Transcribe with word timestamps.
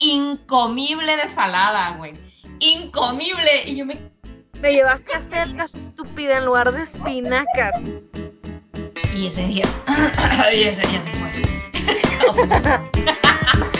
incomible 0.00 1.16
de 1.16 1.28
salada, 1.28 1.96
güey. 1.96 2.14
Incomible. 2.58 3.62
Y 3.66 3.76
yo 3.76 3.86
me... 3.86 4.10
Me 4.60 4.72
llevaste 4.72 5.14
a 5.14 5.18
hacer 5.18 5.56
casi 5.56 5.78
estúpida 5.78 6.36
en 6.38 6.44
lugar 6.44 6.72
de 6.72 6.82
espinacas. 6.82 7.80
Y 9.14 9.26
ese 9.26 9.46
día... 9.46 9.64
y 10.52 10.62
ese 10.64 10.86
día 10.86 11.02
se 11.02 11.10
fue. 11.10 11.30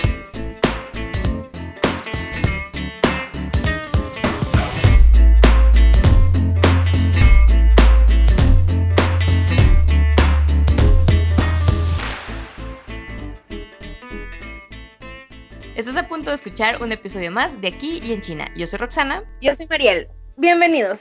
un 16.82 16.92
episodio 16.92 17.30
más 17.30 17.58
de 17.62 17.68
Aquí 17.68 18.02
y 18.04 18.12
en 18.12 18.20
China. 18.20 18.46
Yo 18.54 18.66
soy 18.66 18.78
Roxana. 18.78 19.24
Yo 19.40 19.54
soy 19.54 19.66
Mariel. 19.66 20.08
Bienvenidos. 20.36 21.00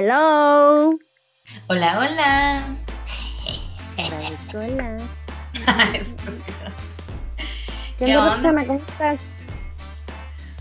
Hello. 0.00 0.96
Hola, 1.66 1.98
hola. 1.98 2.62
Hola. 4.54 4.96
¿Qué, 7.98 8.04
¿Qué 8.04 8.16
onda? 8.16 8.30
Roxana? 8.30 8.64
¿Cómo 8.64 8.78
estás? 8.78 9.20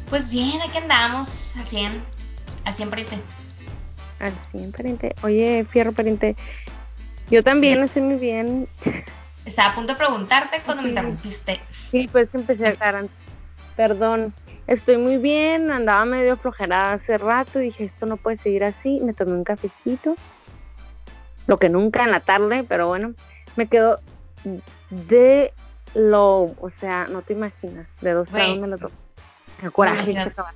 Pues 0.09 0.31
bien, 0.31 0.59
aquí 0.67 0.79
andamos 0.79 1.55
al 1.55 1.67
100. 1.67 2.03
Al 2.65 2.73
100 2.73 2.89
pariente. 2.89 3.17
Al 4.21 4.33
100, 4.49 4.71
pariente. 4.71 5.15
Oye, 5.21 5.67
fierro, 5.69 5.91
pariente. 5.91 6.35
Yo 7.29 7.43
también 7.43 7.77
Sí. 7.77 7.83
estoy 7.83 8.01
muy 8.01 8.15
bien. 8.15 8.67
Estaba 9.45 9.69
a 9.69 9.75
punto 9.75 9.93
de 9.93 9.99
preguntarte 9.99 10.61
cuando 10.65 10.81
me 10.81 10.87
Sí. 10.87 10.93
interrumpiste. 10.93 11.59
Sí, 11.69 12.09
pues 12.11 12.27
empecé 12.33 12.69
a 12.69 12.75
cagar. 12.75 13.05
Perdón. 13.75 14.33
Estoy 14.67 14.97
muy 14.97 15.17
bien, 15.17 15.71
andaba 15.71 16.03
medio 16.03 16.35
flojerada 16.35 16.93
hace 16.93 17.17
rato. 17.17 17.59
Dije, 17.59 17.85
esto 17.85 18.05
no 18.05 18.17
puede 18.17 18.35
seguir 18.35 18.65
así. 18.65 18.99
Me 19.01 19.13
tomé 19.13 19.31
un 19.31 19.45
cafecito. 19.45 20.15
Lo 21.47 21.57
que 21.57 21.69
nunca 21.69 22.03
en 22.03 22.11
la 22.11 22.19
tarde, 22.19 22.65
pero 22.67 22.87
bueno. 22.87 23.13
Me 23.55 23.67
quedó 23.67 24.01
de 24.89 25.53
lo. 25.95 26.41
O 26.59 26.69
sea, 26.77 27.07
no 27.09 27.21
te 27.21 27.31
imaginas. 27.31 28.01
De 28.01 28.11
dos 28.11 28.29
grados 28.29 28.59
me 28.59 28.67
lo 28.67 28.77
tomé. 28.77 28.93
El 29.63 29.71
coraje 29.71 30.11
imagino. 30.11 30.23
que 30.23 30.29
acaba. 30.29 30.53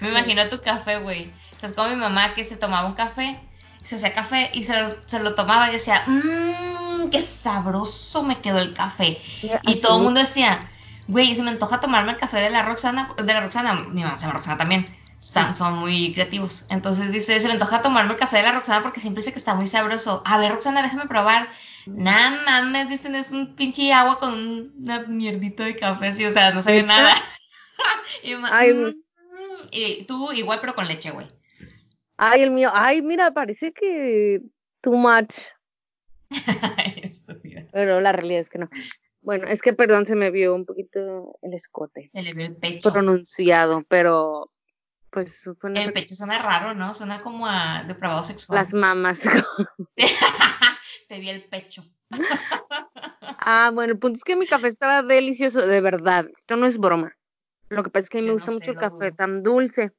me 0.00 0.08
imagino 0.08 0.48
tu 0.48 0.62
café, 0.62 0.98
güey. 0.98 1.30
O 1.54 1.60
sea, 1.60 1.68
es 1.68 1.74
como 1.74 1.90
mi 1.90 1.96
mamá 1.96 2.34
que 2.34 2.44
se 2.44 2.56
tomaba 2.56 2.88
un 2.88 2.94
café, 2.94 3.38
se 3.82 3.96
hacía 3.96 4.14
café 4.14 4.50
y 4.54 4.64
se 4.64 4.80
lo, 4.80 4.96
se 5.06 5.20
lo 5.20 5.34
tomaba 5.34 5.68
y 5.68 5.72
decía, 5.72 6.02
mmm, 6.06 7.10
qué 7.10 7.20
sabroso 7.20 8.22
me 8.22 8.40
quedó 8.40 8.58
el 8.58 8.72
café. 8.72 9.20
Y 9.62 9.76
todo 9.76 9.98
el 9.98 10.04
mundo 10.04 10.20
decía, 10.20 10.70
güey, 11.08 11.34
se 11.34 11.42
me 11.42 11.50
antoja 11.50 11.80
tomarme 11.80 12.12
el 12.12 12.16
café 12.18 12.38
de 12.38 12.50
la 12.50 12.62
Roxana, 12.62 13.14
de 13.16 13.32
la 13.32 13.40
Roxana, 13.40 13.74
mi 13.74 14.02
mamá 14.02 14.16
se 14.16 14.22
llama 14.22 14.34
Roxana 14.34 14.58
también, 14.58 14.86
son, 15.18 15.54
son 15.54 15.78
muy 15.78 16.12
creativos. 16.14 16.66
Entonces 16.70 17.12
dice, 17.12 17.38
se 17.40 17.46
me 17.46 17.54
antoja 17.54 17.82
tomarme 17.82 18.12
el 18.12 18.18
café 18.18 18.38
de 18.38 18.42
la 18.44 18.52
Roxana 18.52 18.82
porque 18.82 19.00
siempre 19.00 19.20
dice 19.22 19.32
que 19.32 19.38
está 19.38 19.54
muy 19.54 19.66
sabroso. 19.66 20.22
A 20.26 20.38
ver, 20.38 20.52
Roxana, 20.52 20.82
déjame 20.82 21.06
probar. 21.06 21.48
Nah, 21.86 22.44
mames, 22.44 22.88
dicen, 22.88 23.14
es 23.14 23.32
un 23.32 23.56
pinche 23.56 23.92
agua 23.92 24.18
con 24.18 24.72
una 24.78 25.00
mierdita 25.00 25.64
de 25.64 25.76
café, 25.76 26.08
así, 26.08 26.24
o 26.24 26.30
sea, 26.30 26.52
no 26.52 26.62
¿Neta? 26.62 26.86
nada. 26.86 27.14
y, 28.22 28.34
Ay, 28.50 28.72
"Mm, 28.74 28.86
mm". 28.86 28.92
y 29.72 30.04
tú 30.04 30.32
igual, 30.32 30.60
pero 30.60 30.74
con 30.74 30.86
leche, 30.86 31.10
güey. 31.10 31.26
Ay, 32.16 32.42
el 32.42 32.52
mío. 32.52 32.70
Ay, 32.72 33.02
mira, 33.02 33.32
parece 33.32 33.72
que 33.72 34.40
too 34.80 34.92
much. 34.94 35.34
Pero 37.72 38.00
la 38.00 38.12
realidad 38.12 38.40
es 38.40 38.50
que 38.50 38.58
no. 38.58 38.70
Bueno, 39.22 39.46
es 39.46 39.62
que 39.62 39.72
perdón, 39.72 40.06
se 40.06 40.16
me 40.16 40.30
vio 40.30 40.54
un 40.54 40.66
poquito 40.66 41.38
el 41.42 41.54
escote 41.54 42.10
Se 42.12 42.22
le 42.22 42.34
ve 42.34 42.44
el 42.46 42.56
pecho. 42.56 42.92
pronunciado, 42.92 43.84
pero 43.88 44.50
pues 45.10 45.40
supone 45.40 45.82
El 45.84 45.92
pecho 45.92 46.14
suena 46.14 46.38
raro, 46.40 46.74
¿no? 46.74 46.94
Suena 46.94 47.20
como 47.22 47.46
a 47.46 47.84
depravado 47.86 48.24
sexual. 48.24 48.58
las 48.58 48.72
mamas. 48.72 49.22
Te 51.08 51.18
vi 51.20 51.28
el 51.28 51.44
pecho. 51.44 51.84
ah, 53.38 53.70
bueno, 53.72 53.92
el 53.92 53.98
punto 53.98 54.16
es 54.16 54.24
que 54.24 54.36
mi 54.36 54.46
café 54.46 54.68
estaba 54.68 55.02
delicioso, 55.02 55.66
de 55.66 55.80
verdad. 55.80 56.26
Esto 56.36 56.56
no 56.56 56.66
es 56.66 56.78
broma. 56.78 57.14
Lo 57.68 57.82
que 57.82 57.90
pasa 57.90 58.04
es 58.04 58.10
que 58.10 58.18
a 58.18 58.20
mí 58.20 58.26
me 58.26 58.28
no 58.28 58.34
gusta 58.34 58.50
sé, 58.50 58.54
mucho 58.54 58.70
el 58.72 58.78
café 58.78 59.12
tan 59.12 59.42
dulce. 59.42 59.92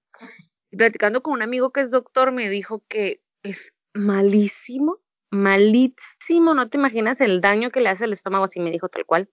Y 0.71 0.77
platicando 0.77 1.21
con 1.21 1.33
un 1.33 1.41
amigo 1.43 1.71
que 1.71 1.81
es 1.81 1.91
doctor, 1.91 2.31
me 2.31 2.49
dijo 2.49 2.83
que 2.87 3.21
es 3.43 3.73
malísimo, 3.93 4.99
malísimo. 5.33 6.53
No 6.53 6.69
te 6.69 6.77
imaginas 6.77 7.19
el 7.21 7.41
daño 7.41 7.71
que 7.71 7.81
le 7.81 7.89
hace 7.89 8.05
al 8.05 8.13
estómago, 8.13 8.45
así 8.45 8.59
me 8.59 8.71
dijo 8.71 8.89
tal 8.89 9.05
cual. 9.05 9.29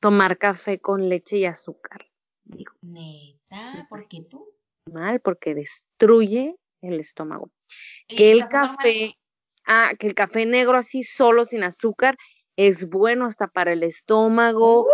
Tomar 0.00 0.38
café 0.38 0.80
con 0.80 1.08
leche 1.08 1.38
y 1.38 1.44
azúcar. 1.44 2.06
Digo, 2.44 2.72
Neta, 2.82 3.86
¿por 3.88 4.08
qué 4.08 4.22
tú? 4.22 4.46
mal 4.86 5.20
porque 5.20 5.54
destruye 5.54 6.56
el 6.80 6.98
estómago. 7.00 7.50
¿Y 8.08 8.16
Que 8.16 8.32
el 8.32 8.48
café, 8.48 9.14
ah, 9.66 9.92
que 9.98 10.08
el 10.08 10.14
café 10.14 10.46
negro 10.46 10.76
así 10.76 11.04
solo 11.04 11.46
sin 11.46 11.62
azúcar 11.62 12.16
es 12.56 12.88
bueno 12.88 13.26
hasta 13.26 13.46
para 13.46 13.72
el 13.72 13.82
estómago 13.82 14.86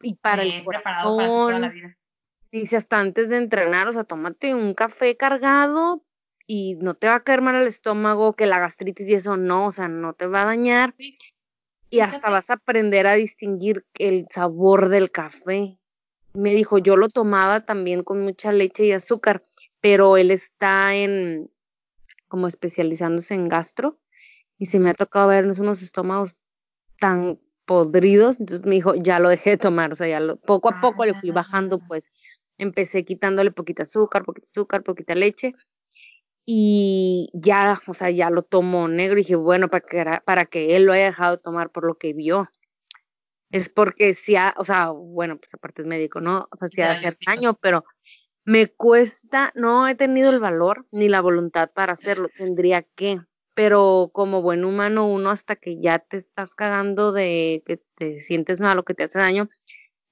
y 0.00 0.14
para 0.16 0.44
el 0.44 0.64
para 0.64 1.02
toda 1.02 1.24
la 1.24 1.28
corazón. 1.28 1.72
vida. 1.72 1.96
Dice 2.52 2.76
hasta 2.76 3.00
antes 3.00 3.30
de 3.30 3.38
entrenar, 3.38 3.88
o 3.88 3.92
sea, 3.92 4.04
tómate 4.04 4.54
un 4.54 4.74
café 4.74 5.16
cargado 5.16 6.05
y 6.46 6.76
no 6.76 6.94
te 6.94 7.08
va 7.08 7.16
a 7.16 7.24
caer 7.24 7.42
mal 7.42 7.56
el 7.56 7.66
estómago, 7.66 8.34
que 8.34 8.46
la 8.46 8.58
gastritis 8.60 9.08
y 9.08 9.14
eso 9.14 9.36
no, 9.36 9.66
o 9.66 9.72
sea, 9.72 9.88
no 9.88 10.12
te 10.14 10.26
va 10.26 10.42
a 10.42 10.46
dañar 10.46 10.94
y 11.90 12.00
hasta 12.00 12.30
vas 12.30 12.50
a 12.50 12.54
aprender 12.54 13.06
a 13.06 13.14
distinguir 13.14 13.84
el 13.98 14.26
sabor 14.30 14.88
del 14.88 15.10
café. 15.10 15.78
Me 16.34 16.54
dijo, 16.54 16.78
yo 16.78 16.96
lo 16.96 17.08
tomaba 17.08 17.64
también 17.64 18.02
con 18.02 18.20
mucha 18.20 18.52
leche 18.52 18.84
y 18.84 18.92
azúcar, 18.92 19.44
pero 19.80 20.16
él 20.16 20.30
está 20.30 20.94
en 20.94 21.50
como 22.28 22.48
especializándose 22.48 23.34
en 23.34 23.48
gastro 23.48 23.98
y 24.58 24.66
se 24.66 24.78
me 24.78 24.90
ha 24.90 24.94
tocado 24.94 25.28
ver 25.28 25.46
unos 25.46 25.82
estómagos 25.82 26.36
tan 26.98 27.38
podridos, 27.66 28.38
entonces 28.40 28.64
me 28.64 28.76
dijo, 28.76 28.94
ya 28.94 29.18
lo 29.18 29.28
dejé 29.28 29.50
de 29.50 29.56
tomar, 29.58 29.92
o 29.92 29.96
sea, 29.96 30.08
ya 30.08 30.20
lo, 30.20 30.36
poco 30.36 30.68
a 30.68 30.80
poco 30.80 31.04
le 31.04 31.14
fui 31.14 31.30
bajando, 31.30 31.80
Ah. 31.82 31.84
pues 31.88 32.10
empecé 32.58 33.04
quitándole 33.04 33.50
poquita 33.50 33.82
azúcar, 33.82 34.24
poquita 34.24 34.46
azúcar, 34.48 34.82
poquita 34.82 35.14
leche 35.14 35.54
y 36.48 37.28
ya, 37.34 37.82
o 37.88 37.92
sea, 37.92 38.08
ya 38.10 38.30
lo 38.30 38.42
tomo 38.42 38.86
negro 38.86 39.18
y 39.18 39.22
dije, 39.22 39.34
bueno, 39.34 39.68
para 39.68 39.80
que, 39.84 40.20
para 40.24 40.46
que 40.46 40.76
él 40.76 40.84
lo 40.84 40.92
haya 40.92 41.06
dejado 41.06 41.36
de 41.36 41.42
tomar 41.42 41.70
por 41.70 41.84
lo 41.84 41.96
que 41.98 42.12
vio. 42.12 42.48
Es 43.50 43.68
porque 43.68 44.14
sí, 44.14 44.36
ha- 44.36 44.54
o 44.56 44.64
sea, 44.64 44.90
bueno, 44.90 45.38
pues 45.38 45.52
aparte 45.54 45.82
es 45.82 45.88
médico, 45.88 46.20
¿no? 46.20 46.48
O 46.52 46.56
sea, 46.56 46.68
te 46.68 46.82
ha 46.84 46.86
de 46.86 46.92
hacer 46.98 47.18
daño, 47.26 47.54
pero 47.54 47.84
me 48.44 48.68
cuesta, 48.68 49.52
no 49.56 49.88
he 49.88 49.96
tenido 49.96 50.30
el 50.32 50.38
valor 50.38 50.86
ni 50.92 51.08
la 51.08 51.20
voluntad 51.20 51.70
para 51.72 51.94
hacerlo, 51.94 52.28
tendría 52.28 52.82
que, 52.82 53.20
pero 53.54 54.10
como 54.12 54.40
buen 54.40 54.64
humano, 54.64 55.08
uno 55.08 55.30
hasta 55.30 55.56
que 55.56 55.80
ya 55.80 55.98
te 55.98 56.16
estás 56.16 56.54
cagando 56.54 57.10
de 57.10 57.64
que 57.66 57.80
te 57.96 58.20
sientes 58.20 58.60
mal 58.60 58.78
o 58.78 58.84
que 58.84 58.94
te 58.94 59.02
hace 59.04 59.18
daño, 59.18 59.48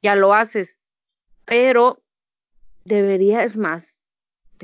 ya 0.02 0.16
lo 0.16 0.34
haces, 0.34 0.80
pero 1.44 2.02
debería, 2.84 3.44
es 3.44 3.56
más, 3.56 3.93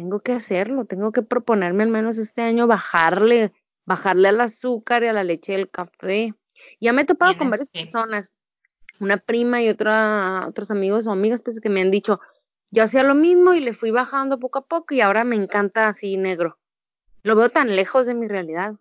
tengo 0.01 0.21
que 0.21 0.33
hacerlo, 0.33 0.87
tengo 0.87 1.13
que 1.13 1.21
proponerme 1.21 1.83
al 1.83 1.91
menos 1.91 2.17
este 2.17 2.41
año 2.41 2.67
bajarle, 2.67 3.53
bajarle 3.85 4.29
al 4.29 4.41
azúcar 4.41 5.03
y 5.03 5.09
a 5.09 5.13
la 5.13 5.25
leche 5.25 5.53
del 5.53 5.69
café. 5.69 6.33
Ya 6.81 6.95
me 6.95 7.03
he 7.03 7.05
topado 7.05 7.37
con 7.37 7.51
varias 7.51 7.69
que. 7.69 7.81
personas, 7.81 8.33
una 8.99 9.19
prima 9.19 9.61
y 9.61 9.69
otra, 9.69 10.47
otros 10.49 10.71
amigos 10.71 11.07
o 11.07 11.11
amigas 11.11 11.43
pues, 11.43 11.61
que 11.61 11.69
me 11.69 11.83
han 11.83 11.91
dicho, 11.91 12.19
yo 12.71 12.83
hacía 12.83 13.03
lo 13.03 13.15
mismo 13.15 13.53
y 13.53 13.61
le 13.61 13.75
fui 13.75 13.91
bajando 13.91 14.39
poco 14.39 14.61
a 14.61 14.65
poco 14.65 14.95
y 14.95 15.03
ahora 15.03 15.25
me 15.25 15.37
encanta 15.37 15.89
así 15.89 16.17
negro. 16.17 16.59
Lo 17.23 17.37
veo 17.37 17.51
tan 17.51 17.77
lejos 17.77 18.07
de 18.07 18.15
mi 18.15 18.27
realidad. 18.27 18.77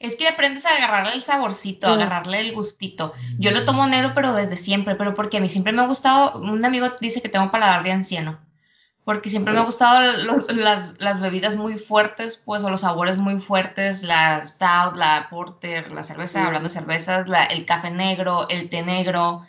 Es 0.00 0.16
que 0.16 0.26
aprendes 0.26 0.66
a 0.66 0.74
agarrarle 0.74 1.14
el 1.14 1.20
saborcito, 1.20 1.86
Sí. 1.86 1.92
agarrarle 1.92 2.40
el 2.40 2.52
gustito. 2.54 3.14
Yo 3.38 3.52
lo 3.52 3.64
tomo 3.64 3.86
negro, 3.86 4.12
pero 4.16 4.34
desde 4.34 4.56
siempre, 4.56 4.96
pero 4.96 5.14
porque 5.14 5.36
a 5.36 5.40
mí 5.40 5.48
siempre 5.48 5.72
me 5.72 5.82
ha 5.82 5.86
gustado, 5.86 6.40
un 6.40 6.64
amigo 6.64 6.88
dice 7.00 7.22
que 7.22 7.28
tengo 7.28 7.52
paladar 7.52 7.84
de 7.84 7.92
anciano, 7.92 8.45
porque 9.06 9.30
siempre 9.30 9.52
me 9.54 9.60
ha 9.60 9.62
gustado 9.62 10.00
los- 10.24 10.50
las, 10.56 11.00
las 11.00 11.20
bebidas 11.20 11.54
muy 11.54 11.78
fuertes, 11.78 12.42
pues, 12.44 12.64
o 12.64 12.70
los 12.70 12.80
sabores 12.80 13.16
muy 13.18 13.38
fuertes, 13.38 14.02
la 14.02 14.44
stout, 14.44 14.96
la 14.96 15.28
porter, 15.30 15.92
la 15.92 16.02
cerveza, 16.02 16.40
hablando 16.46 16.68
de 16.68 16.74
cervezas, 16.74 17.28
la- 17.28 17.44
el 17.44 17.64
café 17.66 17.92
negro, 17.92 18.48
el 18.48 18.68
té 18.68 18.82
negro, 18.82 19.46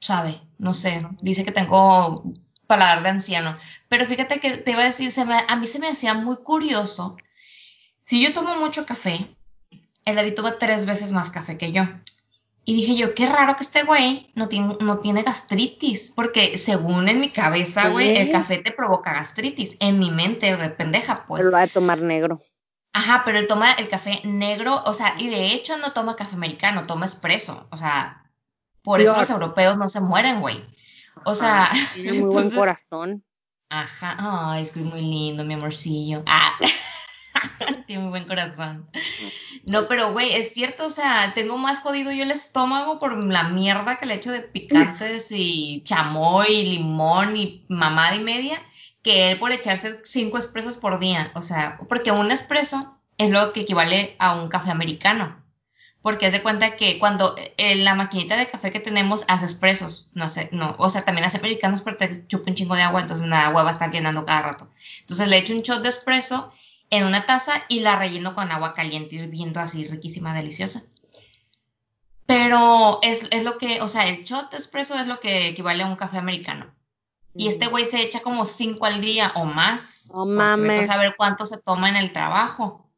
sabe, 0.00 0.40
no 0.58 0.72
sé, 0.72 1.06
dice 1.20 1.44
que 1.44 1.52
tengo 1.52 2.24
paladar 2.66 3.02
de 3.02 3.10
anciano. 3.10 3.58
Pero 3.90 4.06
fíjate 4.06 4.40
que 4.40 4.56
te 4.56 4.70
iba 4.70 4.80
a 4.80 4.86
decir, 4.86 5.10
se 5.10 5.26
me, 5.26 5.36
a 5.46 5.56
mí 5.56 5.66
se 5.66 5.78
me 5.78 5.88
hacía 5.88 6.14
muy 6.14 6.36
curioso. 6.38 7.18
Si 8.06 8.22
yo 8.22 8.32
tomo 8.32 8.56
mucho 8.56 8.86
café, 8.86 9.36
el 10.06 10.16
David 10.16 10.34
toma 10.34 10.58
tres 10.58 10.86
veces 10.86 11.12
más 11.12 11.30
café 11.30 11.58
que 11.58 11.72
yo. 11.72 11.84
Y 12.64 12.76
dije 12.76 12.96
yo, 12.96 13.14
qué 13.14 13.26
raro 13.26 13.56
que 13.56 13.64
este 13.64 13.82
güey 13.82 14.30
no 14.34 14.48
tiene, 14.48 14.76
no 14.80 14.98
tiene 14.98 15.22
gastritis, 15.22 16.12
porque 16.14 16.56
según 16.58 17.08
en 17.08 17.18
mi 17.18 17.30
cabeza, 17.30 17.88
güey, 17.88 18.16
el 18.16 18.30
café 18.30 18.58
te 18.58 18.70
provoca 18.70 19.12
gastritis. 19.12 19.76
En 19.80 19.98
mi 19.98 20.10
mente, 20.10 20.56
de 20.56 20.70
pendeja, 20.70 21.24
pues. 21.26 21.40
Pero 21.40 21.50
lo 21.50 21.56
va 21.56 21.62
a 21.62 21.66
tomar 21.66 22.00
negro. 22.00 22.40
Ajá, 22.92 23.22
pero 23.24 23.38
él 23.38 23.48
toma 23.48 23.72
el 23.72 23.88
café 23.88 24.20
negro, 24.24 24.82
o 24.84 24.92
sea, 24.92 25.14
y 25.18 25.28
de 25.28 25.48
hecho 25.48 25.76
no 25.78 25.92
toma 25.92 26.14
café 26.14 26.36
americano, 26.36 26.86
toma 26.86 27.06
espresso. 27.06 27.66
O 27.70 27.76
sea, 27.76 28.30
por 28.82 29.00
eso 29.00 29.16
los 29.16 29.30
europeos 29.30 29.76
no 29.76 29.88
se 29.88 30.00
mueren, 30.00 30.40
güey. 30.40 30.64
O 31.24 31.34
sea. 31.34 31.68
Tiene 31.94 32.12
muy 32.20 32.32
buen 32.32 32.50
corazón. 32.54 33.24
Ajá, 33.70 34.16
ay, 34.52 34.62
es 34.62 34.72
que 34.72 34.80
es 34.80 34.86
muy 34.86 35.00
lindo, 35.00 35.44
mi 35.44 35.54
amorcillo. 35.54 36.22
Ah. 36.26 36.52
Tiene 37.86 38.02
muy 38.02 38.10
buen 38.10 38.26
corazón. 38.26 38.88
No, 39.64 39.86
pero 39.88 40.12
güey, 40.12 40.32
es 40.32 40.52
cierto, 40.52 40.86
o 40.86 40.90
sea, 40.90 41.32
tengo 41.34 41.56
más 41.58 41.80
jodido 41.80 42.12
yo 42.12 42.24
el 42.24 42.30
estómago 42.30 42.98
por 42.98 43.22
la 43.24 43.44
mierda 43.44 43.96
que 43.96 44.06
le 44.06 44.14
echo 44.14 44.32
de 44.32 44.40
picantes 44.40 45.28
y 45.30 45.82
chamoy 45.84 46.48
y 46.48 46.66
limón 46.66 47.36
y 47.36 47.64
mamada 47.68 48.16
y 48.16 48.20
media, 48.20 48.60
que 49.02 49.30
él 49.30 49.38
por 49.38 49.52
echarse 49.52 50.00
cinco 50.04 50.38
expresos 50.38 50.76
por 50.76 50.98
día. 50.98 51.30
O 51.34 51.42
sea, 51.42 51.78
porque 51.88 52.10
un 52.10 52.30
expreso 52.30 52.98
es 53.18 53.30
lo 53.30 53.52
que 53.52 53.60
equivale 53.60 54.16
a 54.18 54.34
un 54.34 54.48
café 54.48 54.70
americano. 54.70 55.40
Porque 56.02 56.26
es 56.26 56.32
de 56.32 56.42
cuenta 56.42 56.74
que 56.76 56.98
cuando 56.98 57.36
en 57.56 57.78
eh, 57.78 57.82
la 57.84 57.94
maquinita 57.94 58.36
de 58.36 58.48
café 58.48 58.72
que 58.72 58.80
tenemos 58.80 59.24
hace 59.28 59.44
expresos, 59.44 60.10
no 60.14 60.28
sé, 60.28 60.48
no, 60.50 60.74
o 60.78 60.90
sea, 60.90 61.04
también 61.04 61.24
hace 61.24 61.38
americanos, 61.38 61.80
pero 61.82 61.96
te 61.96 62.26
chupa 62.26 62.50
un 62.50 62.56
chingo 62.56 62.74
de 62.74 62.82
agua, 62.82 63.02
entonces 63.02 63.24
la 63.28 63.46
agua 63.46 63.62
va 63.62 63.68
a 63.68 63.72
estar 63.72 63.92
llenando 63.92 64.24
cada 64.24 64.42
rato. 64.42 64.68
Entonces 64.98 65.28
le 65.28 65.38
echo 65.38 65.54
un 65.54 65.62
shot 65.62 65.80
de 65.80 65.90
expreso 65.90 66.52
en 66.92 67.06
una 67.06 67.24
taza 67.24 67.54
y 67.68 67.80
la 67.80 67.96
relleno 67.96 68.34
con 68.34 68.52
agua 68.52 68.74
caliente 68.74 69.16
hirviendo 69.16 69.60
así 69.60 69.84
riquísima, 69.84 70.34
deliciosa. 70.34 70.82
Pero 72.26 73.00
es, 73.02 73.30
lo 73.42 73.56
que, 73.56 73.80
o 73.80 73.88
sea, 73.88 74.04
el 74.04 74.24
shot 74.24 74.52
espresso 74.52 74.94
es 74.98 75.06
lo 75.06 75.18
que 75.18 75.48
equivale 75.48 75.82
a 75.82 75.86
un 75.86 75.96
café 75.96 76.18
americano. 76.18 76.74
Y 77.34 77.48
este 77.48 77.68
güey 77.68 77.86
se 77.86 78.02
echa 78.02 78.20
como 78.20 78.44
cinco 78.44 78.84
al 78.84 79.00
día 79.00 79.32
o 79.36 79.46
más. 79.46 80.10
No 80.12 80.26
mames. 80.26 80.86
Saber 80.86 81.14
cuánto 81.16 81.46
se 81.46 81.56
toma 81.56 81.88
en 81.88 81.96
el 81.96 82.12
trabajo. 82.12 82.90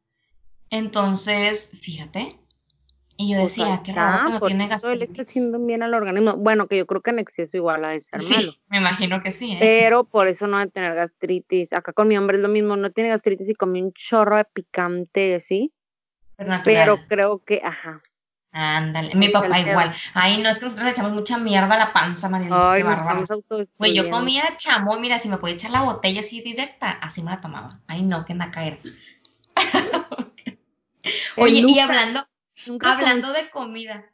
Entonces, 0.69 1.79
fíjate, 1.81 2.37
y 3.17 3.31
yo 3.31 3.39
pues 3.39 3.55
decía, 3.55 3.81
qué 3.83 3.93
raro 3.93 4.25
que 4.25 4.31
no 4.33 4.39
tiene 4.41 4.67
gastritis. 4.67 4.99
le 4.99 5.05
está 5.05 5.21
haciendo 5.21 5.59
bien 5.59 5.83
al 5.83 5.93
organismo. 5.93 6.35
Bueno, 6.35 6.67
que 6.67 6.77
yo 6.77 6.85
creo 6.85 7.01
que 7.01 7.11
en 7.11 7.19
exceso 7.19 7.55
igual 7.55 7.85
a 7.85 7.89
de 7.89 8.01
ser 8.01 8.21
sí, 8.21 8.59
me 8.67 8.77
imagino 8.77 9.23
que 9.23 9.31
sí. 9.31 9.53
¿eh? 9.53 9.57
Pero 9.59 10.03
por 10.03 10.27
eso 10.27 10.47
no 10.47 10.57
va 10.57 10.63
a 10.63 10.67
tener 10.67 10.95
gastritis. 10.95 11.71
Acá 11.71 11.93
con 11.93 12.07
mi 12.07 12.17
hombre 12.17 12.37
es 12.37 12.43
lo 12.43 12.49
mismo, 12.49 12.75
no 12.75 12.91
tiene 12.91 13.09
gastritis 13.09 13.47
y 13.47 13.55
come 13.55 13.81
un 13.81 13.93
chorro 13.93 14.35
de 14.37 14.45
picante, 14.45 15.39
¿sí? 15.39 15.71
Pero 16.65 16.99
creo 17.07 17.39
que, 17.39 17.61
ajá. 17.63 18.01
Ándale, 18.51 19.15
mi 19.15 19.29
papá 19.29 19.59
igual. 19.59 19.93
Ay, 20.13 20.41
no, 20.41 20.49
es 20.49 20.59
que 20.59 20.65
nosotros 20.65 20.85
le 20.85 20.91
echamos 20.91 21.11
mucha 21.11 21.37
mierda 21.37 21.75
a 21.75 21.77
la 21.77 21.93
panza, 21.93 22.29
María. 22.29 22.47
Ay, 22.51 22.83
qué. 22.83 23.67
Güey, 23.77 23.93
yo 23.93 24.09
comía 24.09 24.55
chamo, 24.57 24.97
mira, 24.99 25.19
si 25.19 25.27
me 25.29 25.37
podía 25.37 25.55
echar 25.55 25.71
la 25.71 25.81
botella 25.81 26.21
así 26.21 26.41
directa, 26.41 26.91
así 26.91 27.21
me 27.21 27.31
la 27.31 27.41
tomaba. 27.41 27.79
Ay, 27.87 28.03
no, 28.03 28.23
que 28.25 28.33
anda 28.33 28.45
a 28.45 28.51
caer. 28.51 28.77
Oye, 31.37 31.65
y 31.67 31.79
hablando, 31.79 32.25
Hablando 32.81 33.31
de 33.33 33.49
comida. 33.49 34.05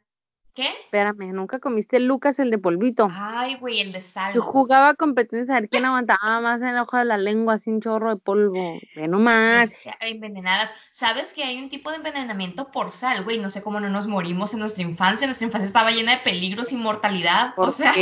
¿Qué? 0.54 0.68
Espérame, 0.68 1.32
nunca 1.32 1.60
comiste 1.60 1.98
Lucas 1.98 2.38
el 2.38 2.50
de 2.50 2.58
polvito. 2.58 3.08
Ay, 3.10 3.54
güey, 3.54 3.80
el 3.80 3.90
de 3.90 4.02
sal. 4.02 4.34
Yo 4.34 4.42
jugaba 4.42 4.92
competencia 4.94 5.56
a 5.56 5.60
ver 5.60 5.70
quién 5.70 5.86
aguantaba 5.86 6.42
más 6.42 6.60
en 6.60 6.68
el 6.68 6.78
ojo 6.78 6.98
de 6.98 7.06
la 7.06 7.16
lengua, 7.16 7.58
sin 7.58 7.80
chorro 7.80 8.10
de 8.10 8.20
polvo. 8.20 8.78
Ve 8.94 9.08
nomás. 9.08 9.72
Envenenadas. 10.00 10.70
¿Sabes 10.90 11.32
que 11.32 11.42
hay 11.42 11.58
un 11.58 11.70
tipo 11.70 11.90
de 11.90 11.96
envenenamiento 11.96 12.70
por 12.70 12.90
sal, 12.90 13.24
güey? 13.24 13.38
No 13.38 13.48
sé 13.48 13.62
cómo 13.62 13.80
no 13.80 13.88
nos 13.88 14.06
morimos 14.06 14.52
en 14.52 14.60
nuestra 14.60 14.82
infancia. 14.82 15.26
Nuestra 15.26 15.46
infancia 15.46 15.66
estaba 15.66 15.90
llena 15.90 16.12
de 16.12 16.22
peligros 16.22 16.70
y 16.72 16.76
mortalidad. 16.76 17.54
O 17.56 17.70
sea. 17.70 17.94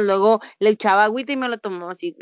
Luego 0.00 0.42
le 0.58 0.68
echaba 0.68 1.04
agüita 1.04 1.32
y 1.32 1.38
me 1.38 1.48
lo 1.48 1.56
tomó 1.56 1.88
así. 1.88 2.14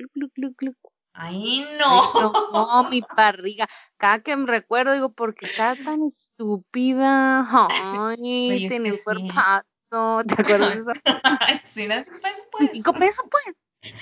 Ay, 1.15 1.65
no. 1.79 2.33
no, 2.53 2.89
mi 2.89 3.03
barriga. 3.17 3.69
Cada 3.97 4.23
que 4.23 4.37
me 4.37 4.47
recuerdo, 4.47 4.95
digo, 4.95 5.13
¿por 5.13 5.35
qué 5.35 5.47
estás 5.47 5.83
tan 5.85 6.03
estúpida? 6.05 7.47
Ay, 7.69 8.67
tiene 8.69 8.93
un 8.93 8.99
cuerpazo. 9.05 9.67
¿Te 10.27 10.35
acuerdas 10.43 10.75
de 10.75 10.79
eso? 10.81 10.93
sí, 11.63 11.87
después, 11.87 12.49
pues. 12.51 12.71
Cinco 12.73 12.93
pesos, 12.95 13.27
pues. 13.31 13.95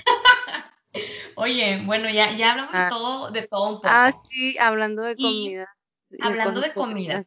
Oye, 1.35 1.81
bueno, 1.85 2.09
ya, 2.09 2.31
ya 2.31 2.51
hablamos 2.51 2.71
de 2.71 2.77
ah. 2.77 2.89
todo, 2.89 3.31
de 3.31 3.41
todo 3.47 3.69
un 3.69 3.75
poco. 3.75 3.87
Ah, 3.89 4.11
sí, 4.29 4.57
hablando 4.57 5.03
de 5.03 5.15
comida. 5.15 5.67
hablando 6.21 6.61
de 6.61 6.73
comida. 6.73 7.23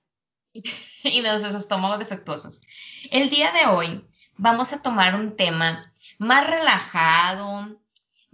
Y 0.53 1.21
de 1.21 1.29
nuestros 1.29 1.55
estómagos 1.55 1.99
defectuosos. 1.99 2.63
El 3.11 3.29
día 3.29 3.51
de 3.53 3.67
hoy 3.67 4.07
vamos 4.37 4.73
a 4.73 4.83
tomar 4.83 5.15
un 5.15 5.37
tema 5.37 5.93
más 6.19 6.47
relajado, 6.47 7.81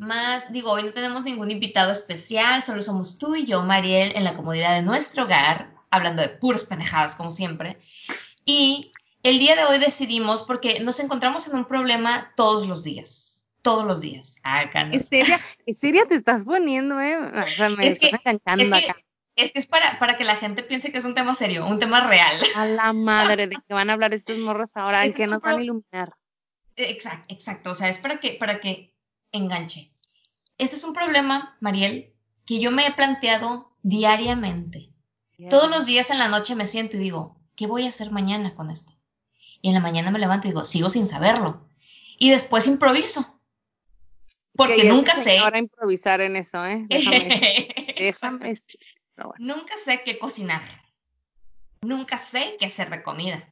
más, 0.00 0.50
digo, 0.50 0.72
hoy 0.72 0.82
no 0.84 0.92
tenemos 0.92 1.24
ningún 1.24 1.50
invitado 1.50 1.92
especial, 1.92 2.62
solo 2.62 2.80
somos 2.80 3.18
tú 3.18 3.36
y 3.36 3.44
yo, 3.44 3.62
Mariel, 3.62 4.12
en 4.16 4.24
la 4.24 4.34
comodidad 4.34 4.74
de 4.74 4.82
nuestro 4.82 5.24
hogar, 5.24 5.74
hablando 5.90 6.22
de 6.22 6.30
puras 6.30 6.64
pendejadas, 6.64 7.14
como 7.14 7.30
siempre. 7.30 7.78
Y 8.46 8.92
el 9.22 9.38
día 9.38 9.56
de 9.56 9.64
hoy 9.64 9.78
decidimos, 9.78 10.42
porque 10.42 10.80
nos 10.80 10.98
encontramos 11.00 11.46
en 11.48 11.56
un 11.56 11.66
problema 11.66 12.32
todos 12.34 12.66
los 12.66 12.82
días, 12.82 13.44
todos 13.60 13.84
los 13.84 14.00
días. 14.00 14.40
Acá 14.42 14.88
¿En 14.90 15.04
serio? 15.74 16.06
te 16.08 16.14
estás 16.14 16.44
poniendo, 16.44 16.98
eh? 16.98 17.18
O 17.18 17.48
sea, 17.48 17.68
me 17.68 17.86
es 17.86 18.00
estás 18.00 18.20
que, 18.22 18.30
es 18.30 18.70
que, 18.70 18.94
Es 19.36 19.52
que 19.52 19.58
es 19.58 19.66
para, 19.66 19.98
para 19.98 20.16
que 20.16 20.24
la 20.24 20.36
gente 20.36 20.62
piense 20.62 20.90
que 20.90 20.98
es 20.98 21.04
un 21.04 21.14
tema 21.14 21.34
serio, 21.34 21.66
un 21.66 21.78
tema 21.78 22.08
real. 22.08 22.36
A 22.56 22.64
la 22.64 22.94
madre, 22.94 23.48
de 23.48 23.56
que 23.56 23.74
van 23.74 23.90
a 23.90 23.92
hablar 23.92 24.14
estos 24.14 24.38
morros 24.38 24.70
ahora, 24.76 25.04
en 25.04 25.12
que 25.12 25.26
nos 25.26 25.42
van 25.42 25.58
a 25.58 25.62
iluminar. 25.62 26.14
Exacto, 26.76 27.34
exacto, 27.34 27.72
o 27.72 27.74
sea, 27.74 27.90
es 27.90 27.98
para 27.98 28.16
que, 28.16 28.32
para 28.32 28.60
que 28.60 28.94
enganche. 29.32 29.92
Este 30.58 30.76
es 30.76 30.84
un 30.84 30.92
problema, 30.92 31.56
Mariel, 31.60 32.12
que 32.44 32.58
yo 32.58 32.70
me 32.70 32.86
he 32.86 32.92
planteado 32.92 33.72
diariamente. 33.82 34.90
Todos 35.48 35.70
los 35.70 35.86
días 35.86 36.10
en 36.10 36.18
la 36.18 36.28
noche 36.28 36.54
me 36.54 36.66
siento 36.66 36.96
y 36.96 37.00
digo, 37.00 37.40
¿qué 37.56 37.66
voy 37.66 37.86
a 37.86 37.88
hacer 37.88 38.10
mañana 38.10 38.54
con 38.54 38.68
esto? 38.68 38.92
Y 39.62 39.68
en 39.68 39.74
la 39.74 39.80
mañana 39.80 40.10
me 40.10 40.18
levanto 40.18 40.46
y 40.46 40.50
digo, 40.50 40.64
sigo 40.64 40.90
sin 40.90 41.06
saberlo. 41.06 41.66
Y 42.18 42.30
después 42.30 42.66
improviso. 42.66 43.40
Porque 44.54 44.84
nunca 44.84 45.14
sé. 45.14 45.38
Ahora 45.38 45.58
improvisar 45.58 46.20
en 46.20 46.36
eso, 46.36 46.64
¿eh? 46.66 46.84
Déjame. 46.88 47.68
déjame 47.98 48.60
Nunca 49.38 49.74
sé 49.82 50.02
qué 50.04 50.18
cocinar. 50.18 50.62
Nunca 51.82 52.18
sé 52.18 52.56
qué 52.58 52.66
hacer 52.66 52.90
de 52.90 53.02
comida. 53.02 53.48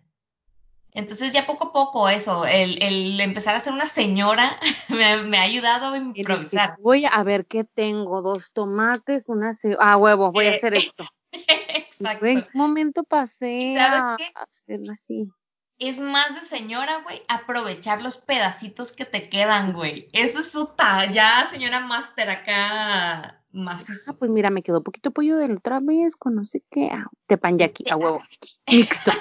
Entonces 0.93 1.33
ya 1.33 1.47
poco 1.47 1.67
a 1.67 1.73
poco 1.73 2.09
eso, 2.09 2.45
el, 2.47 3.21
empezar 3.21 3.55
a 3.55 3.61
ser 3.61 3.73
una 3.73 3.87
señora 3.87 4.59
me, 5.27 5.39
ha 5.39 5.43
ayudado 5.43 5.95
a 5.95 5.97
improvisar. 5.97 6.77
Voy 6.81 7.05
a 7.11 7.23
ver 7.23 7.47
qué 7.47 7.65
tengo, 7.65 8.23
dos 8.23 8.53
tomates, 8.53 9.25
una 9.27 9.57
ah 9.79 9.97
huevo, 9.97 10.33
voy 10.33 10.47
a 10.47 10.53
hacer 10.53 10.75
esto. 10.75 11.05
Exacto. 11.33 12.27
En 12.27 12.39
un 12.39 12.47
momento 12.53 13.05
pasé 13.05 13.75
¿Sabes 13.77 14.03
qué? 14.19 14.33
a 14.35 14.43
hacerlo 14.43 14.93
así. 14.93 15.31
Es 15.79 16.01
más 16.01 16.35
de 16.35 16.41
señora, 16.41 17.03
güey, 17.05 17.23
aprovechar 17.29 18.03
los 18.03 18.19
pedacitos 18.19 18.91
que 18.91 19.05
te 19.05 19.29
quedan, 19.29 19.73
güey. 19.73 20.09
Eso 20.13 20.41
es 20.41 20.51
su 20.51 20.75
ya 21.13 21.47
señora 21.47 21.79
máster 21.81 22.29
acá 22.31 23.41
más. 23.53 24.09
Ah, 24.09 24.15
pues 24.19 24.29
mira, 24.29 24.51
me 24.51 24.65
quedó 24.65 24.83
poquito 24.83 25.13
pollo 25.13 25.37
de 25.37 25.47
la 25.47 25.55
otra 25.55 25.79
vez 25.81 26.17
con 26.17 26.35
no 26.35 26.45
sé 26.45 26.65
qué. 26.71 26.89
Ah, 26.91 27.07
tepanyaki, 27.29 27.85
a 27.91 27.97
huevo. 27.97 28.21
Mixto. 28.67 29.13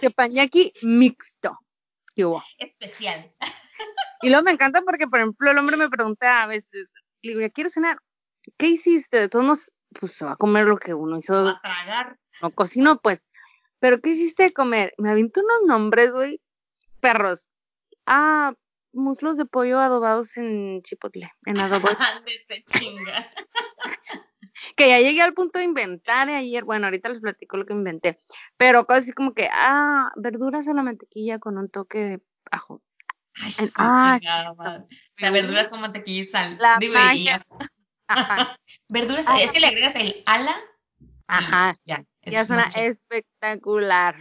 tepanyaki 0.00 0.72
mixto. 0.82 1.58
¿Qué 2.14 2.24
hubo? 2.24 2.42
Especial. 2.58 3.32
y 4.22 4.28
luego 4.28 4.44
me 4.44 4.52
encanta 4.52 4.82
porque, 4.82 5.08
por 5.08 5.18
ejemplo, 5.18 5.50
el 5.50 5.58
hombre 5.58 5.76
me 5.76 5.88
pregunta 5.88 6.42
a 6.42 6.46
veces, 6.46 6.88
le 7.22 7.30
digo, 7.30 7.40
¿ya 7.40 7.50
quieres 7.50 7.74
cenar? 7.74 7.98
¿Qué 8.56 8.68
hiciste? 8.68 9.18
De 9.18 9.28
todos 9.28 9.44
modos, 9.44 9.72
pues 9.98 10.12
se 10.12 10.24
va 10.24 10.32
a 10.32 10.36
comer 10.36 10.66
lo 10.66 10.78
que 10.78 10.94
uno 10.94 11.18
hizo. 11.18 11.34
A 11.34 11.60
tragar. 11.60 12.18
No 12.40 12.50
cocino, 12.50 13.00
pues. 13.00 13.24
¿Pero 13.80 14.00
qué 14.00 14.10
hiciste 14.10 14.44
de 14.44 14.52
comer? 14.52 14.94
Me 14.98 15.10
aviento 15.10 15.40
unos 15.40 15.62
nombres, 15.66 16.12
güey. 16.12 16.40
Perros. 17.00 17.48
Ah, 18.06 18.54
muslos 18.92 19.36
de 19.36 19.46
pollo 19.46 19.78
adobados 19.80 20.36
en 20.36 20.82
chipotle, 20.82 21.30
en 21.46 21.60
adobo. 21.60 21.88
chinga. 22.66 23.30
que 24.76 24.88
ya 24.88 25.00
llegué 25.00 25.22
al 25.22 25.34
punto 25.34 25.58
de 25.58 25.64
inventar 25.64 26.28
ayer, 26.28 26.64
bueno, 26.64 26.86
ahorita 26.86 27.08
les 27.08 27.20
platico 27.20 27.56
lo 27.56 27.66
que 27.66 27.72
inventé, 27.72 28.20
pero 28.56 28.86
cosas 28.86 29.04
así 29.04 29.12
como 29.12 29.34
que, 29.34 29.48
ah, 29.52 30.10
verduras 30.16 30.68
a 30.68 30.74
la 30.74 30.82
mantequilla 30.82 31.38
con 31.38 31.58
un 31.58 31.70
toque 31.70 31.98
de 31.98 32.22
ajo. 32.50 32.82
Ay, 33.40 33.52
sí, 33.52 33.64
ah, 33.76 34.18
verduras 35.30 35.68
con 35.68 35.80
mantequilla 35.80 36.22
y 36.22 36.24
sal. 36.24 36.56
La 36.58 36.76
Digo, 36.78 36.94
verduras, 38.88 39.26
es 39.40 39.52
que 39.52 39.60
le 39.60 39.66
agregas 39.66 39.94
el 39.96 40.22
ala. 40.26 40.54
Ajá. 41.28 41.76
Ya, 41.84 42.04
ya 42.22 42.44
suena 42.44 42.68
espectacular. 42.74 44.16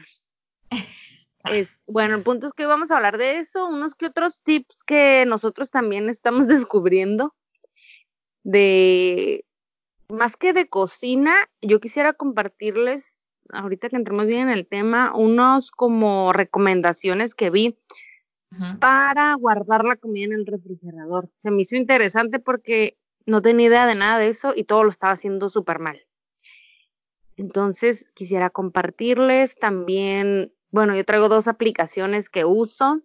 Es, 1.49 1.79
bueno, 1.87 2.15
el 2.15 2.23
punto 2.23 2.45
es 2.45 2.51
que 2.51 2.65
vamos 2.65 2.91
a 2.91 2.97
hablar 2.97 3.17
de 3.17 3.37
eso, 3.37 3.69
unos 3.69 3.95
que 3.95 4.07
otros 4.07 4.41
tips 4.41 4.83
que 4.83 5.23
nosotros 5.25 5.71
también 5.71 6.09
estamos 6.09 6.47
descubriendo 6.67 7.33
de 8.43 9.45
más 10.09 10.37
que 10.37 10.53
de 10.53 10.67
cocina, 10.67 11.49
yo 11.61 11.79
quisiera 11.79 12.13
compartirles 12.13 13.27
ahorita 13.49 13.89
que 13.89 13.97
entremos 13.97 14.25
bien 14.25 14.49
en 14.49 14.49
el 14.49 14.67
tema, 14.67 15.13
unos 15.15 15.71
como 15.71 16.33
recomendaciones 16.33 17.35
que 17.35 17.49
vi 17.49 17.77
para 18.79 19.33
guardar 19.35 19.83
la 19.83 19.97
comida 19.97 20.25
en 20.25 20.33
el 20.33 20.45
refrigerador. 20.45 21.29
Se 21.35 21.51
me 21.51 21.61
hizo 21.61 21.75
interesante 21.75 22.39
porque 22.39 22.97
no 23.25 23.41
tenía 23.41 23.67
idea 23.67 23.85
de 23.85 23.95
nada 23.95 24.19
de 24.19 24.29
eso 24.29 24.53
y 24.55 24.63
todo 24.63 24.83
lo 24.83 24.89
estaba 24.89 25.13
haciendo 25.13 25.49
súper 25.49 25.79
mal. 25.79 26.06
Entonces 27.37 28.07
quisiera 28.15 28.49
compartirles 28.49 29.55
también, 29.55 30.51
bueno, 30.71 30.95
yo 30.95 31.05
traigo 31.05 31.29
dos 31.29 31.47
aplicaciones 31.47 32.29
que 32.29 32.45
uso. 32.45 33.01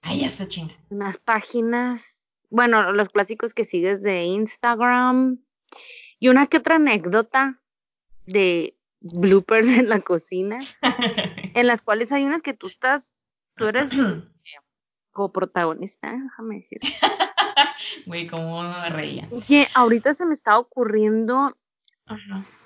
Ahí 0.00 0.24
está 0.24 0.48
chinga. 0.48 0.74
Unas 0.88 1.18
páginas, 1.18 2.22
bueno, 2.48 2.92
los 2.92 3.10
clásicos 3.10 3.52
que 3.52 3.64
sigues 3.64 4.02
de 4.02 4.24
Instagram 4.24 5.38
y 6.18 6.28
una 6.28 6.46
que 6.46 6.56
otra 6.56 6.76
anécdota 6.76 7.60
de 8.26 8.76
bloopers 9.00 9.68
en 9.68 9.88
la 9.90 10.00
cocina, 10.00 10.58
en 11.54 11.66
las 11.66 11.82
cuales 11.82 12.12
hay 12.12 12.24
unas 12.24 12.42
que 12.42 12.54
tú 12.54 12.66
estás, 12.66 13.26
tú 13.56 13.66
eres 13.66 13.90
coprotagonista, 15.12 16.12
déjame 16.12 16.56
decir. 16.56 16.80
Güey, 18.06 18.26
cómo 18.26 18.62
me 18.62 18.90
reía. 18.90 19.26
Oye, 19.30 19.66
ahorita 19.74 20.14
se 20.14 20.26
me 20.26 20.34
está 20.34 20.58
ocurriendo 20.58 21.56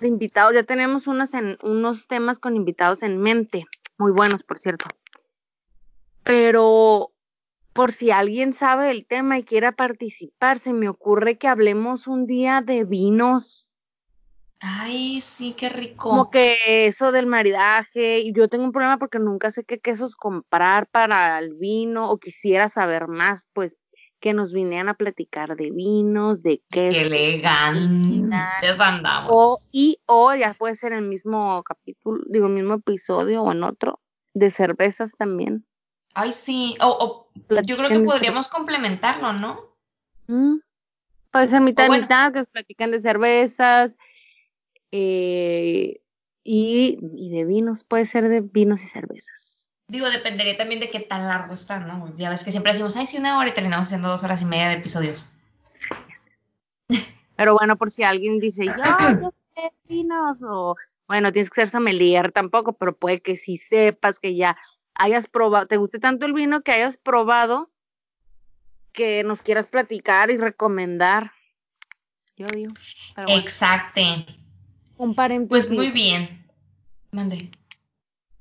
de 0.01 0.09
invitados, 0.09 0.55
ya 0.55 0.63
tenemos 0.63 1.07
unos, 1.07 1.35
en, 1.35 1.59
unos 1.63 2.07
temas 2.07 2.39
con 2.39 2.57
invitados 2.57 3.03
en 3.03 3.19
mente, 3.19 3.67
muy 3.99 4.13
buenos, 4.13 4.43
por 4.43 4.59
cierto. 4.59 4.87
Pero 6.23 7.13
por 7.73 7.93
si 7.93 8.11
alguien 8.11 8.55
sabe 8.55 8.91
el 8.91 9.07
tema 9.07 9.39
y 9.39 9.45
quiera 9.45 9.73
participar, 9.73 10.59
se 10.59 10.73
me 10.73 10.89
ocurre 10.89 11.39
que 11.39 11.49
hablemos 11.49 12.07
un 12.07 12.27
día 12.27 12.63
de 12.63 12.85
vinos. 12.85 13.69
Ay, 14.61 15.21
sí, 15.21 15.55
qué 15.59 15.69
rico. 15.69 16.09
Como 16.09 16.31
que 16.31 16.87
eso 16.87 17.13
del 17.13 17.27
maridaje, 17.27 18.21
y 18.21 18.33
yo 18.33 18.49
tengo 18.49 18.65
un 18.65 18.73
problema 18.73 18.99
porque 18.99 19.19
nunca 19.19 19.51
sé 19.51 19.65
qué 19.65 19.79
quesos 19.79 20.17
comprar 20.17 20.87
para 20.87 21.39
el 21.39 21.55
vino 21.55 22.11
o 22.11 22.19
quisiera 22.19 22.69
saber 22.69 23.09
más, 23.09 23.49
pues 23.53 23.77
que 24.25 24.33
nos 24.33 24.55
vinieran 24.55 24.89
a 24.89 24.95
platicar 24.95 25.55
de 25.55 25.71
vinos, 25.71 26.43
de 26.43 26.63
quesos. 26.71 27.11
Qué 27.11 27.35
elegante 27.35 28.67
andamos. 28.79 29.31
O, 29.31 29.59
y 29.71 29.99
o 30.07 30.35
ya 30.35 30.55
puede 30.55 30.77
ser 30.77 30.95
el 30.95 31.03
mismo 31.03 31.63
capítulo, 31.63 32.25
digo, 32.31 32.47
el 32.47 32.55
mismo 32.55 32.73
episodio 32.73 33.43
o 33.43 33.53
en 33.53 33.63
otro, 33.63 34.01
de 34.33 34.51
cervezas 34.51 35.13
también. 35.19 35.67
Ay, 36.15 36.33
sí. 36.33 36.75
O, 36.81 37.29
yo 37.67 37.77
creo 37.77 37.91
que 37.91 38.01
podríamos 38.01 38.49
complementarlo, 38.49 39.35
¿no? 39.35 39.77
Mm. 40.27 40.57
Puede 41.31 41.47
ser 41.47 41.61
mitad 41.61 41.89
y 41.89 42.01
mitad, 42.01 42.33
que 42.33 42.45
se 42.45 42.51
platican 42.51 42.93
de 42.93 43.03
cervezas 43.03 43.99
eh, 44.91 46.01
y, 46.43 46.99
y 47.15 47.29
de 47.29 47.45
vinos. 47.45 47.85
Puede 47.85 48.07
ser 48.07 48.31
de 48.31 48.41
vinos 48.41 48.83
y 48.85 48.87
cervezas. 48.87 49.54
Digo, 49.87 50.09
dependería 50.11 50.57
también 50.57 50.81
de 50.81 50.91
qué 50.91 51.01
tan 51.01 51.27
largo 51.27 51.55
está, 51.55 51.81
¿no? 51.81 52.15
Ya 52.17 52.31
ves 52.31 52.43
que 52.43 52.51
siempre 52.51 52.73
decimos, 52.73 52.97
ay, 52.97 53.07
sí, 53.07 53.19
una 53.19 53.39
hora 53.39 53.51
y 53.51 53.53
terminamos 53.53 53.87
haciendo 53.87 54.09
dos 54.09 54.25
horas 54.25 54.41
y 54.41 54.47
media 54.47 54.69
de 54.69 54.75
episodios. 54.75 55.33
Pero 57.37 57.55
bueno, 57.55 57.77
por 57.77 57.91
si 57.91 58.03
alguien 58.03 58.39
dice, 58.39 58.65
yo, 58.65 58.73
yo 59.21 59.35
sé 59.55 59.73
vinos, 59.89 60.43
o 60.43 60.77
bueno, 61.07 61.33
tienes 61.33 61.51
que 61.51 61.61
ser 61.61 61.69
sommelier 61.69 62.33
tampoco, 62.33 62.73
pero 62.73 62.97
puede 62.97 63.19
que 63.19 63.37
si 63.37 63.57
sepas 63.57 64.19
que 64.19 64.35
ya 64.37 64.57
hayas 64.95 65.27
probado, 65.27 65.67
te 65.67 65.77
guste 65.77 65.99
tanto 65.99 66.27
el 66.27 66.33
vino 66.33 66.63
que 66.63 66.73
hayas 66.73 66.97
probado, 66.97 67.71
que 68.93 69.25
nos 69.25 69.43
quieras 69.43 69.67
platicar 69.67 70.31
y 70.31 70.37
recomendar. 70.37 71.33
Yo 72.37 72.47
digo. 72.47 72.73
Exacto. 73.29 74.01
Un 74.97 75.15
paréntesis. 75.15 75.49
Pues 75.49 75.71
muy 75.71 75.91
bien. 75.91 76.47
Mande. 77.11 77.51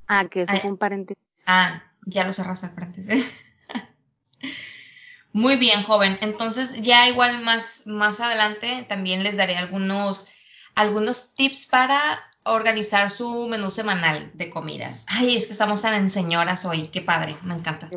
Ah, 0.07 0.25
que 0.25 0.43
es 0.43 0.63
un 0.63 0.77
paréntesis. 0.77 1.23
Ah, 1.45 1.83
ya 2.05 2.25
lo 2.25 2.33
cerraste 2.33 2.69
paréntesis. 2.69 3.31
muy 5.33 5.57
bien, 5.57 5.83
joven. 5.83 6.17
Entonces, 6.21 6.81
ya 6.81 7.09
igual 7.09 7.41
más, 7.43 7.87
más 7.87 8.19
adelante 8.19 8.85
también 8.87 9.23
les 9.23 9.37
daré 9.37 9.57
algunos, 9.57 10.27
algunos 10.75 11.35
tips 11.35 11.65
para 11.65 11.99
organizar 12.43 13.09
su 13.09 13.47
menú 13.47 13.71
semanal 13.71 14.31
de 14.33 14.49
comidas. 14.49 15.05
Ay, 15.09 15.35
es 15.35 15.45
que 15.45 15.53
estamos 15.53 15.81
tan 15.81 15.93
en 15.95 16.09
señoras 16.09 16.65
hoy, 16.65 16.87
qué 16.87 17.01
padre, 17.01 17.35
me 17.43 17.53
encanta. 17.53 17.89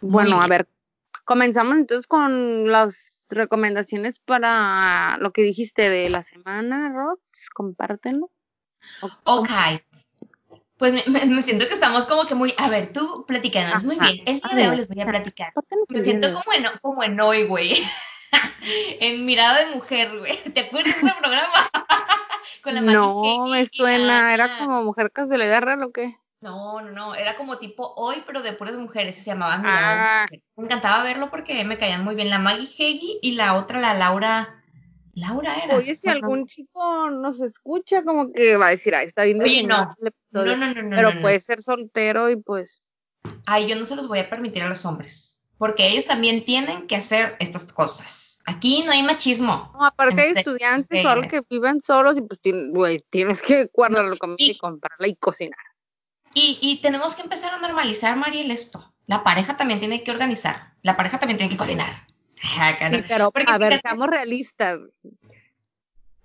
Bueno, 0.00 0.40
a 0.40 0.46
ver, 0.46 0.68
comenzamos 1.24 1.76
entonces 1.76 2.06
con 2.06 2.70
las 2.70 3.26
recomendaciones 3.30 4.18
para 4.18 5.18
lo 5.18 5.32
que 5.32 5.42
dijiste 5.42 5.88
de 5.88 6.08
la 6.08 6.22
semana, 6.22 6.90
Rox, 6.92 7.50
compártelo. 7.50 8.30
Ok. 9.24 9.50
Pues 10.80 11.06
me, 11.06 11.42
siento 11.42 11.68
que 11.68 11.74
estamos 11.74 12.06
como 12.06 12.24
que 12.24 12.34
muy, 12.34 12.54
a 12.56 12.70
ver, 12.70 12.90
tú 12.90 13.26
platicanos 13.28 13.84
muy 13.84 13.98
bien. 13.98 14.22
El 14.24 14.40
día 14.40 14.54
de 14.54 14.68
hoy 14.70 14.76
les 14.78 14.88
voy 14.88 14.98
a 15.02 15.06
platicar. 15.06 15.52
Me 15.90 16.02
siento 16.02 16.32
como 16.32 16.54
en, 16.54 16.64
como 16.80 17.04
en 17.04 17.20
hoy, 17.20 17.46
güey. 17.46 17.74
en 19.00 19.26
mirada 19.26 19.58
de 19.58 19.74
mujer, 19.74 20.18
güey. 20.18 20.34
¿Te 20.54 20.60
acuerdas 20.60 20.98
de 20.98 21.06
ese 21.06 21.16
programa? 21.20 21.70
no, 22.82 23.46
me 23.46 23.66
suena, 23.66 24.32
era 24.32 24.58
como 24.58 24.82
Mujer 24.82 25.12
Cas 25.12 25.28
de 25.28 25.36
la 25.36 25.44
Guerra, 25.44 25.76
¿lo 25.76 25.92
qué? 25.92 26.16
No, 26.40 26.80
no, 26.80 26.90
no, 26.92 27.14
era 27.14 27.36
como 27.36 27.58
tipo 27.58 27.92
hoy, 27.96 28.22
pero 28.24 28.40
de 28.40 28.54
puras 28.54 28.76
mujeres, 28.76 29.16
se 29.16 29.24
llamaba 29.24 29.58
Mirada 29.58 30.22
ah. 30.22 30.26
Me 30.56 30.64
encantaba 30.64 31.02
verlo 31.02 31.28
porque 31.28 31.62
me 31.66 31.76
caían 31.76 32.04
muy 32.04 32.14
bien 32.14 32.30
la 32.30 32.38
Maggie 32.38 32.70
Heggie 32.78 33.18
y 33.20 33.32
la 33.32 33.58
otra, 33.58 33.80
la 33.80 33.92
Laura. 33.92 34.59
Laura 35.14 35.56
era. 35.56 35.76
Oye, 35.76 35.94
si 35.94 36.08
algún 36.08 36.46
chico 36.46 37.10
nos 37.10 37.40
escucha, 37.40 38.02
como 38.04 38.32
que 38.32 38.56
va 38.56 38.68
a 38.68 38.70
decir, 38.70 38.94
ah, 38.94 39.02
está 39.02 39.24
bien. 39.24 39.42
Oye, 39.42 39.62
no. 39.64 39.94
No, 40.30 40.44
no, 40.44 40.56
no, 40.56 40.82
no. 40.82 40.96
Pero 40.96 41.20
puede 41.20 41.40
ser 41.40 41.62
soltero 41.62 42.30
y 42.30 42.36
pues. 42.36 42.82
Ay, 43.46 43.68
yo 43.68 43.76
no 43.76 43.84
se 43.84 43.96
los 43.96 44.08
voy 44.08 44.20
a 44.20 44.30
permitir 44.30 44.62
a 44.62 44.68
los 44.68 44.84
hombres. 44.84 45.42
Porque 45.58 45.88
ellos 45.88 46.06
también 46.06 46.44
tienen 46.44 46.86
que 46.86 46.96
hacer 46.96 47.36
estas 47.38 47.70
cosas. 47.72 48.40
Aquí 48.46 48.82
no 48.84 48.92
hay 48.92 49.02
machismo. 49.02 49.70
No, 49.74 49.84
aparte 49.84 50.22
hay 50.22 50.28
este, 50.28 50.40
estudiantes 50.40 51.02
solo 51.02 51.28
que 51.28 51.42
viven 51.50 51.82
solos 51.82 52.16
y 52.16 52.22
pues 52.22 52.40
tienes 53.10 53.42
que 53.42 53.68
guardar 53.72 54.06
la 54.06 54.16
comida 54.16 54.36
y, 54.38 54.56
comprarla 54.56 55.06
y 55.06 55.16
cocinar. 55.16 55.58
Y, 56.32 56.58
y 56.62 56.80
tenemos 56.80 57.14
que 57.14 57.22
empezar 57.22 57.52
a 57.52 57.58
normalizar, 57.58 58.16
Mariel, 58.16 58.50
esto. 58.50 58.94
La 59.06 59.22
pareja 59.22 59.56
también 59.56 59.80
tiene 59.80 60.02
que 60.02 60.10
organizar. 60.10 60.72
La 60.82 60.96
pareja 60.96 61.18
también 61.18 61.36
tiene 61.36 61.50
que 61.50 61.58
cocinar. 61.58 61.90
Sí, 62.40 62.60
pero 63.06 63.32
a 63.46 63.58
ver, 63.58 63.80
seamos 63.80 64.08
realistas. 64.08 64.80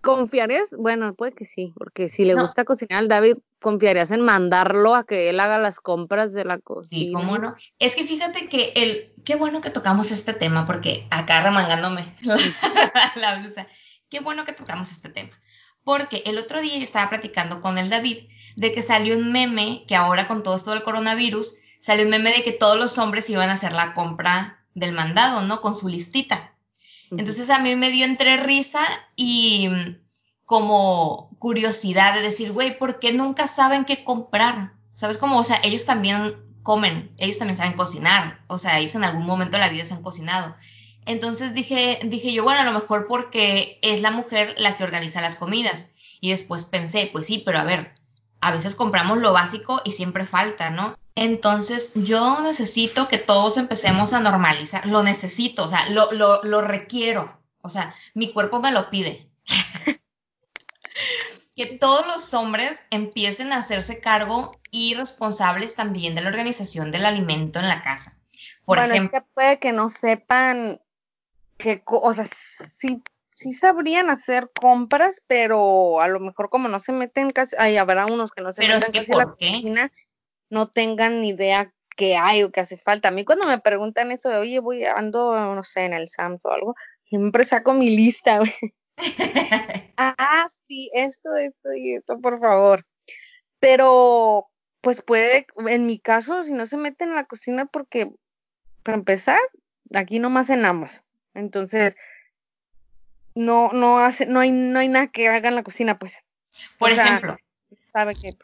¿Confiarías? 0.01 0.69
Bueno, 0.71 1.15
puede 1.15 1.33
que 1.33 1.45
sí, 1.45 1.73
porque 1.75 2.09
si 2.09 2.25
le 2.25 2.35
gusta 2.35 2.63
cocinar 2.63 2.99
al 2.99 3.07
David, 3.07 3.37
¿confiarías 3.59 4.11
en 4.11 4.21
mandarlo 4.21 4.95
a 4.95 5.03
que 5.03 5.29
él 5.31 5.39
haga 5.39 5.57
las 5.57 5.79
compras 5.79 6.31
de 6.31 6.45
la 6.45 6.59
cocina? 6.59 7.01
Sí, 7.01 7.11
cómo 7.11 7.39
no. 7.39 7.55
Es 7.79 7.95
que 7.95 8.05
fíjate 8.05 8.47
que 8.47 8.71
el, 8.75 9.13
qué 9.25 9.35
bueno 9.35 9.61
que 9.61 9.71
tocamos 9.71 10.11
este 10.11 10.33
tema, 10.33 10.65
porque 10.67 11.07
acá 11.09 11.41
remangándome 11.41 12.03
la, 13.15 13.39
blusa, 13.39 13.67
qué 14.09 14.19
bueno 14.19 14.45
que 14.45 14.53
tocamos 14.53 14.91
este 14.91 15.09
tema. 15.09 15.31
Porque 15.83 16.21
el 16.27 16.37
otro 16.37 16.61
día 16.61 16.77
yo 16.77 16.83
estaba 16.83 17.09
platicando 17.09 17.61
con 17.61 17.79
el 17.79 17.89
David 17.89 18.29
de 18.55 18.71
que 18.71 18.83
salió 18.83 19.17
un 19.17 19.31
meme, 19.31 19.85
que 19.87 19.95
ahora 19.95 20.27
con 20.27 20.43
todo 20.43 20.55
esto 20.55 20.71
del 20.71 20.83
coronavirus, 20.83 21.55
salió 21.79 22.05
un 22.05 22.11
meme 22.11 22.31
de 22.31 22.43
que 22.43 22.51
todos 22.51 22.77
los 22.77 22.99
hombres 22.99 23.29
iban 23.31 23.49
a 23.49 23.53
hacer 23.53 23.73
la 23.73 23.95
compra 23.95 24.64
del 24.75 24.93
mandado, 24.93 25.41
¿no? 25.43 25.61
Con 25.61 25.75
su 25.75 25.87
listita. 25.87 26.53
Entonces 27.11 27.49
a 27.49 27.59
mí 27.59 27.75
me 27.75 27.89
dio 27.89 28.05
entre 28.05 28.37
risa 28.37 28.81
y 29.15 29.69
como 30.43 31.35
curiosidad 31.39 32.13
de 32.13 32.21
decir, 32.21 32.51
güey, 32.51 32.77
¿por 32.77 32.99
qué 32.99 33.13
nunca 33.13 33.47
saben 33.47 33.85
qué 33.85 34.03
comprar? 34.03 34.73
¿Sabes 34.93 35.17
cómo? 35.17 35.39
O 35.39 35.43
sea, 35.43 35.59
ellos 35.63 35.85
también 35.85 36.35
comen, 36.63 37.13
ellos 37.17 37.37
también 37.37 37.57
saben 37.57 37.73
cocinar, 37.73 38.39
o 38.47 38.57
sea, 38.57 38.79
ellos 38.79 38.95
en 38.95 39.03
algún 39.03 39.25
momento 39.25 39.57
de 39.57 39.63
la 39.63 39.69
vida 39.69 39.85
se 39.85 39.93
han 39.93 40.03
cocinado. 40.03 40.55
Entonces 41.05 41.53
dije, 41.53 41.99
dije 42.03 42.33
yo, 42.33 42.43
bueno, 42.43 42.61
a 42.61 42.65
lo 42.65 42.71
mejor 42.73 43.07
porque 43.07 43.79
es 43.81 44.01
la 44.01 44.11
mujer 44.11 44.55
la 44.57 44.75
que 44.75 44.83
organiza 44.83 45.21
las 45.21 45.35
comidas. 45.35 45.91
Y 46.19 46.31
después 46.31 46.63
pensé, 46.63 47.09
pues 47.11 47.27
sí, 47.27 47.43
pero 47.45 47.59
a 47.59 47.63
ver, 47.63 47.93
a 48.45 48.51
veces 48.51 48.75
compramos 48.75 49.17
lo 49.17 49.33
básico 49.33 49.81
y 49.83 49.91
siempre 49.91 50.23
falta, 50.23 50.69
¿no? 50.69 50.97
Entonces 51.15 51.93
yo 51.95 52.41
necesito 52.41 53.07
que 53.07 53.17
todos 53.17 53.57
empecemos 53.57 54.13
a 54.13 54.19
normalizar, 54.19 54.85
lo 54.85 55.01
necesito, 55.01 55.63
o 55.63 55.67
sea, 55.67 55.89
lo, 55.89 56.11
lo, 56.11 56.43
lo 56.43 56.61
requiero, 56.61 57.35
o 57.61 57.69
sea, 57.69 57.95
mi 58.13 58.31
cuerpo 58.31 58.59
me 58.59 58.71
lo 58.71 58.91
pide. 58.91 59.27
que 61.55 61.65
todos 61.65 62.05
los 62.05 62.35
hombres 62.35 62.85
empiecen 62.91 63.51
a 63.51 63.57
hacerse 63.57 63.99
cargo 63.99 64.59
y 64.69 64.93
responsables 64.93 65.73
también 65.73 66.13
de 66.13 66.21
la 66.21 66.29
organización 66.29 66.91
del 66.91 67.05
alimento 67.05 67.59
en 67.59 67.67
la 67.67 67.81
casa. 67.81 68.19
Por 68.63 68.77
bueno, 68.77 68.93
ejemplo, 68.93 69.17
es 69.17 69.23
que 69.23 69.29
puede 69.33 69.59
que 69.59 69.71
no 69.71 69.89
sepan 69.89 70.81
que, 71.57 71.81
o 71.85 72.13
sea, 72.13 72.27
sí, 72.69 73.01
sí 73.35 73.53
sabrían 73.53 74.09
hacer 74.09 74.49
compras, 74.59 75.21
pero 75.27 76.01
a 76.01 76.07
lo 76.07 76.19
mejor 76.19 76.49
como 76.49 76.67
no 76.67 76.79
se 76.79 76.93
meten 76.93 77.31
casi, 77.31 77.55
ahí 77.59 77.77
habrá 77.77 78.05
unos 78.07 78.31
que 78.31 78.41
no 78.41 78.53
se 78.53 78.61
meten 78.67 78.91
casi 78.91 79.11
la 79.11 79.25
cocina, 79.25 79.91
no 80.49 80.69
tengan 80.69 81.21
ni 81.21 81.29
idea 81.29 81.71
qué 81.95 82.15
hay 82.15 82.43
o 82.43 82.51
qué 82.51 82.61
hace 82.61 82.77
falta. 82.77 83.09
A 83.09 83.11
mí 83.11 83.25
cuando 83.25 83.45
me 83.45 83.59
preguntan 83.59 84.11
eso 84.11 84.29
de, 84.29 84.37
oye, 84.37 84.59
voy, 84.59 84.85
ando, 84.85 85.35
no 85.53 85.63
sé, 85.63 85.81
en 85.81 85.93
el 85.93 86.07
Sams 86.07 86.43
o 86.45 86.51
algo, 86.51 86.75
siempre 87.03 87.43
saco 87.43 87.73
mi 87.73 87.95
lista, 87.95 88.39
güey. 88.39 88.53
ah, 89.97 90.45
sí, 90.67 90.89
esto, 90.93 91.35
esto 91.35 91.73
y 91.73 91.95
esto, 91.95 92.19
por 92.19 92.39
favor. 92.39 92.85
Pero, 93.59 94.47
pues 94.81 95.01
puede, 95.01 95.47
en 95.67 95.85
mi 95.85 95.99
caso, 95.99 96.43
si 96.43 96.53
no 96.53 96.65
se 96.65 96.77
meten 96.77 97.09
en 97.09 97.15
la 97.15 97.25
cocina, 97.25 97.65
porque, 97.65 98.11
para 98.83 98.97
empezar, 98.97 99.39
aquí 99.93 100.19
nomás 100.19 100.47
cenamos. 100.47 101.03
Entonces, 101.33 101.95
no, 103.35 103.71
no 103.73 103.99
hace, 103.99 104.25
no 104.25 104.39
hay, 104.39 104.51
no 104.51 104.79
hay 104.79 104.87
nada 104.87 105.07
que 105.07 105.27
haga 105.27 105.49
en 105.49 105.55
la 105.55 105.63
cocina, 105.63 105.99
pues. 105.99 106.23
Por 106.77 106.91
ejemplo, 106.91 107.37
sabe 107.91 108.15
que 108.15 108.37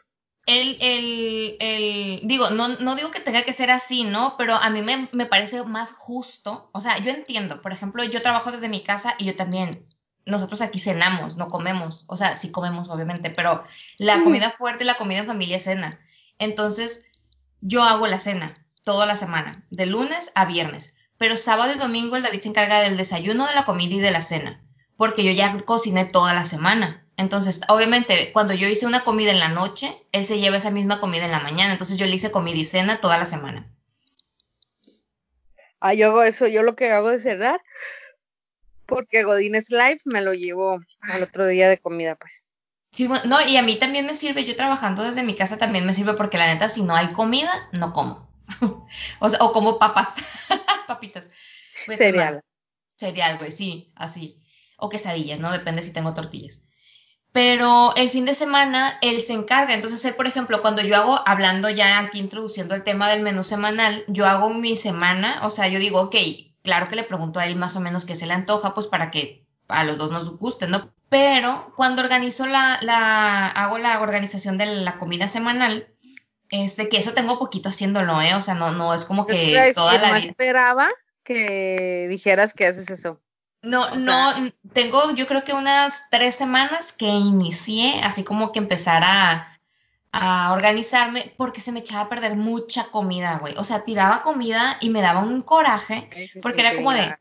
el, 0.46 0.76
el, 0.80 1.56
el, 1.60 2.20
digo, 2.24 2.50
no, 2.50 2.68
no 2.68 2.96
digo 2.96 3.10
que 3.10 3.20
tenga 3.20 3.42
que 3.42 3.52
ser 3.52 3.70
así, 3.70 4.04
¿no? 4.04 4.36
Pero 4.36 4.56
a 4.56 4.70
mí 4.70 4.82
me, 4.82 5.08
me, 5.12 5.26
parece 5.26 5.62
más 5.64 5.92
justo. 5.92 6.68
O 6.72 6.80
sea, 6.80 6.98
yo 6.98 7.10
entiendo, 7.10 7.62
por 7.62 7.72
ejemplo, 7.72 8.02
yo 8.04 8.22
trabajo 8.22 8.50
desde 8.50 8.68
mi 8.68 8.82
casa 8.82 9.14
y 9.18 9.26
yo 9.26 9.36
también, 9.36 9.86
nosotros 10.26 10.60
aquí 10.60 10.78
cenamos, 10.78 11.36
no 11.36 11.48
comemos. 11.48 12.04
O 12.08 12.16
sea, 12.16 12.36
sí 12.36 12.50
comemos, 12.50 12.88
obviamente, 12.88 13.30
pero 13.30 13.64
la 13.98 14.22
comida 14.22 14.50
fuerte, 14.50 14.84
la 14.84 14.96
comida 14.96 15.20
en 15.20 15.26
familia 15.26 15.56
es 15.56 15.64
cena. 15.64 16.00
Entonces, 16.38 17.06
yo 17.60 17.84
hago 17.84 18.08
la 18.08 18.18
cena 18.18 18.66
toda 18.82 19.06
la 19.06 19.16
semana, 19.16 19.64
de 19.70 19.86
lunes 19.86 20.32
a 20.34 20.44
viernes. 20.44 20.96
Pero 21.18 21.36
sábado 21.36 21.72
y 21.72 21.78
domingo 21.78 22.16
el 22.16 22.24
David 22.24 22.40
se 22.40 22.48
encarga 22.48 22.80
del 22.80 22.96
desayuno, 22.96 23.46
de 23.46 23.54
la 23.54 23.64
comida 23.64 23.94
y 23.94 24.00
de 24.00 24.10
la 24.10 24.22
cena. 24.22 24.60
Porque 25.02 25.24
yo 25.24 25.32
ya 25.32 25.52
cociné 25.64 26.04
toda 26.04 26.32
la 26.32 26.44
semana. 26.44 27.04
Entonces, 27.16 27.62
obviamente, 27.66 28.30
cuando 28.32 28.54
yo 28.54 28.68
hice 28.68 28.86
una 28.86 29.02
comida 29.02 29.32
en 29.32 29.40
la 29.40 29.48
noche, 29.48 29.92
él 30.12 30.24
se 30.24 30.38
lleva 30.38 30.58
esa 30.58 30.70
misma 30.70 31.00
comida 31.00 31.24
en 31.24 31.32
la 31.32 31.40
mañana. 31.40 31.72
Entonces, 31.72 31.96
yo 31.96 32.06
le 32.06 32.14
hice 32.14 32.30
comida 32.30 32.56
y 32.56 32.62
cena 32.62 33.00
toda 33.00 33.18
la 33.18 33.26
semana. 33.26 33.66
Ah, 35.80 35.92
yo 35.92 36.06
hago 36.06 36.22
eso. 36.22 36.46
Yo 36.46 36.62
lo 36.62 36.76
que 36.76 36.92
hago 36.92 37.10
es 37.10 37.24
cerrar, 37.24 37.60
porque 38.86 39.24
Godines 39.24 39.70
Life 39.70 40.02
me 40.04 40.20
lo 40.20 40.34
llevo 40.34 40.78
al 41.00 41.24
otro 41.24 41.48
día 41.48 41.68
de 41.68 41.78
comida, 41.78 42.14
pues. 42.14 42.44
Sí, 42.92 43.08
bueno, 43.08 43.24
no, 43.26 43.44
y 43.44 43.56
a 43.56 43.62
mí 43.64 43.74
también 43.74 44.06
me 44.06 44.14
sirve, 44.14 44.44
yo 44.44 44.54
trabajando 44.54 45.02
desde 45.02 45.24
mi 45.24 45.34
casa 45.34 45.58
también 45.58 45.84
me 45.84 45.94
sirve 45.94 46.14
porque 46.14 46.38
la 46.38 46.46
neta, 46.46 46.68
si 46.68 46.84
no 46.84 46.94
hay 46.94 47.08
comida, 47.08 47.50
no 47.72 47.92
como. 47.92 48.30
o, 49.18 49.28
sea, 49.28 49.40
o 49.40 49.50
como 49.50 49.80
papas, 49.80 50.14
papitas. 50.86 51.32
cereal. 51.88 52.44
Cereal, 52.96 53.38
güey, 53.38 53.50
sí, 53.50 53.92
así. 53.96 54.38
O 54.76 54.88
quesadillas, 54.88 55.40
¿no? 55.40 55.52
Depende 55.52 55.82
si 55.82 55.92
tengo 55.92 56.14
tortillas 56.14 56.62
pero 57.32 57.94
el 57.96 58.10
fin 58.10 58.26
de 58.26 58.34
semana 58.34 58.98
él 59.00 59.20
se 59.20 59.32
encarga. 59.32 59.74
Entonces, 59.74 60.04
él, 60.04 60.14
por 60.14 60.26
ejemplo, 60.26 60.60
cuando 60.60 60.82
yo 60.82 60.96
hago, 60.96 61.20
hablando 61.26 61.70
ya 61.70 61.98
aquí, 61.98 62.18
introduciendo 62.18 62.74
el 62.74 62.84
tema 62.84 63.08
del 63.08 63.22
menú 63.22 63.42
semanal, 63.42 64.04
yo 64.06 64.26
hago 64.26 64.50
mi 64.50 64.76
semana, 64.76 65.40
o 65.42 65.50
sea, 65.50 65.66
yo 65.68 65.78
digo, 65.78 66.00
ok, 66.00 66.16
claro 66.62 66.88
que 66.88 66.96
le 66.96 67.04
pregunto 67.04 67.40
a 67.40 67.46
él 67.46 67.56
más 67.56 67.74
o 67.74 67.80
menos 67.80 68.04
qué 68.04 68.14
se 68.14 68.26
le 68.26 68.34
antoja, 68.34 68.74
pues 68.74 68.86
para 68.86 69.10
que 69.10 69.46
a 69.68 69.84
los 69.84 69.96
dos 69.96 70.10
nos 70.10 70.36
guste, 70.36 70.68
¿no? 70.68 70.92
Pero 71.08 71.72
cuando 71.74 72.02
organizo 72.02 72.46
la, 72.46 72.78
la, 72.82 73.48
hago 73.48 73.78
la 73.78 74.00
organización 74.00 74.58
de 74.58 74.66
la 74.66 74.98
comida 74.98 75.26
semanal, 75.26 75.88
este, 76.50 76.90
que 76.90 76.98
eso 76.98 77.14
tengo 77.14 77.38
poquito 77.38 77.70
haciéndolo, 77.70 78.20
¿eh? 78.20 78.34
O 78.34 78.42
sea, 78.42 78.54
no, 78.54 78.72
no 78.72 78.92
es 78.92 79.06
como 79.06 79.26
que 79.26 79.72
toda 79.74 79.96
la 79.96 80.10
no 80.10 80.16
esperaba 80.16 80.90
que 81.24 82.08
dijeras 82.10 82.52
que 82.52 82.66
haces 82.66 82.90
eso. 82.90 83.22
No, 83.62 83.94
no, 83.94 84.32
tengo 84.72 85.14
yo 85.14 85.26
creo 85.28 85.44
que 85.44 85.52
unas 85.52 86.10
tres 86.10 86.34
semanas 86.34 86.92
que 86.92 87.06
inicié, 87.06 88.00
así 88.02 88.24
como 88.24 88.50
que 88.50 88.58
empezar 88.58 89.02
a, 89.04 89.60
a 90.10 90.52
organizarme, 90.52 91.32
porque 91.36 91.60
se 91.60 91.70
me 91.70 91.80
echaba 91.80 92.02
a 92.02 92.08
perder 92.08 92.34
mucha 92.34 92.84
comida, 92.84 93.38
güey. 93.38 93.54
O 93.56 93.64
sea, 93.64 93.84
tiraba 93.84 94.22
comida 94.22 94.76
y 94.80 94.90
me 94.90 95.00
daba 95.00 95.20
un 95.20 95.42
coraje, 95.42 96.10
porque 96.42 96.60
era 96.60 96.74
como 96.74 96.92
de, 96.92 97.16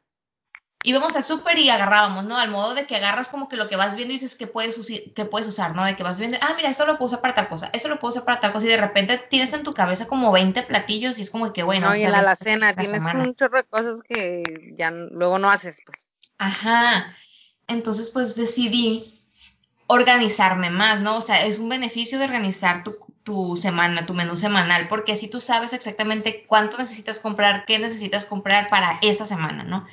íbamos 0.84 1.16
al 1.16 1.24
súper 1.24 1.60
y 1.60 1.70
agarrábamos, 1.70 2.26
¿no? 2.26 2.38
Al 2.38 2.50
modo 2.50 2.74
de 2.74 2.86
que 2.86 2.96
agarras 2.96 3.30
como 3.30 3.48
que 3.48 3.56
lo 3.56 3.70
que 3.70 3.76
vas 3.76 3.96
viendo 3.96 4.14
y 4.14 4.18
dices 4.18 4.36
que 4.36 4.48
puedes, 4.48 4.76
que 5.16 5.26
puedes 5.26 5.48
usar, 5.48 5.76
¿no? 5.76 5.86
De 5.86 5.96
que 5.96 6.04
vas 6.04 6.20
viendo, 6.20 6.38
ah, 6.42 6.54
mira, 6.56 6.70
esto 6.70 6.86
lo 6.86 6.98
puedo 6.98 7.08
usar 7.08 7.22
para 7.22 7.36
tal 7.36 7.48
cosa, 7.48 7.70
esto 7.74 7.88
lo 7.88 8.00
puedo 8.00 8.14
usar 8.14 8.26
para 8.26 8.40
tal 8.40 8.52
cosa, 8.52 8.66
y 8.66 8.70
de 8.70 8.78
repente 8.78 9.18
tienes 9.30 9.54
en 9.54 9.64
tu 9.64 9.74
cabeza 9.74 10.08
como 10.08 10.32
20 10.32 10.64
platillos 10.64 11.20
y 11.20 11.22
es 11.22 11.30
como 11.30 11.54
que, 11.54 11.64
bueno, 11.64 11.90
no, 11.90 11.96
y 11.96 12.04
en 12.04 12.12
la 12.12 12.20
alacena 12.20 12.74
tienes 12.74 13.04
un 13.14 13.36
chorro 13.36 13.58
de 13.60 13.66
cosas 13.66 14.02
que 14.02 14.44
ya 14.76 14.92
luego 14.92 15.40
no 15.40 15.50
haces, 15.52 15.80
pues. 15.86 16.11
Ajá. 16.42 17.16
Entonces, 17.68 18.10
pues 18.10 18.36
decidí 18.36 19.06
organizarme 19.86 20.72
más, 20.72 21.00
¿no? 21.00 21.18
O 21.18 21.22
sea, 21.22 21.46
es 21.46 21.60
un 21.60 21.70
beneficio 21.70 22.18
de 22.18 22.26
organizar 22.26 22.84
tu, 22.84 22.98
tu, 23.22 23.58
semana, 23.58 24.08
tu 24.08 24.16
menú 24.16 24.36
semanal, 24.36 24.88
porque 24.88 25.12
así 25.12 25.30
tú 25.30 25.40
sabes 25.40 25.74
exactamente 25.74 26.46
cuánto 26.48 26.80
necesitas 26.80 27.20
comprar, 27.20 27.66
qué 27.68 27.78
necesitas 27.78 28.26
comprar 28.26 28.70
para 28.70 28.98
esa 29.04 29.28
semana, 29.28 29.64
¿no? 29.64 29.86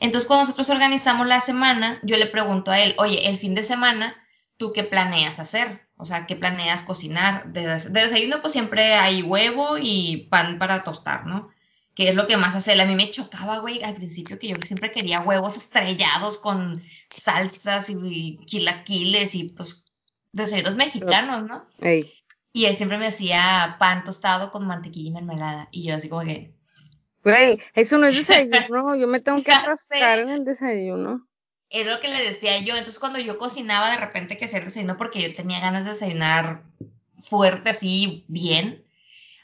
Entonces, 0.00 0.26
cuando 0.26 0.46
nosotros 0.46 0.70
organizamos 0.70 1.28
la 1.28 1.40
semana, 1.40 2.00
yo 2.02 2.16
le 2.16 2.26
pregunto 2.26 2.72
a 2.72 2.80
él, 2.80 2.96
oye, 2.98 3.28
el 3.28 3.38
fin 3.38 3.54
de 3.54 3.62
semana, 3.62 4.16
¿tú 4.56 4.72
qué 4.72 4.82
planeas 4.82 5.38
hacer? 5.38 5.86
O 5.96 6.04
sea, 6.04 6.26
¿qué 6.26 6.34
planeas 6.34 6.82
cocinar? 6.82 7.52
De, 7.52 7.64
de 7.64 8.00
desayuno, 8.00 8.40
pues 8.40 8.52
siempre 8.52 8.94
hay 8.94 9.22
huevo 9.22 9.78
y 9.80 10.26
pan 10.30 10.58
para 10.58 10.80
tostar, 10.80 11.26
¿no? 11.26 11.51
Que 11.94 12.08
es 12.08 12.14
lo 12.14 12.26
que 12.26 12.36
más 12.36 12.54
hace. 12.54 12.80
A 12.80 12.86
mí 12.86 12.94
me 12.94 13.10
chocaba, 13.10 13.58
güey, 13.58 13.82
al 13.82 13.94
principio 13.94 14.38
que 14.38 14.48
yo 14.48 14.56
siempre 14.64 14.92
quería 14.92 15.20
huevos 15.20 15.56
estrellados 15.56 16.38
con 16.38 16.82
salsas 17.10 17.90
y 17.90 18.38
chilaquiles 18.46 19.34
y 19.34 19.50
pues 19.50 19.84
desayunos 20.32 20.76
mexicanos, 20.76 21.44
¿no? 21.44 21.64
Y 22.54 22.66
él 22.66 22.76
siempre 22.76 22.98
me 22.98 23.06
hacía 23.06 23.76
pan 23.78 24.04
tostado 24.04 24.50
con 24.50 24.66
mantequilla 24.66 25.08
y 25.08 25.12
mermelada. 25.12 25.68
Y 25.70 25.84
yo 25.84 25.94
así 25.94 26.08
como 26.08 26.22
que... 26.22 26.54
Güey, 27.24 27.58
eso 27.74 27.98
no 27.98 28.06
es 28.06 28.16
desayuno, 28.26 28.96
yo 28.96 29.06
me 29.06 29.20
tengo 29.20 29.42
que 29.42 29.52
atrasar 29.52 30.18
en 30.20 30.30
el 30.30 30.44
desayuno. 30.44 31.26
Es 31.70 31.86
lo 31.86 32.00
que 32.00 32.08
le 32.08 32.22
decía 32.22 32.58
yo. 32.60 32.74
Entonces 32.74 32.98
cuando 32.98 33.18
yo 33.18 33.38
cocinaba 33.38 33.90
de 33.90 33.98
repente 33.98 34.36
que 34.36 34.46
hacer 34.46 34.64
desayuno 34.64 34.96
porque 34.96 35.22
yo 35.22 35.34
tenía 35.34 35.60
ganas 35.60 35.84
de 35.84 35.92
desayunar 35.92 36.62
fuerte 37.16 37.70
así, 37.70 38.24
bien 38.28 38.84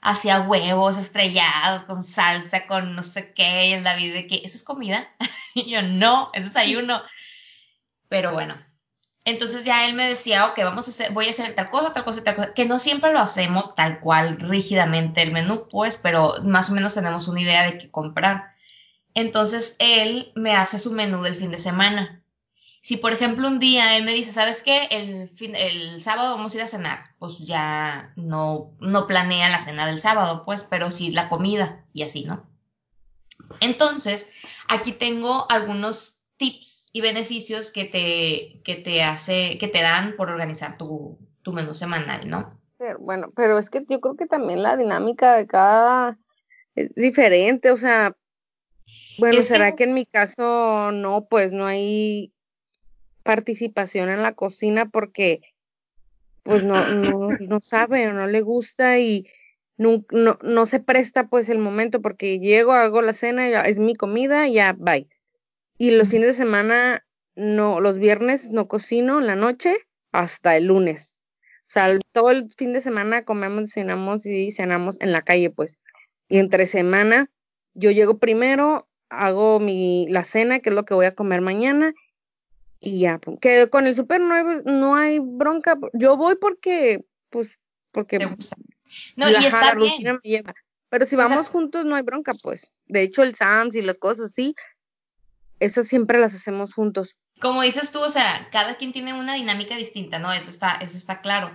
hacía 0.00 0.40
huevos 0.40 0.96
estrellados 0.98 1.84
con 1.84 2.02
salsa, 2.02 2.66
con 2.66 2.94
no 2.94 3.02
sé 3.02 3.32
qué, 3.34 3.68
y 3.68 3.72
el 3.74 3.84
David 3.84 4.14
de 4.14 4.26
que, 4.26 4.36
¿eso 4.44 4.56
es 4.56 4.64
comida? 4.64 5.08
y 5.54 5.70
yo, 5.70 5.82
no, 5.82 6.30
eso 6.34 6.46
es 6.46 6.56
ayuno. 6.56 7.02
Pero 8.08 8.32
bueno, 8.32 8.56
entonces 9.24 9.64
ya 9.64 9.86
él 9.86 9.94
me 9.94 10.08
decía, 10.08 10.46
ok, 10.46 10.58
vamos 10.64 10.86
a 10.86 10.90
hacer, 10.90 11.12
voy 11.12 11.26
a 11.26 11.30
hacer 11.30 11.54
tal 11.54 11.68
cosa, 11.68 11.92
tal 11.92 12.04
cosa, 12.04 12.24
tal 12.24 12.36
cosa, 12.36 12.54
que 12.54 12.64
no 12.64 12.78
siempre 12.78 13.12
lo 13.12 13.18
hacemos 13.18 13.74
tal 13.74 14.00
cual 14.00 14.38
rígidamente 14.38 15.22
el 15.22 15.32
menú, 15.32 15.68
pues, 15.70 15.96
pero 15.96 16.34
más 16.44 16.70
o 16.70 16.72
menos 16.72 16.94
tenemos 16.94 17.28
una 17.28 17.42
idea 17.42 17.64
de 17.64 17.76
qué 17.76 17.90
comprar. 17.90 18.54
Entonces 19.14 19.76
él 19.80 20.32
me 20.34 20.54
hace 20.54 20.78
su 20.78 20.92
menú 20.92 21.22
del 21.22 21.34
fin 21.34 21.50
de 21.50 21.58
semana. 21.58 22.17
Si 22.88 22.96
por 22.96 23.12
ejemplo 23.12 23.46
un 23.46 23.58
día 23.58 23.98
él 23.98 24.04
me 24.06 24.14
dice, 24.14 24.32
¿sabes 24.32 24.62
qué? 24.62 24.88
El, 24.90 25.28
fin, 25.28 25.54
el 25.54 26.00
sábado 26.00 26.34
vamos 26.34 26.54
a 26.54 26.56
ir 26.56 26.62
a 26.62 26.66
cenar, 26.66 27.00
pues 27.18 27.36
ya 27.40 28.14
no, 28.16 28.72
no 28.80 29.06
planea 29.06 29.50
la 29.50 29.60
cena 29.60 29.86
del 29.86 29.98
sábado, 29.98 30.42
pues, 30.46 30.62
pero 30.62 30.90
sí 30.90 31.12
la 31.12 31.28
comida 31.28 31.84
y 31.92 32.02
así, 32.04 32.24
¿no? 32.24 32.48
Entonces, 33.60 34.32
aquí 34.68 34.92
tengo 34.92 35.44
algunos 35.50 36.22
tips 36.38 36.88
y 36.94 37.02
beneficios 37.02 37.70
que 37.72 37.84
te, 37.84 38.62
que 38.64 38.80
te 38.80 39.02
hace, 39.02 39.58
que 39.58 39.68
te 39.68 39.82
dan 39.82 40.16
por 40.16 40.30
organizar 40.30 40.78
tu, 40.78 41.18
tu 41.42 41.52
menú 41.52 41.74
semanal, 41.74 42.26
¿no? 42.26 42.58
Pero, 42.78 43.00
bueno, 43.00 43.30
pero 43.36 43.58
es 43.58 43.68
que 43.68 43.84
yo 43.86 44.00
creo 44.00 44.16
que 44.16 44.24
también 44.24 44.62
la 44.62 44.78
dinámica 44.78 45.36
de 45.36 45.46
cada 45.46 46.16
es 46.74 46.94
diferente, 46.94 47.70
o 47.70 47.76
sea, 47.76 48.16
bueno, 49.18 49.42
será 49.42 49.76
que 49.76 49.84
en 49.84 49.92
mi 49.92 50.06
caso 50.06 50.90
no, 50.90 51.26
pues 51.28 51.52
no 51.52 51.66
hay 51.66 52.32
participación 53.28 54.08
en 54.08 54.22
la 54.22 54.32
cocina 54.32 54.88
porque 54.88 55.42
pues 56.44 56.64
no, 56.64 56.88
no, 56.88 57.28
no 57.38 57.60
sabe 57.60 58.08
o 58.08 58.14
no 58.14 58.26
le 58.26 58.40
gusta 58.40 58.98
y 58.98 59.28
no, 59.76 60.02
no, 60.10 60.38
no 60.40 60.64
se 60.64 60.80
presta 60.80 61.28
pues 61.28 61.50
el 61.50 61.58
momento 61.58 62.00
porque 62.00 62.38
llego, 62.38 62.72
hago 62.72 63.02
la 63.02 63.12
cena, 63.12 63.46
ya, 63.50 63.60
es 63.60 63.78
mi 63.78 63.94
comida, 63.94 64.48
ya, 64.48 64.72
bye. 64.72 65.08
Y 65.76 65.90
los 65.90 66.08
fines 66.08 66.28
de 66.28 66.32
semana, 66.32 67.04
no, 67.36 67.80
los 67.80 67.98
viernes 67.98 68.50
no 68.50 68.66
cocino 68.66 69.20
en 69.20 69.26
la 69.26 69.36
noche 69.36 69.76
hasta 70.10 70.56
el 70.56 70.68
lunes. 70.68 71.14
O 71.68 71.70
sea, 71.70 71.98
todo 72.12 72.30
el 72.30 72.50
fin 72.56 72.72
de 72.72 72.80
semana 72.80 73.26
comemos, 73.26 73.72
cenamos 73.72 74.24
y 74.24 74.52
cenamos 74.52 74.96
en 75.02 75.12
la 75.12 75.20
calle, 75.20 75.50
pues. 75.50 75.78
Y 76.30 76.38
entre 76.38 76.64
semana, 76.64 77.30
yo 77.74 77.90
llego 77.90 78.16
primero, 78.16 78.88
hago 79.10 79.60
mi, 79.60 80.06
la 80.08 80.24
cena, 80.24 80.60
que 80.60 80.70
es 80.70 80.74
lo 80.74 80.86
que 80.86 80.94
voy 80.94 81.04
a 81.04 81.14
comer 81.14 81.42
mañana, 81.42 81.92
y 82.80 83.00
ya, 83.00 83.18
pues, 83.18 83.38
que 83.40 83.68
con 83.70 83.86
el 83.86 83.94
Super 83.94 84.20
9 84.20 84.62
no 84.64 84.94
hay 84.94 85.18
bronca. 85.18 85.76
Yo 85.94 86.16
voy 86.16 86.36
porque, 86.36 87.04
pues, 87.30 87.50
porque. 87.90 88.18
No, 89.16 89.28
y 89.28 89.32
está 89.44 89.74
bien. 89.74 90.44
Pero 90.90 91.04
si 91.04 91.16
vamos 91.16 91.48
juntos 91.48 91.84
no 91.84 91.96
hay 91.96 92.02
bronca, 92.02 92.32
pues. 92.42 92.72
De 92.86 93.02
hecho, 93.02 93.22
el 93.22 93.34
Sams 93.34 93.74
y 93.74 93.82
las 93.82 93.98
cosas 93.98 94.30
así, 94.30 94.54
esas 95.60 95.88
siempre 95.88 96.18
las 96.20 96.34
hacemos 96.34 96.72
juntos. 96.72 97.14
Como 97.40 97.62
dices 97.62 97.92
tú, 97.92 98.00
o 98.00 98.10
sea, 98.10 98.48
cada 98.50 98.76
quien 98.76 98.92
tiene 98.92 99.12
una 99.12 99.34
dinámica 99.34 99.76
distinta, 99.76 100.18
¿no? 100.18 100.32
Eso 100.32 100.50
está, 100.50 100.76
eso 100.80 100.96
está 100.96 101.20
claro. 101.20 101.50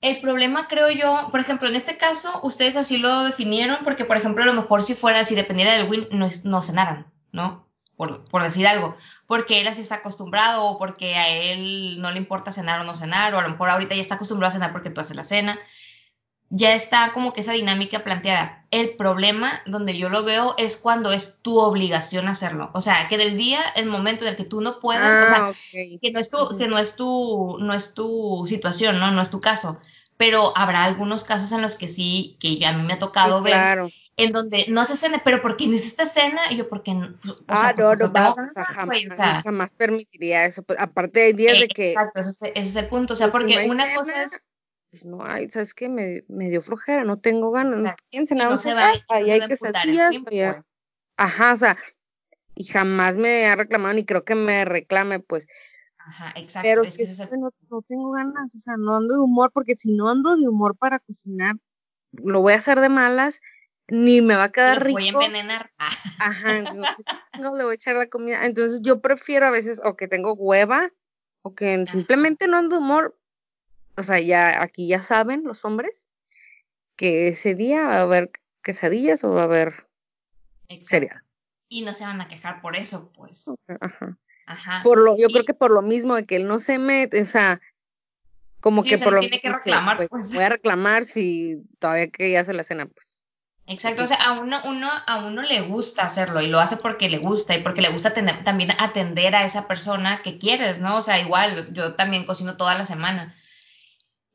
El 0.00 0.20
problema, 0.20 0.66
creo 0.66 0.90
yo, 0.90 1.28
por 1.30 1.40
ejemplo, 1.40 1.68
en 1.68 1.76
este 1.76 1.96
caso, 1.96 2.40
ustedes 2.42 2.76
así 2.76 2.98
lo 2.98 3.24
definieron 3.24 3.78
porque, 3.84 4.04
por 4.04 4.16
ejemplo, 4.16 4.42
a 4.42 4.46
lo 4.46 4.54
mejor 4.54 4.82
si 4.82 4.94
fuera, 4.94 5.24
si 5.24 5.34
dependiera 5.34 5.74
del 5.74 5.88
win, 5.90 6.08
no, 6.10 6.28
no 6.44 6.62
cenaran, 6.62 7.06
¿no? 7.32 7.69
Por, 8.00 8.24
por, 8.24 8.42
decir 8.42 8.66
algo, 8.66 8.96
porque 9.26 9.60
él 9.60 9.68
así 9.68 9.82
está 9.82 9.96
acostumbrado 9.96 10.64
o 10.64 10.78
porque 10.78 11.16
a 11.16 11.28
él 11.28 12.00
no 12.00 12.10
le 12.10 12.16
importa 12.16 12.50
cenar 12.50 12.80
o 12.80 12.84
no 12.84 12.96
cenar, 12.96 13.34
o 13.34 13.38
a 13.38 13.42
lo 13.42 13.50
mejor 13.50 13.68
ahorita 13.68 13.94
ya 13.94 14.00
está 14.00 14.14
acostumbrado 14.14 14.48
a 14.48 14.54
cenar 14.54 14.72
porque 14.72 14.88
tú 14.88 15.02
haces 15.02 15.16
la 15.16 15.24
cena 15.24 15.58
ya 16.50 16.74
está 16.74 17.12
como 17.12 17.32
que 17.32 17.40
esa 17.40 17.52
dinámica 17.52 18.00
planteada. 18.00 18.66
El 18.72 18.96
problema 18.96 19.62
donde 19.66 19.96
yo 19.96 20.08
lo 20.08 20.24
veo 20.24 20.54
es 20.58 20.76
cuando 20.76 21.12
es 21.12 21.40
tu 21.42 21.58
obligación 21.60 22.28
hacerlo. 22.28 22.70
O 22.74 22.80
sea, 22.80 23.08
que 23.08 23.16
del 23.16 23.36
día, 23.36 23.60
el 23.76 23.86
momento 23.86 24.24
en 24.24 24.30
el 24.30 24.36
que 24.36 24.44
tú 24.44 24.60
no 24.60 24.80
puedas, 24.80 25.24
o 25.24 25.28
sea, 25.28 25.46
Ah, 25.46 25.52
que 26.02 26.10
no 26.12 26.18
es 26.18 26.28
tu, 26.28 26.56
que 26.56 26.66
no 26.66 26.76
es 26.76 26.96
tu, 26.96 27.56
no 27.60 27.72
es 27.72 27.94
tu 27.94 28.44
situación, 28.48 28.98
¿no? 28.98 29.12
No 29.12 29.22
es 29.22 29.30
tu 29.30 29.40
caso. 29.40 29.78
Pero 30.16 30.52
habrá 30.56 30.84
algunos 30.84 31.22
casos 31.22 31.52
en 31.52 31.62
los 31.62 31.76
que 31.76 31.86
sí, 31.86 32.36
que 32.40 32.58
ya 32.58 32.70
a 32.70 32.72
mí 32.72 32.82
me 32.82 32.94
ha 32.94 32.98
tocado 32.98 33.38
Sí, 33.38 33.44
ver, 33.44 33.52
claro. 33.52 33.88
En 34.16 34.32
donde 34.32 34.66
no 34.68 34.84
se 34.84 34.96
cena, 34.96 35.18
pero 35.24 35.40
¿por 35.40 35.56
qué 35.56 35.66
no 35.66 35.74
hiciste 35.74 36.04
cena? 36.06 36.40
Y 36.50 36.56
yo, 36.56 36.68
porque, 36.68 36.94
no? 36.94 37.08
sea, 37.08 37.36
Ah, 37.48 37.74
no, 37.76 37.94
no 37.94 38.08
no, 38.08 38.32
o 38.32 38.50
sea, 38.50 38.64
jamás, 38.64 38.86
güey, 38.86 39.06
o 39.12 39.16
sea, 39.16 39.42
jamás 39.42 39.72
permitiría 39.72 40.44
eso. 40.44 40.62
Pues, 40.62 40.78
aparte 40.78 41.22
hay 41.22 41.32
días 41.32 41.56
eh, 41.56 41.60
de 41.62 41.68
que 41.68 41.90
exacto, 41.90 42.20
ese, 42.20 42.30
es- 42.30 42.40
ese 42.42 42.60
es 42.60 42.76
el 42.76 42.86
punto. 42.86 43.14
O 43.14 43.16
sea, 43.16 43.30
pues, 43.30 43.44
si 43.44 43.48
no 43.48 43.54
porque 43.54 43.60
hay 43.60 43.70
una 43.70 43.84
cena, 43.84 43.96
cosa 43.96 44.22
es, 44.22 44.42
pues 44.90 45.04
no 45.04 45.24
hay, 45.24 45.48
¿sabes 45.50 45.72
qué? 45.72 45.88
Me, 45.88 46.24
me 46.28 46.50
dio 46.50 46.62
flojera, 46.62 47.04
no 47.04 47.18
tengo 47.18 47.50
ganas. 47.50 47.80
¿No 47.80 47.88
exacto, 48.12 48.26
cenar? 48.26 48.44
no 48.44 48.50
¿Vamos 48.50 48.66
a 48.66 48.68
se 48.68 48.74
va, 48.74 48.92
Ahí 49.08 49.26
se 49.26 49.32
hay 49.32 49.40
allá. 49.40 50.10
pues. 50.24 50.56
Ajá, 51.16 51.52
o 51.52 51.56
sea, 51.56 51.78
y 52.54 52.64
jamás 52.64 53.16
me 53.16 53.46
ha 53.46 53.56
reclamado 53.56 53.94
ni 53.94 54.04
creo 54.04 54.24
que 54.24 54.34
me 54.34 54.64
reclame, 54.64 55.20
pues. 55.20 55.46
Ajá, 55.98 56.32
exacto, 56.36 56.68
Pero 56.68 56.82
es 56.82 56.96
que 56.96 57.04
que 57.04 57.34
el 57.34 57.40
no, 57.40 57.50
no 57.70 57.82
tengo 57.82 58.10
ganas, 58.12 58.54
o 58.54 58.58
sea, 58.58 58.76
no 58.76 58.96
ando 58.96 59.14
de 59.14 59.20
humor, 59.20 59.50
porque 59.52 59.76
si 59.76 59.92
no 59.92 60.08
ando 60.08 60.36
de 60.36 60.48
humor 60.48 60.76
para 60.76 60.98
cocinar, 60.98 61.56
lo 62.12 62.40
voy 62.40 62.54
a 62.54 62.56
hacer 62.56 62.80
de 62.80 62.88
malas, 62.88 63.40
ni 63.90 64.20
me 64.20 64.34
va 64.34 64.44
a 64.44 64.52
quedar 64.52 64.84
los 64.84 64.92
voy 64.92 65.02
a 65.02 65.06
rico. 65.06 65.22
envenenar. 65.22 65.70
Ajá, 66.18 66.62
no 67.40 67.56
le 67.56 67.64
voy 67.64 67.72
a 67.72 67.74
echar 67.74 67.96
la 67.96 68.08
comida. 68.08 68.44
Entonces 68.46 68.82
yo 68.82 69.00
prefiero 69.00 69.46
a 69.46 69.50
veces 69.50 69.80
o 69.84 69.96
que 69.96 70.08
tengo 70.08 70.34
hueva 70.34 70.90
o 71.42 71.54
que 71.54 71.74
ajá, 71.74 71.86
simplemente 71.86 72.46
no 72.46 72.58
ando 72.58 72.76
de 72.76 72.82
humor. 72.82 73.18
O 73.96 74.02
sea, 74.02 74.20
ya 74.20 74.62
aquí 74.62 74.88
ya 74.88 75.00
saben 75.00 75.44
los 75.44 75.64
hombres 75.64 76.08
que 76.96 77.28
ese 77.28 77.54
día 77.54 77.82
va 77.82 77.96
a 77.96 78.02
haber 78.02 78.30
quesadillas 78.62 79.24
o 79.24 79.32
va 79.32 79.42
a 79.42 79.44
haber 79.44 79.86
exacto. 80.68 80.88
cereal. 80.88 81.22
Y 81.68 81.82
no 81.82 81.92
se 81.92 82.04
van 82.04 82.20
a 82.20 82.28
quejar 82.28 82.60
por 82.60 82.76
eso, 82.76 83.12
pues. 83.12 83.50
Ajá. 83.80 84.18
Ajá. 84.46 84.80
Por 84.82 84.98
lo, 84.98 85.16
yo 85.16 85.28
creo 85.28 85.44
que 85.44 85.54
por 85.54 85.70
lo 85.70 85.80
mismo 85.80 86.16
de 86.16 86.26
que 86.26 86.36
él 86.36 86.48
no 86.48 86.58
se 86.58 86.78
mete, 86.78 87.22
o 87.22 87.24
sea, 87.24 87.60
como 88.60 88.82
sí, 88.82 88.90
que 88.90 88.94
o 88.96 88.98
sea, 88.98 89.04
por 89.04 89.14
lo 89.14 89.20
tiene 89.20 89.40
que 89.40 89.48
reclamar, 89.48 89.96
pues 89.96 90.08
pues. 90.08 90.34
voy 90.34 90.42
a 90.42 90.48
reclamar 90.48 91.04
si 91.04 91.62
todavía 91.78 92.10
que 92.10 92.32
ya 92.32 92.42
se 92.42 92.52
la 92.52 92.64
cena, 92.64 92.86
pues. 92.86 93.19
Exacto, 93.72 94.02
o 94.02 94.06
sea, 94.08 94.16
a 94.16 94.32
uno, 94.32 94.60
uno, 94.64 94.90
a 95.06 95.18
uno 95.24 95.42
le 95.42 95.60
gusta 95.60 96.02
hacerlo 96.02 96.40
y 96.42 96.48
lo 96.48 96.58
hace 96.58 96.76
porque 96.76 97.08
le 97.08 97.18
gusta 97.18 97.54
y 97.54 97.62
porque 97.62 97.82
le 97.82 97.88
gusta 97.90 98.12
tener- 98.12 98.42
también 98.42 98.72
atender 98.78 99.36
a 99.36 99.44
esa 99.44 99.68
persona 99.68 100.22
que 100.22 100.38
quieres, 100.38 100.80
¿no? 100.80 100.96
O 100.96 101.02
sea, 101.02 101.20
igual, 101.20 101.72
yo 101.72 101.94
también 101.94 102.24
cocino 102.26 102.56
toda 102.56 102.74
la 102.76 102.84
semana 102.84 103.34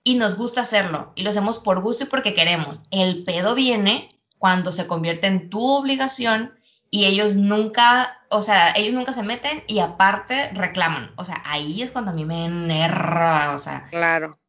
y 0.06 0.16
nos 0.16 0.38
gusta 0.38 0.62
hacerlo 0.62 1.12
y 1.16 1.24
lo 1.24 1.32
hacemos 1.32 1.60
por 1.60 1.82
gusto 1.82 2.06
y 2.06 2.08
porque 2.08 2.34
queremos. 2.34 2.84
El 2.92 3.26
pedo 3.26 3.56
viene 3.56 4.18
cuando 4.38 4.72
se 4.72 4.88
convierte 4.88 5.28
en 5.28 5.50
tu 5.50 5.70
obligación 5.70 6.58
y 6.90 7.04
ellos 7.06 7.36
nunca, 7.36 8.26
o 8.30 8.42
sea, 8.42 8.72
ellos 8.78 8.94
nunca 8.94 9.12
se 9.12 9.24
meten 9.24 9.64
y 9.68 9.80
aparte 9.80 10.50
reclaman. 10.54 11.12
O 11.18 11.26
sea, 11.26 11.42
ahí 11.44 11.82
es 11.82 11.92
cuando 11.92 12.12
a 12.12 12.14
mí 12.14 12.24
me 12.24 12.46
enerva, 12.46 13.54
o 13.54 13.58
sea, 13.58 13.88
Claro. 13.90 14.40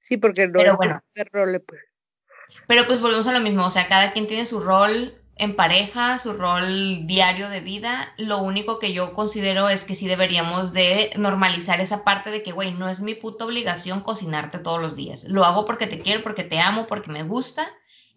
Sí, 0.00 0.16
porque 0.16 0.48
no 0.48 0.54
pero 0.54 0.70
es 0.72 0.76
bueno. 0.76 1.02
role, 1.32 1.60
pues. 1.60 1.82
Pero 2.68 2.86
pues 2.86 3.00
volvemos 3.00 3.26
a 3.26 3.32
lo 3.32 3.40
mismo, 3.40 3.64
o 3.64 3.70
sea, 3.70 3.88
cada 3.88 4.12
quien 4.12 4.26
tiene 4.26 4.44
su 4.44 4.60
rol 4.60 5.14
en 5.36 5.56
pareja, 5.56 6.18
su 6.18 6.34
rol 6.34 7.06
diario 7.06 7.48
de 7.48 7.62
vida. 7.62 8.12
Lo 8.18 8.38
único 8.42 8.78
que 8.78 8.92
yo 8.92 9.14
considero 9.14 9.70
es 9.70 9.86
que 9.86 9.94
sí 9.94 10.06
deberíamos 10.06 10.74
de 10.74 11.10
normalizar 11.16 11.80
esa 11.80 12.04
parte 12.04 12.30
de 12.30 12.42
que, 12.42 12.52
güey, 12.52 12.74
no 12.74 12.88
es 12.90 13.00
mi 13.00 13.14
puta 13.14 13.46
obligación 13.46 14.02
cocinarte 14.02 14.58
todos 14.58 14.82
los 14.82 14.96
días. 14.96 15.24
Lo 15.24 15.46
hago 15.46 15.64
porque 15.64 15.86
te 15.86 15.98
quiero, 15.98 16.22
porque 16.22 16.44
te 16.44 16.58
amo, 16.58 16.86
porque 16.86 17.10
me 17.10 17.22
gusta 17.22 17.66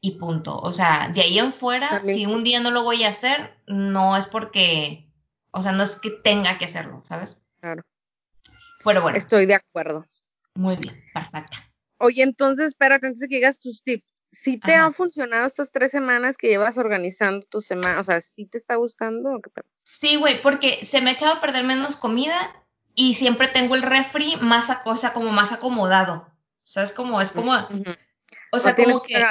y 0.02 0.20
punto. 0.20 0.60
O 0.60 0.74
sea, 0.74 1.10
de 1.14 1.22
ahí 1.22 1.40
en 1.40 1.54
fuera, 1.54 1.88
También 1.88 2.18
si 2.18 2.26
un 2.26 2.44
día 2.44 2.60
no 2.60 2.72
lo 2.72 2.84
voy 2.84 3.06
a 3.06 3.10
hacer, 3.10 3.56
no 3.68 4.18
es 4.18 4.26
porque, 4.28 5.08
o 5.52 5.64
sea, 5.64 5.72
no 5.72 5.84
es 5.84 5.98
que 5.98 6.10
tenga 6.10 6.58
que 6.58 6.66
hacerlo, 6.66 7.02
¿sabes? 7.06 7.40
Claro. 7.62 7.84
Pero 8.84 9.02
bueno, 9.02 9.18
Estoy 9.18 9.46
de 9.46 9.54
acuerdo. 9.54 10.06
muy 10.56 10.76
bien, 10.76 11.02
perfecta. 11.14 11.58
Oye, 12.00 12.24
entonces, 12.24 12.70
espérate, 12.70 13.06
antes 13.06 13.22
de 13.22 13.28
que 13.30 13.36
digas 13.36 13.60
tus 13.60 13.84
tips, 13.84 14.11
¿sí 14.32 14.58
te 14.58 14.74
Ajá. 14.74 14.86
han 14.86 14.94
funcionado 14.94 15.46
estas 15.46 15.72
tres 15.72 15.92
semanas 15.92 16.38
que 16.38 16.48
llevas 16.48 16.78
organizando 16.78 17.46
tu 17.46 17.62
semana? 17.62 18.00
O 18.00 18.04
sea, 18.04 18.22
¿sí 18.22 18.46
te 18.46 18.58
está 18.58 18.76
gustando 18.76 19.34
o 19.34 19.42
qué? 19.42 19.50
Sí, 19.84 20.16
güey, 20.16 20.42
porque 20.42 20.86
se 20.86 21.02
me 21.02 21.10
ha 21.10 21.14
echado 21.14 21.34
a 21.34 21.42
perder 21.42 21.64
menos 21.64 21.96
comida 21.96 22.36
y 22.96 23.16
siempre 23.16 23.48
tengo 23.48 23.76
el 23.76 23.82
refri 23.82 24.36
más, 24.42 24.70
o 24.86 24.96
sea, 24.96 25.14
como 25.14 25.32
más 25.32 25.52
acomodado. 25.52 26.28
¿Sabes? 26.64 26.94
Como, 26.94 27.20
es 27.20 27.32
como, 27.32 27.54
Ujú. 27.54 27.96
o 28.52 28.60
sea, 28.60 28.72
no 28.72 28.84
como 28.84 29.02
que, 29.02 29.22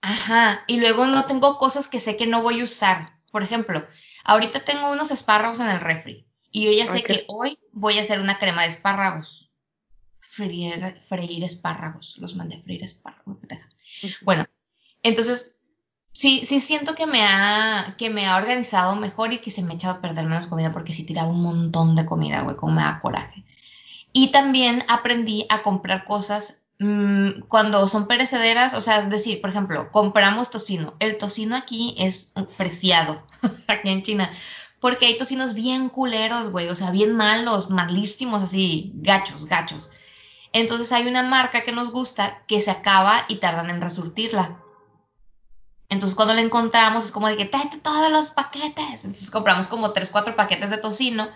ajá, 0.00 0.64
y 0.66 0.80
luego 0.80 1.06
no 1.06 1.26
tengo 1.26 1.58
cosas 1.58 1.88
que 1.88 2.00
sé 2.00 2.16
que 2.16 2.26
no 2.26 2.42
voy 2.42 2.60
a 2.60 2.64
usar. 2.64 3.20
Por 3.30 3.42
ejemplo, 3.42 3.86
ahorita 4.24 4.64
tengo 4.64 4.90
unos 4.90 5.10
espárragos 5.10 5.60
en 5.60 5.68
el 5.68 5.80
refri 5.80 6.26
y 6.50 6.64
yo 6.64 6.72
ya 6.72 6.86
sé 6.86 7.02
que 7.02 7.24
hoy 7.28 7.58
voy 7.72 7.98
a 7.98 8.02
hacer 8.02 8.20
una 8.20 8.38
crema 8.38 8.62
de 8.62 8.68
espárragos. 8.68 9.41
Freír, 10.34 10.96
freír 10.98 11.44
espárragos, 11.44 12.16
los 12.16 12.36
mandé 12.36 12.56
a 12.56 12.62
freír 12.62 12.82
espárragos. 12.82 13.38
Bueno, 14.22 14.46
entonces 15.02 15.56
sí, 16.12 16.46
sí 16.46 16.58
siento 16.58 16.94
que 16.94 17.06
me 17.06 17.22
ha, 17.22 17.96
que 17.98 18.08
me 18.08 18.24
ha 18.26 18.36
organizado 18.36 18.96
mejor 18.96 19.34
y 19.34 19.38
que 19.38 19.50
se 19.50 19.62
me 19.62 19.72
ha 19.72 19.76
echado 19.76 19.98
a 19.98 20.00
perder 20.00 20.24
menos 20.24 20.46
comida 20.46 20.72
porque 20.72 20.94
sí 20.94 21.04
tiraba 21.04 21.28
un 21.28 21.42
montón 21.42 21.96
de 21.96 22.06
comida, 22.06 22.40
güey, 22.40 22.56
como 22.56 22.72
me 22.72 22.82
da 22.82 23.00
coraje. 23.02 23.44
Y 24.14 24.32
también 24.32 24.82
aprendí 24.88 25.44
a 25.50 25.60
comprar 25.60 26.06
cosas 26.06 26.62
mm, 26.78 27.42
cuando 27.48 27.86
son 27.86 28.06
perecederas, 28.06 28.72
o 28.72 28.80
sea, 28.80 29.00
es 29.00 29.10
decir, 29.10 29.38
por 29.42 29.50
ejemplo, 29.50 29.90
compramos 29.90 30.50
tocino. 30.50 30.94
El 30.98 31.18
tocino 31.18 31.56
aquí 31.56 31.94
es 31.98 32.32
preciado, 32.56 33.26
aquí 33.68 33.90
en 33.90 34.02
China, 34.02 34.32
porque 34.80 35.04
hay 35.04 35.18
tocinos 35.18 35.52
bien 35.52 35.90
culeros, 35.90 36.48
güey, 36.48 36.68
o 36.68 36.74
sea, 36.74 36.90
bien 36.90 37.14
malos, 37.14 37.68
malísimos, 37.68 38.42
así, 38.42 38.92
gachos, 38.94 39.44
gachos. 39.44 39.90
Entonces 40.52 40.92
hay 40.92 41.06
una 41.06 41.22
marca 41.22 41.62
que 41.62 41.72
nos 41.72 41.90
gusta 41.90 42.42
que 42.46 42.60
se 42.60 42.70
acaba 42.70 43.24
y 43.28 43.36
tardan 43.36 43.70
en 43.70 43.80
resurtirla. 43.80 44.58
Entonces 45.88 46.14
cuando 46.14 46.34
la 46.34 46.40
encontramos 46.40 47.04
es 47.04 47.12
como 47.12 47.28
de 47.28 47.36
que 47.36 47.44
todos 47.44 48.12
los 48.12 48.30
paquetes. 48.30 49.04
Entonces 49.04 49.30
compramos 49.30 49.68
como 49.68 49.92
3, 49.92 50.10
4 50.10 50.36
paquetes 50.36 50.70
de 50.70 50.78
tocino. 50.78 51.28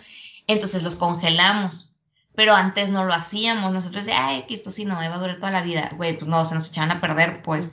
Entonces 0.46 0.82
los 0.82 0.96
congelamos. 0.96 1.90
Pero 2.34 2.54
antes 2.54 2.90
no 2.90 3.04
lo 3.04 3.14
hacíamos. 3.14 3.72
Nosotros 3.72 4.04
de, 4.04 4.12
ay, 4.12 4.40
aquí 4.40 4.54
es 4.54 4.62
tocino, 4.62 4.98
me 4.98 5.08
va 5.08 5.16
a 5.16 5.18
durar 5.18 5.36
toda 5.36 5.50
la 5.50 5.62
vida. 5.62 5.90
Güey, 5.96 6.16
pues 6.16 6.28
no, 6.28 6.44
se 6.44 6.54
nos 6.54 6.68
echaban 6.68 6.90
a 6.90 7.00
perder, 7.00 7.42
pues. 7.42 7.72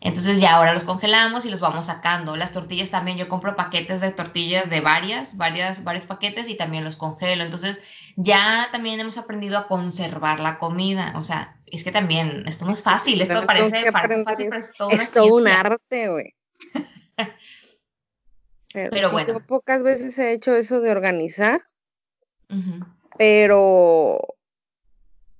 Entonces 0.00 0.40
ya 0.40 0.54
ahora 0.54 0.74
los 0.74 0.84
congelamos 0.84 1.44
y 1.44 1.50
los 1.50 1.60
vamos 1.60 1.86
sacando. 1.86 2.36
Las 2.36 2.52
tortillas 2.52 2.90
también, 2.90 3.18
yo 3.18 3.28
compro 3.28 3.56
paquetes 3.56 4.00
de 4.00 4.12
tortillas 4.12 4.70
de 4.70 4.80
varias, 4.80 5.36
varias, 5.36 5.82
varios 5.82 6.04
paquetes 6.04 6.48
y 6.48 6.56
también 6.56 6.84
los 6.84 6.96
congelo. 6.96 7.42
Entonces 7.42 7.82
ya 8.16 8.68
también 8.70 9.00
hemos 9.00 9.18
aprendido 9.18 9.58
a 9.58 9.66
conservar 9.66 10.40
la 10.40 10.58
comida. 10.58 11.12
O 11.16 11.24
sea, 11.24 11.56
es 11.66 11.84
que 11.84 11.92
también, 11.92 12.44
esto 12.46 12.64
no 12.64 12.72
es 12.72 12.82
fácil, 12.82 13.20
esto 13.20 13.44
parece, 13.46 13.90
fácil, 13.90 14.48
pero 14.48 14.58
es 14.58 14.72
una 14.78 15.02
Es 15.02 15.12
todo 15.12 15.34
un 15.34 15.48
arte, 15.48 16.08
güey. 16.08 16.34
Pero, 18.74 18.90
Pero 18.90 19.08
sí, 19.08 19.12
bueno. 19.12 19.32
yo 19.32 19.40
pocas 19.40 19.82
veces 19.82 20.18
he 20.18 20.32
hecho 20.32 20.54
eso 20.54 20.80
de 20.80 20.90
organizar, 20.90 21.62
pero, 23.16 24.36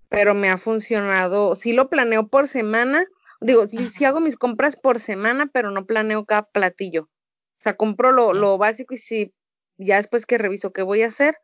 pero 0.08 0.34
me 0.34 0.48
ha 0.48 0.56
funcionado. 0.56 1.54
Sí 1.54 1.74
lo 1.74 1.90
planeo 1.90 2.28
por 2.28 2.48
semana. 2.48 3.04
Digo, 3.40 3.66
sí, 3.66 3.88
sí 3.88 4.04
Ajá. 4.04 4.08
hago 4.08 4.20
mis 4.20 4.36
compras 4.36 4.76
por 4.76 5.00
semana, 5.00 5.48
pero 5.52 5.70
no 5.70 5.86
planeo 5.86 6.24
cada 6.24 6.42
platillo. 6.42 7.04
O 7.04 7.60
sea, 7.60 7.76
compro 7.76 8.12
lo, 8.12 8.32
lo 8.32 8.58
básico 8.58 8.94
y 8.94 8.98
si 8.98 9.34
ya 9.78 9.96
después 9.96 10.26
que 10.26 10.38
reviso 10.38 10.72
qué 10.72 10.82
voy 10.82 11.02
a 11.02 11.06
hacer, 11.08 11.36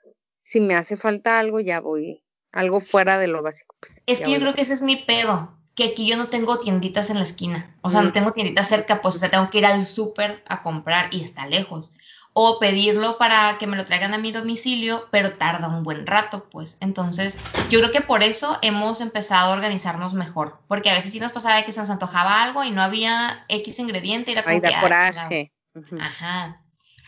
si 0.43 0.61
me 0.61 0.77
hace 0.77 0.97
falta 0.97 1.39
algo, 1.39 1.61
ya 1.61 1.81
voy, 1.81 2.23
algo 2.53 2.81
fuera 2.81 3.19
de 3.19 3.27
lo 3.29 3.43
básico, 3.43 3.75
pues 3.81 4.01
Es 4.07 4.21
que 4.21 4.33
yo 4.33 4.39
creo 4.39 4.55
que 4.55 4.63
ese 4.63 4.75
es 4.75 4.83
mi 4.83 4.97
pedo, 4.97 5.57
que 5.75 5.85
aquí 5.85 6.07
yo 6.07 6.17
no 6.17 6.29
tengo 6.29 6.59
tienditas 6.59 7.11
en 7.11 7.17
la 7.17 7.23
esquina, 7.23 7.77
o 7.81 7.91
sea, 7.91 8.03
no 8.03 8.13
tengo 8.13 8.33
tienditas 8.33 8.69
cerca, 8.69 9.01
pues, 9.01 9.17
o 9.17 9.19
sea, 9.19 9.31
tengo 9.31 9.51
que 9.51 9.59
ir 9.59 9.67
al 9.67 9.85
súper 9.85 10.43
a 10.47 10.63
comprar 10.63 11.13
y 11.13 11.23
está 11.23 11.47
lejos. 11.47 11.91
O 12.37 12.59
pedirlo 12.59 13.17
para 13.17 13.57
que 13.59 13.67
me 13.67 13.77
lo 13.77 13.85
traigan 13.85 14.13
a 14.13 14.19
mi 14.19 14.33
domicilio, 14.33 15.09
pero 15.11 15.31
tarda 15.31 15.69
un 15.69 15.83
buen 15.85 16.07
rato, 16.07 16.49
pues. 16.51 16.77
Entonces, 16.81 17.39
yo 17.71 17.79
creo 17.79 17.93
que 17.93 18.01
por 18.01 18.23
eso 18.23 18.59
hemos 18.61 19.01
empezado 19.01 19.53
a 19.53 19.55
organizarnos 19.55 20.13
mejor, 20.15 20.59
porque 20.69 20.91
a 20.91 20.95
veces 20.95 21.13
sí 21.13 21.21
nos 21.21 21.33
pasaba 21.33 21.63
que 21.63 21.73
se 21.73 21.81
nos 21.81 21.91
antojaba 21.91 22.43
algo 22.43 22.65
y 22.65 22.71
no 22.71 22.83
había 22.83 23.45
X 23.49 23.79
ingrediente, 23.79 24.33
y 24.33 24.35
era 24.35 24.43
Ay, 24.47 24.59
como 24.59 24.69
que, 24.69 24.71
da 24.71 24.79
ah, 24.79 24.83
coraje. 24.83 25.53
Ajá. 26.01 26.61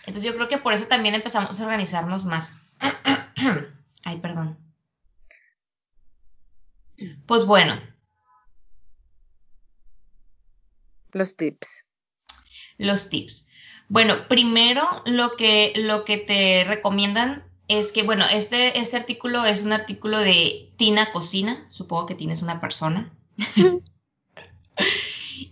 Entonces 0.06 0.22
yo 0.22 0.34
creo 0.36 0.48
que 0.48 0.58
por 0.58 0.72
eso 0.72 0.86
también 0.86 1.14
empezamos 1.14 1.60
a 1.60 1.64
organizarnos 1.64 2.24
más. 2.24 2.60
Ay, 4.04 4.18
perdón. 4.18 4.56
Pues 7.26 7.44
bueno, 7.44 7.78
Los 11.16 11.34
tips. 11.34 11.84
Los 12.76 13.08
tips. 13.08 13.48
Bueno, 13.88 14.28
primero 14.28 14.82
lo 15.06 15.36
que, 15.36 15.72
lo 15.76 16.04
que 16.04 16.16
te 16.18 16.64
recomiendan 16.64 17.44
es 17.68 17.92
que, 17.92 18.02
bueno, 18.02 18.24
este, 18.32 18.78
este 18.78 18.96
artículo 18.96 19.44
es 19.44 19.62
un 19.62 19.72
artículo 19.72 20.18
de 20.18 20.70
Tina 20.76 21.12
Cocina, 21.12 21.66
supongo 21.70 22.06
que 22.06 22.14
tienes 22.14 22.42
una 22.42 22.60
persona. 22.60 23.12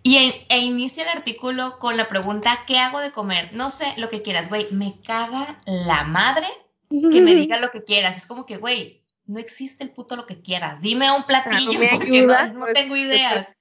y 0.02 0.16
e, 0.48 0.58
inicia 0.58 1.04
el 1.04 1.10
artículo 1.10 1.78
con 1.78 1.96
la 1.96 2.08
pregunta, 2.08 2.64
¿qué 2.66 2.78
hago 2.78 3.00
de 3.00 3.12
comer? 3.12 3.50
No 3.52 3.70
sé, 3.70 3.92
lo 3.96 4.10
que 4.10 4.22
quieras, 4.22 4.48
güey, 4.48 4.66
me 4.70 4.94
caga 5.02 5.58
la 5.66 6.04
madre 6.04 6.46
que 6.88 7.20
me 7.20 7.34
diga 7.34 7.58
lo 7.58 7.70
que 7.70 7.84
quieras. 7.84 8.16
Es 8.16 8.26
como 8.26 8.46
que, 8.46 8.56
güey, 8.56 9.02
no 9.26 9.38
existe 9.38 9.84
el 9.84 9.90
puto 9.90 10.16
lo 10.16 10.26
que 10.26 10.42
quieras. 10.42 10.80
Dime 10.80 11.10
un 11.10 11.24
platillo, 11.24 11.80
porque 11.90 12.22
no, 12.22 12.52
no 12.52 12.66
tengo 12.72 12.96
ideas. 12.96 13.52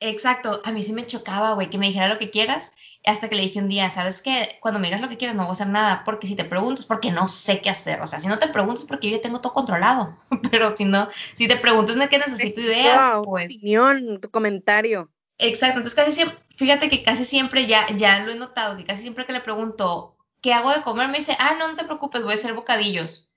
Exacto, 0.00 0.62
a 0.64 0.72
mí 0.72 0.82
sí 0.82 0.94
me 0.94 1.06
chocaba, 1.06 1.52
güey, 1.52 1.68
que 1.68 1.76
me 1.76 1.88
dijera 1.88 2.08
lo 2.08 2.18
que 2.18 2.30
quieras, 2.30 2.74
hasta 3.04 3.28
que 3.28 3.36
le 3.36 3.42
dije 3.42 3.58
un 3.58 3.68
día, 3.68 3.88
¿sabes 3.90 4.20
qué? 4.20 4.58
Cuando 4.60 4.78
me 4.78 4.88
digas 4.88 5.00
lo 5.00 5.08
que 5.08 5.16
quieras 5.16 5.34
no 5.34 5.44
voy 5.44 5.50
a 5.50 5.52
hacer 5.54 5.68
nada, 5.68 6.02
porque 6.04 6.26
si 6.26 6.36
te 6.36 6.44
pregunto 6.44 6.82
es 6.82 6.86
porque 6.86 7.10
no 7.10 7.28
sé 7.28 7.62
qué 7.62 7.70
hacer, 7.70 8.00
o 8.02 8.06
sea, 8.06 8.20
si 8.20 8.28
no 8.28 8.38
te 8.38 8.48
preguntas 8.48 8.82
es 8.82 8.88
porque 8.88 9.10
yo 9.10 9.16
ya 9.16 9.22
tengo 9.22 9.40
todo 9.40 9.54
controlado, 9.54 10.16
pero 10.50 10.76
si 10.76 10.84
no, 10.84 11.08
si 11.34 11.48
te 11.48 11.56
preguntas 11.56 11.96
es 11.96 12.08
que 12.08 12.18
necesito 12.18 12.60
ideas, 12.60 13.20
pues. 13.24 13.48
Tu 13.48 13.54
opinión, 13.56 14.20
tu 14.20 14.30
comentario. 14.30 15.10
Exacto, 15.38 15.78
entonces 15.78 15.94
casi 15.94 16.12
siempre, 16.12 16.38
fíjate 16.56 16.90
que 16.90 17.02
casi 17.02 17.24
siempre 17.24 17.66
ya, 17.66 17.86
ya 17.96 18.18
lo 18.20 18.32
he 18.32 18.36
notado, 18.36 18.76
que 18.76 18.84
casi 18.84 19.02
siempre 19.02 19.24
que 19.24 19.32
le 19.32 19.40
pregunto, 19.40 20.14
¿qué 20.42 20.52
hago 20.52 20.70
de 20.70 20.82
comer? 20.82 21.08
Me 21.08 21.18
dice, 21.18 21.34
ah, 21.38 21.56
no, 21.58 21.68
no 21.68 21.76
te 21.76 21.84
preocupes, 21.84 22.22
voy 22.22 22.32
a 22.32 22.36
hacer 22.36 22.52
bocadillos. 22.52 23.28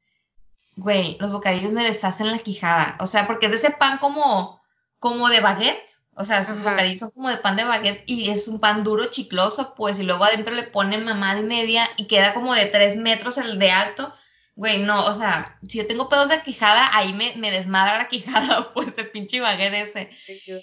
Güey, 0.76 1.18
los 1.20 1.32
bocadillos 1.32 1.72
me 1.72 1.86
deshacen 1.86 2.32
la 2.32 2.40
quijada, 2.40 2.98
o 3.00 3.08
sea, 3.08 3.28
porque 3.28 3.46
es 3.46 3.52
de 3.52 3.58
ese 3.58 3.72
pan 3.72 4.00
como, 4.00 4.62
como 5.00 5.30
de 5.30 5.40
baguette, 5.40 5.90
o 6.16 6.26
sea, 6.26 6.42
esos 6.42 6.62
bocadillos 6.62 7.00
son 7.00 7.12
como 7.12 7.30
de 7.30 7.38
pan 7.38 7.56
de 7.56 7.64
baguette 7.64 8.04
y 8.06 8.30
es 8.30 8.48
un 8.48 8.60
pan 8.60 8.84
duro, 8.84 9.06
chicloso, 9.06 9.74
pues, 9.76 10.00
y 10.00 10.04
luego 10.04 10.24
adentro 10.24 10.54
le 10.54 10.64
ponen 10.64 11.04
mamada 11.04 11.40
y 11.40 11.44
media 11.44 11.90
y 11.98 12.06
queda 12.06 12.34
como 12.34 12.54
de 12.54 12.66
tres 12.66 12.98
metros 12.98 13.38
el 13.38 13.58
de 13.58 13.72
alto. 13.72 14.14
Güey, 14.56 14.84
no, 14.84 15.06
o 15.08 15.16
sea, 15.16 15.58
si 15.68 15.80
yo 15.80 15.88
tengo 15.88 16.10
pedos 16.10 16.30
de 16.30 16.44
quijada, 16.44 16.96
ahí 16.96 17.14
me, 17.14 17.36
me 17.38 17.50
desmadra 17.50 17.98
la 17.98 18.08
quijada, 18.08 18.68
pues, 18.74 18.96
el 19.00 19.10
pinche 19.10 19.40
baguette 19.40 19.74
ese. 19.74 20.10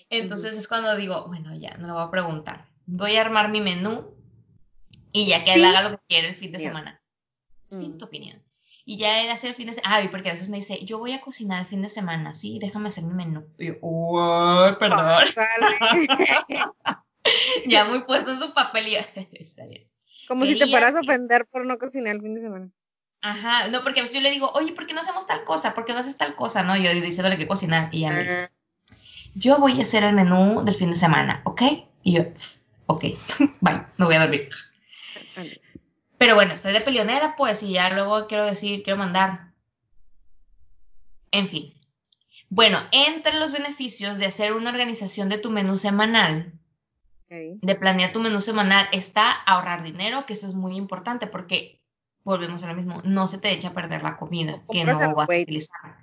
Entonces 0.08 0.56
es 0.56 0.68
cuando 0.68 0.94
digo, 0.96 1.26
bueno, 1.26 1.56
ya, 1.56 1.76
no 1.78 1.88
lo 1.88 1.94
voy 1.94 2.04
a 2.04 2.10
preguntar. 2.10 2.68
Voy 2.86 3.16
a 3.16 3.22
armar 3.22 3.48
mi 3.48 3.60
menú 3.60 4.14
y 5.12 5.26
ya 5.26 5.44
que 5.44 5.54
él 5.54 5.64
haga 5.64 5.82
lo 5.82 5.90
que 5.96 6.04
quiere 6.08 6.28
el 6.28 6.34
fin 6.36 6.52
de 6.52 6.60
semana. 6.60 7.02
Sin 7.70 7.98
tu 7.98 8.04
opinión. 8.04 8.40
Y 8.84 8.98
ya 8.98 9.22
era 9.22 9.34
hacer 9.34 9.50
el 9.50 9.56
fin 9.56 9.66
de 9.66 9.74
semana. 9.74 9.96
Ay, 9.96 10.08
porque 10.08 10.30
a 10.30 10.32
veces 10.32 10.48
me 10.48 10.56
dice, 10.56 10.84
yo 10.84 10.98
voy 10.98 11.12
a 11.12 11.20
cocinar 11.20 11.60
el 11.60 11.66
fin 11.66 11.82
de 11.82 11.88
semana, 11.88 12.34
sí, 12.34 12.58
déjame 12.60 12.88
hacer 12.88 13.04
mi 13.04 13.14
menú. 13.14 13.46
Y 13.58 13.68
yo, 13.68 13.74
oh, 13.82 14.76
perdón. 14.78 15.00
ya 17.66 17.84
muy 17.84 18.00
puesto 18.00 18.30
en 18.30 18.38
su 18.38 18.54
papel 18.54 18.88
y 18.88 18.94
está 19.32 19.66
bien. 19.66 19.86
Como 20.28 20.46
si 20.46 20.56
te 20.56 20.66
fueras 20.66 20.94
a 20.94 21.00
ofender 21.00 21.46
por 21.46 21.66
no 21.66 21.78
cocinar 21.78 22.14
el 22.14 22.22
fin 22.22 22.34
de 22.34 22.40
semana. 22.40 22.70
Ajá, 23.22 23.68
no, 23.68 23.82
porque 23.82 24.00
a 24.00 24.02
veces 24.02 24.16
yo 24.16 24.22
le 24.22 24.30
digo, 24.30 24.50
oye, 24.54 24.72
¿por 24.72 24.86
qué 24.86 24.94
no 24.94 25.00
hacemos 25.00 25.26
tal 25.26 25.44
cosa? 25.44 25.74
¿Por 25.74 25.84
qué 25.84 25.92
no 25.92 25.98
haces 25.98 26.16
tal 26.16 26.34
cosa? 26.36 26.62
No, 26.62 26.76
yo 26.76 26.90
diciéndole 26.94 27.36
que 27.36 27.46
cocinar. 27.46 27.90
Y 27.92 28.00
ya 28.00 28.12
me 28.12 28.22
dice, 28.22 28.50
yo 29.34 29.58
voy 29.58 29.78
a 29.78 29.82
hacer 29.82 30.04
el 30.04 30.14
menú 30.14 30.64
del 30.64 30.74
fin 30.74 30.90
de 30.90 30.96
semana, 30.96 31.42
¿ok? 31.44 31.62
Y 32.02 32.14
yo, 32.14 32.24
ok, 32.86 33.04
bye, 33.60 33.82
me 33.98 34.06
voy 34.06 34.14
a 34.14 34.20
dormir. 34.20 34.48
Pero 36.20 36.34
bueno, 36.34 36.52
estoy 36.52 36.74
de 36.74 36.82
peleonera, 36.82 37.34
pues, 37.34 37.62
y 37.62 37.72
ya 37.72 37.88
luego 37.88 38.26
quiero 38.26 38.44
decir, 38.44 38.82
quiero 38.82 38.98
mandar. 38.98 39.54
En 41.30 41.48
fin. 41.48 41.72
Bueno, 42.50 42.78
entre 42.92 43.40
los 43.40 43.52
beneficios 43.52 44.18
de 44.18 44.26
hacer 44.26 44.52
una 44.52 44.68
organización 44.68 45.30
de 45.30 45.38
tu 45.38 45.50
menú 45.50 45.78
semanal, 45.78 46.52
de 47.30 47.74
planear 47.74 48.12
tu 48.12 48.20
menú 48.20 48.42
semanal, 48.42 48.86
está 48.92 49.30
ahorrar 49.30 49.82
dinero, 49.82 50.26
que 50.26 50.34
eso 50.34 50.46
es 50.46 50.52
muy 50.52 50.76
importante 50.76 51.26
porque, 51.26 51.80
volvemos 52.22 52.62
a 52.64 52.66
lo 52.66 52.74
mismo, 52.74 53.00
no 53.02 53.26
se 53.26 53.38
te 53.38 53.50
echa 53.50 53.68
a 53.68 53.72
perder 53.72 54.02
la 54.02 54.18
comida 54.18 54.52
que 54.70 54.84
no 54.84 55.14
vas 55.14 55.26
a 55.26 55.40
utilizar. 55.40 55.96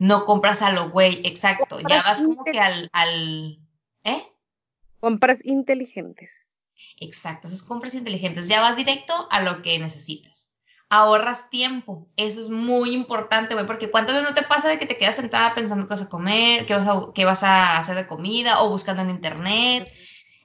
No 0.00 0.24
compras 0.24 0.62
a 0.62 0.72
lo 0.72 0.90
güey, 0.90 1.20
exacto. 1.24 1.78
ya 1.88 2.02
vas 2.02 2.20
como 2.20 2.42
que 2.42 2.58
al, 2.58 2.90
al, 2.92 3.60
¿eh? 4.02 4.20
Compras 4.98 5.38
inteligentes. 5.44 6.49
Exacto, 7.00 7.48
esas 7.48 7.62
compras 7.62 7.94
inteligentes. 7.94 8.46
Ya 8.46 8.60
vas 8.60 8.76
directo 8.76 9.26
a 9.30 9.40
lo 9.40 9.62
que 9.62 9.78
necesitas. 9.78 10.52
Ahorras 10.90 11.48
tiempo. 11.48 12.08
Eso 12.16 12.40
es 12.40 12.50
muy 12.50 12.92
importante, 12.92 13.54
güey, 13.54 13.66
porque 13.66 13.90
¿cuántas 13.90 14.16
veces 14.16 14.28
no 14.28 14.34
te 14.34 14.46
pasa 14.46 14.68
de 14.68 14.78
que 14.78 14.86
te 14.86 14.98
quedas 14.98 15.16
sentada 15.16 15.54
pensando 15.54 15.86
qué 15.86 15.94
vas 15.94 16.02
a 16.02 16.10
comer, 16.10 16.66
qué 16.66 16.74
vas 16.74 16.86
a, 16.86 17.00
qué 17.14 17.24
vas 17.24 17.42
a 17.42 17.78
hacer 17.78 17.96
de 17.96 18.06
comida 18.06 18.62
o 18.62 18.68
buscando 18.68 19.02
en 19.02 19.10
internet? 19.10 19.90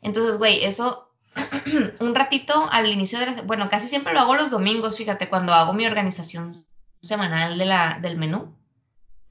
Entonces, 0.02 0.38
güey, 0.38 0.64
eso 0.64 1.12
un 2.00 2.16
ratito 2.16 2.70
al 2.72 2.88
inicio 2.88 3.20
de 3.20 3.26
la... 3.26 3.42
Bueno, 3.42 3.68
casi 3.70 3.90
siempre 3.90 4.14
lo 4.14 4.22
hago 4.22 4.36
los 4.36 4.52
domingos, 4.52 4.98
fíjate, 4.98 5.28
cuando 5.28 5.54
hago 5.54 5.74
mi 5.74 5.86
organización 5.86 6.54
semanal 7.02 7.58
del 8.02 8.18
menú. 8.18 8.56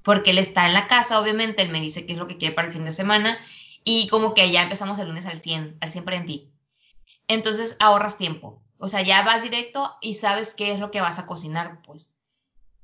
Porque 0.03 0.33
él 0.33 0.39
está 0.39 0.67
en 0.67 0.75
la 0.75 0.87
casa, 0.87 1.19
obviamente, 1.19 1.63
él 1.63 1.71
me 1.71 1.81
dice 1.81 2.05
qué 2.05 2.13
es 2.13 2.19
lo 2.19 2.27
que 2.27 2.37
quiere 2.37 2.55
para 2.55 2.69
el 2.69 2.75
fin 2.75 2.85
de 2.85 2.93
semana 2.93 3.39
y 3.85 4.09
como 4.09 4.35
que 4.35 4.51
ya 4.51 4.63
empezamos 4.63 4.99
el 4.99 5.09
lunes 5.09 5.27
al 5.27 5.41
100, 5.41 5.79
al 5.81 5.91
100 5.91 6.13
en 6.13 6.27
ti. 6.27 6.54
Entonces 7.29 7.77
ahorras 7.81 8.19
tiempo. 8.19 8.63
O 8.79 8.89
sea, 8.89 9.03
ya 9.03 9.23
vas 9.23 9.43
directo 9.43 9.97
y 10.01 10.15
sabes 10.15 10.55
qué 10.55 10.73
es 10.73 10.79
lo 10.79 10.91
que 10.91 11.01
vas 11.01 11.19
a 11.19 11.27
cocinar, 11.27 11.81
pues. 11.83 12.15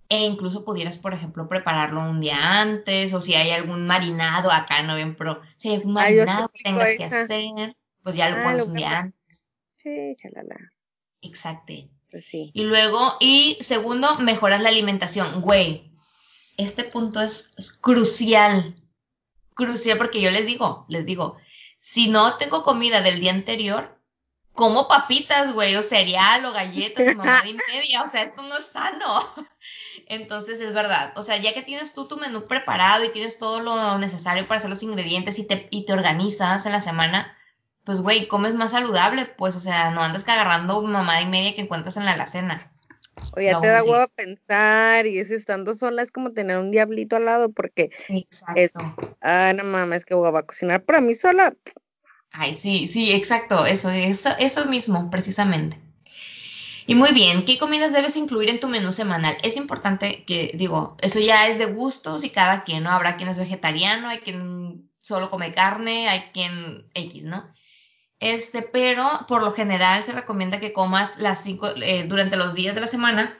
E 0.08 0.24
incluso 0.24 0.64
pudieras, 0.64 0.96
por 0.96 1.14
ejemplo, 1.14 1.48
prepararlo 1.48 2.00
un 2.00 2.20
día 2.20 2.60
antes, 2.60 3.12
o 3.12 3.20
si 3.20 3.34
hay 3.34 3.50
algún 3.50 3.86
marinado 3.86 4.50
acá, 4.50 4.82
no 4.82 4.96
bien, 4.96 5.14
pero 5.14 5.40
si 5.56 5.68
hay 5.68 5.76
algún 5.76 5.92
marinado 5.92 6.48
que 6.48 6.62
tengas 6.64 6.96
que 6.96 7.04
hacer, 7.04 7.76
pues 8.02 8.16
ya 8.16 8.30
lo 8.30 8.36
ah, 8.38 8.42
pones 8.42 8.66
un 8.66 8.74
día 8.74 8.98
antes. 8.98 9.44
Sí, 9.76 10.16
chalala. 10.16 10.56
Exacto. 11.22 11.74
Pues 12.10 12.24
sí. 12.24 12.50
Y 12.54 12.62
luego, 12.62 13.16
y 13.20 13.56
segundo, 13.60 14.18
mejoras 14.18 14.62
la 14.62 14.70
alimentación. 14.70 15.42
Güey, 15.42 15.92
este 16.56 16.84
punto 16.84 17.20
es, 17.20 17.54
es 17.56 17.70
crucial. 17.70 18.74
Crucial 19.54 19.96
porque 19.96 20.20
yo 20.20 20.30
les 20.30 20.44
digo, 20.44 20.86
les 20.88 21.06
digo, 21.06 21.36
si 21.78 22.08
no 22.08 22.36
tengo 22.36 22.62
comida 22.62 23.00
del 23.00 23.20
día 23.20 23.32
anterior, 23.32 23.99
como 24.54 24.88
papitas, 24.88 25.52
güey, 25.54 25.76
o 25.76 25.82
cereal, 25.82 26.44
o 26.44 26.52
galletas, 26.52 27.06
o 27.14 27.16
mamá 27.16 27.42
y 27.46 27.54
media, 27.54 28.02
o 28.02 28.08
sea, 28.08 28.22
esto 28.22 28.42
no 28.42 28.56
es 28.56 28.66
sano. 28.66 29.20
Entonces 30.06 30.60
es 30.60 30.72
verdad, 30.72 31.12
o 31.16 31.22
sea, 31.22 31.36
ya 31.36 31.54
que 31.54 31.62
tienes 31.62 31.94
tú 31.94 32.08
tu 32.08 32.16
menú 32.16 32.46
preparado 32.46 33.04
y 33.04 33.10
tienes 33.10 33.38
todo 33.38 33.60
lo 33.60 33.98
necesario 33.98 34.46
para 34.46 34.58
hacer 34.58 34.70
los 34.70 34.82
ingredientes 34.82 35.38
y 35.38 35.46
te, 35.46 35.68
y 35.70 35.84
te 35.84 35.92
organizas 35.92 36.66
en 36.66 36.72
la 36.72 36.80
semana, 36.80 37.36
pues, 37.84 38.02
güey, 38.02 38.28
comes 38.28 38.54
más 38.54 38.72
saludable, 38.72 39.26
pues, 39.26 39.56
o 39.56 39.60
sea, 39.60 39.90
no 39.90 40.02
andas 40.02 40.24
que 40.24 40.32
agarrando 40.32 40.82
mamá 40.82 41.22
y 41.22 41.26
media 41.26 41.54
que 41.54 41.62
encuentras 41.62 41.96
en 41.96 42.04
la 42.04 42.12
alacena. 42.12 42.70
O 43.36 43.40
ya 43.40 43.60
te 43.60 43.66
da 43.68 43.82
huevo 43.82 43.96
a 43.96 44.08
pensar 44.08 45.06
y 45.06 45.18
es 45.18 45.30
estando 45.30 45.74
sola 45.74 46.02
es 46.02 46.10
como 46.10 46.32
tener 46.32 46.58
un 46.58 46.70
diablito 46.70 47.16
al 47.16 47.26
lado 47.26 47.50
porque 47.50 47.90
Exacto. 48.08 48.60
es, 48.60 48.72
ah, 49.20 49.52
no 49.54 49.64
mames, 49.64 50.04
que 50.04 50.14
voy 50.14 50.36
a 50.36 50.42
cocinar 50.42 50.84
para 50.84 51.00
mí 51.00 51.14
sola, 51.14 51.54
Ay, 52.32 52.56
sí, 52.56 52.86
sí, 52.86 53.12
exacto, 53.12 53.66
eso, 53.66 53.90
eso, 53.90 54.30
eso 54.38 54.66
mismo, 54.66 55.10
precisamente. 55.10 55.80
Y 56.86 56.94
muy 56.94 57.12
bien, 57.12 57.44
¿qué 57.44 57.58
comidas 57.58 57.92
debes 57.92 58.16
incluir 58.16 58.50
en 58.50 58.60
tu 58.60 58.68
menú 58.68 58.92
semanal? 58.92 59.36
Es 59.42 59.56
importante 59.56 60.24
que, 60.24 60.52
digo, 60.54 60.96
eso 61.00 61.20
ya 61.20 61.46
es 61.46 61.58
de 61.58 61.66
gustos 61.66 62.24
y 62.24 62.30
cada 62.30 62.62
quien, 62.62 62.84
¿no? 62.84 62.90
Habrá 62.90 63.16
quien 63.16 63.28
es 63.28 63.38
vegetariano, 63.38 64.08
hay 64.08 64.18
quien 64.18 64.90
solo 64.98 65.30
come 65.30 65.52
carne, 65.52 66.08
hay 66.08 66.30
quien 66.32 66.88
X, 66.94 67.24
¿no? 67.24 67.48
Este, 68.18 68.62
pero 68.62 69.08
por 69.28 69.42
lo 69.42 69.52
general 69.52 70.02
se 70.02 70.12
recomienda 70.12 70.60
que 70.60 70.72
comas 70.72 71.18
las 71.18 71.42
cinco, 71.42 71.68
eh, 71.76 72.04
durante 72.08 72.36
los 72.36 72.54
días 72.54 72.74
de 72.74 72.82
la 72.82 72.86
semana, 72.86 73.38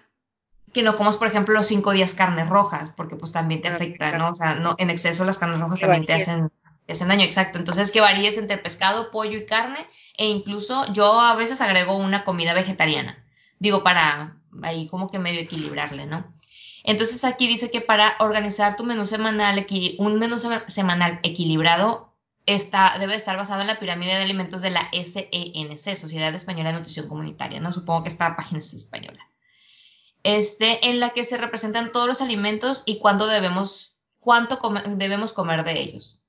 que 0.73 0.83
no 0.83 0.97
comas, 0.97 1.17
por 1.17 1.27
ejemplo, 1.27 1.55
los 1.55 1.67
cinco 1.67 1.93
días 1.93 2.15
carnes 2.15 2.49
rojas, 2.49 2.93
porque 2.97 3.17
pues 3.17 3.33
también 3.33 3.61
te 3.61 3.69
afecta, 3.69 4.17
¿no? 4.17 4.31
O 4.31 4.35
sea, 4.35 4.55
no, 4.55 4.75
en 4.79 4.91
exceso 4.91 5.25
las 5.25 5.39
carnes 5.39 5.61
rojas 5.61 5.81
también 5.81 6.07
te 6.07 6.15
hacen 6.15 6.51
es 6.93 7.07
daño, 7.07 7.25
exacto. 7.25 7.59
Entonces 7.59 7.93
que 7.93 8.01
varíes 8.01 8.39
entre 8.39 8.59
pescado, 8.59 9.11
pollo 9.11 9.39
y 9.39 9.47
carne 9.47 9.79
e 10.17 10.27
incluso 10.27 10.91
yo 10.93 11.21
a 11.21 11.35
veces 11.35 11.61
agrego 11.61 11.97
una 11.97 12.25
comida 12.25 12.55
vegetariana. 12.55 13.25
Digo, 13.59 13.83
para 13.83 14.37
ahí 14.63 14.87
como 14.89 15.11
que 15.11 15.19
medio 15.19 15.41
equilibrarle, 15.41 16.07
¿no? 16.07 16.33
Entonces 16.85 17.25
aquí 17.25 17.47
dice 17.47 17.71
que 17.71 17.81
para 17.81 18.17
organizar 18.21 18.77
tu 18.77 18.85
menú 18.85 19.07
semanal, 19.07 19.67
un 19.99 20.19
menú 20.19 20.39
semanal 20.67 21.21
equilibrado 21.23 22.15
está, 22.47 22.97
debe 22.99 23.15
estar 23.15 23.37
basado 23.37 23.61
en 23.61 23.67
la 23.67 23.79
pirámide 23.79 24.17
de 24.17 24.23
alimentos 24.23 24.63
de 24.63 24.71
la 24.71 24.89
SENC, 24.93 25.97
Sociedad 25.97 26.35
Española 26.35 26.71
de 26.71 26.79
Nutrición 26.79 27.09
Comunitaria, 27.09 27.61
¿no? 27.61 27.73
Supongo 27.73 28.05
que 28.05 28.09
esta 28.09 28.35
página 28.37 28.61
es 28.61 28.73
española. 28.73 29.29
Este, 30.23 30.89
en 30.89 31.01
la 31.01 31.11
que 31.11 31.25
se 31.25 31.39
representan 31.39 31.93
todos 31.93 32.09
los 32.09 32.21
alimentos 32.21 32.83
y 32.87 32.99
cuándo 32.99 33.27
debemos, 33.27 33.97
cuánto 34.19 34.59
debemos 34.97 35.33
comer 35.33 35.65
de 35.65 35.81
ellos. 35.81 36.20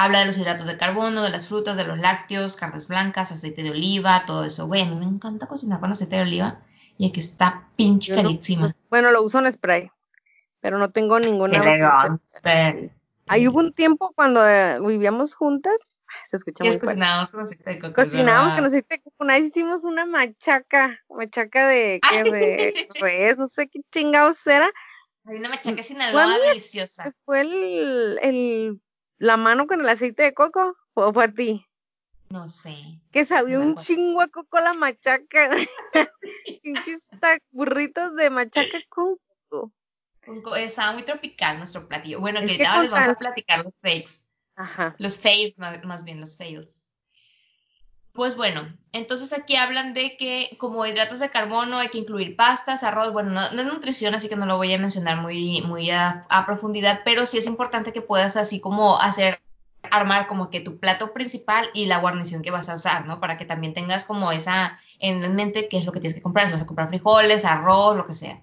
Habla 0.00 0.20
de 0.20 0.26
los 0.26 0.38
hidratos 0.38 0.68
de 0.68 0.76
carbono, 0.76 1.24
de 1.24 1.30
las 1.30 1.48
frutas, 1.48 1.76
de 1.76 1.82
los 1.82 1.98
lácteos, 1.98 2.54
carnes 2.54 2.86
blancas, 2.86 3.32
aceite 3.32 3.64
de 3.64 3.72
oliva, 3.72 4.24
todo 4.26 4.44
eso. 4.44 4.68
Güey, 4.68 4.82
a 4.82 4.84
mí 4.84 4.94
me 4.94 5.04
encanta 5.04 5.48
cocinar 5.48 5.80
con 5.80 5.90
aceite 5.90 6.14
de 6.14 6.22
oliva 6.22 6.60
y 6.96 7.08
aquí 7.08 7.18
está 7.18 7.66
pinche 7.74 8.14
carísima. 8.14 8.76
bueno, 8.90 9.10
lo 9.10 9.24
uso 9.24 9.40
en 9.40 9.50
spray, 9.50 9.90
pero 10.60 10.78
no 10.78 10.92
tengo 10.92 11.18
ninguna. 11.18 11.56
Elegante. 11.56 12.92
Ahí 13.26 13.48
hubo 13.48 13.58
un 13.58 13.72
tiempo 13.72 14.12
cuando 14.14 14.48
eh, 14.48 14.78
vivíamos 14.78 15.34
juntas. 15.34 16.00
Se 16.24 16.36
escucha 16.36 16.62
muy 16.62 16.78
cocinábamos 16.78 17.32
con 17.32 17.40
aceite 17.40 17.70
de 17.70 17.78
coco. 17.80 17.94
Cocinábamos 17.94 18.54
con 18.54 18.64
aceite 18.66 18.94
de 18.94 19.02
coco. 19.02 19.16
Una 19.18 19.34
vez 19.34 19.46
hicimos 19.46 19.82
una 19.82 20.06
machaca, 20.06 20.96
machaca 21.08 21.66
de, 21.66 22.00
¿qué? 22.08 22.22
de 22.22 22.88
res, 23.00 23.36
no 23.36 23.48
sé 23.48 23.66
qué 23.66 23.80
chingados 23.90 24.46
era. 24.46 24.70
Hay 25.24 25.38
una 25.38 25.48
machaca 25.48 25.82
sinaloa 25.82 26.38
deliciosa. 26.38 27.12
¿Fue 27.24 27.40
el, 27.40 28.20
el, 28.22 28.80
la 29.18 29.36
mano 29.36 29.66
con 29.66 29.80
el 29.80 29.88
aceite 29.88 30.22
de 30.22 30.34
coco 30.34 30.76
o 30.94 31.12
fue 31.12 31.24
a 31.24 31.32
ti? 31.32 31.64
No 32.30 32.48
sé. 32.48 33.00
Que 33.10 33.24
sabía 33.24 33.58
un 33.58 33.74
chingo 33.74 34.20
a 34.20 34.28
coco 34.28 34.60
la 34.60 34.74
machaca. 34.74 35.50
Pinches 36.62 37.08
burritos 37.50 38.14
de 38.16 38.30
machaca 38.30 38.78
con 38.88 39.16
coco. 39.48 40.56
Estaba 40.56 40.92
muy 40.92 41.02
tropical 41.02 41.56
nuestro 41.56 41.88
platillo. 41.88 42.20
Bueno, 42.20 42.40
que, 42.40 42.58
ya 42.58 42.82
les 42.82 42.90
vamos 42.90 43.08
a 43.08 43.14
platicar 43.14 43.64
los 43.64 43.72
fakes. 43.80 44.26
Ajá. 44.56 44.94
Los 44.98 45.18
fails, 45.18 45.56
más, 45.56 46.04
bien, 46.04 46.20
los 46.20 46.36
fails. 46.36 46.77
Pues 48.18 48.34
bueno, 48.34 48.66
entonces 48.90 49.32
aquí 49.32 49.54
hablan 49.54 49.94
de 49.94 50.16
que 50.16 50.56
como 50.58 50.84
hidratos 50.84 51.20
de 51.20 51.30
carbono 51.30 51.78
hay 51.78 51.86
que 51.86 51.98
incluir 51.98 52.34
pastas, 52.34 52.82
arroz, 52.82 53.12
bueno, 53.12 53.30
no, 53.30 53.42
es 53.42 53.64
nutrición, 53.64 54.12
así 54.12 54.28
que 54.28 54.34
no 54.34 54.44
lo 54.44 54.56
voy 54.56 54.74
a 54.74 54.78
mencionar 54.78 55.18
muy, 55.18 55.62
muy 55.62 55.92
a, 55.92 56.26
profundidad, 56.44 57.02
pero 57.04 57.26
sí 57.26 57.38
es 57.38 57.46
importante 57.46 57.92
que 57.92 58.02
puedas 58.02 58.36
así 58.36 58.58
como 58.58 58.98
hacer, 58.98 59.40
armar 59.92 60.26
como 60.26 60.50
que 60.50 60.58
tu 60.58 60.80
plato 60.80 61.12
principal 61.12 61.70
y 61.74 61.86
la 61.86 61.98
guarnición 61.98 62.42
que 62.42 62.50
vas 62.50 62.68
a 62.68 62.74
usar, 62.74 63.06
¿no? 63.06 63.20
Para 63.20 63.38
que 63.38 63.44
también 63.44 63.72
tengas 63.72 64.04
como 64.04 64.32
esa 64.32 64.80
en 64.98 65.36
mente 65.36 65.68
qué 65.68 65.76
es 65.76 65.84
lo 65.84 65.92
que 65.92 66.00
tienes 66.00 66.16
que 66.16 66.22
comprar, 66.22 66.46
si 66.46 66.52
vas 66.52 66.62
a 66.62 66.66
comprar 66.66 66.88
frijoles, 66.88 67.44
arroz, 67.44 67.96
lo 67.96 68.04
que 68.04 68.14
sea. 68.14 68.42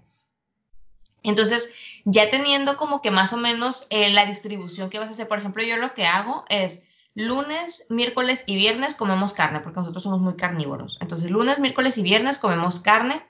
Entonces, 1.22 2.02
ya 2.06 2.30
teniendo 2.30 2.78
como 2.78 3.02
que 3.02 3.12
más 3.12 3.34
o 3.34 3.38
menos 3.38 3.88
eh, 3.90 4.14
la 4.14 4.26
distribución 4.26 4.90
que 4.90 5.00
vas 5.00 5.10
a 5.10 5.12
hacer, 5.12 5.28
por 5.28 5.40
ejemplo, 5.40 5.64
yo 5.64 5.76
lo 5.76 5.94
que 5.94 6.06
hago 6.06 6.46
es 6.48 6.86
lunes, 7.16 7.88
miércoles 7.90 8.44
y 8.46 8.56
viernes 8.56 8.94
comemos 8.94 9.34
carne, 9.34 9.62
porque 9.62 9.80
nosotros 9.80 10.04
somos 10.04 10.20
muy 10.20 10.36
carnívoros. 10.36 10.98
Entonces, 11.02 11.32
lunes, 11.32 11.60
miércoles 11.60 11.98
y 11.98 12.04
viernes 12.04 12.38
comemos 12.38 12.82
carne. 12.82 13.26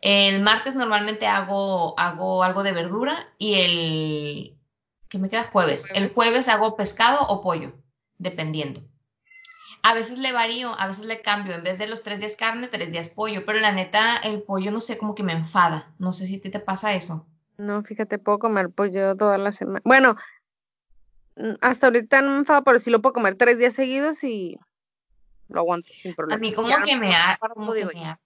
El 0.00 0.42
martes 0.42 0.76
normalmente 0.76 1.26
hago, 1.26 1.98
hago 1.98 2.44
algo 2.44 2.62
de 2.62 2.72
verdura 2.72 3.32
y 3.38 3.54
el... 3.54 4.58
¿Qué 5.08 5.18
me 5.18 5.30
queda? 5.30 5.44
Jueves. 5.44 5.88
El 5.94 6.12
jueves 6.12 6.48
hago 6.48 6.76
pescado 6.76 7.26
o 7.28 7.42
pollo, 7.42 7.72
dependiendo. 8.18 8.82
A 9.82 9.94
veces 9.94 10.18
le 10.18 10.32
varío, 10.32 10.78
a 10.78 10.86
veces 10.86 11.06
le 11.06 11.22
cambio. 11.22 11.54
En 11.54 11.62
vez 11.62 11.78
de 11.78 11.86
los 11.86 12.02
tres 12.02 12.18
días 12.18 12.36
carne, 12.36 12.68
tres 12.68 12.90
días 12.90 13.08
pollo. 13.08 13.44
Pero 13.46 13.60
la 13.60 13.72
neta, 13.72 14.16
el 14.16 14.42
pollo 14.42 14.70
no 14.72 14.80
sé, 14.80 14.98
como 14.98 15.14
que 15.14 15.22
me 15.22 15.32
enfada. 15.32 15.94
No 15.98 16.12
sé 16.12 16.26
si 16.26 16.38
te, 16.38 16.50
te 16.50 16.58
pasa 16.58 16.94
eso. 16.94 17.26
No, 17.56 17.82
fíjate, 17.82 18.18
puedo 18.18 18.38
comer 18.38 18.70
pollo 18.70 19.14
toda 19.16 19.38
la 19.38 19.52
semana. 19.52 19.80
Bueno, 19.84 20.16
hasta 21.60 21.86
ahorita 21.86 22.20
no 22.20 22.30
me 22.32 22.38
enfado, 22.38 22.62
pero 22.64 22.78
sí 22.78 22.90
lo 22.90 23.02
puedo 23.02 23.14
comer 23.14 23.36
tres 23.36 23.58
días 23.58 23.74
seguidos 23.74 24.22
y 24.24 24.58
lo 25.48 25.60
aguanto 25.60 25.88
sin 25.88 26.14
problema. 26.14 26.36
A 26.36 26.40
mí 26.40 26.52
como 26.52 26.68
que 26.84 26.96
me 26.96 27.14
harta, 27.14 27.48
como 27.48 27.72
que 27.72 27.86
me 27.86 28.04
harta. 28.04 28.22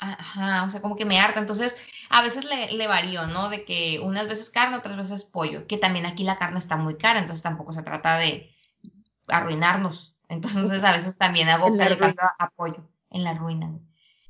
Ajá, 0.00 0.64
o 0.64 0.70
sea, 0.70 0.80
como 0.80 0.96
que 0.96 1.04
me 1.04 1.18
harta. 1.18 1.40
Entonces, 1.40 1.76
a 2.10 2.22
veces 2.22 2.44
le, 2.44 2.72
le 2.72 2.86
varío, 2.86 3.26
¿no? 3.26 3.48
De 3.48 3.64
que 3.64 4.00
unas 4.02 4.28
veces 4.28 4.50
carne, 4.50 4.76
otras 4.76 4.96
veces 4.96 5.24
pollo. 5.24 5.66
Que 5.66 5.76
también 5.76 6.06
aquí 6.06 6.22
la 6.22 6.38
carne 6.38 6.58
está 6.58 6.76
muy 6.76 6.96
cara, 6.96 7.18
entonces 7.18 7.42
tampoco 7.42 7.72
se 7.72 7.82
trata 7.82 8.16
de 8.18 8.54
arruinarnos. 9.26 10.14
Entonces, 10.28 10.84
a 10.84 10.92
veces 10.92 11.16
también 11.16 11.48
hago 11.48 11.74
que 11.74 11.88
le 11.88 11.96
cambio 11.96 12.20
a 12.38 12.50
pollo 12.50 12.86
en 13.08 13.24
la 13.24 13.32
ruina. 13.32 13.78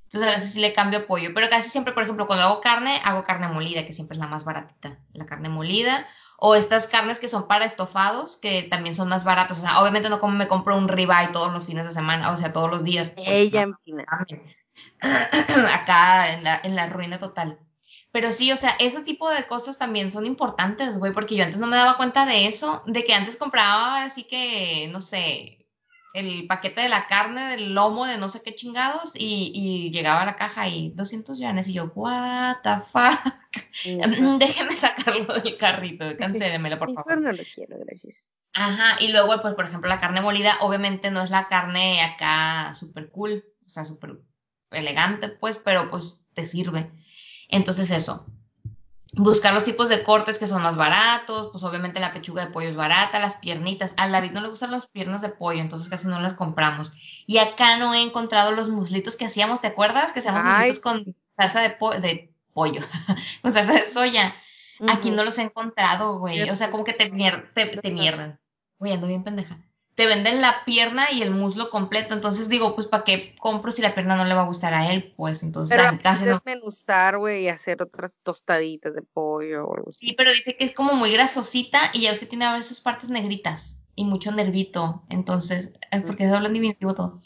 Entonces 0.04 0.30
a 0.30 0.34
veces 0.36 0.52
sí 0.52 0.60
le 0.60 0.72
cambio 0.72 1.06
pollo, 1.06 1.34
pero 1.34 1.50
casi 1.50 1.68
siempre, 1.68 1.92
por 1.92 2.02
ejemplo, 2.02 2.26
cuando 2.26 2.44
hago 2.44 2.60
carne, 2.62 2.98
hago 3.04 3.24
carne 3.24 3.48
molida, 3.48 3.84
que 3.84 3.92
siempre 3.92 4.14
es 4.14 4.18
la 4.18 4.26
más 4.26 4.44
baratita, 4.44 4.98
la 5.12 5.26
carne 5.26 5.50
molida, 5.50 6.06
o 6.40 6.54
estas 6.54 6.86
carnes 6.86 7.18
que 7.18 7.26
son 7.26 7.48
para 7.48 7.64
estofados, 7.64 8.36
que 8.36 8.62
también 8.62 8.94
son 8.94 9.08
más 9.08 9.24
baratas, 9.24 9.58
o 9.58 9.60
sea, 9.60 9.80
obviamente 9.80 10.08
no 10.08 10.20
como 10.20 10.36
me 10.36 10.46
compro 10.46 10.76
un 10.76 10.88
ribeye 10.88 11.32
todos 11.32 11.52
los 11.52 11.66
fines 11.66 11.84
de 11.84 11.92
semana, 11.92 12.30
o 12.30 12.36
sea, 12.36 12.52
todos 12.52 12.70
los 12.70 12.84
días. 12.84 13.10
Pues, 13.10 13.26
Ella 13.28 13.62
en 13.62 13.74
Acá 15.72 16.32
en 16.32 16.44
la, 16.44 16.60
en 16.62 16.76
la 16.76 16.86
ruina 16.86 17.18
total. 17.18 17.58
Pero 18.12 18.30
sí, 18.30 18.52
o 18.52 18.56
sea, 18.56 18.76
ese 18.78 19.02
tipo 19.02 19.28
de 19.28 19.46
cosas 19.48 19.78
también 19.78 20.10
son 20.10 20.26
importantes, 20.26 20.96
güey, 20.96 21.12
porque 21.12 21.34
yo 21.34 21.44
antes 21.44 21.58
no 21.58 21.66
me 21.66 21.76
daba 21.76 21.96
cuenta 21.96 22.24
de 22.24 22.46
eso, 22.46 22.84
de 22.86 23.04
que 23.04 23.14
antes 23.14 23.36
compraba 23.36 24.04
así 24.04 24.22
que, 24.22 24.88
no 24.92 25.00
sé, 25.00 25.67
el 26.18 26.46
paquete 26.46 26.82
de 26.82 26.88
la 26.88 27.06
carne, 27.06 27.50
del 27.50 27.74
lomo, 27.74 28.06
de 28.06 28.18
no 28.18 28.28
sé 28.28 28.42
qué 28.42 28.54
chingados, 28.54 29.12
y, 29.14 29.90
llegaba 29.92 30.22
a 30.22 30.26
la 30.26 30.36
caja 30.36 30.68
y 30.68 30.90
200 30.90 31.38
yuanes, 31.38 31.68
y 31.68 31.74
yo, 31.74 31.92
what 31.94 32.56
the 32.62 32.78
fuck, 32.78 33.34
déjeme 34.38 34.74
sacarlo 34.74 35.34
del 35.34 35.56
carrito, 35.56 36.04
cancélemelo, 36.16 36.78
por 36.78 36.94
favor. 36.94 37.20
no 37.20 37.32
lo 37.32 37.42
quiero, 37.54 37.78
gracias. 37.78 38.28
Ajá, 38.54 38.96
y 39.00 39.08
luego, 39.08 39.40
pues, 39.40 39.54
por 39.54 39.66
ejemplo, 39.66 39.88
la 39.88 40.00
carne 40.00 40.20
molida, 40.20 40.56
obviamente 40.60 41.10
no 41.10 41.22
es 41.22 41.30
la 41.30 41.48
carne 41.48 42.02
acá 42.02 42.74
súper 42.74 43.10
cool, 43.10 43.44
o 43.66 43.68
sea, 43.68 43.84
súper 43.84 44.18
elegante, 44.70 45.28
pues, 45.28 45.58
pero 45.58 45.88
pues 45.88 46.18
te 46.34 46.44
sirve. 46.44 46.90
Entonces 47.48 47.90
eso, 47.90 48.26
buscar 49.18 49.52
los 49.52 49.64
tipos 49.64 49.88
de 49.88 50.02
cortes 50.02 50.38
que 50.38 50.46
son 50.46 50.62
más 50.62 50.76
baratos, 50.76 51.50
pues 51.50 51.62
obviamente 51.64 52.00
la 52.00 52.12
pechuga 52.12 52.44
de 52.44 52.50
pollo 52.50 52.68
es 52.68 52.76
barata, 52.76 53.18
las 53.18 53.36
piernitas, 53.36 53.94
a 53.96 54.08
David 54.08 54.32
no 54.32 54.40
le 54.40 54.48
gustan 54.48 54.70
las 54.70 54.86
piernas 54.86 55.22
de 55.22 55.28
pollo, 55.28 55.60
entonces 55.60 55.88
casi 55.88 56.06
no 56.08 56.20
las 56.20 56.34
compramos. 56.34 57.24
Y 57.26 57.38
acá 57.38 57.76
no 57.76 57.94
he 57.94 58.02
encontrado 58.02 58.52
los 58.52 58.68
muslitos 58.68 59.16
que 59.16 59.26
hacíamos, 59.26 59.60
¿te 59.60 59.66
acuerdas? 59.66 60.12
Que 60.12 60.20
hacíamos 60.20 60.44
muslitos 60.44 60.80
con 60.80 61.16
salsa 61.36 61.60
de, 61.60 61.76
de 62.00 62.32
pollo, 62.52 62.80
con 63.42 63.52
salsa 63.52 63.72
de 63.72 63.84
soya. 63.84 64.34
Aquí 64.88 65.10
no 65.10 65.24
los 65.24 65.38
he 65.38 65.42
encontrado, 65.42 66.20
güey. 66.20 66.48
O 66.50 66.56
sea, 66.56 66.70
como 66.70 66.84
que 66.84 66.92
te, 66.92 67.10
te, 67.54 67.66
te 67.66 67.90
mierdan. 67.90 68.40
Güey, 68.78 68.92
ando 68.92 69.08
bien 69.08 69.24
pendeja 69.24 69.58
te 69.98 70.06
venden 70.06 70.40
la 70.40 70.64
pierna 70.64 71.10
y 71.10 71.22
el 71.22 71.32
muslo 71.32 71.70
completo. 71.70 72.14
Entonces 72.14 72.48
digo, 72.48 72.76
pues 72.76 72.86
¿para 72.86 73.02
qué 73.02 73.34
compro 73.40 73.72
si 73.72 73.82
la 73.82 73.96
pierna 73.96 74.14
no 74.14 74.24
le 74.26 74.32
va 74.32 74.42
a 74.42 74.46
gustar 74.46 74.72
a 74.72 74.92
él? 74.92 75.12
Pues 75.16 75.42
entonces 75.42 75.76
pero 75.76 75.88
a 75.88 75.90
mi 75.90 75.98
casa 75.98 76.24
no. 76.24 77.18
güey, 77.18 77.42
y 77.42 77.48
hacer 77.48 77.82
otras 77.82 78.20
tostaditas 78.22 78.94
de 78.94 79.02
pollo 79.02 79.64
o 79.64 79.74
algo 79.74 79.88
así. 79.88 80.06
Sí, 80.06 80.12
pero 80.12 80.32
dice 80.32 80.56
que 80.56 80.66
es 80.66 80.72
como 80.72 80.92
muy 80.92 81.10
grasosita 81.10 81.90
y 81.92 82.02
ya 82.02 82.10
ves 82.10 82.20
que 82.20 82.26
tiene 82.26 82.44
a 82.44 82.54
veces 82.54 82.80
partes 82.80 83.10
negritas 83.10 83.82
y 83.96 84.04
mucho 84.04 84.30
nervito. 84.30 85.02
Entonces, 85.08 85.72
porque 86.06 86.28
se 86.28 86.32
habla 86.32 86.46
en 86.46 86.54
diminutivo 86.54 86.94
todo. 86.94 87.18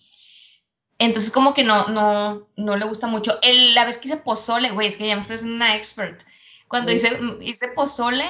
Entonces 0.99 1.31
como 1.31 1.53
que 1.53 1.65
no, 1.65 1.89
no, 1.89 2.49
no 2.57 2.77
le 2.79 2.87
gusta 2.87 3.07
mucho. 3.07 3.39
El, 3.43 3.75
la 3.75 3.85
vez 3.85 3.99
que 3.99 4.09
hice 4.09 4.17
pozole, 4.17 4.71
güey, 4.71 4.89
es 4.89 4.97
que 4.97 5.07
ya 5.07 5.15
me 5.15 5.21
estás 5.21 5.43
una 5.43 5.77
expert. 5.77 6.23
Cuando 6.69 6.91
hice, 6.91 7.21
hice 7.43 7.69
pozole, 7.69 8.25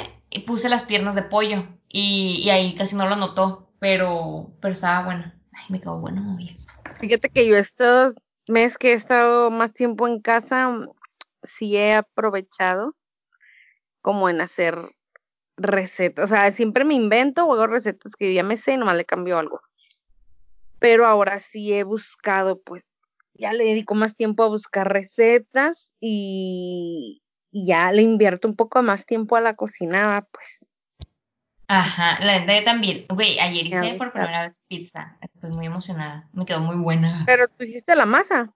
puse 0.48 0.68
las 0.68 0.82
piernas 0.82 1.14
de 1.14 1.22
pollo 1.22 1.64
y, 1.88 2.42
y 2.44 2.50
ahí 2.50 2.74
casi 2.74 2.96
no 2.96 3.08
lo 3.08 3.14
notó 3.14 3.68
pero, 3.82 4.52
pero 4.60 4.74
estaba 4.74 5.06
buena. 5.06 5.34
Ay, 5.52 5.64
me 5.70 5.80
quedó 5.80 6.00
bueno 6.00 6.22
muy 6.22 6.44
bien. 6.44 6.56
Fíjate 7.00 7.28
que 7.30 7.48
yo 7.48 7.56
estos 7.56 8.14
meses 8.46 8.78
que 8.78 8.92
he 8.92 8.94
estado 8.94 9.50
más 9.50 9.74
tiempo 9.74 10.06
en 10.06 10.20
casa, 10.20 10.86
sí 11.42 11.76
he 11.76 11.94
aprovechado 11.94 12.94
como 14.00 14.28
en 14.28 14.40
hacer 14.40 14.78
recetas. 15.56 16.26
O 16.26 16.28
sea, 16.28 16.48
siempre 16.52 16.84
me 16.84 16.94
invento 16.94 17.44
o 17.44 17.54
hago 17.54 17.66
recetas 17.66 18.14
que 18.14 18.32
ya 18.32 18.44
me 18.44 18.54
sé 18.54 18.74
y 18.74 18.76
nomás 18.76 18.96
le 18.96 19.04
cambio 19.04 19.36
algo. 19.36 19.60
Pero 20.78 21.04
ahora 21.04 21.40
sí 21.40 21.72
he 21.72 21.82
buscado, 21.82 22.62
pues, 22.62 22.94
ya 23.34 23.52
le 23.52 23.64
dedico 23.64 23.96
más 23.96 24.14
tiempo 24.14 24.44
a 24.44 24.48
buscar 24.48 24.92
recetas 24.92 25.96
y, 25.98 27.20
y 27.50 27.66
ya 27.66 27.90
le 27.90 28.02
invierto 28.02 28.46
un 28.46 28.54
poco 28.54 28.80
más 28.84 29.06
tiempo 29.06 29.34
a 29.34 29.40
la 29.40 29.56
cocinada, 29.56 30.28
pues 30.30 30.68
Ajá, 31.74 32.18
la 32.20 32.38
verdad 32.38 32.64
también. 32.66 33.06
Güey, 33.08 33.40
ayer 33.40 33.66
hice 33.66 33.94
por 33.94 34.12
primera 34.12 34.48
vez 34.48 34.60
pizza. 34.68 35.16
Estoy 35.22 35.52
muy 35.52 35.64
emocionada. 35.64 36.28
Me 36.34 36.44
quedó 36.44 36.60
muy 36.60 36.76
buena. 36.76 37.22
Pero 37.24 37.48
tú 37.48 37.64
hiciste 37.64 37.96
la 37.96 38.04
masa. 38.04 38.52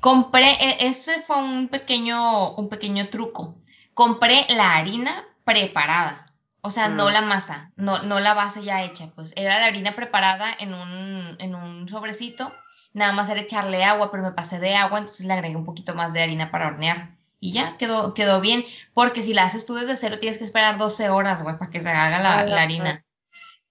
Compré, 0.00 0.52
e, 0.52 0.86
ese 0.86 1.20
fue 1.20 1.36
un 1.36 1.68
pequeño, 1.68 2.54
un 2.54 2.70
pequeño 2.70 3.10
truco. 3.10 3.56
Compré 3.92 4.46
la 4.56 4.76
harina 4.76 5.22
preparada. 5.44 6.32
O 6.62 6.70
sea, 6.70 6.88
no 6.88 7.10
mm. 7.10 7.12
la 7.12 7.20
masa, 7.20 7.72
no, 7.76 8.02
no 8.04 8.20
la 8.20 8.32
base 8.32 8.62
ya 8.62 8.82
hecha. 8.82 9.10
Pues 9.14 9.34
era 9.36 9.58
la 9.58 9.66
harina 9.66 9.92
preparada 9.92 10.48
en 10.58 10.72
un, 10.72 11.36
en 11.40 11.54
un 11.54 11.88
sobrecito. 11.88 12.50
Nada 12.94 13.12
más 13.12 13.28
era 13.28 13.40
echarle 13.40 13.84
agua, 13.84 14.10
pero 14.10 14.22
me 14.22 14.32
pasé 14.32 14.58
de 14.60 14.76
agua, 14.76 15.00
entonces 15.00 15.26
le 15.26 15.34
agregué 15.34 15.56
un 15.56 15.66
poquito 15.66 15.94
más 15.94 16.14
de 16.14 16.22
harina 16.22 16.50
para 16.50 16.68
hornear 16.68 17.10
y 17.42 17.52
ya 17.52 17.76
quedó, 17.76 18.14
quedó 18.14 18.40
bien, 18.40 18.64
porque 18.94 19.20
si 19.20 19.34
la 19.34 19.42
haces 19.42 19.66
tú 19.66 19.74
desde 19.74 19.96
cero 19.96 20.20
tienes 20.20 20.38
que 20.38 20.44
esperar 20.44 20.78
12 20.78 21.10
horas, 21.10 21.42
güey, 21.42 21.58
para 21.58 21.72
que 21.72 21.80
se 21.80 21.88
haga 21.88 22.20
la, 22.20 22.62
harina. 22.62 23.04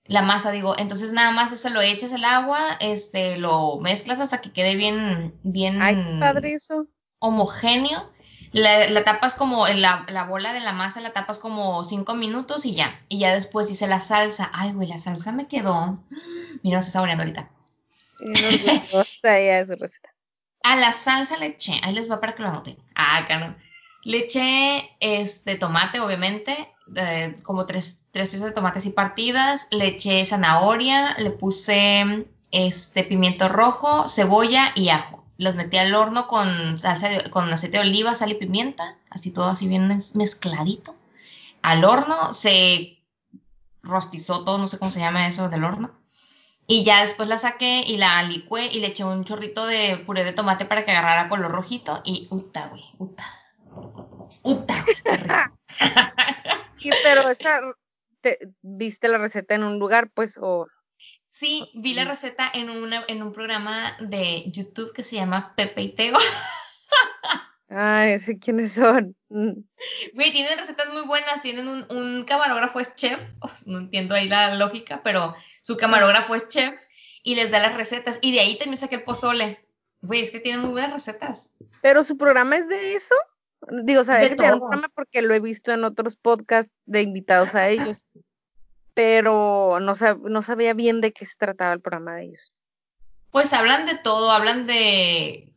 La 0.03 0.21
masa, 0.21 0.51
digo, 0.51 0.75
entonces 0.77 1.13
nada 1.13 1.31
más 1.31 1.53
eso 1.53 1.69
lo 1.69 1.79
echas 1.79 2.11
el 2.11 2.25
agua, 2.25 2.59
este, 2.81 3.37
lo 3.37 3.79
mezclas 3.79 4.19
hasta 4.19 4.41
que 4.41 4.51
quede 4.51 4.75
bien, 4.75 5.33
bien 5.43 5.81
Ay, 5.81 5.95
padre 6.19 6.55
eso. 6.55 6.87
homogéneo. 7.19 8.11
La, 8.51 9.05
tapas 9.05 9.35
como, 9.35 9.65
la, 9.65 10.05
la 10.09 10.25
bola 10.25 10.51
de 10.51 10.59
la 10.59 10.73
masa 10.73 10.99
la 10.99 11.13
tapas 11.13 11.39
como 11.39 11.85
5 11.85 12.13
minutos 12.15 12.65
y 12.65 12.75
ya. 12.75 12.99
Y 13.07 13.19
ya 13.19 13.33
después 13.33 13.71
hice 13.71 13.87
la 13.87 14.01
salsa. 14.01 14.51
Ay, 14.51 14.73
güey, 14.73 14.89
la 14.89 14.99
salsa 14.99 15.31
me 15.31 15.47
quedó. 15.47 16.03
Mira, 16.61 16.81
se 16.81 16.87
está 16.87 16.97
saboreando 16.97 17.23
ahorita. 17.23 17.49
su 19.65 19.75
receta. 19.75 20.10
A 20.63 20.75
la 20.75 20.91
salsa 20.91 21.37
le 21.37 21.47
eché, 21.47 21.79
ahí 21.83 21.93
les 21.93 22.09
va 22.09 22.19
para 22.19 22.35
que 22.35 22.43
lo 22.43 22.49
anoten. 22.49 22.77
Ah, 22.95 23.17
acá 23.17 23.39
no. 23.39 23.55
Le 24.03 24.19
eché 24.19 24.95
este 24.99 25.55
tomate, 25.55 25.99
obviamente, 25.99 26.55
como 27.43 27.65
tres, 27.65 28.03
tres 28.11 28.29
piezas 28.29 28.49
de 28.49 28.53
tomates 28.53 28.85
y 28.85 28.91
partidas, 28.91 29.67
le 29.71 29.87
eché 29.87 30.25
zanahoria, 30.25 31.15
le 31.19 31.31
puse 31.31 32.25
este 32.51 33.03
pimiento 33.03 33.47
rojo, 33.47 34.09
cebolla 34.09 34.71
y 34.75 34.89
ajo. 34.89 35.23
Los 35.37 35.55
metí 35.55 35.77
al 35.77 35.93
horno 35.95 36.27
con, 36.27 36.77
salsa 36.77 37.29
con 37.31 37.51
aceite 37.51 37.77
de 37.77 37.87
oliva, 37.87 38.15
sal 38.15 38.31
y 38.31 38.35
pimienta, 38.35 38.97
así 39.09 39.31
todo 39.31 39.49
así 39.49 39.67
bien 39.67 39.87
mezcladito. 40.13 40.95
Al 41.61 41.83
horno 41.83 42.33
se 42.33 42.99
rostizó 43.83 44.43
todo, 44.43 44.57
no 44.57 44.67
sé 44.67 44.77
cómo 44.77 44.91
se 44.91 44.99
llama 44.99 45.27
eso 45.27 45.49
del 45.49 45.63
horno. 45.63 45.91
Y 46.71 46.85
ya 46.85 47.01
después 47.01 47.27
la 47.27 47.37
saqué 47.37 47.83
y 47.85 47.97
la 47.97 48.23
licué 48.23 48.67
y 48.67 48.79
le 48.79 48.87
eché 48.87 49.03
un 49.03 49.25
chorrito 49.25 49.65
de 49.65 49.97
puré 50.05 50.23
de 50.23 50.31
tomate 50.31 50.63
para 50.63 50.85
que 50.85 50.91
agarrara 50.91 51.27
color 51.27 51.51
rojito 51.51 52.01
y 52.05 52.29
uta, 52.31 52.69
güey, 52.69 52.81
uta. 52.97 53.25
Uta, 54.43 54.85
güey, 54.85 54.95
sí, 56.81 56.89
pero 57.03 57.29
esa, 57.29 57.59
¿viste 58.61 59.09
la 59.09 59.17
receta 59.17 59.53
en 59.53 59.65
un 59.65 59.79
lugar, 59.79 60.11
pues, 60.13 60.37
o...? 60.41 60.65
Sí, 61.27 61.69
vi 61.73 61.93
la 61.93 62.05
receta 62.05 62.49
en, 62.53 62.69
una, 62.69 63.03
en 63.09 63.21
un 63.21 63.33
programa 63.33 63.97
de 63.99 64.49
YouTube 64.49 64.93
que 64.93 65.03
se 65.03 65.17
llama 65.17 65.53
Pepe 65.57 65.81
y 65.81 65.89
Teo. 65.89 66.17
Ay, 67.73 68.19
sé 68.19 68.37
quiénes 68.37 68.73
son. 68.73 69.15
Mm. 69.29 69.63
Güey, 70.13 70.31
tienen 70.31 70.57
recetas 70.57 70.91
muy 70.91 71.03
buenas. 71.03 71.41
Tienen 71.41 71.69
un, 71.69 71.85
un 71.89 72.25
camarógrafo 72.25 72.81
es 72.81 72.95
chef. 72.95 73.21
no 73.65 73.77
entiendo 73.79 74.13
ahí 74.13 74.27
la 74.27 74.55
lógica, 74.55 75.01
pero 75.03 75.35
su 75.61 75.77
camarógrafo 75.77 76.35
es 76.35 76.49
chef 76.49 76.79
y 77.23 77.35
les 77.35 77.49
da 77.49 77.59
las 77.59 77.75
recetas. 77.75 78.19
Y 78.21 78.33
de 78.33 78.41
ahí 78.41 78.57
también 78.57 78.77
saqué 78.77 78.95
el 78.95 79.03
pozole. 79.03 79.65
Güey, 80.01 80.21
es 80.21 80.31
que 80.31 80.41
tienen 80.41 80.61
muy 80.61 80.71
buenas 80.71 80.91
recetas. 80.91 81.53
Pero 81.81 82.03
su 82.03 82.17
programa 82.17 82.57
es 82.57 82.67
de 82.67 82.95
eso. 82.95 83.15
Digo, 83.83 84.03
sabía 84.03 84.29
que 84.29 84.35
tiene 84.35 84.53
un 84.55 84.59
programa 84.59 84.89
porque 84.93 85.21
lo 85.21 85.33
he 85.33 85.39
visto 85.39 85.71
en 85.71 85.83
otros 85.83 86.17
podcasts 86.17 86.73
de 86.85 87.03
invitados 87.03 87.55
a 87.55 87.69
ellos. 87.69 88.03
pero 88.93 89.79
no, 89.79 89.93
no 89.93 90.41
sabía 90.41 90.73
bien 90.73 90.99
de 90.99 91.13
qué 91.13 91.25
se 91.25 91.35
trataba 91.37 91.71
el 91.71 91.79
programa 91.79 92.15
de 92.15 92.23
ellos. 92.23 92.51
Pues 93.29 93.53
hablan 93.53 93.85
de 93.85 93.95
todo, 93.95 94.31
hablan 94.31 94.67
de 94.67 95.50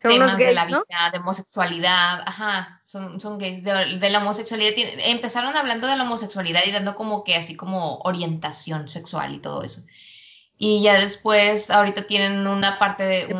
temas 0.00 0.36
de 0.36 0.52
la 0.52 0.64
vida, 0.64 0.82
de 1.12 1.18
homosexualidad, 1.18 2.22
ajá, 2.26 2.80
son, 2.84 3.20
son 3.20 3.38
gays, 3.38 3.62
de, 3.62 4.10
la 4.10 4.18
homosexualidad, 4.18 4.72
empezaron 5.06 5.56
hablando 5.56 5.86
de 5.86 5.96
la 5.96 6.04
homosexualidad 6.04 6.62
y 6.66 6.72
dando 6.72 6.94
como 6.94 7.22
que 7.22 7.36
así 7.36 7.54
como 7.54 7.98
orientación 7.98 8.88
sexual 8.88 9.34
y 9.34 9.38
todo 9.38 9.62
eso. 9.62 9.82
Y 10.62 10.82
ya 10.82 11.00
después, 11.00 11.70
ahorita 11.70 12.06
tienen 12.06 12.46
una 12.46 12.78
parte 12.78 13.02
de 13.04 13.34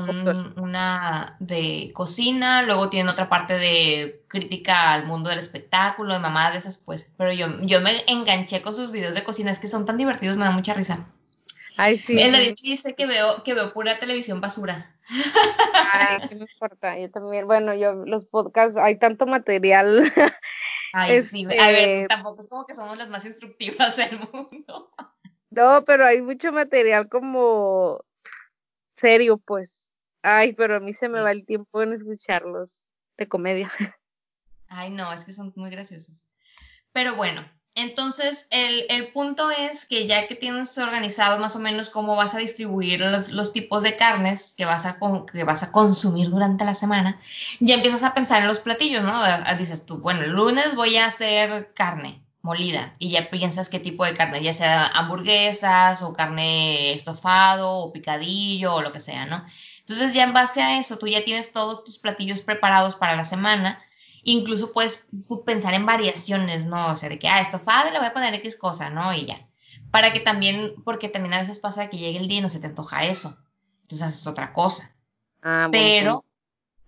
una 0.56 1.36
de 1.38 1.90
cocina, 1.94 2.62
luego 2.62 2.88
tienen 2.88 3.10
otra 3.10 3.28
parte 3.28 3.58
de 3.58 4.24
crítica 4.26 4.94
al 4.94 5.06
mundo 5.06 5.28
del 5.28 5.38
espectáculo, 5.38 6.14
de 6.14 6.18
mamadas 6.18 6.52
de 6.52 6.58
esas, 6.60 6.78
pues. 6.78 7.10
Pero 7.18 7.30
yo, 7.34 7.60
yo 7.60 7.82
me 7.82 7.92
enganché 8.06 8.62
con 8.62 8.74
sus 8.74 8.90
videos 8.90 9.14
de 9.14 9.22
cocina, 9.22 9.50
es 9.50 9.58
que 9.58 9.68
son 9.68 9.84
tan 9.84 9.98
divertidos, 9.98 10.38
me 10.38 10.46
da 10.46 10.50
mucha 10.50 10.72
risa. 10.72 11.10
Ay, 11.82 11.96
sí. 11.96 12.20
El 12.20 12.32
David 12.32 12.56
dice 12.62 12.94
que 12.94 13.06
veo, 13.06 13.42
que 13.42 13.54
veo 13.54 13.72
pura 13.72 13.98
televisión 13.98 14.38
basura. 14.38 14.94
Ay, 15.92 16.18
no 16.30 16.42
importa, 16.42 16.98
yo 16.98 17.10
también, 17.10 17.46
bueno, 17.46 17.74
yo, 17.74 17.94
los 17.94 18.26
podcasts, 18.26 18.76
hay 18.76 18.98
tanto 18.98 19.24
material. 19.26 20.12
Ay, 20.92 21.22
sí, 21.22 21.46
a 21.46 21.70
ver, 21.70 21.88
este 21.88 22.08
tampoco 22.08 22.42
es 22.42 22.48
como 22.48 22.66
que 22.66 22.74
somos 22.74 22.98
las 22.98 23.08
más 23.08 23.24
instructivas 23.24 23.96
del 23.96 24.18
mundo. 24.18 24.92
No, 25.48 25.82
pero 25.86 26.04
hay 26.04 26.20
mucho 26.20 26.52
material 26.52 27.08
como 27.08 28.04
serio, 28.92 29.38
pues. 29.38 29.98
Ay, 30.20 30.52
pero 30.52 30.76
a 30.76 30.80
mí 30.80 30.92
se 30.92 31.08
me 31.08 31.22
va 31.22 31.32
el 31.32 31.46
tiempo 31.46 31.80
en 31.80 31.94
escucharlos 31.94 32.92
de 33.16 33.26
comedia. 33.26 33.72
Ay, 34.68 34.90
no, 34.90 35.10
es 35.14 35.24
que 35.24 35.32
son 35.32 35.50
muy 35.56 35.70
graciosos. 35.70 36.28
Pero 36.92 37.16
bueno, 37.16 37.42
entonces, 37.76 38.48
el, 38.50 39.12
punto 39.12 39.50
es 39.50 39.86
que 39.86 40.06
ya 40.06 40.26
que 40.26 40.34
tienes 40.34 40.76
organizado 40.76 41.38
más 41.38 41.54
o 41.56 41.60
menos 41.60 41.88
cómo 41.88 42.16
vas 42.16 42.34
a 42.34 42.38
distribuir 42.38 43.00
los, 43.00 43.52
tipos 43.52 43.82
de 43.82 43.96
carnes 43.96 44.54
que 44.56 44.64
vas, 44.64 44.86
a, 44.86 44.98
que 45.32 45.44
vas 45.44 45.62
a 45.62 45.72
consumir 45.72 46.30
durante 46.30 46.64
la 46.64 46.74
semana, 46.74 47.20
ya 47.60 47.76
empiezas 47.76 48.02
a 48.02 48.12
pensar 48.12 48.42
en 48.42 48.48
los 48.48 48.58
platillos, 48.58 49.02
¿no? 49.02 49.22
Dices 49.56 49.86
tú, 49.86 49.98
bueno, 49.98 50.22
el 50.22 50.32
lunes 50.32 50.74
voy 50.74 50.96
a 50.96 51.06
hacer 51.06 51.72
carne 51.74 52.22
molida 52.42 52.92
y 52.98 53.10
ya 53.10 53.30
piensas 53.30 53.68
qué 53.68 53.78
tipo 53.78 54.04
de 54.04 54.14
carne, 54.14 54.42
ya 54.42 54.54
sea 54.54 54.86
hamburguesas 54.86 56.02
o 56.02 56.12
carne 56.12 56.92
estofado 56.92 57.76
o 57.78 57.92
picadillo 57.92 58.74
o 58.74 58.82
lo 58.82 58.92
que 58.92 59.00
sea, 59.00 59.26
¿no? 59.26 59.44
Entonces 59.80 60.14
ya 60.14 60.24
en 60.24 60.32
base 60.32 60.62
a 60.62 60.78
eso, 60.78 60.98
tú 60.98 61.06
ya 61.06 61.24
tienes 61.24 61.52
todos 61.52 61.84
tus 61.84 61.98
platillos 61.98 62.40
preparados 62.40 62.96
para 62.96 63.16
la 63.16 63.24
semana 63.24 63.82
Incluso 64.22 64.72
puedes 64.72 65.06
pensar 65.44 65.74
en 65.74 65.86
variaciones, 65.86 66.66
¿no? 66.66 66.88
O 66.88 66.96
sea, 66.96 67.08
de 67.08 67.18
que, 67.18 67.28
ah, 67.28 67.40
estofado 67.40 67.90
le 67.90 67.98
voy 67.98 68.08
a 68.08 68.12
poner 68.12 68.34
X 68.34 68.56
cosa, 68.56 68.90
¿no? 68.90 69.12
Y 69.14 69.26
ya. 69.26 69.46
Para 69.90 70.12
que 70.12 70.20
también, 70.20 70.74
porque 70.84 71.08
también 71.08 71.34
a 71.34 71.40
veces 71.40 71.58
pasa 71.58 71.88
que 71.88 71.98
llegue 71.98 72.18
el 72.18 72.28
día 72.28 72.38
y 72.38 72.42
no 72.42 72.48
se 72.48 72.60
te 72.60 72.66
antoja 72.66 73.04
eso. 73.04 73.36
Entonces 73.82 74.06
haces 74.06 74.26
otra 74.26 74.52
cosa. 74.52 74.94
Ah, 75.42 75.68
pero, 75.72 76.24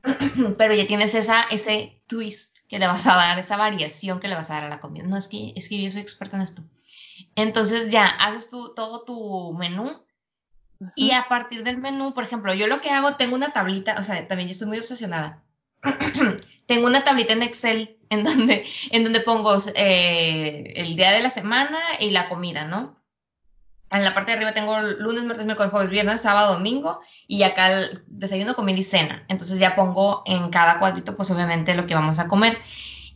pero 0.59 0.74
ya 0.74 0.87
tienes 0.87 1.14
esa, 1.14 1.43
ese 1.51 2.03
twist 2.07 2.59
que 2.68 2.78
le 2.78 2.87
vas 2.87 3.07
a 3.07 3.16
dar, 3.16 3.39
esa 3.39 3.57
variación 3.57 4.20
que 4.20 4.28
le 4.28 4.35
vas 4.35 4.51
a 4.51 4.55
dar 4.55 4.64
a 4.64 4.68
la 4.68 4.80
comida. 4.80 5.05
No, 5.05 5.16
es 5.16 5.28
que, 5.28 5.53
es 5.57 5.68
que 5.68 5.83
yo 5.83 5.91
soy 5.91 6.01
experta 6.01 6.37
en 6.37 6.43
esto. 6.43 6.62
Entonces 7.35 7.91
ya 7.91 8.07
haces 8.07 8.51
tú 8.51 8.74
todo 8.74 9.03
tu 9.03 9.55
menú 9.55 10.03
y 10.97 11.12
a 11.12 11.28
partir 11.28 11.62
del 11.64 11.78
menú, 11.78 12.14
por 12.14 12.24
ejemplo, 12.24 12.55
yo 12.55 12.66
lo 12.66 12.80
que 12.80 12.91
hago, 12.91 13.16
tengo 13.16 13.37
una 13.37 13.53
tablita, 13.53 13.97
o 13.99 14.03
sea, 14.03 14.26
también 14.26 14.49
yo 14.49 14.53
estoy 14.53 14.68
muy 14.68 14.78
obsesionada. 14.78 15.43
tengo 16.66 16.87
una 16.87 17.05
tablita 17.05 17.33
en 17.33 17.43
Excel 17.43 17.99
en 18.11 18.24
donde, 18.24 18.64
en 18.91 19.05
donde 19.05 19.20
pongo 19.20 19.57
eh, 19.74 20.72
el 20.76 20.97
día 20.97 21.12
de 21.12 21.22
la 21.22 21.30
semana 21.30 21.78
y 21.99 22.11
la 22.11 22.28
comida, 22.28 22.66
¿no? 22.66 23.03
En 23.91 24.05
la 24.05 24.14
parte 24.14 24.30
de 24.30 24.39
arriba 24.39 24.55
tengo 24.55 24.80
lunes, 25.01 25.24
martes, 25.24 25.45
miércoles, 25.45 25.70
jueves, 25.70 25.91
viernes, 25.91 26.22
sábado, 26.22 26.55
domingo 26.55 27.01
y 27.28 27.43
acá 27.43 27.72
el 27.72 28.03
desayuno, 28.07 28.55
comida 28.55 28.78
y 28.78 28.85
cena. 28.85 29.24
Entonces 29.28 29.59
ya 29.59 29.76
pongo 29.76 30.22
en 30.24 30.49
cada 30.49 30.78
cuadrito, 30.78 31.14
pues 31.14 31.30
obviamente 31.30 31.74
lo 31.74 31.87
que 31.87 31.95
vamos 31.95 32.18
a 32.18 32.26
comer. 32.26 32.59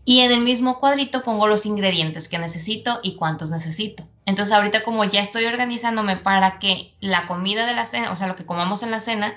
Y 0.05 0.21
en 0.21 0.33
el 0.33 0.41
mismo 0.41 0.79
cuadrito 0.79 1.23
pongo 1.23 1.47
los 1.47 1.67
ingredientes 1.67 2.29
que 2.29 2.39
necesito 2.39 3.01
y 3.03 3.17
cuántos 3.17 3.51
necesito. 3.51 4.07
Entonces 4.27 4.55
ahorita 4.55 4.85
como 4.85 5.05
ya 5.05 5.21
estoy 5.21 5.47
organizándome 5.47 6.17
para 6.17 6.59
que 6.59 6.95
la 7.01 7.27
comida 7.27 7.67
de 7.67 7.75
la 7.75 7.87
cena, 7.87 8.12
o 8.12 8.17
sea, 8.17 8.29
lo 8.29 8.37
que 8.37 8.47
comamos 8.47 8.83
en 8.83 8.91
la 8.91 9.01
cena, 9.01 9.35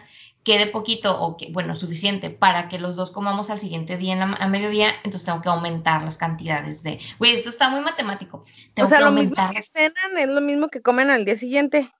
quede 0.49 0.65
poquito 0.65 1.21
o 1.21 1.37
que, 1.37 1.51
bueno, 1.51 1.75
suficiente 1.75 2.31
para 2.31 2.69
que 2.69 2.79
los 2.79 2.95
dos 2.95 3.11
comamos 3.11 3.51
al 3.51 3.59
siguiente 3.59 3.97
día 3.97 4.13
en 4.13 4.21
a 4.23 4.47
mediodía, 4.47 4.89
entonces 5.03 5.25
tengo 5.25 5.43
que 5.43 5.49
aumentar 5.49 6.01
las 6.01 6.17
cantidades 6.17 6.81
de, 6.81 6.97
güey, 7.19 7.33
esto 7.33 7.49
está 7.49 7.69
muy 7.69 7.81
matemático. 7.81 8.39
o 8.81 8.87
sea, 8.87 9.01
lo 9.01 9.11
mismo 9.11 9.35
que 9.53 9.61
cenan 9.61 10.17
es 10.17 10.27
lo 10.27 10.41
mismo 10.41 10.69
que 10.69 10.81
comen 10.81 11.11
al 11.11 11.23
día 11.23 11.35
siguiente. 11.35 11.93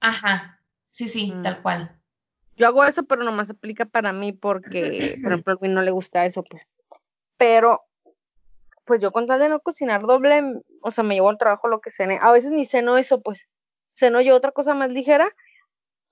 Ajá, 0.00 0.58
sí, 0.90 1.06
sí, 1.06 1.34
mm. 1.34 1.42
tal 1.42 1.60
cual. 1.60 2.00
Yo 2.56 2.66
hago 2.66 2.82
eso, 2.82 3.02
pero 3.02 3.24
nomás 3.24 3.50
aplica 3.50 3.84
para 3.84 4.14
mí 4.14 4.32
porque, 4.32 5.18
por 5.22 5.32
ejemplo, 5.32 5.52
a 5.52 5.58
mí 5.60 5.68
no 5.68 5.82
le 5.82 5.90
gusta 5.90 6.24
eso, 6.24 6.42
pues. 6.44 6.62
Pero, 7.36 7.82
pues 8.86 9.02
yo 9.02 9.12
con 9.12 9.26
tal 9.26 9.38
de 9.38 9.50
no 9.50 9.60
cocinar 9.60 10.00
doble, 10.00 10.62
o 10.80 10.90
sea, 10.90 11.04
me 11.04 11.16
llevo 11.16 11.28
al 11.28 11.36
trabajo 11.36 11.68
lo 11.68 11.82
que 11.82 11.90
cene. 11.90 12.18
A 12.22 12.32
veces 12.32 12.52
ni 12.52 12.64
ceno 12.64 12.96
eso, 12.96 13.20
pues. 13.20 13.48
Ceno 13.92 14.22
yo 14.22 14.34
otra 14.34 14.52
cosa 14.52 14.72
más 14.72 14.88
ligera. 14.88 15.28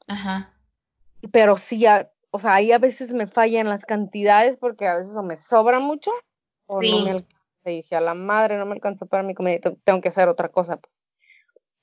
Ajá 0.06 0.52
pero 1.32 1.56
sí, 1.56 1.84
o 2.30 2.38
sea, 2.38 2.54
ahí 2.54 2.72
a 2.72 2.78
veces 2.78 3.12
me 3.12 3.26
fallan 3.26 3.68
las 3.68 3.84
cantidades 3.84 4.56
porque 4.56 4.86
a 4.86 4.96
veces 4.96 5.16
o 5.16 5.22
me 5.22 5.36
sobra 5.36 5.80
mucho 5.80 6.12
o 6.66 6.80
no 6.82 7.04
me 7.04 7.10
alcanza. 7.10 7.40
Y 7.66 7.76
dije, 7.76 7.94
a 7.94 8.00
la 8.00 8.14
madre, 8.14 8.56
no 8.56 8.64
me 8.64 8.72
alcanzó 8.72 9.06
para 9.06 9.22
mi 9.22 9.34
comida, 9.34 9.58
tengo 9.84 10.00
que 10.00 10.08
hacer 10.08 10.28
otra 10.28 10.48
cosa. 10.48 10.78
Pues". 10.78 10.92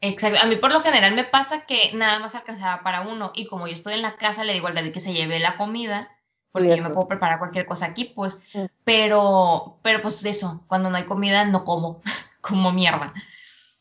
Exacto, 0.01 0.39
a 0.41 0.47
mí 0.47 0.55
por 0.55 0.73
lo 0.73 0.81
general 0.81 1.13
me 1.13 1.23
pasa 1.23 1.65
que 1.65 1.91
nada 1.93 2.19
más 2.19 2.35
alcanzaba 2.35 2.83
para 2.83 3.01
uno 3.01 3.31
y 3.35 3.47
como 3.47 3.67
yo 3.67 3.73
estoy 3.73 3.93
en 3.93 4.01
la 4.01 4.15
casa 4.15 4.43
le 4.43 4.53
digo 4.53 4.67
al 4.67 4.75
David 4.75 4.93
que 4.93 4.99
se 4.99 5.13
lleve 5.13 5.39
la 5.39 5.57
comida 5.57 6.09
porque 6.51 6.75
yo 6.75 6.83
me 6.83 6.89
puedo 6.89 7.07
preparar 7.07 7.39
cualquier 7.39 7.65
cosa 7.65 7.87
aquí, 7.87 8.05
pues, 8.05 8.41
mm. 8.53 8.65
pero, 8.83 9.79
pero 9.83 10.01
pues 10.01 10.23
eso, 10.25 10.63
cuando 10.67 10.89
no 10.89 10.97
hay 10.97 11.03
comida 11.03 11.45
no 11.45 11.65
como, 11.65 12.01
como 12.41 12.71
mierda. 12.71 13.13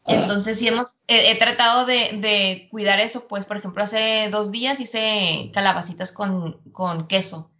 Entonces, 0.07 0.59
sí 0.59 0.69
hemos, 0.69 0.97
he, 1.09 1.35
tratado 1.37 1.85
de, 1.85 2.69
cuidar 2.71 3.01
eso, 3.01 3.27
pues, 3.27 3.45
por 3.45 3.57
ejemplo, 3.57 3.83
hace 3.83 4.29
dos 4.31 4.53
días 4.53 4.79
hice 4.79 5.51
calabacitas 5.53 6.13
con, 6.13 6.61
con, 6.73 7.09
queso 7.09 7.51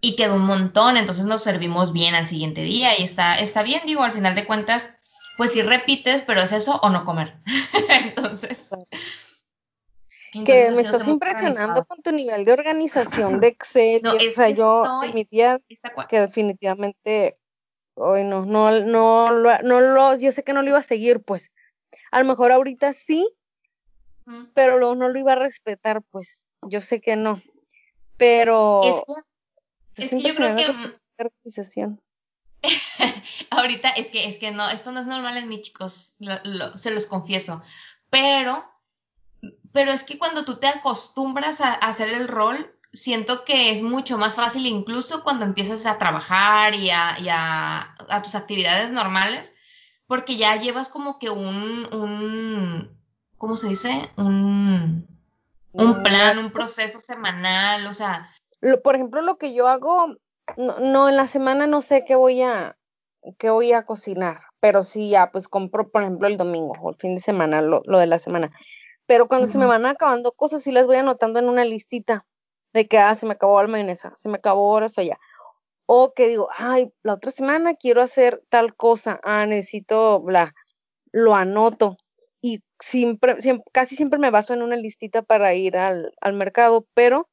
y 0.00 0.16
quedó 0.16 0.34
un 0.36 0.46
montón, 0.46 0.96
entonces 0.96 1.26
nos 1.26 1.42
servimos 1.42 1.92
bien 1.92 2.14
al 2.14 2.26
siguiente 2.26 2.62
día 2.62 2.98
y 2.98 3.02
está, 3.02 3.38
está 3.38 3.62
bien, 3.62 3.82
digo, 3.86 4.02
al 4.02 4.12
final 4.12 4.34
de 4.34 4.46
cuentas, 4.46 4.96
pues 5.36 5.52
sí 5.52 5.62
repites, 5.62 6.22
pero 6.22 6.40
es 6.40 6.52
eso 6.52 6.80
o 6.82 6.90
no 6.90 7.04
comer. 7.04 7.36
entonces... 8.04 8.70
que 10.32 10.70
me 10.74 10.80
estás 10.80 11.06
impresionando 11.06 11.84
con 11.84 12.02
tu 12.02 12.10
nivel 12.10 12.44
de 12.44 12.52
organización 12.52 13.38
de 13.38 13.48
Excel. 13.48 14.02
No, 14.02 14.14
o 14.14 14.32
sea, 14.34 14.48
yo 14.48 14.82
admitía 14.84 15.60
que 16.08 16.20
definitivamente 16.20 17.36
hoy 17.94 18.24
no, 18.24 18.46
no, 18.46 18.70
no, 18.80 19.30
no, 19.30 19.58
no 19.60 19.80
lo, 19.80 20.16
yo 20.16 20.32
sé 20.32 20.42
que 20.42 20.54
no 20.54 20.62
lo 20.62 20.70
iba 20.70 20.78
a 20.78 20.82
seguir, 20.82 21.20
pues, 21.20 21.51
a 22.12 22.18
lo 22.20 22.26
mejor 22.26 22.52
ahorita 22.52 22.92
sí, 22.92 23.28
pero 24.54 24.78
luego 24.78 24.94
no 24.94 25.08
lo 25.08 25.18
iba 25.18 25.32
a 25.32 25.36
respetar, 25.36 26.02
pues 26.02 26.46
yo 26.62 26.80
sé 26.80 27.00
que 27.00 27.16
no. 27.16 27.42
Pero... 28.16 28.82
Es 29.96 30.10
que, 30.10 30.20
yo 30.20 30.34
creo 30.34 30.54
que... 30.54 30.64
ahorita 33.50 33.88
es 33.90 34.10
que, 34.10 34.28
es 34.28 34.38
que 34.38 34.52
no, 34.52 34.68
esto 34.70 34.92
no 34.92 35.00
es 35.00 35.06
normal 35.06 35.36
en 35.36 35.48
mí, 35.48 35.60
chicos, 35.60 36.14
se 36.76 36.90
los 36.90 37.06
confieso. 37.06 37.62
Pero, 38.10 38.64
pero 39.72 39.90
es 39.90 40.04
que 40.04 40.18
cuando 40.18 40.44
tú 40.44 40.58
te 40.58 40.68
acostumbras 40.68 41.60
a, 41.60 41.72
hacer 41.72 42.10
el 42.10 42.28
rol, 42.28 42.74
siento 42.92 43.44
que 43.44 43.72
es 43.72 43.82
mucho 43.82 44.18
más 44.18 44.34
fácil, 44.34 44.66
incluso 44.66 45.24
cuando 45.24 45.46
empiezas 45.46 45.86
a 45.86 45.96
trabajar 45.96 46.74
y 46.74 46.90
a, 46.90 47.94
a, 48.08 48.22
tus 48.22 48.34
actividades 48.34 48.92
normales, 48.92 49.51
porque 50.12 50.36
ya 50.36 50.56
llevas 50.56 50.90
como 50.90 51.18
que 51.18 51.30
un, 51.30 51.88
un 51.90 52.98
¿cómo 53.38 53.56
se 53.56 53.68
dice? 53.68 53.88
Un, 54.18 55.06
un 55.72 56.02
plan, 56.02 56.36
un 56.36 56.50
proceso 56.50 57.00
semanal, 57.00 57.86
o 57.86 57.94
sea. 57.94 58.30
Por 58.84 58.94
ejemplo, 58.94 59.22
lo 59.22 59.38
que 59.38 59.54
yo 59.54 59.68
hago, 59.68 60.08
no, 60.58 60.78
no, 60.80 61.08
en 61.08 61.16
la 61.16 61.26
semana 61.28 61.66
no 61.66 61.80
sé 61.80 62.04
qué 62.06 62.14
voy 62.14 62.42
a, 62.42 62.76
qué 63.38 63.48
voy 63.48 63.72
a 63.72 63.86
cocinar, 63.86 64.42
pero 64.60 64.84
sí 64.84 65.08
ya, 65.08 65.32
pues 65.32 65.48
compro, 65.48 65.88
por 65.88 66.02
ejemplo, 66.02 66.28
el 66.28 66.36
domingo 66.36 66.74
o 66.82 66.90
el 66.90 66.96
fin 66.96 67.14
de 67.14 67.22
semana, 67.22 67.62
lo, 67.62 67.80
lo 67.86 67.98
de 67.98 68.06
la 68.06 68.18
semana. 68.18 68.52
Pero 69.06 69.28
cuando 69.28 69.46
se 69.46 69.56
me 69.56 69.64
van 69.64 69.86
acabando 69.86 70.32
cosas, 70.32 70.62
sí 70.62 70.72
las 70.72 70.86
voy 70.86 70.96
anotando 70.96 71.38
en 71.38 71.48
una 71.48 71.64
listita 71.64 72.26
de 72.74 72.86
que, 72.86 72.98
ah, 72.98 73.14
se 73.14 73.24
me 73.24 73.32
acabó 73.32 73.62
la 73.62 73.68
mayonesa, 73.68 74.12
se 74.16 74.28
me 74.28 74.36
acabó 74.36 74.78
eso 74.80 75.00
ya. 75.00 75.18
O 75.86 76.14
que 76.14 76.28
digo, 76.28 76.48
ay, 76.56 76.92
la 77.02 77.14
otra 77.14 77.30
semana 77.30 77.74
quiero 77.74 78.02
hacer 78.02 78.42
tal 78.48 78.74
cosa, 78.74 79.20
ah, 79.24 79.46
necesito, 79.46 80.20
bla, 80.20 80.54
lo 81.10 81.34
anoto. 81.34 81.98
Y 82.40 82.62
siempre, 82.80 83.40
siempre, 83.40 83.64
casi 83.72 83.96
siempre 83.96 84.18
me 84.18 84.30
baso 84.30 84.54
en 84.54 84.62
una 84.62 84.76
listita 84.76 85.22
para 85.22 85.54
ir 85.54 85.76
al, 85.76 86.14
al 86.20 86.32
mercado, 86.32 86.86
pero 86.94 87.28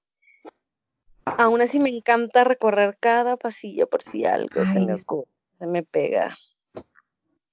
aún 1.37 1.61
así 1.61 1.79
me 1.79 1.89
encanta 1.89 2.43
recorrer 2.43 2.97
cada 2.99 3.37
pasillo 3.37 3.87
por 3.87 4.01
si 4.01 4.25
algo 4.25 4.63
se 4.65 4.79
me 4.79 4.97
se 4.97 5.65
me 5.65 5.83
pega. 5.83 6.37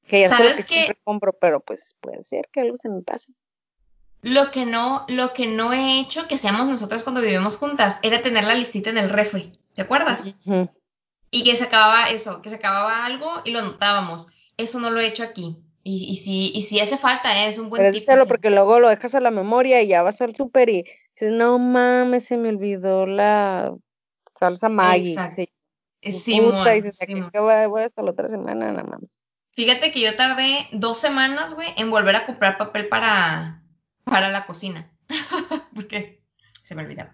Que 0.07 0.21
ya 0.21 0.29
¿Sabes 0.29 0.65
que, 0.67 0.75
siempre 0.75 0.99
compro, 1.03 1.33
pero 1.33 1.61
pues 1.61 1.97
puede 2.01 2.23
ser 2.25 2.49
que 2.53 2.61
algo 2.61 2.77
se 2.77 2.89
me 2.89 3.03
pase. 3.03 3.33
Lo 4.23 4.51
que 4.51 4.67
no, 4.67 5.05
lo 5.09 5.33
que 5.33 5.47
no 5.47 5.73
he 5.73 6.01
hecho 6.01 6.27
que 6.27 6.37
hacíamos 6.37 6.67
nosotras 6.67 7.03
cuando 7.03 7.21
vivimos 7.21 7.57
juntas 7.57 8.01
era 8.03 8.23
tener 8.23 8.45
la 8.45 8.55
listita 8.55 8.91
en 8.91 8.99
el 8.99 9.11
refri, 9.11 9.53
¿te 9.75 9.83
acuerdas? 9.83 10.41
Y 11.37 11.45
que 11.45 11.57
se 11.57 11.65
acababa 11.65 12.05
eso, 12.05 12.41
que 12.41 12.49
se 12.49 12.57
acababa 12.57 13.05
algo 13.05 13.31
y 13.45 13.51
lo 13.51 13.59
anotábamos. 13.59 14.29
Eso 14.57 14.81
no 14.81 14.91
lo 14.91 15.01
he 15.01 15.07
hecho 15.07 15.23
aquí. 15.23 15.59
Y, 15.83 16.07
y 16.11 16.17
si, 16.17 16.51
y 16.55 16.63
si 16.63 16.81
hace 16.81 16.97
falta, 16.97 17.47
es 17.47 17.59
un 17.59 17.69
buen 17.69 17.93
Pero 18.07 18.27
porque 18.27 18.51
luego 18.51 18.81
lo 18.81 18.89
dejas 18.89 19.15
a 19.15 19.21
la 19.21 19.31
memoria 19.31 19.83
y 19.83 19.89
ya 19.89 20.03
vas 20.03 20.21
al 20.21 20.35
súper 20.35 20.69
y 20.71 20.85
dices, 21.15 21.33
no 21.33 21.59
mames, 21.59 22.25
se 22.25 22.37
me 22.37 22.49
olvidó 22.49 23.07
la 23.07 23.75
salsa 24.39 24.69
Maggi. 24.69 25.11
Exacto. 25.11 25.43
Sí, 26.03 26.41
puta, 26.41 26.75
y 26.75 26.81
dices, 26.81 27.07
voy, 27.69 27.83
hasta 27.83 28.03
la 28.03 28.11
otra 28.13 28.29
semana 28.29 28.73
nada 28.73 28.97
más. 28.99 29.21
Fíjate 29.53 29.93
que 29.93 30.01
yo 30.01 30.17
tardé 30.17 30.67
dos 30.73 30.99
semanas, 30.99 31.55
güey, 31.55 31.69
en 31.77 31.91
volver 31.91 32.17
a 32.17 32.27
comprar 32.27 32.59
papel 32.59 32.89
para, 32.89 33.63
para 34.05 34.31
la 34.31 34.47
cocina. 34.47 34.91
porque 35.75 36.23
se 36.63 36.75
me 36.75 36.83
olvidaba. 36.83 37.13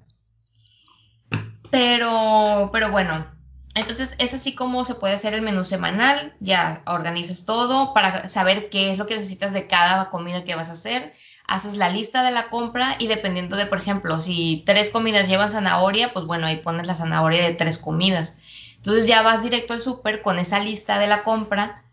Pero, 1.70 2.70
pero 2.72 2.90
bueno, 2.90 3.26
entonces, 3.74 4.16
es 4.18 4.34
así 4.34 4.54
como 4.54 4.84
se 4.84 4.94
puede 4.94 5.14
hacer 5.14 5.32
el 5.32 5.42
menú 5.42 5.64
semanal, 5.64 6.34
ya 6.40 6.82
organizas 6.86 7.46
todo 7.46 7.94
para 7.94 8.28
saber 8.28 8.68
qué 8.68 8.92
es 8.92 8.98
lo 8.98 9.06
que 9.06 9.16
necesitas 9.16 9.52
de 9.52 9.66
cada 9.66 10.10
comida 10.10 10.44
que 10.44 10.54
vas 10.54 10.68
a 10.68 10.74
hacer, 10.74 11.14
haces 11.46 11.76
la 11.76 11.88
lista 11.88 12.22
de 12.22 12.32
la 12.32 12.50
compra 12.50 12.96
y 12.98 13.06
dependiendo 13.06 13.56
de, 13.56 13.66
por 13.66 13.78
ejemplo, 13.78 14.20
si 14.20 14.62
tres 14.66 14.90
comidas 14.90 15.28
llevan 15.28 15.50
zanahoria, 15.50 16.12
pues 16.12 16.26
bueno, 16.26 16.46
ahí 16.46 16.56
pones 16.56 16.86
la 16.86 16.94
zanahoria 16.94 17.44
de 17.44 17.54
tres 17.54 17.78
comidas. 17.78 18.38
Entonces 18.76 19.06
ya 19.06 19.22
vas 19.22 19.42
directo 19.42 19.72
al 19.72 19.80
súper 19.80 20.22
con 20.22 20.38
esa 20.38 20.58
lista 20.60 20.98
de 20.98 21.06
la 21.06 21.22
compra, 21.22 21.84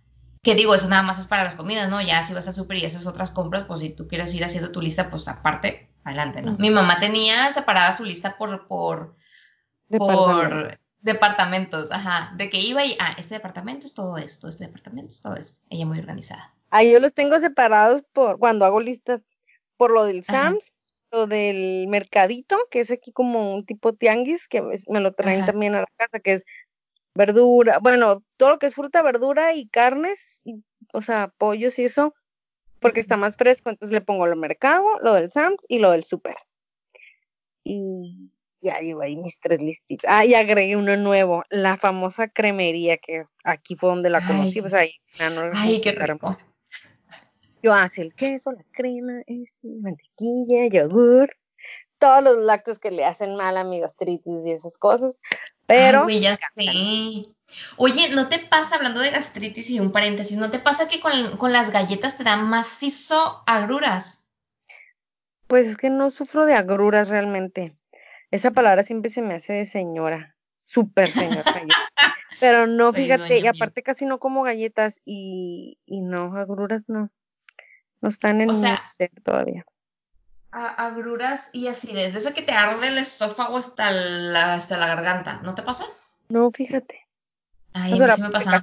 que 0.42 0.56
digo, 0.56 0.76
eso 0.76 0.90
nada 0.90 1.04
más 1.04 1.20
es 1.20 1.28
para 1.28 1.44
las 1.44 1.56
comidas, 1.56 1.90
¿no? 1.90 2.02
Ya 2.02 2.24
si 2.26 2.34
vas 2.34 2.48
al 2.48 2.56
súper 2.56 2.78
y 2.78 2.86
haces 2.86 3.06
otras 3.06 3.32
compras, 3.32 3.66
pues 3.68 3.82
si 3.82 3.90
tú 3.90 4.08
quieres 4.08 4.34
ir 4.34 4.44
haciendo 4.44 4.72
tu 4.72 4.82
lista, 4.82 5.10
pues 5.10 5.28
aparte, 5.28 5.90
adelante, 6.04 6.42
¿no? 6.42 6.58
Mi 6.58 6.72
mamá 6.72 7.00
tenía 7.00 7.52
separada 7.52 7.94
su 7.94 8.04
lista 8.04 8.38
por, 8.38 8.68
por, 8.68 9.16
por 9.90 10.80
departamentos, 11.02 11.92
ajá, 11.92 12.34
de 12.36 12.50
que 12.50 12.60
iba 12.60 12.86
y, 12.86 12.96
ah, 13.00 13.16
este 13.18 13.36
departamento 13.36 13.88
es 13.88 13.94
todo 13.94 14.18
esto, 14.18 14.48
este 14.48 14.66
departamento 14.66 15.10
es 15.10 15.22
todo 15.22 15.36
esto, 15.36 15.66
ella 15.70 15.86
muy 15.86 16.00
organizada. 16.00 16.54
Ah, 16.72 16.84
yo 16.84 17.00
los 17.00 17.14
tengo 17.14 17.40
separados 17.40 18.04
por, 18.14 18.38
cuando 18.38 18.66
hago 18.66 18.80
listas, 18.80 19.24
por 19.78 19.92
lo 19.92 20.06
del 20.06 20.24
Sams, 20.24 20.72
lo 21.12 21.26
del 21.26 21.88
mercadito, 21.88 22.58
que 22.70 22.82
es 22.82 22.92
aquí 22.92 23.12
como 23.12 23.56
un 23.56 23.66
tipo 23.66 23.94
tianguis, 23.94 24.48
que 24.48 24.62
me 24.62 25.00
lo 25.00 25.14
traen 25.14 25.46
también 25.46 25.74
a 25.74 25.82
la 25.82 25.88
casa, 25.98 26.20
que 26.20 26.34
es 26.34 26.46
verdura, 27.16 27.80
bueno, 27.80 28.24
todo 28.38 28.52
lo 28.52 28.60
que 28.60 28.68
es 28.68 28.76
fruta, 28.76 29.02
verdura 29.02 29.54
y 29.54 29.68
carnes, 29.68 30.44
o 30.94 31.02
sea, 31.02 31.34
pollos 31.38 31.80
y 31.80 31.86
eso, 31.86 32.14
porque 32.80 33.00
está 33.00 33.18
más 33.18 33.36
fresco, 33.36 33.70
entonces 33.70 33.94
le 33.94 34.02
pongo 34.02 34.28
lo 34.28 34.36
mercado, 34.36 34.86
lo 35.02 35.14
del 35.14 35.32
Sams 35.32 35.66
y 35.68 35.80
lo 35.80 35.92
del 35.92 36.04
super. 36.04 36.36
Y 37.64 38.32
ya 38.62 38.80
llevo 38.80 39.02
ahí 39.02 39.16
mis 39.16 39.40
tres 39.40 39.60
listitas. 39.60 40.10
Ah, 40.12 40.26
y 40.26 40.34
agregué 40.34 40.76
uno 40.76 40.96
nuevo, 40.98 41.44
la 41.50 41.78
famosa 41.78 42.28
cremería, 42.28 42.98
que 42.98 43.24
aquí 43.44 43.76
fue 43.76 43.90
donde 43.90 44.10
la 44.10 44.26
conocí, 44.26 44.62
pues 44.62 44.74
ahí. 44.74 44.96
ay, 45.20 45.82
qué 45.82 45.92
rico. 45.92 46.38
Yo 47.62 47.74
hace 47.74 48.02
el 48.02 48.14
queso, 48.14 48.52
la 48.52 48.64
crema, 48.72 49.22
este, 49.28 49.68
mantequilla, 49.82 50.68
yogur, 50.68 51.30
todos 51.98 52.24
los 52.24 52.38
lácteos 52.38 52.80
que 52.80 52.92
le 52.92 53.04
hacen 53.04 53.36
mal 53.36 53.58
a 53.58 53.66
mi 53.66 53.80
gastritis 53.82 54.46
y 54.46 54.52
esas 54.52 54.78
cosas. 54.78 55.20
Pero. 55.66 56.06
Ay, 56.08 56.22
ya 56.22 56.36
sé. 56.36 56.46
Oye, 57.78 58.10
¿no 58.10 58.30
te 58.30 58.40
pasa, 58.40 58.76
hablando 58.76 59.00
de 59.02 59.12
gastritis 59.12 59.70
y 59.70 59.80
un 59.80 59.92
paréntesis, 59.92 60.38
¿no 60.38 60.50
te 60.52 60.60
pasa 60.60 60.88
que 60.88 61.00
con, 61.00 61.38
con 61.38 61.52
las 61.52 61.72
galletas 61.72 62.18
te 62.18 62.24
dan 62.24 62.50
macizo 62.50 63.44
agruras? 63.46 64.30
Pues 65.48 65.68
es 65.68 65.78
que 65.78 65.90
no 65.90 66.12
sufro 66.12 66.46
de 66.46 66.54
agruras 66.54 67.10
realmente. 67.10 67.76
Esa 68.32 68.52
palabra 68.52 68.84
siempre 68.84 69.10
se 69.10 69.22
me 69.22 69.36
hace 69.36 69.54
de 69.54 69.66
señora, 69.66 70.36
súper 70.64 71.08
señora. 71.08 71.44
Pero 72.40 72.68
no, 72.68 72.94
fíjate, 72.94 73.40
y 73.40 73.48
aparte 73.48 73.82
casi 73.84 74.06
no 74.06 74.20
como 74.20 74.44
galletas 74.44 75.02
y, 75.06 75.80
y 75.86 76.02
no, 76.02 76.38
agruras 76.38 76.84
no. 76.88 77.10
No 78.02 78.10
están 78.10 78.42
en 78.42 78.52
o 78.52 78.54
sea, 78.54 78.88
ser 78.90 79.12
todavía. 79.24 79.66
agruras 80.52 81.50
y 81.54 81.68
así, 81.68 81.94
desde 81.94 82.20
eso 82.20 82.34
que 82.34 82.44
te 82.44 82.54
arde 82.54 82.88
el 82.88 82.98
esófago 82.98 83.58
hasta 83.58 83.92
la, 83.92 84.54
hasta 84.54 84.78
la 84.78 84.88
garganta, 84.88 85.42
¿no 85.44 85.56
te 85.56 85.64
pasa? 85.64 85.86
No, 86.30 86.52
fíjate. 86.52 87.08
Ay, 87.74 87.94
a 87.94 88.06
mí 88.06 88.12
sí 88.12 88.22
me 88.22 88.30
pasa. 88.30 88.62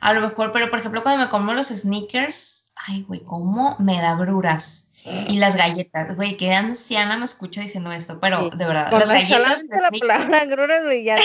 A 0.00 0.14
lo 0.14 0.20
mejor, 0.22 0.50
pero 0.52 0.70
por 0.70 0.78
ejemplo, 0.78 1.02
cuando 1.02 1.24
me 1.24 1.30
como 1.30 1.52
los 1.52 1.68
sneakers, 1.68 2.59
ay, 2.86 3.02
güey, 3.02 3.20
¿cómo 3.20 3.76
me 3.78 4.00
da 4.00 4.12
agruras? 4.12 4.90
Y 5.28 5.38
las 5.38 5.56
galletas, 5.56 6.14
güey, 6.14 6.36
qué 6.36 6.52
anciana 6.52 7.16
me 7.16 7.24
escucho 7.24 7.60
diciendo 7.60 7.90
esto, 7.90 8.20
pero 8.20 8.50
de 8.50 8.66
verdad, 8.66 8.92
las 8.92 9.08
galletas. 9.08 9.64
la 9.70 9.90
palabra 9.90 10.40
agruras, 10.42 10.84
güey, 10.84 11.04
ya. 11.04 11.18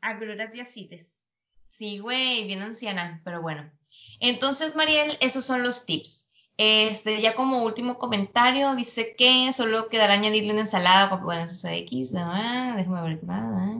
agruras 0.00 0.54
y 0.54 0.60
acides. 0.60 1.20
Sí, 1.68 1.98
güey, 1.98 2.46
bien 2.46 2.62
anciana, 2.62 3.20
pero 3.24 3.42
bueno. 3.42 3.70
Entonces, 4.18 4.76
Mariel, 4.76 5.16
esos 5.20 5.44
son 5.44 5.62
los 5.62 5.84
tips. 5.84 6.28
Este, 6.56 7.20
ya 7.22 7.34
como 7.34 7.62
último 7.62 7.98
comentario, 7.98 8.74
dice 8.74 9.14
que 9.16 9.50
solo 9.52 9.88
quedará 9.88 10.14
añadirle 10.14 10.52
una 10.52 10.62
ensalada 10.62 11.08
con, 11.08 11.22
bueno, 11.22 11.42
eso 11.42 11.68
es 11.68 11.78
X, 11.82 12.14
ah, 12.16 12.74
déjame 12.76 13.02
ver 13.02 13.20
qué 13.20 13.26
más. 13.26 13.40
Ah, 13.56 13.74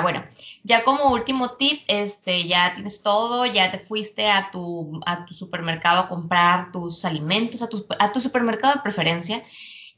bueno, 0.00 0.24
ya 0.62 0.84
como 0.84 1.10
último 1.12 1.50
tip, 1.56 1.82
este, 1.88 2.44
ya 2.44 2.72
tienes 2.74 3.02
todo, 3.02 3.46
ya 3.46 3.70
te 3.70 3.78
fuiste 3.78 4.30
a 4.30 4.50
tu, 4.50 5.00
a 5.04 5.26
tu 5.26 5.34
supermercado 5.34 6.00
a 6.00 6.08
comprar 6.08 6.72
tus 6.72 7.04
alimentos, 7.04 7.62
a 7.62 7.68
tu, 7.68 7.84
a 7.98 8.12
tu 8.12 8.20
supermercado 8.20 8.74
de 8.74 8.80
preferencia. 8.80 9.42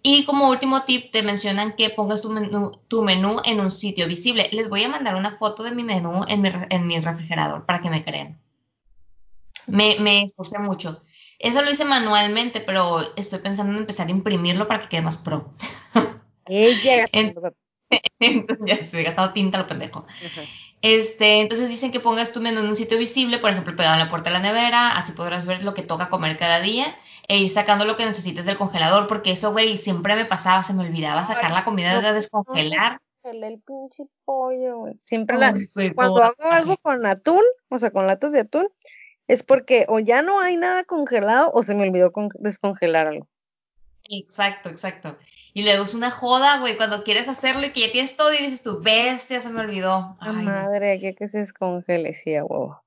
Y 0.02 0.24
como 0.24 0.50
último 0.50 0.82
tip, 0.82 1.12
te 1.12 1.22
mencionan 1.22 1.72
que 1.76 1.88
pongas 1.90 2.20
tu 2.20 2.30
menú, 2.30 2.72
tu 2.88 3.02
menú 3.02 3.36
en 3.44 3.60
un 3.60 3.70
sitio 3.70 4.06
visible. 4.06 4.48
Les 4.52 4.68
voy 4.68 4.82
a 4.82 4.88
mandar 4.88 5.16
una 5.16 5.30
foto 5.30 5.62
de 5.62 5.72
mi 5.72 5.82
menú 5.82 6.24
en 6.28 6.42
mi, 6.42 6.50
en 6.68 6.86
mi 6.86 7.00
refrigerador 7.00 7.64
para 7.64 7.80
que 7.80 7.88
me 7.88 8.04
crean. 8.04 8.38
Me, 9.66 9.96
me 10.00 10.24
esforcé 10.24 10.58
mucho. 10.58 11.00
Eso 11.38 11.62
lo 11.62 11.70
hice 11.70 11.84
manualmente, 11.84 12.60
pero 12.60 13.00
estoy 13.16 13.38
pensando 13.38 13.72
en 13.72 13.78
empezar 13.78 14.08
a 14.08 14.10
imprimirlo 14.10 14.68
para 14.68 14.80
que 14.80 14.88
quede 14.88 15.02
más 15.02 15.18
pro. 15.18 15.54
Ella. 16.46 17.08
ya 18.66 18.76
se 18.76 19.00
he 19.00 19.04
gastado 19.04 19.32
tinta 19.32 19.58
lo 19.58 19.66
pendejo. 19.66 20.06
Este, 20.82 21.40
entonces 21.40 21.68
dicen 21.68 21.92
que 21.92 22.00
pongas 22.00 22.32
tu 22.32 22.40
menú 22.40 22.60
en 22.60 22.68
un 22.68 22.76
sitio 22.76 22.98
visible, 22.98 23.38
por 23.38 23.50
ejemplo, 23.50 23.74
pegado 23.74 23.94
en 23.94 24.00
la 24.00 24.10
puerta 24.10 24.30
de 24.30 24.34
la 24.34 24.42
nevera, 24.42 24.96
así 24.96 25.12
podrás 25.12 25.46
ver 25.46 25.64
lo 25.64 25.72
que 25.72 25.82
toca 25.82 26.10
comer 26.10 26.36
cada 26.36 26.60
día 26.60 26.84
e 27.26 27.38
ir 27.38 27.48
sacando 27.48 27.84
lo 27.84 27.96
que 27.96 28.04
necesites 28.04 28.44
del 28.44 28.58
congelador, 28.58 29.06
porque 29.06 29.30
eso, 29.30 29.52
güey, 29.52 29.76
siempre 29.76 30.14
me 30.14 30.26
pasaba, 30.26 30.62
se 30.62 30.74
me 30.74 30.84
olvidaba 30.84 31.24
sacar 31.24 31.52
la 31.52 31.64
comida 31.64 32.00
de 32.00 32.12
descongelar. 32.12 33.00
El 33.22 33.58
pinche 33.66 34.04
pollo, 34.26 34.84
Siempre 35.04 35.38
la, 35.38 35.54
cuando 35.94 36.22
hago 36.22 36.44
algo 36.50 36.76
con 36.76 37.06
atún, 37.06 37.42
o 37.70 37.78
sea, 37.78 37.90
con 37.90 38.06
latas 38.06 38.32
de 38.32 38.40
atún, 38.40 38.68
es 39.26 39.42
porque 39.42 39.86
o 39.88 39.98
ya 39.98 40.20
no 40.20 40.40
hay 40.40 40.56
nada 40.56 40.84
congelado 40.84 41.50
o 41.54 41.62
se 41.62 41.74
me 41.74 41.88
olvidó 41.88 42.12
descongelar 42.34 43.06
algo. 43.06 43.26
Exacto, 44.10 44.68
exacto. 44.68 45.16
Y 45.56 45.62
luego 45.62 45.84
es 45.84 45.94
una 45.94 46.10
joda, 46.10 46.58
güey, 46.58 46.76
cuando 46.76 47.04
quieres 47.04 47.28
hacerlo 47.28 47.64
y 47.64 47.70
que 47.70 47.82
ya 47.82 47.92
tienes 47.92 48.16
todo 48.16 48.34
y 48.34 48.38
dices 48.38 48.64
tu 48.64 48.82
bestia, 48.82 49.40
se 49.40 49.50
me 49.50 49.60
olvidó. 49.60 50.16
La 50.20 50.32
madre, 50.32 50.98
que, 50.98 51.14
que 51.14 51.28
se 51.28 51.38
descongele, 51.38 52.12
sí, 52.12 52.34
a 52.34 52.44
huevo. 52.44 52.82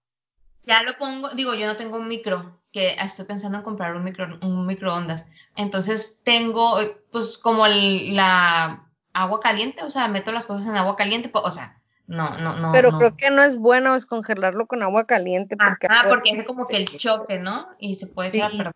Ya 0.64 0.84
lo 0.84 0.98
pongo, 0.98 1.30
digo, 1.30 1.56
yo 1.56 1.66
no 1.66 1.78
tengo 1.78 1.96
un 1.96 2.10
micro, 2.10 2.52
que 2.74 2.90
estoy 3.02 3.26
pensando 3.26 3.58
en 3.58 3.64
comprar 3.64 3.96
un 3.96 4.04
micro, 4.04 4.38
un 4.42 4.66
microondas. 4.66 5.28
Entonces 5.56 6.22
tengo, 6.26 6.78
pues, 7.10 7.38
como 7.38 7.66
la 7.68 8.86
agua 9.14 9.40
caliente, 9.40 9.84
o 9.84 9.90
sea, 9.90 10.10
meto 10.10 10.34
las 10.34 10.46
cosas 10.46 10.68
en 10.68 10.76
agua 10.76 10.98
caliente, 10.98 11.30
pues, 11.30 11.46
o 11.46 11.52
sea, 11.52 11.80
no, 12.06 12.38
no, 12.38 12.58
no. 12.58 12.74
Pero 12.74 12.98
creo 12.98 13.16
que 13.16 13.30
no 13.30 13.44
es 13.44 13.58
bueno 13.58 13.94
descongelarlo 13.94 14.68
con 14.68 14.84
agua 14.84 15.06
caliente. 15.06 15.56
Porque 15.56 15.88
ah, 15.90 16.06
porque 16.10 16.32
es 16.32 16.46
como 16.46 16.68
que 16.68 16.76
el 16.76 16.86
choque, 16.86 17.40
¿no? 17.40 17.70
Y 17.80 17.96
se 17.96 18.08
puede 18.08 18.30
echar 18.30 18.52
a 18.52 18.58
perder. 18.58 18.74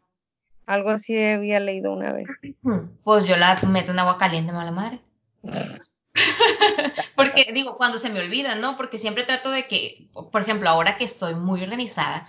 Algo 0.71 0.91
así 0.91 1.21
había 1.21 1.59
leído 1.59 1.91
una 1.91 2.13
vez. 2.13 2.29
Pues 3.03 3.25
yo 3.25 3.35
la 3.35 3.59
meto 3.67 3.91
en 3.91 3.99
agua 3.99 4.17
caliente, 4.17 4.53
mala 4.53 4.71
madre. 4.71 5.01
Porque 7.17 7.51
digo, 7.53 7.75
cuando 7.75 7.99
se 7.99 8.09
me 8.09 8.21
olvida, 8.21 8.55
¿no? 8.55 8.77
Porque 8.77 8.97
siempre 8.97 9.25
trato 9.25 9.51
de 9.51 9.67
que, 9.67 10.07
por 10.31 10.41
ejemplo, 10.41 10.69
ahora 10.69 10.95
que 10.95 11.03
estoy 11.03 11.35
muy 11.35 11.61
organizada, 11.61 12.25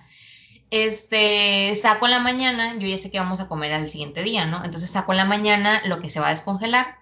este, 0.71 1.73
saco 1.77 2.07
en 2.07 2.11
la 2.11 2.19
mañana, 2.19 2.77
yo 2.79 2.89
ya 2.89 2.97
sé 2.97 3.13
que 3.13 3.21
vamos 3.21 3.39
a 3.39 3.47
comer 3.47 3.73
al 3.75 3.89
siguiente 3.89 4.25
día, 4.25 4.45
¿no? 4.45 4.65
Entonces 4.65 4.91
saco 4.91 5.13
en 5.13 5.19
la 5.19 5.25
mañana 5.25 5.81
lo 5.85 6.01
que 6.01 6.11
se 6.11 6.19
va 6.19 6.27
a 6.27 6.31
descongelar 6.31 6.97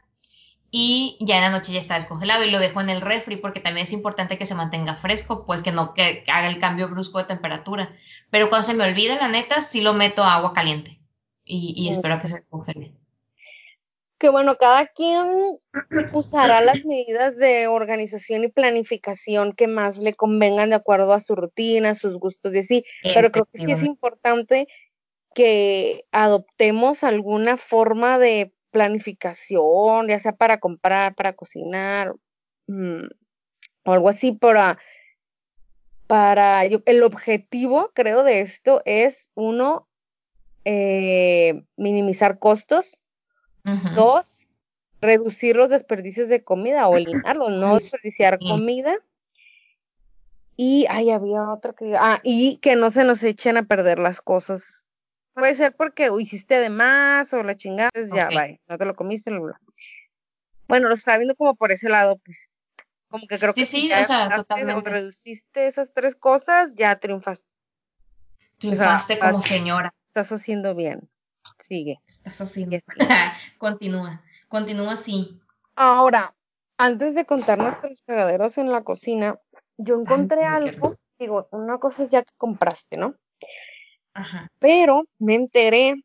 y 0.70 1.16
ya 1.20 1.36
en 1.36 1.42
la 1.44 1.50
noche 1.50 1.72
ya 1.72 1.78
está 1.78 1.94
descongelado 1.94 2.44
y 2.44 2.50
lo 2.50 2.58
dejo 2.58 2.82
en 2.82 2.90
el 2.90 3.00
refri 3.00 3.36
porque 3.36 3.60
también 3.60 3.86
es 3.86 3.94
importante 3.94 4.36
que 4.36 4.44
se 4.44 4.54
mantenga 4.54 4.94
fresco, 4.94 5.46
pues 5.46 5.62
que 5.62 5.72
no 5.72 5.94
que 5.94 6.22
haga 6.28 6.48
el 6.48 6.58
cambio 6.58 6.90
brusco 6.90 7.16
de 7.16 7.24
temperatura. 7.24 7.96
Pero 8.28 8.50
cuando 8.50 8.66
se 8.66 8.74
me 8.74 8.84
olvida, 8.84 9.16
la 9.16 9.28
neta, 9.28 9.62
sí 9.62 9.80
lo 9.80 9.94
meto 9.94 10.22
a 10.22 10.34
agua 10.34 10.52
caliente 10.52 10.99
y, 11.50 11.74
y 11.76 11.88
espero 11.90 12.20
que 12.20 12.28
se 12.28 12.44
congele. 12.44 12.94
Que 14.18 14.28
bueno, 14.28 14.56
cada 14.56 14.86
quien 14.86 15.58
usará 16.12 16.60
las 16.60 16.84
medidas 16.84 17.36
de 17.36 17.66
organización 17.66 18.44
y 18.44 18.48
planificación 18.48 19.54
que 19.54 19.66
más 19.66 19.98
le 19.98 20.14
convengan 20.14 20.70
de 20.70 20.76
acuerdo 20.76 21.14
a 21.14 21.20
su 21.20 21.34
rutina, 21.34 21.94
sus 21.94 22.18
gustos 22.18 22.54
y 22.54 22.58
así, 22.58 22.84
pero 23.14 23.32
creo 23.32 23.46
que 23.46 23.60
sí 23.60 23.72
es 23.72 23.82
importante 23.82 24.68
que 25.34 26.04
adoptemos 26.12 27.02
alguna 27.02 27.56
forma 27.56 28.18
de 28.18 28.52
planificación, 28.70 30.08
ya 30.08 30.18
sea 30.18 30.32
para 30.32 30.60
comprar, 30.60 31.14
para 31.14 31.32
cocinar, 31.32 32.14
mm, 32.66 33.06
o 33.86 33.92
algo 33.92 34.08
así, 34.08 34.32
para, 34.32 34.78
para 36.06 36.64
el 36.64 37.02
objetivo, 37.02 37.90
creo, 37.94 38.22
de 38.22 38.40
esto 38.40 38.82
es, 38.84 39.30
uno, 39.34 39.88
eh, 40.64 41.62
minimizar 41.76 42.38
costos, 42.38 43.00
Dos, 43.94 44.48
reducir 45.00 45.56
los 45.56 45.70
desperdicios 45.70 46.28
de 46.28 46.42
comida 46.42 46.88
o 46.88 46.96
eliminarlos, 46.96 47.50
no 47.50 47.74
desperdiciar 47.74 48.38
comida. 48.38 48.96
Y, 50.56 50.86
ay, 50.90 51.10
había 51.10 51.50
otra 51.50 51.72
que, 51.72 51.96
ah, 51.96 52.20
y 52.22 52.58
que 52.58 52.76
no 52.76 52.90
se 52.90 53.04
nos 53.04 53.22
echen 53.22 53.56
a 53.56 53.62
perder 53.62 53.98
las 53.98 54.20
cosas. 54.20 54.86
Puede 55.32 55.54
ser 55.54 55.74
porque 55.74 56.10
hiciste 56.18 56.58
de 56.58 56.68
más 56.68 57.32
o 57.32 57.42
la 57.42 57.56
chingada, 57.56 57.90
pues 57.92 58.10
ya, 58.10 58.26
vaya, 58.26 58.58
no 58.68 58.76
te 58.76 58.84
lo 58.84 58.94
comiste. 58.94 59.30
Bueno, 60.68 60.88
lo 60.88 60.94
estaba 60.94 61.18
viendo 61.18 61.34
como 61.34 61.54
por 61.54 61.72
ese 61.72 61.88
lado, 61.88 62.18
pues. 62.24 62.50
Como 63.08 63.26
que 63.26 63.38
creo 63.38 63.52
que 63.52 63.64
sí, 63.64 63.90
o 63.90 64.04
sea, 64.04 64.36
totalmente. 64.36 64.88
reduciste 64.88 65.66
esas 65.66 65.92
tres 65.94 66.14
cosas, 66.14 66.74
ya 66.76 66.98
triunfaste. 66.98 67.48
Triunfaste 68.58 69.18
como 69.18 69.40
señora. 69.40 69.94
Estás 70.10 70.32
haciendo 70.32 70.74
bien. 70.74 71.08
Sigue. 71.60 72.00
Estás 72.04 72.40
haciendo. 72.40 72.78
continúa. 73.58 74.24
Continúa 74.48 74.94
así. 74.94 75.40
Ahora, 75.76 76.34
antes 76.78 77.14
de 77.14 77.24
contar 77.24 77.58
nuestros 77.58 78.02
cagaderos 78.02 78.58
en 78.58 78.72
la 78.72 78.82
cocina, 78.82 79.38
yo 79.76 80.00
encontré 80.00 80.44
algo. 80.44 80.94
Digo, 81.16 81.46
una 81.52 81.78
cosa 81.78 82.02
es 82.02 82.08
ya 82.08 82.24
que 82.24 82.32
compraste, 82.36 82.96
¿no? 82.96 83.14
Ajá. 84.12 84.50
Pero 84.58 85.04
me 85.20 85.36
enteré 85.36 86.02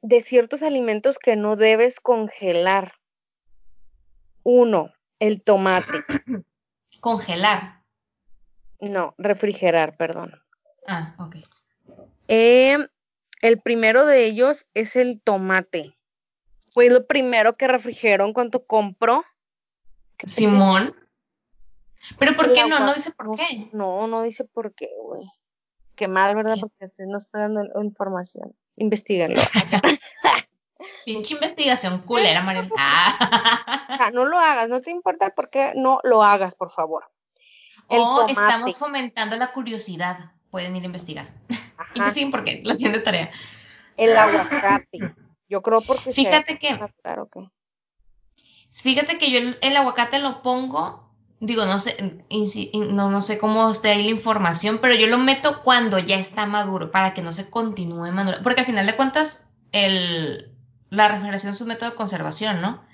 de 0.00 0.20
ciertos 0.20 0.62
alimentos 0.62 1.18
que 1.18 1.34
no 1.34 1.56
debes 1.56 1.98
congelar. 1.98 2.92
Uno, 4.44 4.92
el 5.18 5.42
tomate. 5.42 6.04
¿Congelar? 7.00 7.82
No, 8.78 9.16
refrigerar, 9.18 9.96
perdón. 9.96 10.40
Ah, 10.86 11.16
ok. 11.18 11.36
Eh, 12.28 12.78
el 13.40 13.60
primero 13.60 14.06
de 14.06 14.26
ellos 14.26 14.66
es 14.74 14.96
el 14.96 15.20
tomate. 15.22 15.96
Fue 16.70 16.88
lo 16.88 17.06
primero 17.06 17.56
que 17.56 17.66
refrigeró 17.66 18.24
en 18.24 18.32
cuanto 18.32 18.64
compró. 18.64 19.24
Simón. 20.24 20.94
Pero 22.18 22.36
¿por 22.36 22.52
qué 22.52 22.66
no? 22.66 22.78
No 22.78 22.94
dice 22.94 23.12
por 23.12 23.36
qué. 23.36 23.68
No, 23.72 24.06
no 24.06 24.22
dice 24.22 24.44
por 24.44 24.74
qué, 24.74 24.88
güey. 25.02 25.26
Qué 25.96 26.08
mal, 26.08 26.34
¿verdad? 26.34 26.56
Porque 26.60 26.86
no 27.06 27.18
está 27.18 27.40
dando 27.40 27.62
información. 27.82 28.54
Investígalo. 28.76 29.34
Pinche 31.04 31.34
investigación 31.34 31.98
culera, 32.02 32.42
María. 32.42 32.62
o 32.62 33.96
sea, 33.96 34.10
no 34.10 34.24
lo 34.24 34.38
hagas, 34.38 34.68
no 34.68 34.80
te 34.80 34.90
importa 34.90 35.30
por 35.30 35.50
qué 35.50 35.72
no 35.76 36.00
lo 36.04 36.22
hagas, 36.22 36.54
por 36.54 36.70
favor. 36.70 37.10
o 37.88 38.26
estamos 38.26 38.78
fomentando 38.78 39.36
la 39.36 39.52
curiosidad. 39.52 40.16
Pueden 40.50 40.76
ir 40.76 40.82
a 40.82 40.86
investigar. 40.86 41.28
Y 41.94 42.10
sí, 42.10 42.26
porque 42.26 42.62
lo 42.64 42.76
tiene 42.76 42.98
de 42.98 43.00
tarea. 43.02 43.30
El 43.96 44.16
aguacate. 44.16 45.14
Yo 45.48 45.60
creo 45.60 45.80
porque 45.80 46.12
Fíjate 46.12 46.58
que. 46.58 46.78
Claro 47.02 47.28
que. 47.28 47.50
Fíjate 48.70 49.18
que 49.18 49.30
yo 49.32 49.40
el, 49.60 49.76
aguacate 49.76 50.20
lo 50.20 50.42
pongo, 50.42 51.12
digo, 51.40 51.66
no 51.66 51.80
sé, 51.80 52.24
no, 52.72 53.10
no 53.10 53.20
sé 53.20 53.38
cómo 53.38 53.68
esté 53.68 53.90
ahí 53.90 54.04
la 54.04 54.10
información, 54.10 54.78
pero 54.78 54.94
yo 54.94 55.08
lo 55.08 55.18
meto 55.18 55.62
cuando 55.64 55.98
ya 55.98 56.16
está 56.16 56.46
maduro, 56.46 56.92
para 56.92 57.12
que 57.12 57.22
no 57.22 57.32
se 57.32 57.50
continúe 57.50 58.12
maduro. 58.12 58.38
Porque 58.44 58.60
al 58.60 58.66
final 58.66 58.86
de 58.86 58.94
cuentas, 58.94 59.50
el, 59.72 60.54
la 60.90 61.08
refrigeración 61.08 61.52
es 61.52 61.60
un 61.60 61.68
método 61.68 61.90
de 61.90 61.96
conservación, 61.96 62.60
¿no? 62.60 62.84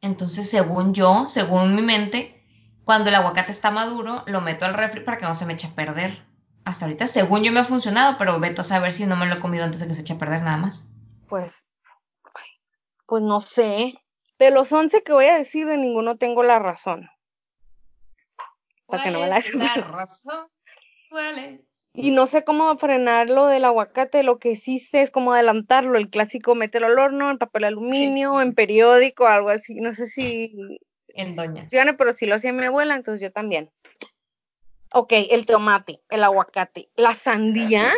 Entonces, 0.00 0.48
según 0.48 0.94
yo, 0.94 1.26
según 1.28 1.74
mi 1.74 1.82
mente, 1.82 2.37
cuando 2.88 3.10
el 3.10 3.16
aguacate 3.16 3.52
está 3.52 3.70
maduro, 3.70 4.22
lo 4.24 4.40
meto 4.40 4.64
al 4.64 4.72
refri 4.72 5.00
para 5.02 5.18
que 5.18 5.26
no 5.26 5.34
se 5.34 5.44
me 5.44 5.52
eche 5.52 5.66
a 5.66 5.74
perder 5.74 6.22
hasta 6.64 6.86
ahorita, 6.86 7.06
según 7.06 7.44
yo 7.44 7.52
me 7.52 7.60
ha 7.60 7.64
funcionado, 7.66 8.16
pero 8.16 8.40
veto 8.40 8.62
a 8.62 8.64
saber 8.64 8.92
si 8.92 9.04
no 9.04 9.14
me 9.14 9.26
lo 9.26 9.34
he 9.34 9.40
comido 9.40 9.64
antes 9.64 9.80
de 9.80 9.88
que 9.88 9.92
se 9.92 10.00
eche 10.00 10.14
a 10.14 10.18
perder 10.18 10.40
nada 10.40 10.56
más. 10.56 10.90
Pues, 11.28 11.66
pues 13.04 13.22
no 13.22 13.40
sé. 13.40 14.02
De 14.38 14.50
los 14.50 14.72
11 14.72 15.02
que 15.02 15.12
voy 15.12 15.26
a 15.26 15.36
decir, 15.36 15.66
de 15.66 15.76
ninguno 15.76 16.16
tengo 16.16 16.42
la 16.42 16.60
razón. 16.60 17.10
¿Cuál 18.86 19.02
que 19.02 19.10
no 19.10 19.20
me 19.20 19.26
la, 19.26 19.36
es 19.36 19.54
la 19.54 19.74
razón? 19.74 20.48
¿Cuál 21.10 21.38
es? 21.40 21.90
Y 21.92 22.10
no 22.10 22.26
sé 22.26 22.42
cómo 22.42 22.74
frenar 22.78 23.28
lo 23.28 23.48
del 23.48 23.66
aguacate, 23.66 24.22
lo 24.22 24.38
que 24.38 24.56
sí 24.56 24.78
sé 24.78 25.02
es 25.02 25.10
cómo 25.10 25.34
adelantarlo, 25.34 25.98
el 25.98 26.08
clásico 26.08 26.54
mételo 26.54 26.86
al 26.86 26.98
horno, 26.98 27.30
en 27.30 27.36
papel 27.36 27.64
aluminio, 27.64 28.40
en 28.40 28.54
periódico, 28.54 29.26
algo 29.26 29.50
así, 29.50 29.74
no 29.74 29.92
sé 29.92 30.06
si... 30.06 30.78
En 31.18 31.34
doña. 31.34 31.66
Pero 31.70 32.12
si 32.12 32.26
lo 32.26 32.36
hacía 32.36 32.52
mi 32.52 32.64
abuela, 32.64 32.94
entonces 32.94 33.20
yo 33.20 33.32
también. 33.32 33.70
Ok, 34.92 35.12
el 35.12 35.44
tomate, 35.44 36.00
el 36.08 36.24
aguacate, 36.24 36.88
la 36.96 37.12
sandía. 37.12 37.92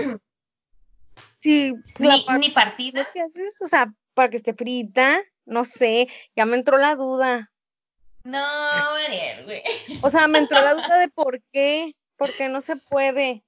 Sí, 1.41 1.75
ni, 1.99 2.51
partido. 2.51 3.05
¿Qué 3.13 3.21
haces? 3.21 3.61
O 3.63 3.67
sea, 3.67 3.93
para 4.15 4.31
que 4.31 4.39
esté 4.39 4.55
frita, 4.55 5.23
no 5.47 5.65
sé, 5.65 6.09
ya 6.35 6.47
me 6.47 6.57
entró 6.57 6.79
la 6.79 6.97
duda. 6.97 7.51
No, 8.25 8.39
Mariel, 8.93 9.45
güey. 9.45 9.63
O 10.03 10.11
sea, 10.11 10.27
me 10.29 10.39
entró 10.39 10.61
la 10.61 10.75
duda 10.75 10.99
de 10.99 11.09
por 11.09 11.41
qué, 11.53 11.95
por 12.17 12.33
qué 12.35 12.49
no 12.49 12.61
se 12.61 12.77
puede. 12.77 13.43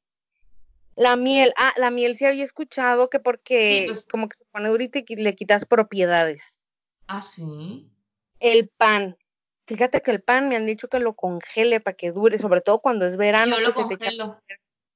La 0.94 1.16
miel, 1.16 1.52
ah, 1.56 1.72
la 1.76 1.90
miel 1.90 2.16
sí 2.16 2.26
había 2.26 2.44
escuchado 2.44 3.08
que 3.08 3.18
porque 3.18 3.84
pues 3.86 4.06
como 4.06 4.28
que 4.28 4.36
se 4.36 4.44
pone 4.46 4.68
durita 4.68 5.00
y 5.06 5.16
le 5.16 5.34
quitas 5.34 5.64
propiedades. 5.64 6.58
Ah, 7.06 7.22
sí. 7.22 7.90
El 8.40 8.68
pan, 8.68 9.16
Fíjate 9.66 10.02
que 10.02 10.10
el 10.10 10.20
pan 10.22 10.48
me 10.48 10.56
han 10.56 10.66
dicho 10.66 10.88
que 10.88 10.98
lo 10.98 11.14
congele 11.14 11.80
para 11.80 11.96
que 11.96 12.10
dure, 12.10 12.38
sobre 12.38 12.60
todo 12.60 12.80
cuando 12.80 13.06
es 13.06 13.16
verano. 13.16 13.58
Yo 13.58 13.68
lo 13.68 13.72
congelo. 13.72 14.40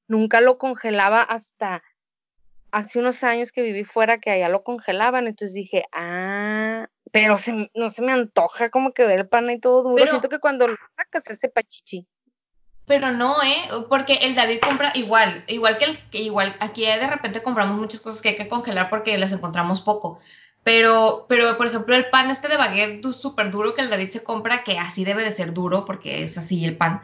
Nunca 0.08 0.40
lo 0.40 0.58
congelaba 0.58 1.22
hasta 1.22 1.82
hace 2.70 2.98
unos 2.98 3.24
años 3.24 3.52
que 3.52 3.62
viví 3.62 3.84
fuera 3.84 4.18
que 4.18 4.30
allá 4.30 4.48
lo 4.48 4.62
congelaban, 4.62 5.26
entonces 5.26 5.54
dije, 5.54 5.84
ah, 5.92 6.88
pero 7.10 7.36
no 7.74 7.90
se 7.90 8.02
me 8.02 8.12
antoja 8.12 8.70
como 8.70 8.92
que 8.92 9.06
ver 9.06 9.20
el 9.20 9.28
pan 9.28 9.50
y 9.50 9.58
todo 9.58 9.82
duro. 9.82 10.06
Siento 10.06 10.28
que 10.28 10.40
cuando 10.40 10.68
lo 10.68 10.76
sacas 10.96 11.30
ese 11.30 11.48
pachichi. 11.48 12.06
Pero 12.86 13.10
no, 13.10 13.34
¿eh? 13.42 13.84
Porque 13.88 14.14
el 14.22 14.34
David 14.34 14.60
compra 14.60 14.92
igual, 14.94 15.44
igual 15.48 15.76
que 15.76 15.86
el 15.86 15.96
que 16.10 16.18
igual 16.18 16.54
aquí 16.60 16.84
de 16.86 17.06
repente 17.06 17.42
compramos 17.42 17.76
muchas 17.76 18.00
cosas 18.00 18.22
que 18.22 18.28
hay 18.30 18.36
que 18.36 18.48
congelar 18.48 18.90
porque 18.90 19.18
las 19.18 19.32
encontramos 19.32 19.80
poco. 19.80 20.20
Pero, 20.66 21.26
pero, 21.28 21.56
por 21.56 21.68
ejemplo, 21.68 21.94
el 21.94 22.10
pan 22.10 22.28
este 22.28 22.48
de 22.48 22.56
baguette 22.56 23.12
súper 23.12 23.52
duro 23.52 23.76
que 23.76 23.82
el 23.82 23.88
David 23.88 24.10
se 24.10 24.24
compra, 24.24 24.64
que 24.64 24.80
así 24.80 25.04
debe 25.04 25.22
de 25.22 25.30
ser 25.30 25.54
duro, 25.54 25.84
porque 25.84 26.24
es 26.24 26.36
así 26.38 26.64
el 26.64 26.76
pan. 26.76 27.02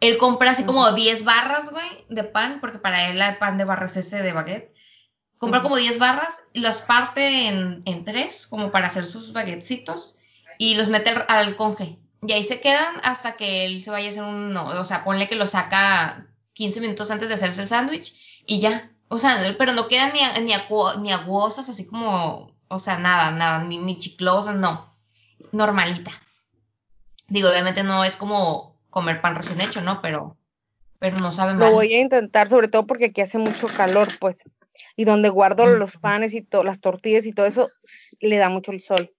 Él 0.00 0.16
compra 0.16 0.52
así 0.52 0.64
como 0.64 0.90
10 0.90 1.22
barras, 1.22 1.70
güey, 1.70 1.84
de 2.08 2.24
pan, 2.24 2.62
porque 2.62 2.78
para 2.78 3.10
él 3.10 3.20
el 3.20 3.36
pan 3.36 3.58
de 3.58 3.64
barras 3.64 3.98
es 3.98 4.06
ese 4.06 4.22
de 4.22 4.32
baguette. 4.32 4.72
Compra 5.36 5.60
como 5.60 5.76
10 5.76 5.98
barras, 5.98 6.44
las 6.54 6.80
parte 6.80 7.48
en, 7.48 7.82
en 7.84 8.06
tres, 8.06 8.46
como 8.46 8.70
para 8.70 8.86
hacer 8.86 9.04
sus 9.04 9.34
baguetcitos, 9.34 10.16
y 10.56 10.74
los 10.76 10.88
mete 10.88 11.10
al, 11.10 11.26
al 11.28 11.56
conge. 11.56 11.98
Y 12.26 12.32
ahí 12.32 12.42
se 12.42 12.62
quedan 12.62 13.02
hasta 13.02 13.36
que 13.36 13.66
él 13.66 13.82
se 13.82 13.90
vaya 13.90 14.08
a 14.08 14.10
hacer 14.12 14.22
un, 14.22 14.50
no, 14.50 14.68
o 14.68 14.84
sea, 14.86 15.04
ponle 15.04 15.28
que 15.28 15.34
lo 15.34 15.46
saca 15.46 16.26
15 16.54 16.80
minutos 16.80 17.10
antes 17.10 17.28
de 17.28 17.34
hacerse 17.34 17.60
el 17.60 17.68
sándwich 17.68 18.44
y 18.46 18.60
ya. 18.60 18.90
O 19.08 19.18
sea, 19.18 19.54
pero 19.58 19.74
no 19.74 19.88
quedan 19.88 20.14
ni, 20.14 20.20
ni, 20.46 20.54
ni 21.02 21.12
aguosas, 21.12 21.68
así 21.68 21.86
como, 21.86 22.53
o 22.68 22.78
sea, 22.78 22.98
nada, 22.98 23.30
nada, 23.30 23.64
ni, 23.64 23.78
ni 23.78 23.98
chiclosas, 23.98 24.56
no. 24.56 24.90
Normalita. 25.52 26.10
Digo, 27.28 27.48
obviamente 27.48 27.82
no 27.82 28.04
es 28.04 28.16
como 28.16 28.76
comer 28.90 29.20
pan 29.20 29.36
recién 29.36 29.60
hecho, 29.60 29.80
¿no? 29.80 30.00
Pero, 30.02 30.36
pero 30.98 31.16
no 31.18 31.32
sabe 31.32 31.54
mal. 31.54 31.68
Lo 31.68 31.74
voy 31.74 31.94
a 31.94 32.00
intentar, 32.00 32.48
sobre 32.48 32.68
todo 32.68 32.86
porque 32.86 33.06
aquí 33.06 33.20
hace 33.20 33.38
mucho 33.38 33.68
calor, 33.68 34.08
pues. 34.20 34.42
Y 34.96 35.04
donde 35.04 35.28
guardo 35.28 35.66
los 35.66 35.96
panes 35.96 36.34
y 36.34 36.46
las 36.64 36.80
tortillas 36.80 37.26
y 37.26 37.32
todo 37.32 37.46
eso, 37.46 37.70
le 38.20 38.36
da 38.36 38.48
mucho 38.48 38.72
el 38.72 38.80
sol. 38.80 39.12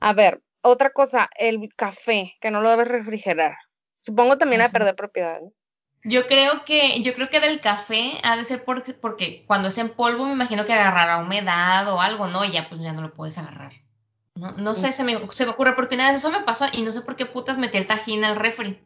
A 0.00 0.12
ver, 0.12 0.42
otra 0.62 0.90
cosa, 0.90 1.28
el 1.38 1.68
café, 1.76 2.34
que 2.40 2.50
no 2.50 2.60
lo 2.60 2.70
debes 2.70 2.88
refrigerar. 2.88 3.56
Supongo 4.00 4.38
también 4.38 4.62
a 4.62 4.68
perder 4.68 4.94
propiedad. 4.94 5.40
Yo 6.04 6.26
creo 6.26 6.64
que, 6.66 7.00
yo 7.02 7.14
creo 7.14 7.30
que 7.30 7.40
del 7.40 7.60
café 7.60 8.20
ha 8.22 8.36
de 8.36 8.44
ser 8.44 8.62
porque, 8.64 8.92
porque 8.92 9.44
cuando 9.46 9.68
es 9.68 9.78
en 9.78 9.88
polvo 9.88 10.26
me 10.26 10.32
imagino 10.32 10.66
que 10.66 10.74
agarrará 10.74 11.16
humedad 11.16 11.88
o 11.88 12.00
algo, 12.00 12.28
¿no? 12.28 12.44
Y 12.44 12.52
ya 12.52 12.68
pues 12.68 12.82
ya 12.82 12.92
no 12.92 13.00
lo 13.00 13.14
puedes 13.14 13.38
agarrar. 13.38 13.72
No, 14.34 14.52
no 14.52 14.74
sé, 14.74 14.92
se 14.92 15.02
me, 15.02 15.18
se 15.30 15.46
me 15.46 15.52
ocurre 15.52 15.74
porque 15.74 15.94
una 15.94 16.08
vez 16.08 16.18
eso 16.18 16.30
me 16.30 16.40
pasó 16.40 16.66
y 16.72 16.82
no 16.82 16.92
sé 16.92 17.00
por 17.00 17.16
qué 17.16 17.24
putas 17.24 17.56
metí 17.56 17.78
el 17.78 17.86
tajín 17.86 18.22
al 18.24 18.36
refri. 18.36 18.84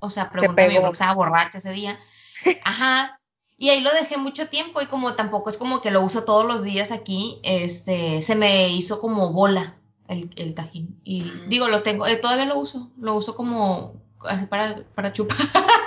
O 0.00 0.10
sea, 0.10 0.30
pregúntame, 0.30 0.80
porque 0.80 0.92
estaba 0.92 1.14
borracha 1.14 1.58
ese 1.58 1.70
día. 1.70 1.98
Ajá. 2.64 3.20
Y 3.56 3.70
ahí 3.70 3.80
lo 3.80 3.92
dejé 3.92 4.16
mucho 4.18 4.48
tiempo 4.48 4.82
y 4.82 4.86
como 4.86 5.14
tampoco 5.14 5.48
es 5.48 5.56
como 5.56 5.80
que 5.80 5.90
lo 5.90 6.02
uso 6.02 6.24
todos 6.24 6.44
los 6.44 6.62
días 6.62 6.90
aquí, 6.90 7.40
este, 7.42 8.20
se 8.20 8.34
me 8.34 8.68
hizo 8.68 9.00
como 9.00 9.32
bola 9.32 9.76
el, 10.08 10.30
el 10.36 10.54
tajín. 10.54 11.00
Y 11.04 11.30
digo, 11.48 11.68
lo 11.68 11.82
tengo, 11.82 12.06
eh, 12.06 12.16
todavía 12.16 12.46
lo 12.46 12.58
uso, 12.58 12.90
lo 12.98 13.14
uso 13.14 13.36
como 13.36 13.94
así 14.24 14.46
para, 14.46 14.82
para 14.94 15.12
chupar. 15.12 15.36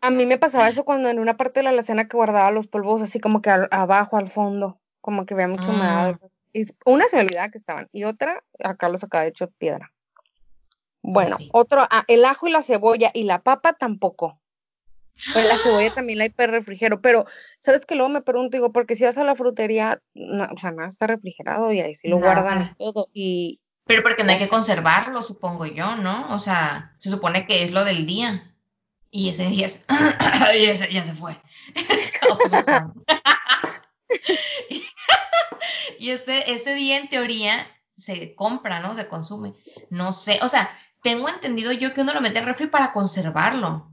A 0.00 0.10
mí 0.10 0.24
me 0.24 0.38
pasaba 0.38 0.68
eso 0.68 0.84
cuando 0.84 1.08
en 1.08 1.18
una 1.18 1.36
parte 1.36 1.60
de 1.60 1.64
la 1.64 1.70
alacena 1.70 2.08
que 2.08 2.16
guardaba 2.16 2.50
los 2.50 2.66
polvos 2.66 3.02
así 3.02 3.20
como 3.20 3.42
que 3.42 3.50
abajo, 3.50 4.16
al 4.16 4.28
fondo, 4.28 4.78
como 5.00 5.26
que 5.26 5.34
veía 5.34 5.48
mucho 5.48 5.70
humedad. 5.70 6.18
Ah. 6.22 6.28
Y 6.52 6.62
una 6.84 7.06
se 7.08 7.16
me 7.16 7.22
olvidaba 7.22 7.50
que 7.50 7.58
estaban 7.58 7.88
y 7.92 8.04
otra 8.04 8.42
acá 8.62 8.88
los 8.88 9.04
acaba 9.04 9.26
hecho 9.26 9.50
piedra. 9.58 9.92
Bueno, 11.02 11.36
otro, 11.52 11.86
ah, 11.90 12.04
el 12.08 12.24
ajo 12.24 12.46
y 12.46 12.50
la 12.50 12.62
cebolla 12.62 13.10
y 13.14 13.24
la 13.24 13.40
papa 13.40 13.74
tampoco. 13.74 14.38
Pues 15.32 15.46
la 15.46 15.58
cebolla 15.58 15.90
también 15.94 16.18
la 16.18 16.24
hay 16.24 16.30
para 16.30 16.52
refrigero, 16.52 17.00
pero 17.00 17.26
sabes 17.58 17.86
que 17.86 17.94
luego 17.94 18.08
me 18.10 18.22
pregunto, 18.22 18.56
digo, 18.56 18.72
porque 18.72 18.96
si 18.96 19.04
vas 19.04 19.18
a 19.18 19.24
la 19.24 19.34
frutería, 19.34 20.00
o 20.14 20.58
sea, 20.58 20.70
nada 20.72 20.88
está 20.88 21.06
refrigerado 21.06 21.72
y 21.72 21.80
ahí 21.80 21.94
sí 21.94 22.08
lo 22.08 22.18
guardan 22.18 22.74
todo 22.76 23.08
y... 23.12 23.60
Pero 23.86 24.02
porque 24.02 24.22
no 24.22 24.30
hay 24.30 24.38
que 24.38 24.48
conservarlo, 24.48 25.22
supongo 25.24 25.66
yo, 25.66 25.96
¿no? 25.96 26.32
O 26.32 26.38
sea, 26.38 26.94
se 26.98 27.10
supone 27.10 27.46
que 27.46 27.64
es 27.64 27.72
lo 27.72 27.84
del 27.84 28.06
día. 28.06 28.49
Y 29.10 29.30
ese 29.30 29.46
día 29.46 29.66
ya 30.90 31.02
se 31.02 31.12
fue. 31.12 31.34
y 35.98 36.10
ese, 36.10 36.52
ese 36.52 36.74
día 36.74 36.98
en 36.98 37.08
teoría 37.08 37.66
se 37.96 38.34
compra, 38.34 38.80
¿no? 38.80 38.94
Se 38.94 39.08
consume. 39.08 39.54
No 39.90 40.12
sé, 40.12 40.38
o 40.42 40.48
sea, 40.48 40.70
tengo 41.02 41.28
entendido 41.28 41.72
yo 41.72 41.94
que 41.94 42.02
uno 42.02 42.12
lo 42.12 42.20
mete 42.20 42.38
al 42.38 42.46
refri 42.46 42.66
para 42.66 42.92
conservarlo. 42.92 43.90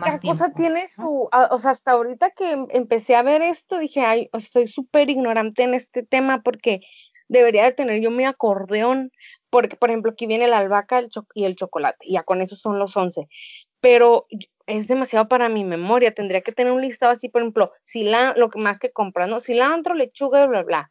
cada 0.00 0.20
cosa 0.20 0.52
tiene 0.52 0.88
su, 0.88 1.28
o 1.32 1.58
sea, 1.58 1.72
hasta 1.72 1.92
ahorita 1.92 2.30
que 2.30 2.52
em, 2.52 2.66
empecé 2.70 3.16
a 3.16 3.22
ver 3.22 3.42
esto, 3.42 3.78
dije, 3.78 4.00
ay, 4.00 4.30
estoy 4.32 4.68
súper 4.68 5.10
ignorante 5.10 5.62
en 5.62 5.74
este 5.74 6.02
tema 6.02 6.42
porque 6.42 6.80
debería 7.28 7.64
de 7.64 7.72
tener 7.72 8.00
yo 8.00 8.10
mi 8.10 8.24
acordeón, 8.24 9.12
porque, 9.50 9.76
por 9.76 9.90
ejemplo, 9.90 10.12
aquí 10.12 10.26
viene 10.26 10.48
la 10.48 10.58
albahaca 10.58 11.02
y 11.34 11.44
el 11.44 11.56
chocolate, 11.56 12.06
y 12.06 12.14
ya 12.14 12.22
con 12.22 12.40
eso 12.40 12.56
son 12.56 12.78
los 12.78 12.96
11, 12.96 13.28
pero 13.80 14.26
es 14.68 14.86
demasiado 14.86 15.28
para 15.28 15.48
mi 15.48 15.64
memoria, 15.64 16.12
tendría 16.12 16.42
que 16.42 16.52
tener 16.52 16.72
un 16.72 16.82
listado 16.82 17.12
así, 17.12 17.30
por 17.30 17.40
ejemplo, 17.40 17.72
si 17.84 18.04
la, 18.04 18.34
lo 18.36 18.50
que 18.50 18.58
más 18.58 18.78
que 18.78 18.92
compras, 18.92 19.26
¿no? 19.26 19.40
Cilantro, 19.40 19.94
lechuga, 19.94 20.44
bla, 20.44 20.62
bla, 20.62 20.90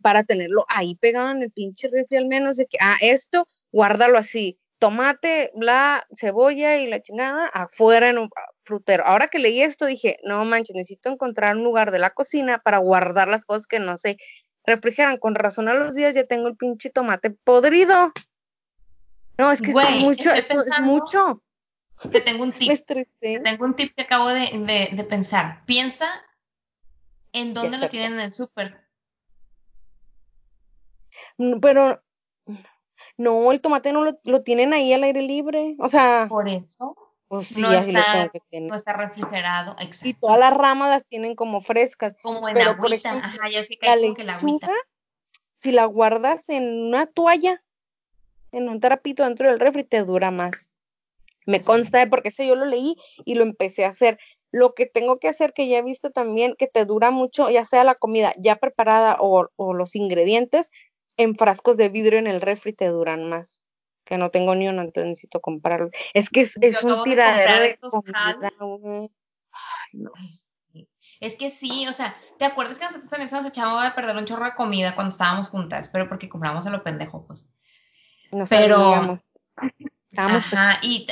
para 0.00 0.24
tenerlo 0.24 0.64
ahí 0.68 0.94
pegado 0.96 1.30
en 1.30 1.42
el 1.42 1.50
pinche 1.50 1.88
refri 1.88 2.16
al 2.16 2.26
menos, 2.26 2.56
de 2.56 2.66
que, 2.66 2.78
ah, 2.80 2.96
esto, 3.02 3.46
guárdalo 3.72 4.16
así, 4.16 4.58
tomate, 4.78 5.52
la 5.54 6.06
cebolla 6.16 6.78
y 6.78 6.86
la 6.86 7.02
chingada 7.02 7.46
afuera 7.48 8.08
en 8.08 8.16
un 8.16 8.30
frutero. 8.64 9.04
Ahora 9.04 9.28
que 9.28 9.38
leí 9.38 9.60
esto 9.60 9.84
dije, 9.84 10.18
no 10.24 10.42
manches, 10.46 10.74
necesito 10.74 11.10
encontrar 11.10 11.56
un 11.56 11.64
lugar 11.64 11.90
de 11.90 11.98
la 11.98 12.10
cocina 12.10 12.58
para 12.58 12.78
guardar 12.78 13.28
las 13.28 13.44
cosas 13.44 13.66
que 13.66 13.80
no 13.80 13.98
se 13.98 14.16
refrigeran. 14.64 15.18
Con 15.18 15.34
razón 15.34 15.68
a 15.68 15.74
los 15.74 15.94
días 15.94 16.14
ya 16.14 16.24
tengo 16.24 16.48
el 16.48 16.56
pinche 16.56 16.88
tomate 16.88 17.30
podrido. 17.30 18.12
No, 19.36 19.52
es 19.52 19.60
que 19.60 19.72
es 19.72 20.00
mucho, 20.00 20.32
es 20.32 20.48
mucho. 20.80 21.42
Te 22.10 22.20
tengo 22.20 22.44
un 22.44 22.52
tip. 22.58 22.72
Te 22.86 23.40
tengo 23.40 23.64
un 23.64 23.74
tip 23.74 23.94
que 23.94 24.02
acabo 24.02 24.28
de, 24.28 24.90
de, 24.92 25.04
pensar. 25.04 25.64
Piensa 25.66 26.06
en 27.32 27.54
dónde 27.54 27.78
lo 27.78 27.88
tienen 27.88 28.14
en 28.14 28.20
el 28.20 28.34
súper. 28.34 28.84
Mm, 31.36 31.60
pero 31.60 32.02
no, 33.16 33.52
el 33.52 33.60
tomate 33.60 33.92
no 33.92 34.16
lo, 34.22 34.42
tienen 34.42 34.72
ahí 34.72 34.92
al 34.92 35.04
aire 35.04 35.22
libre. 35.22 35.76
O 35.78 35.88
sea. 35.88 36.26
Por 36.28 36.48
eso. 36.48 36.96
Pues 37.28 37.58
no, 37.58 37.70
está, 37.70 38.32
no 38.52 38.74
está 38.74 38.94
refrigerado. 38.94 39.72
Exacto. 39.80 40.08
Y 40.08 40.14
todas 40.14 40.38
las 40.38 40.54
ramas 40.54 40.88
las 40.88 41.04
tienen 41.04 41.34
como 41.34 41.60
frescas. 41.60 42.16
Como 42.22 42.48
en 42.48 42.54
pero, 42.54 42.70
agüita. 42.70 43.12
Ajá, 43.12 43.50
ya 43.50 43.62
sé 43.62 43.76
que 43.76 43.86
hay 43.86 44.00
como 44.00 44.14
que 44.14 44.24
la 44.24 44.36
agüita. 44.36 44.72
Si 45.58 45.72
la 45.72 45.84
guardas 45.84 46.48
en 46.48 46.86
una 46.86 47.06
toalla, 47.06 47.62
en 48.52 48.70
un 48.70 48.80
trapito 48.80 49.24
dentro 49.24 49.48
del 49.48 49.60
refri, 49.60 49.84
te 49.84 50.04
dura 50.04 50.30
más. 50.30 50.70
Me 51.48 51.62
consta, 51.62 52.06
porque 52.10 52.28
ese 52.28 52.46
yo 52.46 52.54
lo 52.54 52.66
leí 52.66 52.96
y 53.24 53.34
lo 53.34 53.42
empecé 53.42 53.86
a 53.86 53.88
hacer. 53.88 54.18
Lo 54.50 54.74
que 54.74 54.84
tengo 54.84 55.18
que 55.18 55.28
hacer, 55.28 55.54
que 55.54 55.66
ya 55.66 55.78
he 55.78 55.82
visto 55.82 56.10
también, 56.10 56.54
que 56.58 56.66
te 56.66 56.84
dura 56.84 57.10
mucho, 57.10 57.48
ya 57.48 57.64
sea 57.64 57.84
la 57.84 57.94
comida 57.94 58.34
ya 58.38 58.56
preparada 58.56 59.16
o, 59.18 59.48
o 59.56 59.72
los 59.72 59.96
ingredientes, 59.96 60.70
en 61.16 61.34
frascos 61.36 61.78
de 61.78 61.88
vidrio 61.88 62.18
en 62.18 62.26
el 62.26 62.42
refri 62.42 62.74
te 62.74 62.88
duran 62.88 63.30
más. 63.30 63.62
Que 64.04 64.18
no 64.18 64.30
tengo 64.30 64.54
ni 64.54 64.68
uno, 64.68 64.82
entonces 64.82 65.08
necesito 65.08 65.40
comprarlo. 65.40 65.88
Es 66.12 66.28
que 66.28 66.42
es, 66.42 66.56
un 66.82 67.02
tiradero 67.02 67.60
de, 67.62 67.78
comida. 67.78 68.52
Ay, 68.60 69.90
no. 69.92 70.12
Es 71.20 71.36
que 71.36 71.48
sí, 71.48 71.86
o 71.88 71.94
sea, 71.94 72.14
¿te 72.38 72.44
acuerdas 72.44 72.78
que 72.78 72.84
nosotros 72.84 73.08
también 73.08 73.30
se 73.30 73.36
nos 73.36 73.46
echábamos 73.46 73.86
a 73.86 73.94
perder 73.94 74.16
un 74.18 74.26
chorro 74.26 74.44
de 74.44 74.54
comida 74.54 74.94
cuando 74.94 75.12
estábamos 75.12 75.48
juntas? 75.48 75.88
Pero 75.88 76.10
porque 76.10 76.28
compramos 76.28 76.66
a 76.66 76.70
lo 76.70 76.82
pendejo, 76.82 77.26
pues. 77.26 77.50
pero. 78.50 79.18
Ajá, 80.16 80.78
y 80.82 81.06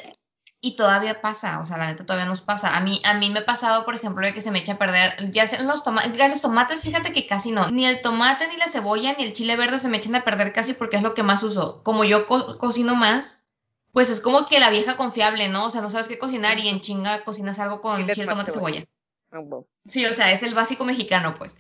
y 0.61 0.77
todavía 0.77 1.21
pasa, 1.21 1.61
o 1.61 1.67
sea, 1.67 1.77
la 1.77 1.87
neta 1.87 2.05
todavía 2.05 2.27
nos 2.27 2.41
pasa. 2.41 2.77
A 2.77 2.81
mí, 2.81 3.01
a 3.05 3.15
mí 3.15 3.31
me 3.31 3.41
ha 3.41 3.47
pasado, 3.47 3.85
por 3.85 3.95
ejemplo, 3.95 4.27
de 4.27 4.33
que 4.33 4.41
se 4.41 4.51
me 4.51 4.59
echa 4.59 4.75
a 4.75 4.79
perder, 4.79 5.31
ya 5.31 5.47
sean 5.47 5.67
los 5.67 5.85
tomates, 5.85 6.17
los 6.17 6.43
tomates, 6.43 6.83
fíjate 6.83 7.13
que 7.13 7.27
casi 7.27 7.51
no, 7.51 7.69
ni 7.71 7.87
el 7.87 8.01
tomate, 8.01 8.49
ni 8.49 8.57
la 8.57 8.69
cebolla, 8.69 9.15
ni 9.19 9.25
el 9.25 9.33
chile 9.33 9.57
verde 9.57 9.79
se 9.79 9.89
me 9.89 9.99
echan 9.99 10.15
a 10.15 10.25
perder 10.25 10.53
casi 10.53 10.75
porque 10.75 10.97
es 10.97 11.03
lo 11.03 11.15
que 11.15 11.23
más 11.23 11.43
uso. 11.43 11.83
Como 11.83 12.05
yo 12.05 12.27
cocino 12.27 12.95
más, 12.95 13.49
pues 13.93 14.11
es 14.11 14.21
como 14.21 14.47
que 14.47 14.61
la 14.61 14.71
vieja 14.71 14.97
confiable, 14.97 15.49
¿no? 15.49 15.67
O 15.67 15.71
sea, 15.71 15.83
no 15.83 15.91
sabes 15.91 16.09
qué 16.09 16.19
cocinar 16.19 16.59
y 16.59 16.69
en 16.69 16.81
chinga 16.81 17.23
cocinas 17.25 17.59
algo 17.59 17.81
con 17.81 18.01
chile, 18.09 18.27
tomate, 18.27 18.51
cebolla. 18.51 18.85
Ah, 19.33 19.41
sí, 19.87 20.07
o 20.07 20.13
sea, 20.13 20.31
es 20.33 20.43
el 20.43 20.55
básico 20.55 20.85
mexicano, 20.85 21.35
pues. 21.35 21.57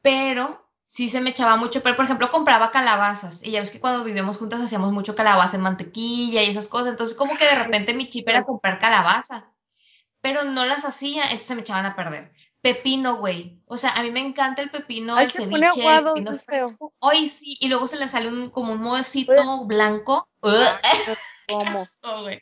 Pero 0.00 0.63
sí 0.94 1.08
se 1.08 1.20
me 1.20 1.30
echaba 1.30 1.56
mucho, 1.56 1.82
pero 1.82 1.96
por 1.96 2.04
ejemplo 2.04 2.30
compraba 2.30 2.70
calabazas 2.70 3.42
y 3.42 3.50
ya 3.50 3.58
ves 3.58 3.72
que 3.72 3.80
cuando 3.80 4.04
vivíamos 4.04 4.38
juntas 4.38 4.60
hacíamos 4.60 4.92
mucho 4.92 5.16
calabaza 5.16 5.56
en 5.56 5.62
mantequilla 5.64 6.40
y 6.40 6.48
esas 6.48 6.68
cosas, 6.68 6.92
entonces 6.92 7.16
como 7.16 7.36
que 7.36 7.46
de 7.46 7.56
repente 7.56 7.94
mi 7.94 8.08
chip 8.08 8.28
era 8.28 8.44
comprar 8.44 8.78
calabaza, 8.78 9.50
pero 10.20 10.44
no 10.44 10.64
las 10.64 10.84
hacía, 10.84 11.24
entonces 11.24 11.46
se 11.46 11.56
me 11.56 11.62
echaban 11.62 11.84
a 11.84 11.96
perder. 11.96 12.32
Pepino, 12.60 13.16
güey. 13.16 13.60
O 13.66 13.76
sea, 13.76 13.90
a 13.90 14.04
mí 14.04 14.12
me 14.12 14.20
encanta 14.20 14.62
el 14.62 14.70
pepino, 14.70 15.18
el 15.18 15.32
ceviche, 15.32 15.84
el 15.84 16.04
pepino 16.04 16.36
fresco. 16.36 16.94
Hoy 17.00 17.28
sí, 17.28 17.58
y 17.60 17.68
luego 17.68 17.88
se 17.88 17.98
le 17.98 18.06
sale 18.06 18.28
un, 18.28 18.50
como 18.50 18.72
un 18.72 18.80
modecito 18.80 19.66
blanco. 19.66 20.28
Ah, 20.42 20.80
¿Cómo? 21.48 21.78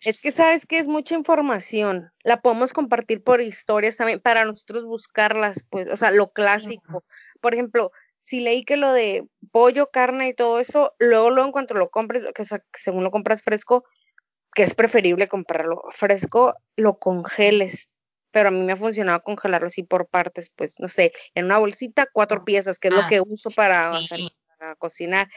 Es 0.02 0.20
que 0.20 0.30
sabes 0.30 0.66
que 0.66 0.78
es 0.78 0.86
mucha 0.86 1.14
información. 1.14 2.12
La 2.22 2.40
podemos 2.40 2.72
compartir 2.72 3.24
por 3.24 3.40
historias 3.40 3.96
también 3.96 4.20
para 4.20 4.44
nosotros 4.44 4.84
buscarlas, 4.84 5.64
pues, 5.70 5.88
o 5.90 5.96
sea, 5.96 6.12
lo 6.12 6.30
clásico. 6.30 7.02
Por 7.40 7.54
ejemplo, 7.54 7.90
si 8.32 8.40
leí 8.40 8.64
que 8.64 8.78
lo 8.78 8.94
de 8.94 9.28
pollo, 9.50 9.90
carne 9.90 10.28
y 10.28 10.34
todo 10.34 10.58
eso, 10.58 10.94
luego, 10.98 11.28
luego 11.28 11.48
en 11.48 11.52
cuanto 11.52 11.74
lo 11.74 11.90
compres, 11.90 12.24
que 12.34 12.46
según 12.72 13.04
lo 13.04 13.10
compras 13.10 13.42
fresco, 13.42 13.84
que 14.54 14.62
es 14.62 14.74
preferible 14.74 15.28
comprarlo 15.28 15.82
fresco, 15.90 16.54
lo 16.74 16.98
congeles. 16.98 17.90
Pero 18.30 18.48
a 18.48 18.50
mí 18.50 18.62
me 18.62 18.72
ha 18.72 18.76
funcionado 18.76 19.22
congelarlo 19.22 19.66
así 19.66 19.82
por 19.82 20.06
partes, 20.06 20.48
pues, 20.48 20.80
no 20.80 20.88
sé, 20.88 21.12
en 21.34 21.44
una 21.44 21.58
bolsita, 21.58 22.08
cuatro 22.10 22.38
ah, 22.40 22.44
piezas, 22.46 22.78
que 22.78 22.88
es 22.88 22.94
lo 22.94 23.00
ah, 23.00 23.06
que 23.06 23.20
uso 23.20 23.50
para, 23.50 23.90
hacer, 23.90 24.20
para 24.56 24.76
cocinar. 24.76 25.28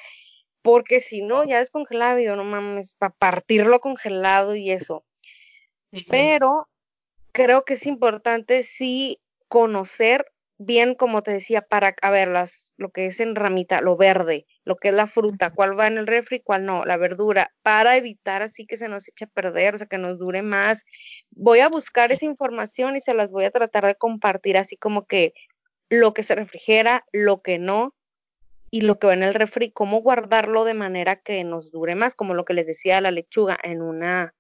Porque 0.62 1.02
si 1.02 1.22
no, 1.22 1.44
ya 1.44 1.60
descongelado, 1.60 2.20
yo 2.20 2.38
no 2.38 2.46
mames, 2.46 2.96
para 2.96 3.14
partirlo 3.14 3.82
congelado 3.82 4.56
y 4.56 4.72
eso. 4.72 5.04
Pero 6.10 6.70
creo 7.34 7.66
que 7.66 7.74
es 7.74 7.86
importante 7.88 8.64
sí 8.64 9.20
conocer 9.50 10.32
bien, 10.58 10.96
como 10.96 11.22
te 11.22 11.32
decía, 11.32 11.62
para, 11.62 11.96
a 12.02 12.10
ver, 12.12 12.30
las, 12.30 12.74
lo 12.78 12.90
que 12.90 13.06
es 13.08 13.20
en 13.20 13.36
ramita, 13.36 13.82
lo 13.82 13.98
verde, 13.98 14.46
lo 14.64 14.78
que 14.78 14.90
es 14.90 14.94
la 14.94 15.08
fruta, 15.08 15.52
cuál 15.52 15.78
va 15.78 15.88
en 15.88 15.98
el 15.98 16.08
refri, 16.08 16.40
cuál 16.40 16.66
no, 16.66 16.86
la 16.86 16.98
verdura, 16.98 17.52
para 17.62 17.98
evitar 17.98 18.42
así 18.42 18.66
que 18.66 18.78
se 18.78 18.88
nos 18.88 19.08
eche 19.08 19.26
a 19.26 19.30
perder, 19.30 19.76
o 19.76 19.78
sea, 19.78 19.88
que 19.88 19.98
nos 19.98 20.18
dure 20.18 20.42
más. 20.42 20.86
Voy 21.32 21.60
a 21.60 21.70
buscar 21.70 22.12
esa 22.12 22.26
información 22.26 22.96
y 22.96 23.02
se 23.02 23.14
las 23.14 23.32
voy 23.32 23.46
a 23.46 23.52
tratar 23.52 23.86
de 23.86 23.96
compartir 23.96 24.58
así 24.58 24.78
como 24.78 25.06
que 25.06 25.34
lo 25.90 26.14
que 26.14 26.24
se 26.24 26.36
refrigera, 26.36 27.06
lo 27.12 27.42
que 27.42 27.60
no, 27.60 27.94
y 28.72 28.82
lo 28.82 29.00
que 29.00 29.08
va 29.08 29.14
en 29.14 29.24
el 29.24 29.34
refri, 29.34 29.72
cómo 29.72 30.02
guardarlo 30.02 30.66
de 30.66 30.74
manera 30.74 31.18
que 31.18 31.44
nos 31.44 31.72
dure 31.72 31.96
más, 31.96 32.16
como 32.16 32.34
lo 32.34 32.46
que 32.46 32.54
les 32.54 32.68
decía 32.68 33.00
la 33.02 33.12
lechuga 33.12 33.58
en 33.64 33.82
una, 33.82 34.34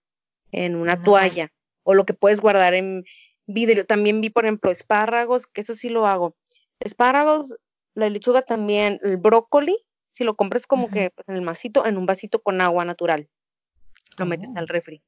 en 0.51 0.75
una 0.75 1.01
toalla, 1.01 1.51
o 1.83 1.93
lo 1.93 2.05
que 2.05 2.13
puedes 2.13 2.41
guardar 2.41 2.73
en 2.73 3.05
vidrio. 3.47 3.85
También 3.85 4.21
vi, 4.21 4.29
por 4.29 4.45
ejemplo, 4.45 4.71
espárragos, 4.71 5.47
que 5.47 5.61
eso 5.61 5.75
sí 5.75 5.89
lo 5.89 6.07
hago. 6.07 6.35
Espárragos, 6.79 7.55
la 7.93 8.09
lechuga 8.09 8.41
también, 8.41 8.99
el 9.03 9.17
brócoli, 9.17 9.77
si 10.11 10.23
lo 10.23 10.35
compras 10.35 10.67
como 10.67 10.89
que 10.89 11.11
pues, 11.11 11.27
en 11.27 11.35
el 11.35 11.41
masito, 11.41 11.85
en 11.85 11.97
un 11.97 12.05
vasito 12.05 12.41
con 12.41 12.61
agua 12.61 12.85
natural, 12.85 13.27
lo 14.17 14.25
metes 14.25 14.55
al 14.55 14.63
oh. 14.63 14.67
refri. 14.67 15.01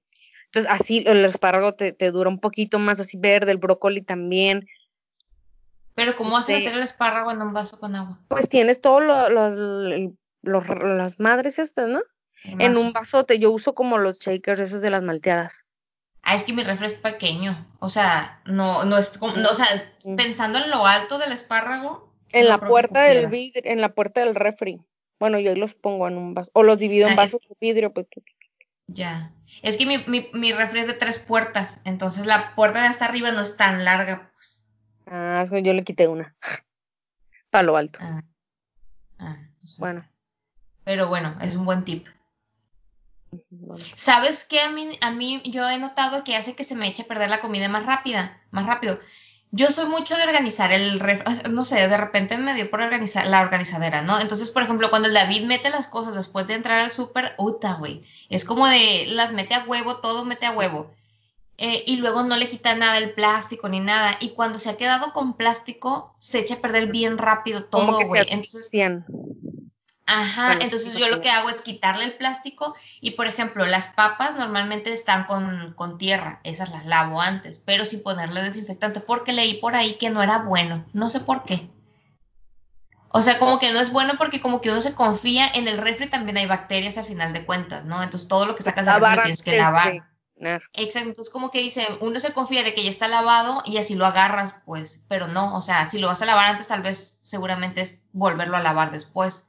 Entonces, 0.45 0.71
así 0.71 1.03
el 1.05 1.25
espárrago 1.25 1.73
te, 1.75 1.91
te 1.91 2.11
dura 2.11 2.29
un 2.29 2.39
poquito 2.39 2.79
más, 2.79 2.99
así 2.99 3.17
verde, 3.17 3.51
el 3.51 3.57
brócoli 3.57 4.01
también. 4.01 4.67
Pero 5.93 6.15
¿cómo 6.15 6.31
vas 6.31 6.49
a 6.49 6.53
meter 6.53 6.73
el 6.73 6.79
espárrago 6.79 7.31
en 7.31 7.41
un 7.41 7.53
vaso 7.53 7.79
con 7.79 7.95
agua? 7.95 8.19
Pues 8.27 8.47
tienes 8.47 8.81
todos 8.81 9.03
lo, 9.03 9.29
las 10.43 11.19
madres 11.19 11.59
estas, 11.59 11.89
¿no? 11.89 12.01
En 12.43 12.77
un 12.77 12.93
vasote, 12.93 13.39
yo 13.39 13.51
uso 13.51 13.73
como 13.73 13.97
los 13.97 14.19
shakers 14.19 14.59
esos 14.59 14.81
de 14.81 14.89
las 14.89 15.03
malteadas. 15.03 15.65
Ah, 16.29 16.35
es 16.35 16.43
que 16.43 16.51
mi 16.51 16.61
refri 16.61 16.87
es 16.87 16.95
pequeño. 16.95 17.55
O 17.79 17.89
sea, 17.89 18.41
no, 18.43 18.83
no 18.83 18.97
es 18.97 19.17
como, 19.17 19.37
no, 19.37 19.47
o 19.47 19.55
sea, 19.55 19.65
pensando 20.17 20.59
en 20.59 20.69
lo 20.69 20.85
alto 20.85 21.19
del 21.19 21.31
espárrago. 21.31 22.13
En 22.33 22.49
la 22.49 22.57
puerta 22.57 23.03
del 23.03 23.27
vidrio, 23.27 23.61
en 23.63 23.79
la 23.79 23.93
puerta 23.93 24.19
del 24.19 24.35
refri. 24.35 24.81
Bueno, 25.21 25.39
yo 25.39 25.55
los 25.55 25.73
pongo 25.73 26.05
en 26.05 26.17
un 26.17 26.33
vaso, 26.33 26.51
o 26.53 26.63
los 26.63 26.77
divido 26.77 27.07
en 27.07 27.13
ah, 27.13 27.15
vasos 27.15 27.39
de 27.47 27.55
vidrio, 27.61 27.93
pues. 27.93 28.07
Ya. 28.87 29.31
Es 29.61 29.77
que 29.77 29.85
mi, 29.85 29.99
mi, 29.99 30.29
mi 30.33 30.51
refri 30.51 30.81
es 30.81 30.87
de 30.87 30.95
tres 30.95 31.17
puertas, 31.17 31.79
entonces 31.85 32.25
la 32.25 32.53
puerta 32.55 32.81
de 32.81 32.87
hasta 32.87 33.05
arriba 33.05 33.31
no 33.31 33.39
es 33.39 33.55
tan 33.55 33.85
larga, 33.85 34.29
pues. 34.33 34.65
Ah, 35.05 35.45
yo 35.49 35.71
le 35.71 35.85
quité 35.85 36.09
una. 36.09 36.35
Para 37.51 37.63
lo 37.63 37.77
alto. 37.77 37.99
Ah. 38.01 38.21
ah 39.19 39.37
pues 39.61 39.77
bueno. 39.79 40.05
Pero 40.83 41.07
bueno, 41.07 41.37
es 41.39 41.55
un 41.55 41.63
buen 41.63 41.85
tip. 41.85 42.05
¿Sabes 43.95 44.45
qué? 44.45 44.61
A 44.61 44.69
mí, 44.69 44.97
a 45.01 45.11
mí 45.11 45.41
yo 45.45 45.67
he 45.69 45.77
notado 45.79 46.23
que 46.23 46.35
hace 46.35 46.55
que 46.55 46.63
se 46.63 46.75
me 46.75 46.87
eche 46.87 47.03
a 47.03 47.07
perder 47.07 47.29
la 47.29 47.41
comida 47.41 47.67
más 47.69 47.85
rápida, 47.85 48.41
más 48.51 48.65
rápido. 48.65 48.99
Yo 49.51 49.71
soy 49.71 49.87
mucho 49.87 50.15
de 50.15 50.23
organizar 50.23 50.73
el, 50.73 51.01
no 51.51 51.63
sé, 51.63 51.87
de 51.87 51.97
repente 51.97 52.37
me 52.37 52.53
dio 52.53 52.69
por 52.69 52.81
organizar 52.81 53.25
la 53.27 53.41
organizadera, 53.41 54.01
¿no? 54.01 54.19
Entonces, 54.19 54.49
por 54.49 54.63
ejemplo, 54.63 54.89
cuando 54.89 55.07
el 55.07 55.13
David 55.13 55.45
mete 55.45 55.69
las 55.69 55.87
cosas 55.87 56.15
después 56.15 56.47
de 56.47 56.55
entrar 56.55 56.79
al 56.79 56.91
súper, 56.91 57.33
uta, 57.37 57.75
güey, 57.75 58.03
es 58.29 58.43
como 58.43 58.67
de 58.67 59.05
las 59.07 59.31
mete 59.31 59.55
a 59.55 59.63
huevo, 59.63 59.97
todo 59.97 60.25
mete 60.25 60.45
a 60.45 60.51
huevo. 60.51 60.91
Eh, 61.59 61.83
y 61.87 61.95
luego 61.97 62.23
no 62.23 62.37
le 62.37 62.49
quita 62.49 62.75
nada 62.75 62.99
el 62.99 63.13
plástico 63.13 63.67
ni 63.67 63.79
nada. 63.79 64.15
Y 64.19 64.29
cuando 64.29 64.59
se 64.59 64.69
ha 64.69 64.77
quedado 64.77 65.11
con 65.11 65.35
plástico, 65.35 66.15
se 66.19 66.39
echa 66.39 66.55
a 66.55 66.59
perder 66.59 66.91
bien 66.91 67.17
rápido 67.17 67.63
todo, 67.63 67.99
güey. 68.05 68.25
Entonces, 68.29 68.69
Ajá, 70.09 70.53
entonces 70.61 70.95
yo 70.95 71.09
lo 71.09 71.19
que 71.19 71.29
hago 71.29 71.49
es 71.49 71.61
quitarle 71.61 72.05
el 72.05 72.13
plástico 72.13 72.73
y, 73.01 73.11
por 73.11 73.27
ejemplo, 73.27 73.65
las 73.65 73.87
papas 73.87 74.37
normalmente 74.37 74.93
están 74.93 75.25
con, 75.25 75.73
con, 75.75 75.97
tierra, 75.97 76.39
esas 76.45 76.69
las 76.69 76.85
lavo 76.85 77.21
antes, 77.21 77.59
pero 77.59 77.85
sin 77.85 78.01
ponerle 78.01 78.41
desinfectante, 78.41 79.01
porque 79.01 79.33
leí 79.33 79.55
por 79.55 79.75
ahí 79.75 79.95
que 79.95 80.09
no 80.09 80.23
era 80.23 80.39
bueno, 80.39 80.85
no 80.93 81.09
sé 81.09 81.19
por 81.19 81.43
qué. 81.43 81.69
O 83.09 83.21
sea, 83.21 83.37
como 83.37 83.59
que 83.59 83.73
no 83.73 83.81
es 83.81 83.91
bueno 83.91 84.13
porque 84.17 84.39
como 84.39 84.61
que 84.61 84.71
uno 84.71 84.81
se 84.81 84.93
confía 84.93 85.45
en 85.53 85.67
el 85.67 85.77
refri, 85.77 86.09
también 86.09 86.37
hay 86.37 86.45
bacterias 86.45 86.97
al 86.97 87.05
final 87.05 87.33
de 87.33 87.45
cuentas, 87.45 87.83
¿no? 87.83 88.01
Entonces 88.01 88.29
todo 88.29 88.45
lo 88.45 88.55
que 88.55 88.63
sacas 88.63 88.85
del 88.85 89.01
refri 89.01 89.23
tienes 89.23 89.43
que 89.43 89.57
lavar. 89.57 90.03
Exacto, 90.73 91.09
entonces 91.09 91.33
como 91.33 91.51
que 91.51 91.59
dice, 91.59 91.85
uno 91.99 92.19
se 92.21 92.31
confía 92.31 92.63
de 92.63 92.73
que 92.73 92.83
ya 92.83 92.91
está 92.91 93.09
lavado 93.09 93.61
y 93.65 93.77
así 93.77 93.95
lo 93.95 94.05
agarras, 94.05 94.55
pues, 94.65 95.03
pero 95.09 95.27
no, 95.27 95.57
o 95.57 95.61
sea, 95.61 95.87
si 95.87 95.99
lo 95.99 96.07
vas 96.07 96.21
a 96.21 96.25
lavar 96.25 96.45
antes, 96.45 96.67
tal 96.67 96.81
vez 96.81 97.19
seguramente 97.23 97.81
es 97.81 98.03
volverlo 98.13 98.55
a 98.55 98.61
lavar 98.61 98.91
después. 98.91 99.46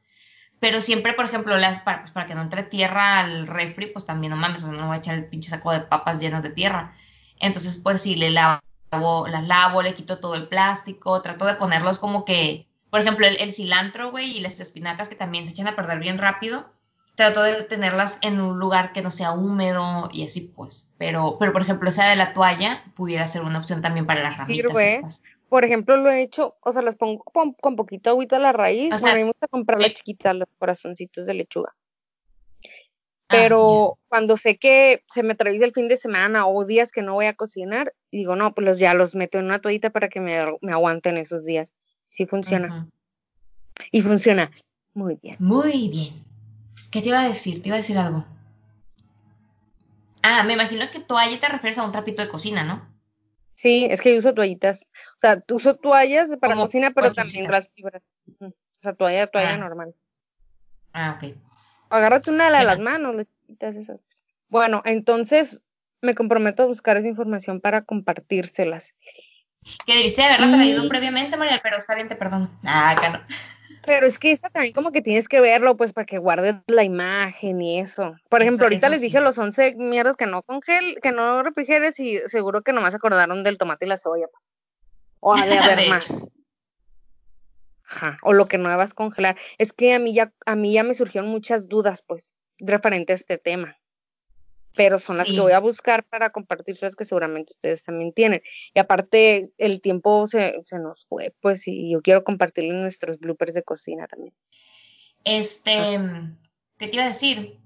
Pero 0.61 0.83
siempre, 0.83 1.13
por 1.13 1.25
ejemplo, 1.25 1.57
las, 1.57 1.81
para, 1.81 2.01
pues, 2.03 2.13
para 2.13 2.27
que 2.27 2.35
no 2.35 2.43
entre 2.43 2.63
tierra 2.65 3.21
al 3.21 3.47
refri, 3.47 3.87
pues 3.87 4.07
también 4.07 4.31
no 4.31 4.37
mames, 4.37 4.65
o 4.65 4.69
sea, 4.69 4.77
no 4.77 4.87
voy 4.87 4.97
a 4.97 4.99
echar 4.99 5.15
el 5.15 5.27
pinche 5.27 5.51
saco 5.51 5.73
de 5.73 5.81
papas 5.81 6.19
llenas 6.21 6.43
de 6.43 6.51
tierra. 6.51 6.97
Entonces, 7.39 7.77
pues 7.77 8.03
sí, 8.03 8.17
le 8.17 8.31
lavo, 8.31 9.27
las 9.29 9.47
lavo, 9.47 9.83
le 9.83 9.95
quito 9.95 10.19
todo 10.19 10.35
el 10.35 10.49
plástico, 10.49 11.23
trato 11.23 11.45
de 11.45 11.55
ponerlos 11.55 11.99
como 11.99 12.25
que, 12.25 12.67
por 12.91 13.01
ejemplo, 13.01 13.27
el, 13.27 13.37
el 13.41 13.53
cilantro, 13.53 14.11
güey, 14.11 14.37
y 14.37 14.41
las 14.41 14.59
espinacas 14.59 15.09
que 15.09 15.15
también 15.15 15.47
se 15.47 15.53
echan 15.53 15.69
a 15.69 15.77
perder 15.77 16.01
bien 16.01 16.19
rápido 16.19 16.73
trato 17.19 17.43
de 17.43 17.65
tenerlas 17.65 18.19
en 18.23 18.41
un 18.41 18.61
lugar 18.61 18.93
que 18.93 19.03
no 19.03 19.11
sea 19.11 19.33
húmedo 19.33 20.09
y 20.13 20.25
así 20.25 20.53
pues. 20.55 20.89
Pero, 20.99 21.37
pero 21.39 21.53
por 21.53 21.63
ejemplo, 21.63 21.91
esa 21.91 22.09
de 22.09 22.15
la 22.15 22.33
toalla 22.33 22.85
pudiera 22.95 23.27
ser 23.27 23.43
una 23.43 23.59
opción 23.59 23.83
también 23.83 24.07
para 24.07 24.23
las 24.23 24.39
ramitas. 24.39 24.73
Sirve. 24.73 25.03
Por 25.49 25.65
ejemplo, 25.65 25.97
lo 25.97 26.11
he 26.11 26.23
hecho, 26.23 26.57
o 26.61 26.73
sea, 26.73 26.83
las 26.83 26.97
pongo 26.97 27.23
con, 27.25 27.77
poquito 27.77 28.11
agüita 28.11 28.37
a 28.37 28.41
la 28.41 28.53
raíz. 28.53 28.95
O 28.95 28.99
sea, 28.99 29.13
a 29.13 29.15
mí 29.15 29.23
me 29.23 29.29
gusta 29.29 29.49
comprar 29.49 29.81
la 29.81 29.93
chiquita, 29.93 30.35
los 30.35 30.49
corazoncitos 30.59 31.27
de 31.27 31.35
lechuga. 31.35 31.75
Ah, 33.31 33.37
pero 33.37 33.99
cuando 34.09 34.37
sé 34.37 34.57
que 34.59 35.03
se 35.07 35.23
me 35.23 35.33
atraviesa 35.33 35.65
el 35.65 35.73
fin 35.73 35.89
de 35.89 35.97
semana 35.97 36.47
o 36.47 36.65
días 36.65 36.93
que 36.93 37.03
no 37.03 37.15
voy 37.15 37.27
a 37.27 37.35
cocinar, 37.35 37.95
digo, 38.11 38.37
no, 38.37 38.55
pues 38.55 38.79
ya 38.79 38.95
los 38.95 39.15
meto 39.15 39.39
en 39.39 39.47
una 39.47 39.61
toallita 39.61 39.91
para 39.91 40.09
que 40.09 40.21
me, 40.21 40.39
me 40.61 40.73
aguanten 40.73 41.17
esos 41.17 41.45
días. 41.45 41.73
Sí 42.09 42.27
funciona. 42.27 42.89
Y 43.91 44.01
funciona 44.03 44.51
muy 44.95 45.19
bien. 45.23 45.37
Muy 45.39 45.89
bien. 45.89 46.15
¿Qué 46.91 47.01
te 47.01 47.09
iba 47.09 47.21
a 47.21 47.29
decir? 47.29 47.63
Te 47.63 47.69
iba 47.69 47.77
a 47.77 47.81
decir 47.81 47.99
algo. 47.99 48.25
Ah, 50.23 50.43
me 50.45 50.55
imagino 50.55 50.91
que 50.91 51.01
toalla 51.01 51.39
te 51.39 51.49
refieres 51.49 51.79
a 51.79 51.85
un 51.85 51.93
trapito 51.93 52.23
de 52.23 52.29
cocina, 52.29 52.65
¿no? 52.65 52.88
Sí, 53.59 53.89
es 53.91 54.01
que 54.01 54.13
yo 54.13 54.21
uso 54.21 54.35
toallitas. 54.35 54.87
O 55.17 55.19
sea, 55.19 55.43
uso 55.49 55.75
toallas 55.75 56.29
para 56.41 56.55
cocina, 56.55 56.93
pero 56.95 57.13
también 57.13 57.51
las 57.51 57.69
fibras. 57.71 58.05
O 58.41 58.53
sea, 58.79 58.95
toalla, 58.95 59.27
toalla 59.27 59.55
ah. 59.55 59.59
normal. 59.59 59.95
Ah, 60.93 61.19
ok. 61.19 61.35
Agárrate 61.91 62.31
una 62.31 62.45
de 62.57 62.65
las 62.65 62.79
manos, 62.79 63.17
las 63.17 63.27
chiquitas 63.27 63.75
esas. 63.75 64.05
Bueno, 64.49 64.81
entonces 64.85 65.65
me 66.01 66.15
comprometo 66.15 66.63
a 66.63 66.67
buscar 66.67 66.99
esa 66.99 67.09
información 67.09 67.61
para 67.61 67.83
compartírselas. 67.83 68.95
Que 69.85 69.97
debiste 69.97 70.23
haberla 70.23 70.55
traído 70.55 70.89
previamente, 70.89 71.37
María, 71.37 71.59
pero 71.61 71.79
está 71.79 71.97
bien, 71.97 72.09
te 72.09 72.15
perdono. 72.15 72.49
Ah, 72.65 72.91
acá 72.91 73.09
no. 73.09 73.21
Pero 73.89 74.07
es 74.07 74.19
que 74.19 74.33
esa 74.33 74.51
también 74.51 74.75
como 74.75 74.93
que 74.93 75.01
tienes 75.01 75.29
que 75.29 75.41
verlo, 75.41 75.77
pues, 75.79 75.95
para 75.95 76.05
que 76.05 76.19
guardes 76.19 76.57
la 76.67 76.85
imagen 76.85 77.63
y 77.63 77.81
eso. 77.81 78.15
Por 78.29 78.43
ejemplo, 78.43 78.67
ahorita 78.67 78.91
les 78.91 79.01
dije 79.01 79.19
los 79.21 79.39
11 79.39 79.77
mierdas 79.77 80.17
que 80.17 80.27
no 80.27 80.43
congel, 80.43 80.99
que 81.03 81.11
no 81.11 81.43
refrigeres 81.43 81.99
y 81.99 82.19
seguro 82.27 82.61
que 82.61 82.75
nomás 82.75 82.95
acordaron 82.95 83.43
del 83.45 83.57
tomate 83.57 83.87
y 83.87 83.89
la 83.89 83.97
cebolla, 83.97 84.27
pues. 84.31 84.47
O 85.21 85.35
ha 85.35 85.47
de 85.47 85.59
haber 85.59 85.89
más. 85.89 86.27
Ajá, 87.85 88.19
o 88.23 88.35
lo 88.35 88.45
que 88.45 88.59
no 88.59 88.69
debas 88.69 88.93
congelar. 88.93 89.39
Es 89.57 89.73
que 89.73 89.95
a 89.95 89.99
mí 89.99 90.13
ya, 90.13 90.35
a 90.45 90.55
mí 90.55 90.75
ya 90.75 90.83
me 90.83 90.93
surgieron 90.93 91.31
muchas 91.31 91.67
dudas, 91.67 92.03
pues, 92.07 92.35
referente 92.59 93.13
a 93.13 93.17
este 93.17 93.39
tema 93.39 93.79
pero 94.79 94.99
son 94.99 95.17
las 95.17 95.27
que 95.27 95.41
voy 95.41 95.51
a 95.51 95.59
buscar 95.59 96.05
para 96.05 96.31
compartirlas 96.31 96.95
que 96.95 97.05
seguramente 97.05 97.53
ustedes 97.53 97.83
también 97.83 98.13
tienen. 98.13 98.43
Y 98.73 98.79
aparte, 98.79 99.51
el 99.59 99.81
tiempo 99.81 100.29
se, 100.29 100.63
se 100.63 100.79
nos 100.79 101.05
fue, 101.07 101.35
pues, 101.41 101.67
y 101.67 101.91
yo 101.91 102.01
quiero 102.01 102.23
compartirles 102.23 102.77
nuestros 102.77 103.19
bloopers 103.19 103.55
de 103.55 103.65
cocina 103.65 104.07
también. 104.07 104.33
Este. 105.25 105.99
¿qué 106.79 106.87
te 106.87 106.95
iba 106.95 107.03
a 107.07 107.09
decir? 107.09 107.59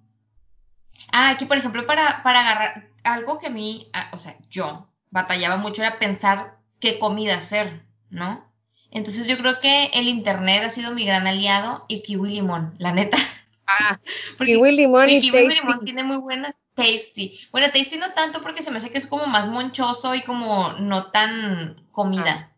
Ah, 1.13 1.33
aquí, 1.33 1.45
por 1.45 1.59
ejemplo, 1.59 1.87
para, 1.87 2.23
para 2.23 2.41
agarrar 2.41 2.89
algo 3.05 3.39
que 3.39 3.49
a 3.49 3.51
mí, 3.51 3.91
ah, 3.93 4.09
o 4.15 4.17
sea, 4.17 4.39
yo 4.49 4.89
batallaba 5.11 5.59
mucho 5.59 5.83
era 5.83 5.99
pensar 5.99 6.57
qué 6.81 6.99
comida 6.99 7.35
hacer, 7.35 7.83
¿no? 8.09 8.51
Entonces 8.91 9.29
yo 9.29 9.37
creo 9.37 9.61
que 9.61 9.91
el 9.93 10.09
internet 10.09 10.63
ha 10.65 10.71
sido 10.71 10.95
mi 10.95 11.05
gran 11.05 11.27
aliado 11.27 11.85
y 11.89 12.01
kiwi 12.01 12.31
limón, 12.31 12.75
la 12.79 12.93
neta. 12.93 13.19
Ah, 13.67 14.01
kiwi 14.39 14.73
limón 14.73 15.11
y 15.11 15.21
kiwi 15.21 15.49
limón 15.49 15.85
tiene 15.85 16.05
muy 16.05 16.17
buenas 16.17 16.55
Tasty. 16.75 17.39
Bueno, 17.51 17.69
tasty 17.73 17.99
no 17.99 18.13
tanto 18.15 18.43
porque 18.43 18.63
se 18.63 18.71
me 18.71 18.79
hace 18.79 18.91
que 18.91 18.99
es 18.99 19.07
como 19.07 19.27
más 19.27 19.49
monchoso 19.49 20.15
y 20.15 20.23
como 20.23 20.73
no 20.81 21.11
tan 21.11 21.87
comida. 21.93 22.53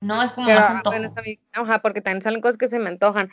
No, 0.00 0.22
es 0.22 0.32
como 0.32 0.48
más 0.48 0.68
antojo. 0.68 0.96
ajá, 1.52 1.80
porque 1.80 2.02
también 2.02 2.22
salen 2.22 2.42
cosas 2.42 2.58
que 2.58 2.68
se 2.68 2.78
me 2.78 2.90
antojan. 2.90 3.30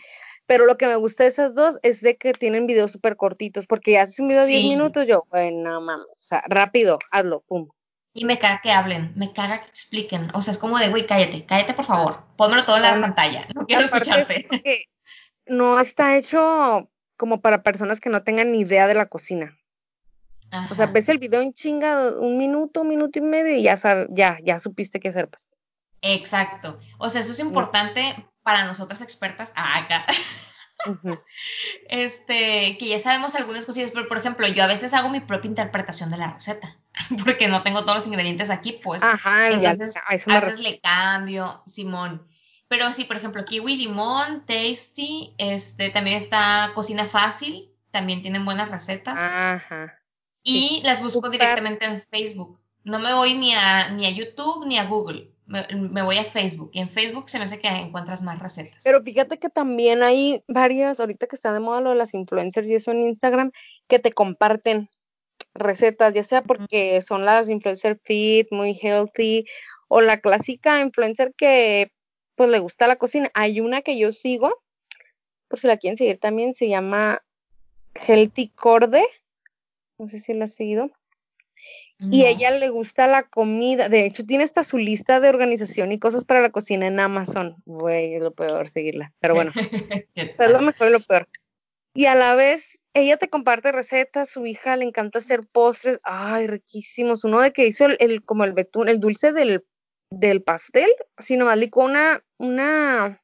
Pero 0.48 0.66
lo 0.66 0.78
que 0.78 0.88
me 0.88 0.96
gusta 0.96 1.24
de 1.24 1.30
esas 1.30 1.54
dos 1.54 1.78
es 1.84 2.02
de 2.02 2.18
que 2.18 2.34
tienen 2.34 2.68
videos 2.68 2.92
súper 2.92 3.16
cortitos, 3.16 3.68
porque 3.68 4.00
haces 4.00 4.20
un 4.20 4.30
video 4.30 4.42
de 4.42 4.48
10 4.48 4.64
minutos, 4.66 5.06
yo, 5.08 5.26
bueno, 5.30 5.82
mames, 5.82 6.08
o 6.08 6.18
sea, 6.18 6.44
rápido, 6.48 7.00
hazlo, 7.12 7.42
pum. 7.42 7.70
Y 8.14 8.26
me 8.26 8.38
caga 8.38 8.60
que 8.62 8.72
hablen, 8.72 9.14
me 9.16 9.32
caga 9.32 9.62
que 9.62 9.68
expliquen. 9.68 10.30
O 10.34 10.42
sea, 10.42 10.52
es 10.52 10.58
como 10.58 10.78
de, 10.78 10.90
güey, 10.90 11.06
cállate, 11.06 11.46
cállate 11.46 11.74
por 11.74 11.86
favor, 11.86 12.24
pónmelo 12.36 12.66
todo 12.66 12.78
en 12.78 12.84
la 12.84 13.00
pantalla, 13.00 13.48
no 13.56 13.66
quiero 13.66 13.84
escucharte. 13.84 14.48
no 15.46 15.80
está 15.80 16.18
hecho 16.18 16.90
como 17.16 17.40
para 17.42 17.64
personas 17.64 18.00
que 18.00 18.10
no 18.10 18.24
tengan 18.24 18.52
ni 18.52 18.62
idea 18.62 18.88
de 18.88 18.96
la 18.96 19.06
cocina. 19.06 19.58
O 20.70 20.76
sea, 20.76 20.88
ves 20.88 21.08
el 21.10 21.18
video 21.18 21.41
en 21.41 21.54
chinga 21.54 22.20
un 22.20 22.38
minuto, 22.38 22.82
un 22.82 22.89
minuto 22.89 23.20
y 23.20 23.22
medio 23.22 23.56
y 23.56 23.64
ya 23.64 23.78
sabes, 23.78 24.08
ya, 24.12 24.38
ya 24.43 24.60
supiste 24.60 24.99
qué 24.99 25.10
hacer, 25.10 25.30
pues. 25.30 25.47
Exacto. 26.02 26.80
O 26.97 27.10
sea, 27.10 27.22
eso 27.22 27.32
es 27.32 27.39
importante 27.39 28.02
para 28.43 28.66
nosotras 28.66 29.02
expertas 29.02 29.54
ah, 29.56 29.78
acá. 29.78 30.06
Este, 31.89 32.76
que 32.80 32.88
ya 32.88 32.99
sabemos 32.99 33.36
algunas 33.36 33.68
cosillas, 33.68 33.91
pero 33.91 34.08
por 34.08 34.18
ejemplo, 34.18 34.47
yo 34.47 34.64
a 34.64 34.68
veces 34.68 34.93
hago 34.93 35.10
mi 35.10 35.20
propia 35.20 35.47
interpretación 35.47 36.10
de 36.10 36.18
la 36.18 36.34
receta, 36.34 36.76
porque 37.24 37.47
no 37.47 37.62
tengo 37.62 37.82
todos 37.82 37.97
los 37.97 38.08
ingredientes 38.08 38.49
aquí, 38.49 38.80
pues. 38.84 39.04
Ajá, 39.04 39.52
entonces 39.52 39.95
a 39.97 40.39
veces 40.39 40.60
le 40.60 40.80
cambio, 40.80 41.62
Simón. 41.68 42.28
Pero 42.68 42.91
sí, 42.93 43.04
por 43.04 43.18
ejemplo, 43.18 43.45
kiwi, 43.45 43.76
limón, 43.76 44.45
tasty, 44.47 45.36
este, 45.38 45.91
también 45.91 46.18
está 46.18 46.72
cocina 46.74 47.06
fácil, 47.06 47.70
también 47.91 48.22
tienen 48.22 48.43
buenas 48.43 48.70
recetas. 48.70 49.20
Ajá. 49.20 50.01
Y 50.44 50.82
las 50.84 51.02
busco 51.02 51.30
directamente 51.30 51.86
en 51.86 52.02
Facebook. 52.02 52.60
No 52.84 53.00
me 53.00 53.14
voy 53.14 53.36
ni 53.36 53.54
a, 53.54 53.89
ni 53.89 54.06
a 54.06 54.10
YouTube 54.10 54.66
ni 54.66 54.78
a 54.78 54.86
Google 54.86 55.32
me, 55.52 56.02
voy 56.02 56.18
a 56.18 56.24
Facebook 56.24 56.72
y 56.74 56.80
en 56.80 56.89
Facebook 56.89 57.30
se 57.30 57.38
me 57.38 57.46
hace 57.46 57.60
que 57.60 57.68
encuentras 57.68 58.22
más 58.22 58.39
recetas. 58.39 58.84
Pero 58.84 59.02
fíjate 59.04 59.38
que 59.38 59.50
también 59.50 60.02
hay 60.04 60.44
varias, 60.48 61.00
ahorita 61.00 61.28
que 61.28 61.36
está 61.36 61.52
de 61.52 61.60
moda 61.60 61.82
lo 61.82 61.89
de 61.89 61.96
las 61.96 62.14
influencers 62.14 62.68
y 62.70 62.76
eso 62.76 62.92
en 62.92 63.02
Instagram, 63.02 63.52
que 63.88 64.00
te 64.00 64.12
comparten 64.12 64.89
recetas, 65.54 66.14
ya 66.14 66.24
sea 66.24 66.42
porque 66.42 67.02
son 67.02 67.26
las 67.26 67.50
influencer 67.50 68.00
fit, 68.04 68.48
muy 68.52 68.80
healthy, 68.82 69.46
o 69.89 70.00
la 70.00 70.22
clásica 70.22 70.80
influencer 70.80 71.34
que 71.36 71.92
pues 72.36 72.50
le 72.50 72.60
gusta 72.60 72.88
la 72.88 72.96
cocina. 72.96 73.30
Hay 73.34 73.60
una 73.60 73.82
que 73.82 73.98
yo 73.98 74.14
sigo, 74.14 74.54
por 75.50 75.60
si 75.60 75.68
la 75.68 75.78
quieren 75.78 75.98
seguir 75.98 76.20
también, 76.20 76.54
se 76.54 76.70
llama 76.70 77.22
Healthy 77.96 78.50
Corde, 78.56 79.06
no 80.02 80.10
sé 80.10 80.20
si 80.20 80.34
la 80.34 80.45
has 80.45 80.56
seguido. 80.56 80.89
Y 81.99 82.26
a 82.26 82.30
ella 82.30 82.49
le 82.49 82.70
gusta 82.70 83.06
la 83.06 83.22
comida. 83.22 83.88
De 83.88 84.06
hecho, 84.06 84.26
tiene 84.26 84.43
hasta 84.43 84.64
su 84.64 84.80
lista 84.80 85.20
de 85.20 85.30
organización 85.30 85.91
y 85.91 85.99
cosas 85.99 86.26
para 86.26 86.41
la 86.41 86.49
cocina 86.49 86.88
en 86.88 86.99
Amazon. 86.99 87.58
Güey, 87.66 88.16
es 88.16 88.24
lo 88.24 88.32
peor 88.32 88.70
seguirla. 88.70 89.14
Pero 89.20 89.36
bueno, 89.36 89.52
es 90.16 90.52
lo 90.52 90.62
mejor 90.62 90.88
y 90.88 90.91
lo 90.91 90.99
peor. 90.99 91.30
Y 91.93 92.08
a 92.08 92.16
la 92.16 92.34
vez, 92.34 92.82
ella 92.95 93.18
te 93.18 93.30
comparte 93.30 93.72
recetas. 93.72 94.32
Su 94.32 94.47
hija 94.47 94.76
le 94.78 94.86
encanta 94.86 95.20
hacer 95.20 95.45
postres. 95.52 95.99
Ay, 96.02 96.47
riquísimos. 96.47 97.24
Uno 97.24 97.39
de 97.39 97.54
que 97.54 97.68
hizo 97.68 97.86
el, 97.86 98.24
como 98.26 98.45
el 98.45 98.54
betún, 98.54 98.89
el 98.89 98.99
dulce 98.99 99.32
del, 99.32 99.64
del 100.10 100.41
pastel. 100.41 100.89
Así 101.18 101.38
nomás 101.38 101.60
licó 101.60 101.84
una, 101.84 102.24
una 102.39 103.22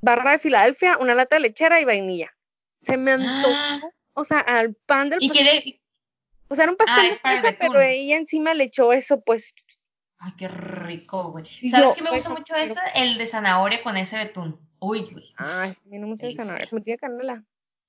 barra 0.00 0.32
de 0.32 0.38
Filadelfia, 0.38 0.96
una 0.96 1.14
lata 1.14 1.36
de 1.36 1.40
lechera 1.40 1.82
y 1.82 1.84
vainilla. 1.84 2.34
Se 2.80 2.96
me 2.96 3.10
antojó. 3.12 3.52
Ah. 3.52 3.80
O 4.18 4.24
sea, 4.24 4.40
al 4.40 4.74
pan 4.74 5.10
del 5.10 5.22
¿Y 5.22 5.30
qué 5.30 5.80
o 6.48 6.54
sea, 6.54 6.64
era 6.64 6.72
un 6.72 6.76
pastel 6.76 7.20
ah, 7.22 7.40
de 7.40 7.52
pero 7.52 7.80
ella 7.80 8.16
encima 8.16 8.52
le 8.54 8.64
echó 8.64 8.92
eso, 8.92 9.20
pues. 9.20 9.54
Ay, 10.18 10.32
qué 10.36 10.48
rico, 10.48 11.30
güey. 11.30 11.46
¿Sabes 11.46 11.94
qué 11.94 12.02
me 12.02 12.10
gusta 12.10 12.30
mucho 12.30 12.56
ese? 12.56 12.80
El 12.96 13.16
de 13.18 13.26
zanahoria 13.26 13.82
con 13.82 13.96
ese 13.96 14.16
betún. 14.16 14.58
Uy, 14.80 15.02
güey. 15.12 15.32
Ay, 15.36 15.74
sí, 15.74 15.98
no 15.98 16.06
me 16.06 16.12
gusta 16.12 16.26
el 16.26 16.34
zanahoria, 16.34 16.68
me 16.72 16.80
tiene 16.80 16.98
canela. 16.98 17.44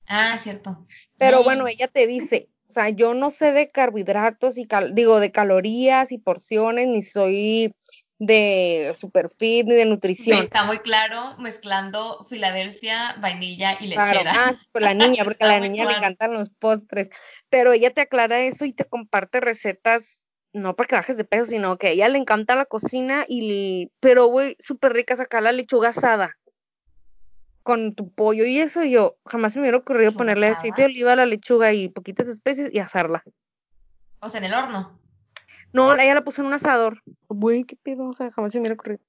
Ah, 0.05 0.37
cierto. 0.37 0.85
Pero 1.17 1.43
bueno, 1.43 1.67
ella 1.67 1.87
te 1.87 2.05
dice, 2.05 2.49
o 2.69 2.73
sea, 2.73 2.89
yo 2.89 3.15
no 3.15 3.31
sé 3.31 3.51
de 3.53 3.69
carbohidratos 3.69 4.59
y 4.59 4.67
digo 4.91 5.19
de 5.19 5.31
calorías 5.31 6.11
y 6.11 6.19
porciones, 6.19 6.87
ni 6.87 7.01
soy 7.01 7.73
de 8.19 8.93
superfit 8.99 9.65
ni 9.65 9.75
de 9.75 9.85
nutrición. 9.85 10.39
Está 10.39 10.65
muy 10.65 10.79
claro 10.79 11.37
mezclando 11.39 12.25
Filadelfia, 12.25 13.15
vainilla 13.19 13.77
y 13.79 13.87
lechera. 13.87 14.33
Ah, 14.35 14.53
pues 14.71 14.83
la 14.83 14.93
niña, 14.93 15.23
porque 15.23 15.43
a 15.45 15.47
la 15.59 15.59
niña 15.61 15.85
le 15.85 15.93
encantan 15.93 16.33
los 16.33 16.49
postres. 16.49 17.09
Pero 17.49 17.71
ella 17.71 17.91
te 17.91 18.01
aclara 18.01 18.41
eso 18.41 18.65
y 18.65 18.73
te 18.73 18.83
comparte 18.83 19.39
recetas, 19.39 20.25
no 20.51 20.75
porque 20.75 20.95
bajes 20.95 21.15
de 21.17 21.23
peso, 21.23 21.45
sino 21.45 21.77
que 21.77 21.87
a 21.87 21.91
ella 21.91 22.09
le 22.09 22.17
encanta 22.17 22.55
la 22.55 22.65
cocina 22.65 23.25
y, 23.27 23.89
pero 24.01 24.27
güey, 24.27 24.57
súper 24.59 24.93
rica 24.93 25.15
sacar 25.15 25.41
la 25.41 25.53
lechuga 25.53 25.89
asada 25.89 26.35
con 27.63 27.93
tu 27.93 28.11
pollo 28.11 28.45
y 28.45 28.59
eso 28.59 28.83
yo 28.83 29.17
jamás 29.25 29.55
me 29.55 29.61
hubiera 29.61 29.77
ocurrido 29.77 30.11
ponerle 30.11 30.47
aceite 30.47 30.81
de 30.81 30.85
oliva 30.87 31.13
a 31.13 31.17
la 31.17 31.25
lechuga 31.25 31.71
y 31.71 31.87
poquitas 31.87 32.27
especies 32.27 32.73
y 32.73 32.79
asarla. 32.79 33.23
O 34.21 34.27
sea, 34.27 34.39
en 34.39 34.45
el 34.45 34.53
horno. 34.55 34.99
No, 35.71 35.93
ella 35.93 36.15
la 36.15 36.23
puso 36.23 36.41
en 36.41 36.47
un 36.47 36.53
asador. 36.53 37.03
Güey, 37.27 37.63
qué 37.63 37.75
pedo, 37.75 38.07
o 38.07 38.13
sea, 38.13 38.31
jamás 38.31 38.51
se 38.51 38.57
me 38.57 38.63
hubiera 38.63 38.75
ocurrido. 38.75 39.01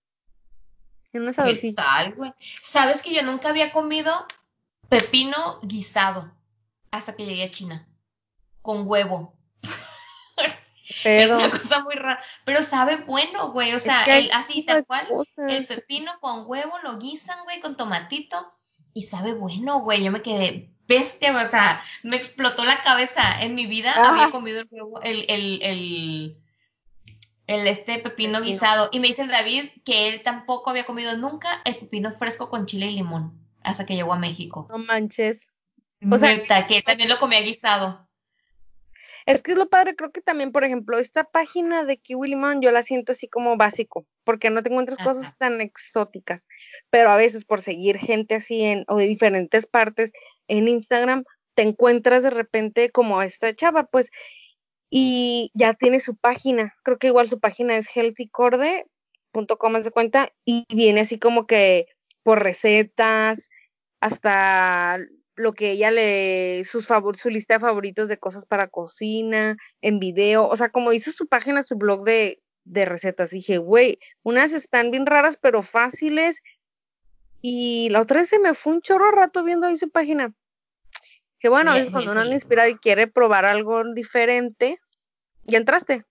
En 1.13 1.23
un 1.23 1.29
asador, 1.29 1.59
¿Qué 1.59 1.73
tal, 1.73 2.15
güey? 2.15 2.33
¿Sabes 2.39 3.03
que 3.03 3.15
yo 3.15 3.23
nunca 3.23 3.49
había 3.49 3.73
comido 3.73 4.13
pepino 4.89 5.61
guisado 5.63 6.33
hasta 6.91 7.17
que 7.17 7.27
llegué 7.27 7.45
a 7.45 7.51
China? 7.51 7.89
Con 8.63 8.87
huevo. 8.87 9.35
Pero... 11.03 11.37
una 11.39 11.51
cosa 11.51 11.83
muy 11.83 11.95
rara. 11.95 12.23
Pero 12.45 12.63
sabe 12.63 12.97
bueno, 12.97 13.53
güey. 13.53 13.73
O 13.75 13.79
sea, 13.79 14.05
así 14.35 14.63
tal 14.63 14.85
cual. 14.85 15.09
El 15.49 15.67
pepino 15.67 16.13
con 16.21 16.45
huevo 16.47 16.79
lo 16.83 16.99
guisan, 16.99 17.43
güey, 17.45 17.61
con 17.61 17.77
tomatito. 17.77 18.53
Y 18.93 19.03
sabe 19.03 19.35
bueno, 19.35 19.81
güey. 19.81 20.05
Yo 20.05 20.13
me 20.13 20.23
quedé 20.23 20.71
bestia, 20.91 21.37
o 21.37 21.47
sea, 21.47 21.83
me 22.03 22.17
explotó 22.17 22.65
la 22.65 22.83
cabeza. 22.83 23.41
En 23.43 23.55
mi 23.55 23.67
vida 23.67 23.93
había 23.95 24.31
comido 24.31 24.61
el 24.61 24.69
huevo, 24.71 25.01
el, 25.03 25.25
el, 25.29 25.63
el, 25.63 26.37
el 27.51 27.67
este 27.67 27.99
pepino 27.99 28.41
guisado. 28.41 28.89
Y 28.93 29.01
me 29.01 29.09
dice 29.09 29.23
el 29.23 29.29
David 29.29 29.71
que 29.85 30.09
él 30.09 30.23
tampoco 30.23 30.71
había 30.71 30.85
comido 30.85 31.17
nunca 31.17 31.63
el 31.65 31.77
pepino 31.77 32.11
fresco 32.11 32.49
con 32.51 32.67
chile 32.67 32.87
y 32.87 32.97
limón 32.97 33.39
hasta 33.63 33.87
que 33.87 33.95
llegó 33.95 34.13
a 34.13 34.19
México. 34.19 34.67
No 34.71 34.79
manches. 34.79 35.51
O 36.11 36.17
sea, 36.17 36.67
que 36.67 36.83
también 36.83 37.09
lo 37.09 37.19
comía 37.19 37.41
guisado. 37.41 38.09
Es 39.27 39.43
que 39.43 39.53
es 39.53 39.59
lo 39.59 39.69
padre, 39.69 39.95
creo 39.97 40.13
que 40.13 40.23
también, 40.23 40.51
por 40.51 40.65
ejemplo, 40.65 40.99
esta 40.99 41.25
página 41.25 41.85
de 41.85 41.99
Kiwi 41.99 42.31
Limón 42.31 42.63
yo 42.63 42.73
la 42.73 42.83
siento 42.83 43.13
así 43.13 43.29
como 43.29 43.57
básico, 43.57 44.07
porque 44.25 44.51
no 44.51 44.63
tengo 44.63 44.81
otras 44.81 44.99
cosas 44.99 45.37
tan 45.37 45.61
exóticas, 45.61 46.47
pero 46.89 47.11
a 47.11 47.17
veces 47.17 47.45
por 47.45 47.61
seguir 47.61 47.99
gente 47.99 48.37
así 48.37 48.63
en, 48.63 48.85
o 48.89 48.97
de 48.97 49.07
diferentes 49.07 49.67
partes 49.67 50.13
en 50.49 50.69
Instagram, 50.69 51.25
te 51.55 51.63
encuentras 51.63 52.23
de 52.23 52.31
repente 52.31 52.91
como 52.91 53.23
esta 53.23 53.55
chava, 53.55 53.85
pues, 53.85 54.11
y 54.91 55.51
ya 55.55 55.75
tiene 55.75 56.01
su 56.01 56.17
página. 56.17 56.75
Creo 56.83 56.99
que 56.99 57.07
igual 57.07 57.29
su 57.29 57.39
página 57.41 57.77
es 57.77 57.89
healthycorde.com, 57.89 59.83
se 59.83 59.91
cuenta, 59.93 60.33
y 60.45 60.67
viene 60.75 61.01
así 61.01 61.19
como 61.19 61.47
que 61.47 61.87
por 62.23 62.43
recetas, 62.43 63.49
hasta 64.01 64.99
lo 65.37 65.55
que 65.55 65.71
ella 65.71 65.91
le, 65.91 66.65
sus 66.65 66.87
favor, 66.87 67.17
su 67.17 67.31
lista 67.31 67.55
de 67.55 67.61
favoritos 67.61 68.09
de 68.09 68.19
cosas 68.19 68.45
para 68.45 68.69
cocina, 68.69 69.57
en 69.81 69.99
video, 69.99 70.47
o 70.49 70.57
sea, 70.57 70.71
como 70.71 70.93
hizo 70.93 71.13
su 71.13 71.29
página, 71.29 71.63
su 71.63 71.77
blog 71.77 72.05
de, 72.05 72.43
de 72.65 72.85
recetas, 72.85 73.31
dije, 73.31 73.59
güey, 73.59 73.99
unas 74.23 74.53
están 74.53 74.91
bien 74.91 75.07
raras 75.07 75.39
pero 75.41 75.63
fáciles, 75.63 76.43
y 77.41 77.89
la 77.91 78.03
otra 78.03 78.21
vez 78.21 78.29
se 78.29 78.39
me 78.39 78.53
fue 78.53 78.75
un 78.75 78.83
chorro 78.83 79.11
rato 79.13 79.43
viendo 79.43 79.67
ahí 79.67 79.77
su 79.77 79.91
página. 79.91 80.35
Que 81.41 81.49
bueno, 81.49 81.75
es 81.75 81.91
cuando 81.91 82.13
uno 82.13 82.21
anda 82.21 82.35
inspirada 82.35 82.69
y 82.69 82.77
quiere 82.77 83.07
probar 83.07 83.47
algo 83.47 83.83
diferente, 83.95 84.79
¿ya 85.45 85.57
entraste? 85.57 86.05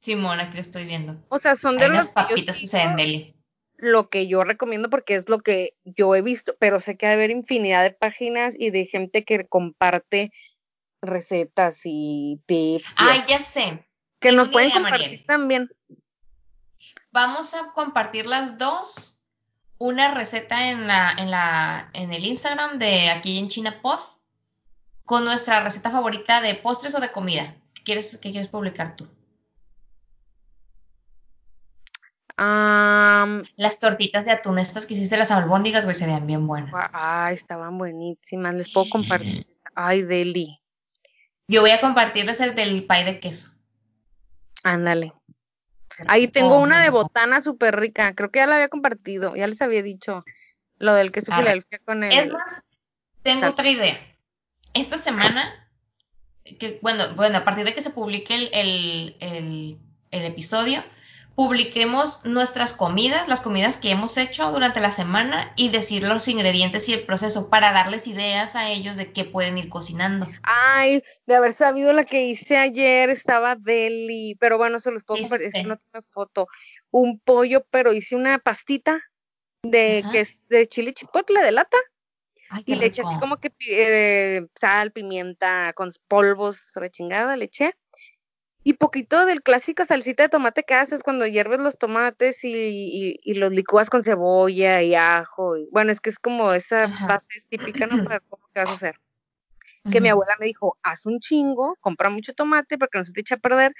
Simón, 0.00 0.40
aquí 0.40 0.54
lo 0.54 0.60
estoy 0.60 0.84
viendo. 0.84 1.16
O 1.30 1.38
sea, 1.38 1.56
son 1.56 1.78
de 1.78 1.88
las 1.88 2.08
papitas 2.08 2.58
que 2.58 2.66
se 2.66 2.86
ven 2.86 3.34
Lo 3.76 4.10
que 4.10 4.26
yo 4.26 4.44
recomiendo 4.44 4.90
porque 4.90 5.14
es 5.14 5.30
lo 5.30 5.40
que 5.40 5.74
yo 5.84 6.14
he 6.14 6.20
visto, 6.20 6.54
pero 6.58 6.80
sé 6.80 6.98
que 6.98 7.06
hay 7.06 7.14
haber 7.14 7.30
infinidad 7.30 7.82
de 7.82 7.92
páginas 7.92 8.54
y 8.58 8.70
de 8.70 8.84
gente 8.84 9.24
que 9.24 9.46
comparte 9.46 10.32
recetas 11.00 11.80
y 11.84 12.40
tips. 12.44 12.94
Ay, 12.96 13.22
ya 13.26 13.40
sé. 13.40 13.86
Que 14.20 14.32
nos 14.32 14.50
pueden 14.50 14.70
compartir 14.70 15.24
también. 15.24 15.70
Vamos 17.10 17.54
a 17.54 17.72
compartir 17.72 18.26
las 18.26 18.58
dos. 18.58 19.16
Una 19.78 20.14
receta 20.14 20.70
en 20.70 20.86
la, 20.86 21.10
en 21.16 21.30
la, 21.30 21.90
en 21.94 22.12
el 22.12 22.24
Instagram 22.24 22.78
de 22.78 23.10
aquí 23.10 23.38
en 23.38 23.48
China 23.48 23.80
Pod 23.82 23.98
con 25.04 25.24
nuestra 25.24 25.60
receta 25.60 25.90
favorita 25.90 26.40
de 26.40 26.54
postres 26.54 26.94
o 26.94 27.00
de 27.00 27.10
comida. 27.10 27.54
¿Qué 27.74 27.82
quieres, 27.82 28.18
qué 28.20 28.30
quieres 28.30 28.48
publicar 28.48 28.96
tú? 28.96 29.08
las 33.56 33.78
tortitas 33.78 34.24
de 34.24 34.32
atún, 34.32 34.58
estas 34.58 34.86
que 34.86 34.94
hiciste 34.94 35.16
las 35.16 35.30
albóndigas, 35.30 35.84
güey, 35.84 35.94
se 35.94 36.06
veían 36.06 36.26
bien 36.26 36.46
buenas. 36.46 36.72
Ay, 36.92 37.34
estaban 37.34 37.78
buenísimas. 37.78 38.54
Les 38.54 38.72
puedo 38.72 38.90
compartir. 38.90 39.46
Ay, 39.76 40.02
Deli. 40.02 40.60
Yo 41.46 41.60
voy 41.60 41.70
a 41.70 41.80
compartirles 41.80 42.40
el 42.40 42.56
del 42.56 42.84
pay 42.84 43.04
de 43.04 43.20
queso. 43.20 43.52
Ándale. 44.64 45.12
Ahí 46.08 46.26
tengo 46.26 46.58
una 46.58 46.82
de 46.82 46.90
botana 46.90 47.42
súper 47.42 47.78
rica. 47.78 48.12
Creo 48.14 48.32
que 48.32 48.40
ya 48.40 48.46
la 48.48 48.56
había 48.56 48.68
compartido. 48.68 49.36
Ya 49.36 49.46
les 49.46 49.62
había 49.62 49.82
dicho 49.82 50.24
lo 50.78 50.94
del 50.94 51.12
queso 51.12 51.32
Filadelfia 51.32 51.78
con 51.84 52.02
el. 52.02 52.12
Es 52.12 52.32
más, 52.32 52.62
tengo 53.22 53.46
otra 53.46 53.68
idea 53.68 54.11
esta 54.74 54.98
semana, 54.98 55.68
que, 56.58 56.78
bueno, 56.82 57.04
bueno, 57.16 57.38
a 57.38 57.44
partir 57.44 57.64
de 57.64 57.74
que 57.74 57.82
se 57.82 57.90
publique 57.90 58.34
el, 58.34 58.50
el, 59.20 59.78
el, 60.10 60.24
episodio, 60.24 60.82
publiquemos 61.34 62.24
nuestras 62.26 62.72
comidas, 62.72 63.28
las 63.28 63.40
comidas 63.40 63.76
que 63.76 63.90
hemos 63.90 64.16
hecho 64.16 64.50
durante 64.50 64.80
la 64.80 64.90
semana 64.90 65.52
y 65.56 65.70
decir 65.70 66.06
los 66.06 66.28
ingredientes 66.28 66.88
y 66.88 66.94
el 66.94 67.04
proceso 67.04 67.48
para 67.48 67.72
darles 67.72 68.06
ideas 68.06 68.54
a 68.54 68.70
ellos 68.70 68.96
de 68.96 69.12
qué 69.12 69.24
pueden 69.24 69.56
ir 69.56 69.68
cocinando. 69.68 70.28
Ay, 70.42 71.02
de 71.26 71.34
haber 71.34 71.52
sabido 71.52 71.92
la 71.92 72.04
que 72.04 72.26
hice 72.26 72.56
ayer 72.56 73.08
estaba 73.10 73.56
deli, 73.56 74.36
pero 74.40 74.58
bueno, 74.58 74.80
se 74.80 74.90
los 74.90 75.04
puedo 75.04 75.20
compartir, 75.20 75.48
es 75.48 75.54
que 75.54 75.64
no 75.64 75.78
tengo 75.78 76.06
foto. 76.10 76.48
Un 76.90 77.18
pollo, 77.18 77.64
pero 77.70 77.92
hice 77.92 78.14
una 78.14 78.38
pastita 78.38 79.02
de 79.62 80.04
que 80.10 80.20
es 80.20 80.46
de 80.48 80.66
chile 80.66 80.92
chipotle 80.92 81.42
de 81.42 81.52
lata. 81.52 81.78
Y 82.66 82.76
le 82.76 82.86
eché 82.86 83.02
así 83.02 83.18
como 83.18 83.38
que 83.38 83.52
eh, 83.68 84.46
sal, 84.54 84.92
pimienta 84.92 85.72
con 85.74 85.90
polvos 86.08 86.72
rechingada, 86.74 87.36
le 87.36 87.46
eché 87.46 87.74
y 88.64 88.74
poquito 88.74 89.26
del 89.26 89.42
clásica 89.42 89.84
salsita 89.84 90.22
de 90.22 90.28
tomate 90.28 90.62
que 90.62 90.74
haces 90.74 91.02
cuando 91.02 91.26
hierves 91.26 91.58
los 91.58 91.78
tomates 91.78 92.44
y, 92.44 93.18
y, 93.20 93.34
los 93.34 93.50
licúas 93.50 93.90
con 93.90 94.04
cebolla 94.04 94.82
y 94.82 94.94
ajo. 94.94 95.56
Y, 95.56 95.68
bueno, 95.72 95.90
es 95.90 96.00
que 96.00 96.10
es 96.10 96.18
como 96.18 96.52
esa 96.52 96.86
base 97.08 97.28
típica, 97.48 97.86
¿no? 97.88 98.04
Para 98.04 98.20
cómo 98.20 98.44
que 98.54 98.60
vas 98.60 98.70
a 98.70 98.74
hacer. 98.74 99.00
Que 99.90 100.00
mi 100.00 100.08
abuela 100.08 100.36
me 100.38 100.46
dijo, 100.46 100.78
haz 100.84 101.06
un 101.06 101.18
chingo, 101.18 101.76
compra 101.80 102.08
mucho 102.08 102.34
tomate 102.34 102.78
para 102.78 102.88
que 102.88 102.98
no 102.98 103.04
se 103.04 103.12
te 103.12 103.22
eche 103.22 103.34
a 103.34 103.38
perder, 103.38 103.74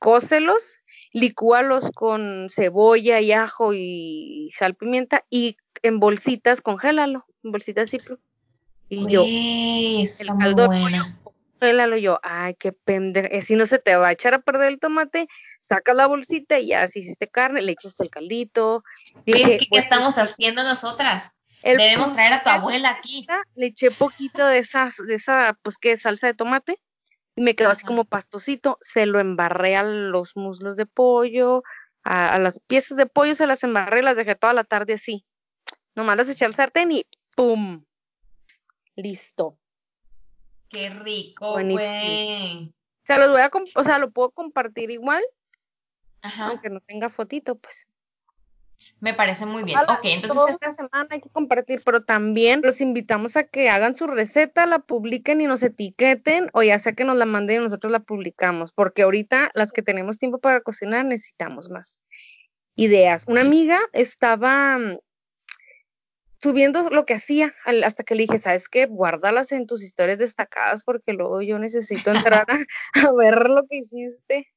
cócelos, 0.00 0.62
licúalos 1.12 1.90
con 1.94 2.48
cebolla 2.50 3.20
y 3.20 3.30
ajo 3.30 3.72
y 3.72 4.50
sal, 4.58 4.74
pimienta 4.74 5.24
y 5.30 5.56
en 5.82 6.00
bolsitas, 6.00 6.60
congélalo, 6.60 7.24
en 7.44 7.52
bolsitas 7.52 7.90
cipro. 7.90 8.18
Y 8.88 9.06
yo, 9.08 9.22
el 9.24 10.38
caldo 10.38 10.68
Pélalo 11.60 11.98
yo, 11.98 12.18
ay, 12.22 12.54
qué 12.54 12.72
pendeja, 12.72 13.28
eh, 13.28 13.42
si 13.42 13.54
no 13.54 13.66
se 13.66 13.78
te 13.78 13.94
va 13.94 14.08
a 14.08 14.12
echar 14.12 14.32
a 14.32 14.40
perder 14.40 14.68
el 14.68 14.80
tomate, 14.80 15.28
saca 15.60 15.92
la 15.92 16.06
bolsita 16.06 16.58
y 16.58 16.68
ya 16.68 16.88
si 16.88 17.00
hiciste 17.00 17.28
carne, 17.28 17.60
le 17.60 17.72
echas 17.72 18.00
el 18.00 18.08
caldito. 18.08 18.82
¿qué 19.26 19.66
pues, 19.68 19.84
estamos 19.84 20.16
haciendo 20.16 20.64
nosotras? 20.64 21.32
Debemos 21.62 22.14
traer 22.14 22.32
a 22.32 22.42
tu 22.42 22.48
abuela 22.48 22.90
aquí. 22.92 23.26
Le 23.54 23.66
eché 23.66 23.90
poquito 23.90 24.46
de 24.46 24.58
esas, 24.58 24.96
de 24.96 25.14
esa, 25.16 25.54
pues 25.62 25.76
qué, 25.76 25.98
salsa 25.98 26.28
de 26.28 26.34
tomate, 26.34 26.80
y 27.40 27.42
me 27.42 27.56
quedó 27.56 27.70
así 27.70 27.86
como 27.86 28.04
pastosito, 28.04 28.76
se 28.82 29.06
lo 29.06 29.18
embarré 29.18 29.74
a 29.74 29.82
los 29.82 30.36
muslos 30.36 30.76
de 30.76 30.84
pollo, 30.84 31.62
a, 32.04 32.38
las 32.38 32.60
piezas 32.60 32.98
de 32.98 33.06
pollo 33.06 33.34
se 33.34 33.46
las 33.46 33.64
embarré 33.64 34.00
y 34.00 34.02
las 34.02 34.14
dejé 34.14 34.34
toda 34.34 34.52
la 34.52 34.64
tarde 34.64 34.92
así. 34.92 35.24
Nomás 35.94 36.18
las 36.18 36.28
eché 36.28 36.44
al 36.44 36.54
sartén 36.54 36.92
y 36.92 37.06
¡pum! 37.34 37.82
Listo. 38.94 39.58
Qué 40.68 40.90
rico, 40.90 41.52
güey. 41.52 42.68
O 42.68 43.06
sea, 43.06 43.16
los 43.16 43.30
voy 43.30 43.40
a, 43.40 43.50
o 43.74 43.84
sea, 43.84 43.98
lo 43.98 44.10
puedo 44.10 44.32
compartir 44.32 44.90
igual, 44.90 45.24
Ajá. 46.20 46.48
aunque 46.48 46.68
no 46.68 46.80
tenga 46.80 47.08
fotito, 47.08 47.54
pues. 47.54 47.86
Me 49.00 49.14
parece 49.14 49.46
muy 49.46 49.62
bien. 49.62 49.78
ok, 49.78 50.00
entonces 50.04 50.54
esta 50.54 50.72
semana 50.72 51.08
hay 51.10 51.20
que 51.20 51.30
compartir, 51.30 51.80
pero 51.84 52.02
también 52.04 52.60
los 52.62 52.80
invitamos 52.80 53.36
a 53.36 53.44
que 53.44 53.70
hagan 53.70 53.94
su 53.94 54.06
receta, 54.06 54.66
la 54.66 54.80
publiquen 54.80 55.40
y 55.40 55.46
nos 55.46 55.62
etiqueten, 55.62 56.50
o 56.52 56.62
ya 56.62 56.78
sea 56.78 56.92
que 56.92 57.04
nos 57.04 57.16
la 57.16 57.24
manden 57.24 57.62
y 57.62 57.64
nosotros 57.64 57.90
la 57.90 58.00
publicamos, 58.00 58.72
porque 58.72 59.02
ahorita 59.02 59.50
las 59.54 59.72
que 59.72 59.82
tenemos 59.82 60.18
tiempo 60.18 60.38
para 60.38 60.60
cocinar 60.60 61.04
necesitamos 61.04 61.70
más 61.70 62.02
ideas. 62.76 63.24
Una 63.26 63.40
amiga 63.42 63.78
estaba 63.92 64.78
subiendo 66.42 66.88
lo 66.90 67.04
que 67.04 67.14
hacía 67.14 67.54
hasta 67.84 68.02
que 68.02 68.14
le 68.14 68.22
dije, 68.22 68.38
¿sabes 68.38 68.68
qué? 68.68 68.86
Guárdalas 68.86 69.52
en 69.52 69.66
tus 69.66 69.82
historias 69.82 70.18
destacadas 70.18 70.84
porque 70.84 71.12
luego 71.12 71.42
yo 71.42 71.58
necesito 71.58 72.10
entrar 72.12 72.46
a, 72.50 72.58
ver 73.16 73.48
lo 73.48 73.66
que 73.66 73.78
hiciste. 73.78 74.48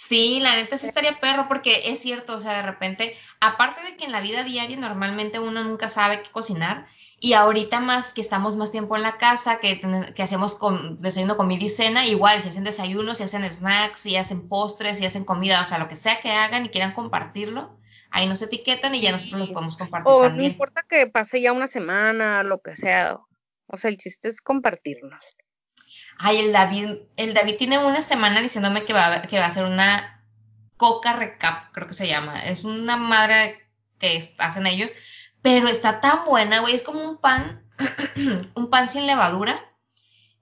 Sí, 0.00 0.40
la 0.40 0.56
neta 0.56 0.78
sí 0.78 0.86
estaría 0.86 1.20
perro 1.20 1.46
porque 1.46 1.90
es 1.90 2.00
cierto, 2.00 2.38
o 2.38 2.40
sea, 2.40 2.56
de 2.56 2.62
repente, 2.62 3.14
aparte 3.38 3.82
de 3.82 3.96
que 3.96 4.06
en 4.06 4.12
la 4.12 4.20
vida 4.20 4.44
diaria 4.44 4.78
normalmente 4.78 5.38
uno 5.38 5.62
nunca 5.62 5.90
sabe 5.90 6.22
qué 6.22 6.30
cocinar 6.30 6.86
y 7.20 7.34
ahorita 7.34 7.80
más 7.80 8.14
que 8.14 8.22
estamos 8.22 8.56
más 8.56 8.72
tiempo 8.72 8.96
en 8.96 9.02
la 9.02 9.18
casa, 9.18 9.60
que, 9.60 9.78
que 10.14 10.22
hacemos 10.22 10.54
con, 10.54 11.02
desayuno, 11.02 11.36
comida 11.36 11.62
y 11.62 11.68
cena, 11.68 12.06
igual, 12.06 12.40
si 12.40 12.48
hacen 12.48 12.64
desayunos, 12.64 13.18
si 13.18 13.24
hacen 13.24 13.48
snacks, 13.48 14.00
si 14.00 14.16
hacen 14.16 14.48
postres, 14.48 14.96
si 14.96 15.04
hacen 15.04 15.24
comida, 15.24 15.60
o 15.60 15.66
sea, 15.66 15.78
lo 15.78 15.86
que 15.86 15.96
sea 15.96 16.22
que 16.22 16.30
hagan 16.30 16.64
y 16.64 16.70
quieran 16.70 16.94
compartirlo, 16.94 17.78
ahí 18.10 18.26
nos 18.26 18.40
etiquetan 18.40 18.94
y 18.94 19.02
ya 19.02 19.12
nosotros 19.12 19.38
los 19.38 19.50
podemos 19.50 19.76
compartir. 19.76 20.10
O 20.10 20.30
no 20.30 20.42
importa 20.42 20.82
que 20.88 21.08
pase 21.08 21.42
ya 21.42 21.52
una 21.52 21.66
semana, 21.66 22.42
lo 22.42 22.62
que 22.62 22.74
sea. 22.74 23.18
O 23.66 23.76
sea, 23.76 23.90
el 23.90 23.98
chiste 23.98 24.28
es 24.28 24.40
compartirnos. 24.40 25.36
Ay, 26.22 26.38
el 26.38 26.52
David, 26.52 26.96
el 27.16 27.32
David 27.32 27.56
tiene 27.56 27.78
una 27.78 28.02
semana 28.02 28.42
diciéndome 28.42 28.84
que 28.84 28.92
va, 28.92 29.22
que 29.22 29.38
va 29.38 29.46
a 29.46 29.48
hacer 29.48 29.64
una 29.64 30.22
coca 30.76 31.14
recap, 31.14 31.72
creo 31.72 31.88
que 31.88 31.94
se 31.94 32.08
llama. 32.08 32.38
Es 32.44 32.64
una 32.64 32.96
madre 32.98 33.66
que 33.98 34.22
hacen 34.38 34.66
ellos, 34.66 34.90
pero 35.40 35.68
está 35.68 36.00
tan 36.00 36.26
buena, 36.26 36.60
güey. 36.60 36.74
Es 36.74 36.82
como 36.82 37.02
un 37.02 37.16
pan, 37.16 37.64
un 38.54 38.68
pan 38.68 38.88
sin 38.90 39.06
levadura. 39.06 39.64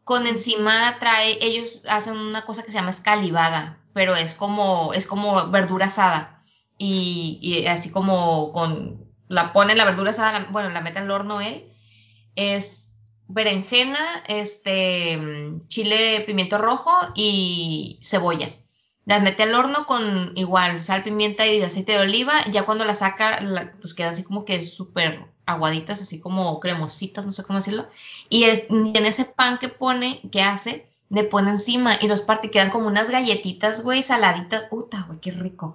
Con 0.03 0.27
encima 0.27 0.97
trae, 0.99 1.39
ellos 1.41 1.83
hacen 1.89 2.17
una 2.17 2.43
cosa 2.43 2.63
que 2.63 2.73
se 2.73 2.79
llama 2.79 2.91
escalivada, 2.91 3.79
pero 3.93 4.17
es 4.17 4.35
como, 4.35 4.93
es 4.95 5.07
como 5.07 5.49
verdura 5.51 5.87
asada 5.87 6.39
y, 6.79 7.67
así 7.69 7.91
como 7.91 8.53
con 8.53 9.07
la 9.29 9.53
pone 9.53 9.75
la 9.75 9.85
verdura 9.85 10.11
asada, 10.11 10.47
bueno, 10.51 10.71
la 10.71 10.81
mete 10.81 11.01
al 11.01 11.11
horno 11.11 11.41
él, 11.41 11.71
es 12.35 12.88
berenjena, 13.29 13.99
este, 14.27 15.19
chile, 15.69 16.25
pimiento 16.27 16.59
rojo 16.59 16.93
y 17.15 17.99
cebolla. 18.03 18.55
Las 19.05 19.23
mete 19.23 19.45
al 19.45 19.55
horno 19.55 19.87
con 19.87 20.33
igual 20.37 20.81
sal, 20.81 21.03
pimienta 21.03 21.47
y 21.47 21.63
aceite 21.63 21.93
de 21.93 22.01
oliva. 22.01 22.45
Ya 22.51 22.65
cuando 22.67 22.85
la 22.85 22.95
saca, 22.95 23.39
pues 23.81 23.95
quedan 23.95 24.13
así 24.13 24.23
como 24.23 24.45
que 24.45 24.61
súper 24.67 25.25
aguaditas, 25.47 26.03
así 26.03 26.21
como 26.21 26.61
cremositas, 26.61 27.25
no 27.25 27.33
sé 27.33 27.43
cómo 27.43 27.59
decirlo. 27.59 27.89
Y, 28.29 28.45
en 28.45 29.07
ese 29.07 29.25
pan 29.25 29.57
que 29.59 29.69
pone, 29.69 30.21
que 30.31 30.43
hace, 30.43 30.87
le 31.09 31.25
pone 31.25 31.51
encima 31.51 31.99
y 32.01 32.07
los 32.07 32.21
parte, 32.21 32.51
quedan 32.51 32.69
como 32.69 32.87
unas 32.87 33.09
galletitas, 33.09 33.83
güey, 33.83 34.03
saladitas. 34.03 34.67
Puta, 34.67 35.05
güey, 35.07 35.21
qué 35.21 35.31
rico. 35.31 35.75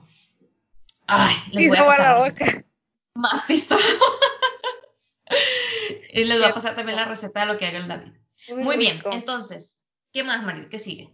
Ay, 1.07 1.35
les 1.53 1.69
voy 1.69 1.77
a 1.77 1.85
pasar 1.87 2.17
la 2.17 2.23
boca. 2.23 2.65
y 6.13 6.23
les 6.23 6.37
voy 6.37 6.47
a 6.47 6.53
pasar 6.53 6.75
también 6.75 6.97
la 6.97 7.05
receta 7.05 7.41
de 7.41 7.53
lo 7.53 7.57
que 7.57 7.65
haga 7.65 7.77
el 7.77 7.87
David. 7.87 8.11
Muy, 8.57 8.77
bien, 8.77 9.01
entonces, 9.11 9.81
¿qué 10.11 10.23
más, 10.23 10.43
Maril? 10.43 10.67
¿Qué 10.67 10.79
sigue? 10.79 11.13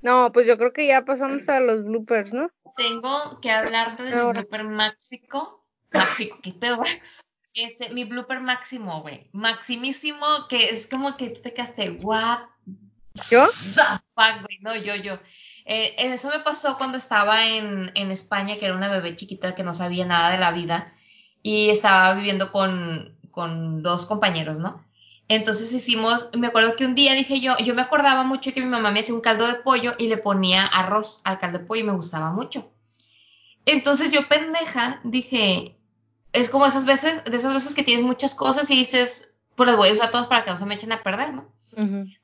No, 0.00 0.30
pues 0.32 0.46
yo 0.46 0.56
creo 0.58 0.72
que 0.72 0.86
ya 0.86 1.04
pasamos 1.04 1.48
a 1.48 1.58
los 1.60 1.84
bloopers, 1.84 2.32
¿no? 2.32 2.50
Tengo 2.76 3.40
que 3.40 3.50
hablarte 3.50 4.04
de 4.04 4.14
mi 4.14 4.32
blooper 4.32 4.64
máxico. 4.64 5.66
Máxico, 5.92 6.38
qué 6.42 6.52
pedo. 6.52 6.82
Este, 7.54 7.90
mi 7.90 8.04
blooper 8.04 8.40
máximo, 8.40 9.02
güey. 9.02 9.28
Maximísimo, 9.32 10.46
que 10.48 10.66
es 10.66 10.86
como 10.86 11.16
que 11.16 11.30
te 11.30 11.52
quedaste, 11.52 11.90
what? 12.02 12.38
¿Yo? 13.30 13.48
The 13.74 13.82
fuck, 14.14 14.42
güey. 14.42 14.58
No, 14.60 14.76
yo, 14.76 14.94
yo. 14.94 15.18
Eh, 15.64 15.94
eso 15.98 16.30
me 16.30 16.38
pasó 16.38 16.78
cuando 16.78 16.96
estaba 16.96 17.46
en, 17.46 17.90
España, 18.10 18.56
que 18.56 18.64
era 18.64 18.74
una 18.74 18.88
bebé 18.88 19.16
chiquita 19.16 19.54
que 19.54 19.64
no 19.64 19.74
sabía 19.74 20.06
nada 20.06 20.30
de 20.30 20.38
la 20.38 20.52
vida 20.52 20.92
y 21.42 21.70
estaba 21.70 22.14
viviendo 22.14 22.52
con, 22.52 23.17
dos 23.46 24.06
compañeros, 24.06 24.58
¿no? 24.58 24.84
Entonces 25.28 25.72
hicimos, 25.72 26.30
me 26.36 26.46
acuerdo 26.46 26.74
que 26.74 26.86
un 26.86 26.94
día 26.94 27.14
dije 27.14 27.40
yo, 27.40 27.56
yo 27.58 27.74
me 27.74 27.82
acordaba 27.82 28.24
mucho 28.24 28.52
que 28.54 28.62
mi 28.62 28.66
mamá 28.66 28.90
me 28.90 29.00
hacía 29.00 29.14
un 29.14 29.20
caldo 29.20 29.46
de 29.46 29.56
pollo 29.56 29.94
y 29.98 30.08
le 30.08 30.16
ponía 30.16 30.64
arroz 30.64 31.20
al 31.24 31.38
caldo 31.38 31.58
de 31.58 31.64
pollo 31.66 31.82
y 31.82 31.86
me 31.86 31.92
gustaba 31.92 32.32
mucho. 32.32 32.70
Entonces 33.66 34.10
yo 34.10 34.26
pendeja 34.28 35.00
dije, 35.04 35.76
es 36.32 36.48
como 36.48 36.66
esas 36.66 36.86
veces, 36.86 37.24
de 37.24 37.36
esas 37.36 37.52
veces 37.52 37.74
que 37.74 37.82
tienes 37.82 38.04
muchas 38.04 38.34
cosas 38.34 38.70
y 38.70 38.76
dices, 38.76 39.34
pues 39.54 39.68
las 39.68 39.76
voy 39.76 39.90
a 39.90 39.92
usar 39.92 40.10
todas 40.10 40.28
para 40.28 40.44
que 40.44 40.50
no 40.50 40.58
se 40.58 40.64
me 40.64 40.74
echen 40.74 40.92
a 40.92 41.02
perder, 41.02 41.34
¿no? 41.34 41.52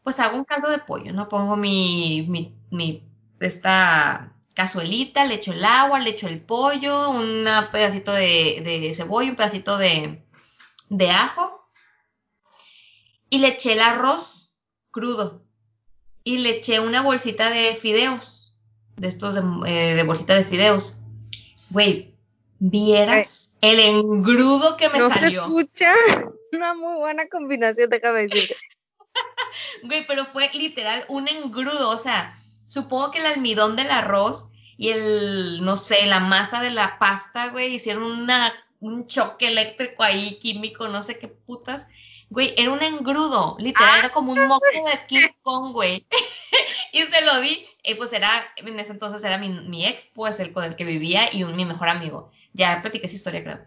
Pues 0.03 0.19
hago 0.21 0.37
un 0.37 0.45
caldo 0.45 0.71
de 0.71 0.79
pollo, 0.79 1.13
¿no? 1.13 1.29
Pongo 1.29 1.57
mi, 1.57 2.27
mi, 2.29 2.55
mi 2.71 3.05
esta 3.41 4.33
cazuelita, 4.55 5.25
le 5.25 5.35
echo 5.35 5.53
el 5.53 5.65
agua, 5.65 5.99
le 6.01 6.11
echo 6.11 6.29
el 6.29 6.41
pollo, 6.41 7.11
un 7.11 7.45
pedacito 7.71 8.13
de, 8.13 8.93
cebolla, 8.95 9.31
un 9.31 9.37
pedacito 9.37 9.77
de, 9.77 10.23
ajo 11.11 11.69
y 13.31 13.39
le 13.39 13.49
eché 13.49 13.73
el 13.73 13.81
arroz 13.81 14.55
crudo 14.91 15.43
y 16.23 16.39
le 16.39 16.51
eché 16.51 16.81
una 16.81 17.03
bolsita 17.03 17.51
de 17.51 17.75
fideos, 17.75 18.55
de 18.97 19.09
estos 19.09 19.35
de, 19.35 19.43
eh, 19.67 20.03
bolsita 20.05 20.35
de 20.35 20.45
fideos. 20.45 20.97
Güey, 21.71 22.15
vieras 22.59 23.59
el 23.61 23.79
engrudo 23.81 24.77
que 24.77 24.89
me 24.89 24.99
no 24.99 25.09
salió. 25.09 25.45
Se 25.45 25.49
escucha 25.49 25.95
una 26.53 26.75
muy 26.75 26.99
buena 26.99 27.29
combinación, 27.29 27.91
déjame 27.91 28.29
decirte. 28.29 28.57
Güey, 29.83 30.07
pero 30.07 30.25
fue 30.25 30.51
literal 30.55 31.05
un 31.09 31.29
engrudo, 31.29 31.91
o 31.91 31.97
sea, 31.97 32.35
Supongo 32.75 33.13
que 33.13 33.21
el 33.21 33.27
almidón 33.27 33.77
del 33.77 33.91
arroz 33.91 34.49
y 34.77 34.89
el, 34.89 35.65
no 35.65 35.77
sé, 35.77 36.07
la 36.07 36.19
masa 36.19 36.61
de 36.61 36.71
la 36.71 36.99
pasta, 36.99 37.51
güey, 37.51 37.73
hicieron 37.73 38.03
una, 38.03 38.53
un 38.85 39.07
choque 39.07 39.49
eléctrico 39.49 40.03
ahí, 40.03 40.39
químico, 40.39 40.89
no 40.89 41.03
sé 41.03 41.19
qué 41.19 41.29
putas. 41.29 41.89
Güey, 42.29 42.55
era 42.57 42.71
un 42.71 42.83
engrudo, 42.83 43.57
literal, 43.59 43.99
era 43.99 44.11
como 44.11 44.33
un 44.33 44.47
moco 44.47 44.67
de 44.67 45.07
King 45.07 45.29
Kong, 45.43 45.73
güey. 45.73 46.07
y 46.93 47.03
se 47.03 47.25
lo 47.25 47.41
di, 47.41 47.65
y 47.83 47.95
pues 47.95 48.13
era, 48.13 48.31
en 48.57 48.79
ese 48.79 48.93
entonces 48.93 49.23
era 49.25 49.39
mi, 49.39 49.49
mi 49.49 49.87
ex, 49.87 50.05
pues 50.15 50.39
el 50.41 50.53
con 50.53 50.65
el 50.65 50.77
que 50.77 50.85
vivía 50.85 51.29
y 51.33 51.45
un, 51.45 51.57
mi 51.57 51.65
mejor 51.65 51.89
amigo. 51.89 52.31
Ya 52.53 52.81
platiqué 52.83 53.07
esa 53.07 53.17
historia, 53.17 53.43
creo. 53.43 53.61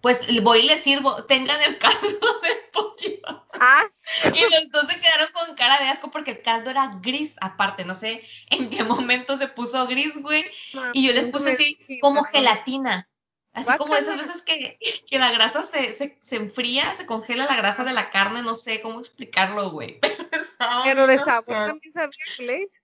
Pues 0.00 0.42
voy 0.42 0.60
y 0.60 0.68
le 0.68 0.78
sirvo, 0.78 1.24
tengan 1.24 1.60
el 1.62 1.78
caldo 1.78 1.98
de 2.42 2.70
pollo. 2.72 3.44
Ah, 3.60 3.82
Y 4.26 4.38
se 4.38 5.00
quedaron 5.00 5.28
con 5.32 5.56
cara 5.56 5.78
de 5.78 5.88
asco 5.88 6.12
porque 6.12 6.32
el 6.32 6.42
caldo 6.42 6.70
era 6.70 6.98
gris, 7.02 7.36
aparte, 7.40 7.84
no 7.84 7.96
sé 7.96 8.22
en 8.50 8.70
qué 8.70 8.84
momento 8.84 9.36
se 9.36 9.48
puso 9.48 9.86
gris, 9.88 10.22
güey. 10.22 10.44
Y 10.92 11.04
yo 11.04 11.12
les 11.12 11.26
puse 11.26 11.52
así 11.52 11.78
como 12.00 12.22
gelatina. 12.24 13.07
Así 13.52 13.76
como 13.76 13.96
esas 13.96 14.18
veces 14.18 14.42
que, 14.42 14.78
que 15.08 15.18
la 15.18 15.32
grasa 15.32 15.64
se, 15.64 15.92
se, 15.92 16.16
se 16.20 16.36
enfría, 16.36 16.94
se 16.94 17.06
congela 17.06 17.46
la 17.46 17.56
grasa 17.56 17.82
de 17.84 17.92
la 17.92 18.10
carne, 18.10 18.42
no 18.42 18.54
sé 18.54 18.80
cómo 18.80 19.00
explicarlo, 19.00 19.70
güey. 19.70 19.98
Pero 20.84 21.06
de 21.06 21.18
sabor 21.18 21.44
también 21.46 21.92
sabía 21.92 22.24
Glaze. 22.38 22.80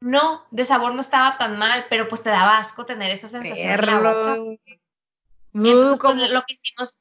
No, 0.00 0.44
de 0.50 0.64
sabor 0.64 0.94
no 0.94 1.00
estaba 1.00 1.38
tan 1.38 1.58
mal, 1.58 1.86
pero 1.88 2.08
pues 2.08 2.24
te 2.24 2.30
daba 2.30 2.58
asco 2.58 2.84
tener 2.84 3.10
esa 3.12 3.28
sensación 3.28 3.70
en 3.72 3.86
la 3.86 3.98
boca. 3.98 4.36
Entonces, 5.54 5.92
Uh, 5.94 5.98
como 5.98 6.14
pues, 6.14 6.30
lo 6.30 6.42
que 6.42 6.58
hicimos 6.60 6.94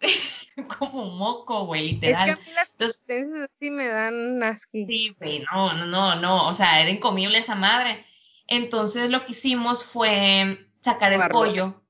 como 0.78 1.02
un 1.02 1.18
moco, 1.18 1.64
güey, 1.66 1.94
Es 1.94 2.00
que 2.00 2.06
literal. 2.06 2.30
a 2.30 2.36
mí 2.36 2.42
las 2.54 2.70
Entonces, 2.72 3.28
así 3.42 3.70
me 3.70 3.88
dan 3.88 4.42
asqui. 4.42 4.86
Sí, 4.86 5.16
güey, 5.18 5.44
no, 5.50 5.72
no, 5.72 5.86
no, 5.86 6.14
no, 6.16 6.46
o 6.46 6.54
sea, 6.54 6.80
era 6.80 6.90
incomible 6.90 7.38
esa 7.38 7.54
madre. 7.54 8.04
Entonces 8.46 9.10
lo 9.10 9.24
que 9.24 9.32
hicimos 9.32 9.84
fue 9.84 10.68
sacar 10.82 11.12
el 11.14 11.28
pollo 11.28 11.83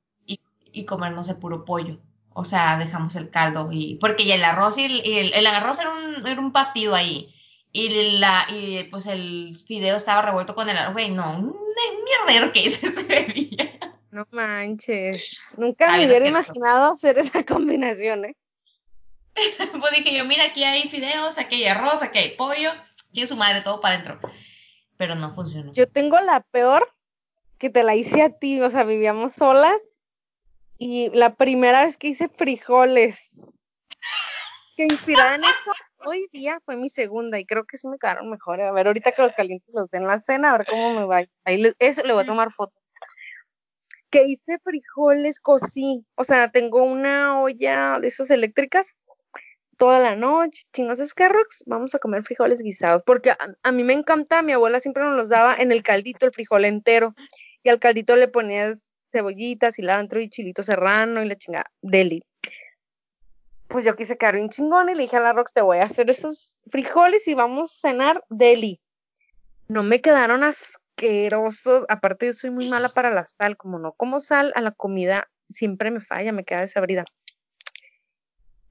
y, 0.74 0.84
comernos 0.84 1.28
el 1.28 1.36
puro 1.38 1.64
pollo. 1.64 1.98
O 2.32 2.44
sea, 2.44 2.76
dejamos 2.78 3.14
el 3.16 3.30
caldo 3.30 3.68
y 3.70 3.94
porque 4.00 4.24
ya 4.24 4.34
el 4.34 4.44
arroz 4.44 4.76
y 4.78 4.84
el, 4.86 5.00
el- 5.04 5.34
el 5.34 5.46
arroz 5.46 5.78
era 5.78 5.90
un, 5.90 6.26
era 6.26 6.40
un 6.40 6.52
batido 6.52 6.94
ahí. 6.94 7.28
Y 7.72 8.18
la, 8.18 8.46
y 8.50 8.84
pues 8.84 9.06
el 9.06 9.56
fideo 9.66 9.96
estaba 9.96 10.22
revuelto 10.22 10.54
con 10.54 10.68
el 10.68 10.76
arroz, 10.76 10.92
güey, 10.94 11.10
no, 11.10 11.38
un 11.38 11.56
mierdero 12.04 12.52
que 12.52 12.62
hice 12.66 12.86
ese 12.88 13.24
día. 13.32 13.78
No 14.10 14.26
manches. 14.30 15.56
Nunca 15.58 15.90
me 15.90 16.06
hubiera 16.06 16.26
imaginado 16.28 16.92
hacer 16.92 17.18
esa 17.18 17.44
combinación, 17.44 18.26
¿eh? 18.26 18.36
Pues 19.80 19.92
dije 19.96 20.16
yo, 20.16 20.24
mira, 20.24 20.44
aquí 20.44 20.62
hay 20.62 20.82
fideos, 20.82 21.38
aquí 21.38 21.56
hay 21.56 21.66
arroz, 21.66 22.02
aquí 22.02 22.18
hay 22.18 22.36
pollo, 22.36 22.70
tiene 23.12 23.26
su 23.26 23.36
madre 23.36 23.62
todo 23.62 23.80
para 23.80 23.96
adentro. 23.96 24.20
Pero 24.96 25.16
no 25.16 25.34
funcionó. 25.34 25.72
Yo 25.72 25.88
tengo 25.88 26.20
la 26.20 26.40
peor 26.40 26.88
que 27.58 27.70
te 27.70 27.82
la 27.82 27.96
hice 27.96 28.22
a 28.22 28.30
ti, 28.30 28.60
o 28.60 28.70
sea, 28.70 28.84
vivíamos 28.84 29.32
solas 29.32 29.80
y 30.78 31.10
la 31.10 31.34
primera 31.34 31.84
vez 31.84 31.96
que 31.96 32.08
hice 32.08 32.28
frijoles, 32.28 33.58
que 34.76 34.84
inspirada 34.84 35.36
en 35.36 35.42
eso, 35.42 35.72
hoy 36.04 36.26
día 36.32 36.60
fue 36.64 36.76
mi 36.76 36.88
segunda 36.88 37.38
y 37.38 37.46
creo 37.46 37.64
que 37.64 37.78
sí 37.78 37.88
me 37.88 37.98
quedaron 37.98 38.28
mejor. 38.30 38.60
A 38.60 38.72
ver, 38.72 38.86
ahorita 38.86 39.12
que 39.12 39.22
los 39.22 39.34
calientes 39.34 39.72
los 39.72 39.90
den 39.90 40.02
en 40.02 40.08
la 40.08 40.20
cena, 40.20 40.52
a 40.52 40.58
ver 40.58 40.66
cómo 40.66 40.94
me 40.94 41.04
va. 41.04 41.22
Ahí 41.44 41.58
les- 41.58 41.76
eso 41.78 42.02
le 42.02 42.12
voy 42.12 42.22
a 42.22 42.26
tomar 42.26 42.50
foto. 42.52 42.74
Que 44.10 44.24
hice 44.26 44.58
frijoles, 44.62 45.40
cocí, 45.40 46.04
o 46.14 46.24
sea, 46.24 46.50
tengo 46.50 46.82
una 46.82 47.40
olla 47.40 47.98
de 48.00 48.08
esas 48.08 48.30
eléctricas 48.30 48.94
toda 49.76 49.98
la 49.98 50.14
noche, 50.14 50.62
chingos 50.72 51.00
escarrox, 51.00 51.64
vamos 51.66 51.94
a 51.96 51.98
comer 51.98 52.22
frijoles 52.22 52.62
guisados, 52.62 53.02
porque 53.04 53.30
a, 53.30 53.36
a 53.62 53.72
mí 53.72 53.82
me 53.82 53.92
encanta, 53.92 54.40
mi 54.42 54.52
abuela 54.52 54.78
siempre 54.78 55.02
nos 55.02 55.16
los 55.16 55.28
daba 55.28 55.56
en 55.56 55.72
el 55.72 55.82
caldito, 55.82 56.26
el 56.26 56.32
frijol 56.32 56.64
entero, 56.64 57.14
y 57.64 57.70
al 57.70 57.80
caldito 57.80 58.14
le 58.14 58.28
ponías 58.28 58.93
cebollitas, 59.14 59.76
cilantro 59.76 60.20
y 60.20 60.28
chilito 60.28 60.62
serrano 60.62 61.22
y 61.22 61.28
la 61.28 61.36
chingada, 61.36 61.70
deli. 61.80 62.22
Pues 63.68 63.84
yo 63.84 63.96
quise 63.96 64.18
quedar 64.18 64.36
bien 64.36 64.50
chingón 64.50 64.88
y 64.88 64.94
le 64.94 65.02
dije 65.02 65.16
a 65.16 65.20
la 65.20 65.32
Rox, 65.32 65.52
te 65.52 65.62
voy 65.62 65.78
a 65.78 65.84
hacer 65.84 66.10
esos 66.10 66.58
frijoles 66.66 67.26
y 67.26 67.34
vamos 67.34 67.72
a 67.72 67.88
cenar 67.88 68.24
deli. 68.28 68.80
No 69.68 69.82
me 69.82 70.00
quedaron 70.00 70.44
asquerosos, 70.44 71.84
aparte 71.88 72.26
yo 72.26 72.32
soy 72.34 72.50
muy 72.50 72.68
mala 72.68 72.88
para 72.88 73.10
la 73.10 73.26
sal, 73.26 73.56
como 73.56 73.78
no 73.78 73.92
como 73.92 74.20
sal 74.20 74.52
a 74.54 74.60
la 74.60 74.72
comida, 74.72 75.30
siempre 75.50 75.90
me 75.90 76.00
falla, 76.00 76.32
me 76.32 76.44
queda 76.44 76.60
desabrida 76.60 77.04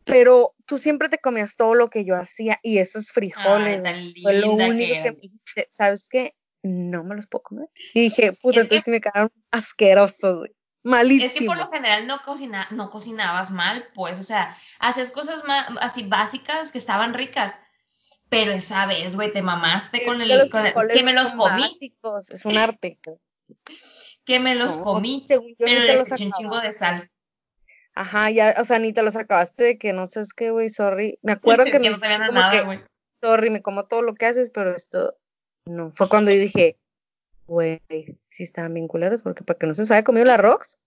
pero 0.06 0.54
tú 0.66 0.78
siempre 0.78 1.10
te 1.10 1.18
comías 1.18 1.56
todo 1.56 1.76
lo 1.76 1.90
que 1.90 2.06
yo 2.06 2.16
hacía 2.16 2.60
y 2.62 2.80
esos 2.80 3.12
frijoles 3.12 3.84
Ay, 3.84 3.92
tan 3.94 4.14
fue 4.22 4.34
lo 4.34 4.54
único 4.54 4.94
que 4.96 5.02
que, 5.02 5.12
me 5.12 5.18
dijiste, 5.22 5.68
¿sabes 5.70 6.08
qué? 6.10 6.36
No 6.64 7.04
me 7.04 7.16
los 7.16 7.28
puedo 7.28 7.44
comer. 7.44 7.68
Y 7.94 8.02
dije, 8.02 8.32
puta, 8.42 8.62
Es 8.62 8.70
que- 8.70 8.82
sí 8.82 8.90
me 8.90 9.02
quedaron 9.02 9.32
asquerosos, 9.52 10.38
güey. 10.40 10.52
Es 11.22 11.34
que 11.34 11.46
por 11.46 11.58
lo 11.58 11.68
general 11.70 12.08
no, 12.08 12.18
cocina, 12.26 12.68
no 12.72 12.90
cocinabas 12.90 13.52
mal, 13.52 13.86
pues, 13.94 14.20
o 14.20 14.24
sea, 14.24 14.54
haces 14.80 15.12
cosas 15.12 15.46
más, 15.46 15.66
así 15.80 16.04
básicas 16.08 16.74
que 16.74 16.78
estaban 16.78 17.14
ricas, 17.14 17.58
pero 18.28 18.52
esa 18.52 18.86
vez, 18.86 19.16
güey, 19.16 19.32
te 19.32 19.42
mamaste 19.42 20.04
con 20.04 20.20
Es 20.22 20.28
que 20.28 20.34
el, 20.34 20.40
los 20.40 20.50
con 20.50 20.60
el- 20.62 20.66
frijoles 20.68 20.98
que 20.98 21.04
me 21.06 21.14
los 21.14 21.32
comí, 21.32 21.80
es 22.30 22.46
un 22.46 22.58
arte. 22.58 23.00
que 24.26 24.40
me 24.42 24.56
los 24.56 24.78
No, 24.78 24.84
comí, 24.84 25.26
según 25.28 25.50
yo 25.52 25.56
pero 25.60 25.82
les 25.82 26.12
eché 26.12 26.26
un 26.26 26.34
chingo 26.34 26.60
de 26.60 26.74
sal, 26.74 27.10
Ajá, 27.96 28.30
ya, 28.32 28.56
o 28.60 28.64
sea, 28.66 28.80
ni 28.80 28.92
te 28.92 29.04
los 29.04 29.16
acabaste 29.16 29.64
de 29.64 29.78
que 29.78 29.94
no 29.94 30.08
sabes 30.08 30.34
qué, 30.34 30.50
güey, 30.50 30.70
sorry. 30.70 31.20
Me 31.22 31.34
acuerdo 31.34 31.64
que 31.66 31.72
que 31.74 31.80
me 31.80 31.92
no 31.92 31.98
sabían 31.98 32.34
nada, 32.34 32.52
que, 32.52 32.62
güey. 32.64 32.82
sorry, 33.22 33.52
me 33.52 33.62
como 33.62 33.86
todo 33.86 34.02
lo 34.02 34.16
que 34.16 34.26
haces, 34.26 34.50
pero 34.50 34.74
esto 34.76 35.16
no. 35.66 35.92
Fue 35.96 36.10
cuando 36.10 36.32
yo 36.32 36.40
dije, 36.40 36.78
güey, 37.48 37.82
sí 38.30 38.44
estaban 38.44 38.74
bien 38.74 38.88
culeros, 38.88 39.22
porque 39.22 39.44
para 39.44 39.58
que 39.58 39.68
no 39.68 39.74
se 39.74 39.84
os 39.84 39.92
haya 39.92 40.04
comido 40.04 40.26
la 40.26 40.38
Rox. 40.38 40.78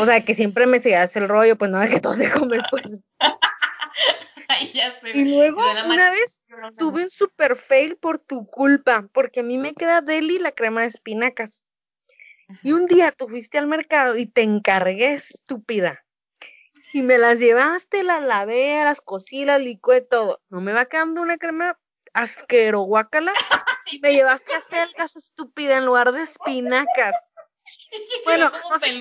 O 0.00 0.04
sea, 0.04 0.24
que 0.24 0.34
siempre 0.34 0.66
me 0.66 0.80
seguías 0.80 1.16
el 1.16 1.28
rollo, 1.28 1.56
pues 1.56 1.70
no, 1.70 1.80
que 1.88 2.00
todo 2.00 2.14
de 2.14 2.30
comer, 2.30 2.62
pues. 2.70 3.00
Ay, 4.48 4.72
ya 4.72 4.92
sé, 4.92 5.10
Y 5.14 5.24
luego, 5.24 5.60
una 5.86 6.10
vez 6.10 6.42
tuve 6.76 7.04
un 7.04 7.10
super 7.10 7.56
fail 7.56 7.96
por 7.96 8.18
tu 8.18 8.46
culpa, 8.46 9.08
porque 9.12 9.40
a 9.40 9.42
mí 9.42 9.58
me 9.58 9.74
queda 9.74 10.00
deli 10.00 10.38
la 10.38 10.52
crema 10.52 10.82
de 10.82 10.88
espinacas. 10.88 11.64
Y 12.62 12.72
un 12.72 12.86
día 12.86 13.12
tú 13.12 13.28
fuiste 13.28 13.58
al 13.58 13.66
mercado 13.66 14.16
y 14.16 14.26
te 14.26 14.42
encargué, 14.42 15.12
estúpida. 15.12 16.04
Y 16.94 17.02
me 17.02 17.18
las 17.18 17.38
llevaste, 17.38 18.02
las 18.02 18.24
lavé, 18.24 18.82
las 18.84 19.02
cocí, 19.02 19.44
las 19.44 19.60
licué, 19.60 20.00
todo. 20.00 20.40
No 20.48 20.62
me 20.62 20.72
va 20.72 20.86
quedando 20.86 21.20
una 21.20 21.36
crema 21.36 21.78
asquero, 22.12 22.80
guácala. 22.80 23.32
Y 23.90 24.00
me 24.00 24.12
llevaste 24.12 24.54
a 24.54 24.60
selgas, 24.60 25.16
estúpida, 25.16 25.76
en 25.76 25.86
lugar 25.86 26.12
de 26.12 26.22
espinacas. 26.22 27.14
Bueno, 28.24 28.50
no 28.70 28.78
sé 28.78 28.98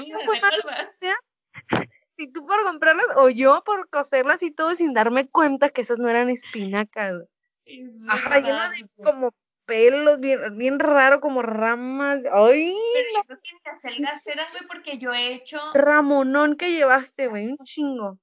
si 2.18 2.32
tú 2.32 2.46
por 2.46 2.64
comprarlas 2.64 3.06
o 3.16 3.30
yo 3.30 3.64
por 3.64 3.90
coserlas 3.90 4.44
y 4.44 4.52
todo 4.52 4.76
sin 4.76 4.94
darme 4.94 5.30
cuenta 5.30 5.70
que 5.70 5.82
esas 5.82 6.00
no 6.00 6.10
eran 6.10 6.30
espinacas. 6.30 7.24
Es 7.66 8.06
Ajá, 8.10 8.40
lleno 8.40 8.70
de 8.72 9.04
como 9.04 9.34
pelos, 9.66 10.20
bien, 10.20 10.58
bien 10.58 10.80
raro, 10.80 11.22
como 11.22 11.42
ramas. 11.42 12.22
Ay, 12.34 12.76
Pero 12.94 13.10
yo 13.16 13.24
creo 13.26 13.40
que 13.42 13.54
ni 13.54 13.60
las 13.64 13.82
selgas 13.82 14.28
eran, 14.28 14.46
güey, 14.52 14.68
porque 14.68 14.98
yo 14.98 15.14
he 15.14 15.34
hecho, 15.34 15.60
Ramonón 15.74 16.56
que 16.56 16.72
llevaste, 16.72 17.28
güey, 17.28 17.48
un 17.48 17.58
chingo. 17.60 18.18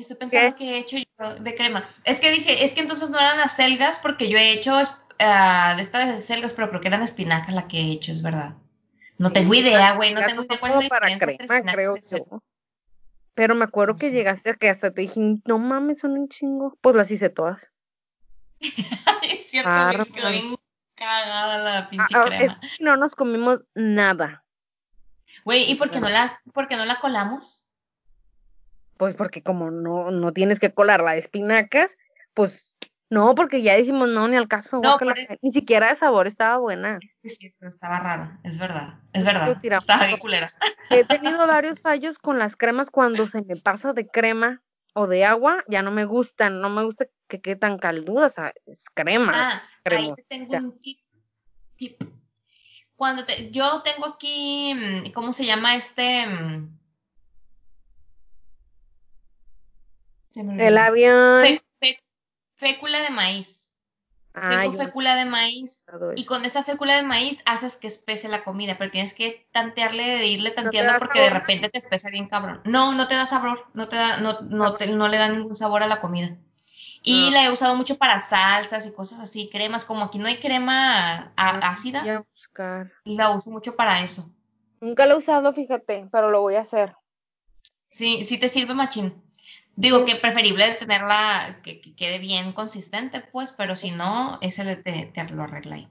Estoy 0.00 0.16
pensando 0.16 0.56
que 0.56 0.74
he 0.74 0.78
hecho 0.78 0.96
yo 0.96 1.34
de 1.36 1.54
crema. 1.54 1.84
Es 2.04 2.20
que 2.20 2.30
dije, 2.30 2.64
es 2.64 2.72
que 2.72 2.80
entonces 2.80 3.10
no 3.10 3.18
eran 3.18 3.38
las 3.38 3.56
selgas, 3.56 3.98
porque 3.98 4.28
yo 4.28 4.38
he 4.38 4.52
hecho 4.52 4.76
ah, 5.18 5.74
de 5.76 5.82
estas 5.82 6.06
de 6.14 6.20
selgas, 6.20 6.52
pero 6.52 6.68
creo 6.68 6.80
que 6.80 6.88
eran 6.88 7.02
espinacas 7.02 7.54
la 7.54 7.68
que 7.68 7.78
he 7.78 7.92
hecho, 7.92 8.12
es 8.12 8.22
verdad. 8.22 8.54
No 9.18 9.28
Sí, 9.28 9.34
tengo 9.34 9.54
idea, 9.54 9.94
güey, 9.94 10.14
no 10.14 10.24
tengo 10.24 10.42
idea 10.44 10.60
cuál 10.60 10.72
es 10.82 10.90
la 10.90 11.06
diferencia 11.06 11.46
crema, 11.46 11.72
creo 11.72 11.94
yo. 11.96 12.42
Pero 13.34 13.54
me 13.54 13.64
acuerdo 13.64 13.96
que 13.96 14.10
llegaste 14.10 14.50
a 14.50 14.54
que 14.54 14.68
hasta 14.68 14.90
te 14.92 15.02
dije, 15.02 15.20
no 15.44 15.58
mames, 15.58 16.00
son 16.00 16.12
un 16.12 16.28
chingo. 16.28 16.76
Pues 16.80 16.96
las 16.96 17.10
hice 17.10 17.30
todas. 17.30 17.70
Es 19.22 19.50
cierto, 19.50 19.70
Bárbaro. 19.70 20.04
quedó 20.06 20.30
bien 20.30 20.56
cagada 20.94 21.58
la 21.58 21.88
pinche 21.88 22.14
Ah, 22.16 22.22
ah, 22.24 22.28
crema. 22.28 22.58
es 22.62 22.80
no 22.80 22.96
nos 22.96 23.14
comimos 23.14 23.60
nada. 23.74 24.44
Güey, 25.44 25.70
¿y 25.70 25.76
por 25.76 25.90
qué 25.90 26.00
no 26.00 26.08
la, 26.08 26.40
por 26.52 26.68
qué 26.68 26.76
no 26.76 26.84
la 26.84 26.96
colamos? 26.96 27.57
Pues 28.98 29.14
porque 29.14 29.42
como 29.42 29.70
no, 29.70 30.10
no 30.10 30.32
tienes 30.32 30.60
que 30.60 30.74
colar 30.74 31.02
la 31.02 31.12
de 31.12 31.20
espinacas, 31.20 31.96
pues 32.34 32.76
no, 33.10 33.34
porque 33.34 33.62
ya 33.62 33.74
dijimos 33.76 34.08
no, 34.08 34.28
ni 34.28 34.36
al 34.36 34.48
caso. 34.48 34.80
No, 34.82 34.98
Ni 35.40 35.50
siquiera 35.50 35.88
de 35.88 35.94
sabor 35.94 36.26
estaba 36.26 36.58
buena. 36.58 36.98
Es 37.00 37.16
que 37.22 37.30
sí, 37.30 37.54
pero 37.58 37.70
estaba 37.70 38.00
rara, 38.00 38.38
es 38.44 38.58
verdad, 38.58 39.00
es 39.14 39.24
verdad, 39.24 39.58
estaba 39.62 40.06
bien 40.06 40.18
culera. 40.18 40.52
He 40.90 41.04
tenido 41.38 41.46
varios 41.46 41.80
fallos 41.80 42.18
con 42.18 42.38
las 42.38 42.54
cremas 42.54 42.90
cuando 42.90 43.26
se 43.26 43.40
me 43.42 43.56
pasa 43.56 43.94
de 43.94 44.06
crema 44.06 44.62
o 44.92 45.06
de 45.06 45.24
agua, 45.24 45.64
ya 45.68 45.82
no 45.82 45.90
me 45.90 46.04
gustan, 46.04 46.60
no 46.60 46.68
me 46.68 46.84
gusta 46.84 47.06
que 47.28 47.40
quede 47.40 47.56
tan 47.56 47.78
calduda, 47.78 48.26
o 48.26 48.28
sea, 48.28 48.52
es 48.66 48.84
crema, 48.92 49.32
Ah, 49.34 49.62
ahí 49.84 50.12
te 50.14 50.24
tengo 50.24 50.56
un 50.56 50.78
tip, 50.78 50.98
tip. 51.76 52.02
Cuando 52.96 53.24
te, 53.24 53.50
yo 53.52 53.82
tengo 53.82 54.06
aquí, 54.06 54.74
mm, 54.74 55.12
¿cómo 55.12 55.32
se 55.32 55.44
llama 55.44 55.76
este? 55.76 56.26
El 60.38 60.78
avión, 60.78 61.40
Fe- 61.40 61.62
fe- 61.80 62.02
fécula 62.54 63.00
de 63.00 63.10
maíz. 63.10 63.72
Ah, 64.34 64.48
Tengo 64.62 64.72
fécula 64.72 65.14
de 65.16 65.24
maíz. 65.24 65.84
Y 66.16 66.24
con 66.24 66.44
esa 66.44 66.62
fécula 66.62 66.96
de 66.96 67.02
maíz 67.02 67.42
haces 67.46 67.76
que 67.76 67.86
espese 67.88 68.28
la 68.28 68.44
comida, 68.44 68.76
pero 68.78 68.90
tienes 68.90 69.14
que 69.14 69.46
tantearle, 69.52 70.02
de 70.04 70.26
irle 70.26 70.50
tanteando 70.50 70.92
porque 70.98 71.20
de 71.20 71.30
repente 71.30 71.68
te 71.68 71.78
espesa 71.78 72.08
bien 72.10 72.28
cabrón. 72.28 72.60
No, 72.64 72.92
no 72.94 73.08
te 73.08 73.14
da 73.14 73.26
sabor, 73.26 73.66
no 73.74 73.88
te 73.88 73.96
da, 73.96 74.18
no, 74.20 74.40
no, 74.42 74.76
no 74.78 75.08
le 75.08 75.18
da 75.18 75.28
ningún 75.28 75.56
sabor 75.56 75.82
a 75.82 75.86
la 75.88 76.00
comida. 76.00 76.36
Y 77.02 77.30
la 77.30 77.44
he 77.44 77.52
usado 77.52 77.74
mucho 77.76 77.96
para 77.96 78.20
salsas 78.20 78.86
y 78.86 78.92
cosas 78.92 79.20
así, 79.20 79.48
cremas, 79.50 79.84
como 79.84 80.04
aquí 80.04 80.18
no 80.18 80.26
hay 80.26 80.36
crema 80.38 81.32
ácida, 81.36 82.00
voy 82.02 82.10
a 82.10 82.20
buscar. 82.20 82.92
la 83.04 83.30
uso 83.30 83.50
mucho 83.50 83.76
para 83.76 84.00
eso. 84.02 84.28
Nunca 84.80 85.06
lo 85.06 85.14
he 85.14 85.18
usado, 85.18 85.52
fíjate, 85.52 86.08
pero 86.12 86.30
lo 86.30 86.40
voy 86.40 86.56
a 86.56 86.60
hacer. 86.62 86.94
Sí, 87.88 88.24
sí 88.24 88.38
te 88.38 88.48
sirve 88.48 88.74
machín. 88.74 89.22
Digo 89.80 90.04
que 90.04 90.16
preferible 90.16 90.72
tenerla 90.72 91.60
que, 91.62 91.80
quede 91.94 92.18
bien 92.18 92.52
consistente, 92.52 93.20
pues, 93.20 93.52
pero 93.52 93.76
si 93.76 93.92
no, 93.92 94.36
ese 94.42 94.74
te, 94.74 95.06
te 95.06 95.32
lo 95.32 95.44
arregla 95.44 95.76
ahí. 95.76 95.88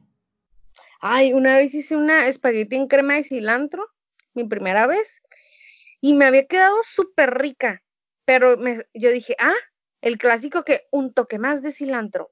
Ay, 1.00 1.32
una 1.32 1.56
vez 1.56 1.74
hice 1.74 1.96
una 1.96 2.28
espagueti 2.28 2.76
en 2.76 2.90
crema 2.90 3.14
de 3.14 3.24
cilantro, 3.24 3.88
mi 4.34 4.44
primera 4.44 4.88
vez, 4.88 5.22
y 6.02 6.16
me 6.16 6.26
había 6.26 6.48
quedado 6.48 6.76
súper 6.84 7.36
rica, 7.36 7.82
pero 8.26 8.58
me, 8.58 8.86
yo 8.94 9.10
dije, 9.10 9.38
ah, 9.40 9.56
el 10.02 10.18
clásico 10.18 10.66
que 10.66 10.82
un 10.92 11.14
toque 11.14 11.40
más 11.40 11.62
de 11.62 11.72
cilantro. 11.72 12.30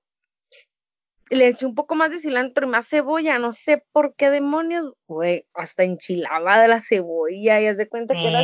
Le 1.29 1.47
eché 1.47 1.65
un 1.65 1.73
poco 1.73 1.95
más 1.95 2.11
de 2.11 2.19
cilantro 2.19 2.67
y 2.67 2.69
más 2.69 2.89
cebolla, 2.89 3.39
no 3.39 3.53
sé 3.53 3.81
por 3.93 4.13
qué 4.15 4.29
demonios, 4.29 4.91
güey, 5.07 5.47
hasta 5.53 5.83
enchilaba 5.83 6.59
de 6.59 6.67
la 6.67 6.81
cebolla, 6.81 7.61
y 7.61 7.67
haz 7.67 7.77
de 7.77 7.87
cuenta 7.87 8.13
que 8.13 8.27
era 8.27 8.41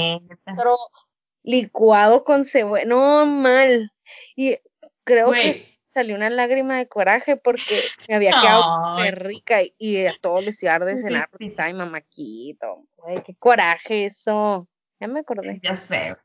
licuado 1.43 2.23
con 2.23 2.45
cebolla, 2.45 2.85
no 2.85 3.25
mal. 3.25 3.91
Y 4.35 4.57
creo 5.03 5.31
que 5.31 5.79
salió 5.93 6.15
una 6.15 6.29
lágrima 6.29 6.77
de 6.77 6.87
coraje 6.87 7.37
porque 7.37 7.83
me 8.07 8.15
había 8.15 8.31
quedado 8.31 8.97
súper 8.97 9.23
rica 9.25 9.59
y, 9.77 10.05
a 10.05 10.13
todos 10.21 10.43
les 10.43 10.61
iba 10.63 10.75
a 10.75 10.79
de 10.79 10.97
cenar 10.97 11.29
porque 11.29 11.47
estaba 11.47 11.69
mi 11.69 11.77
mamaquito. 11.77 12.85
Güey, 12.97 13.23
qué 13.23 13.35
coraje 13.35 14.05
eso. 14.05 14.67
Ya 14.99 15.07
me 15.07 15.21
acordé. 15.21 15.59
Ya 15.63 15.75
sé. 15.75 16.15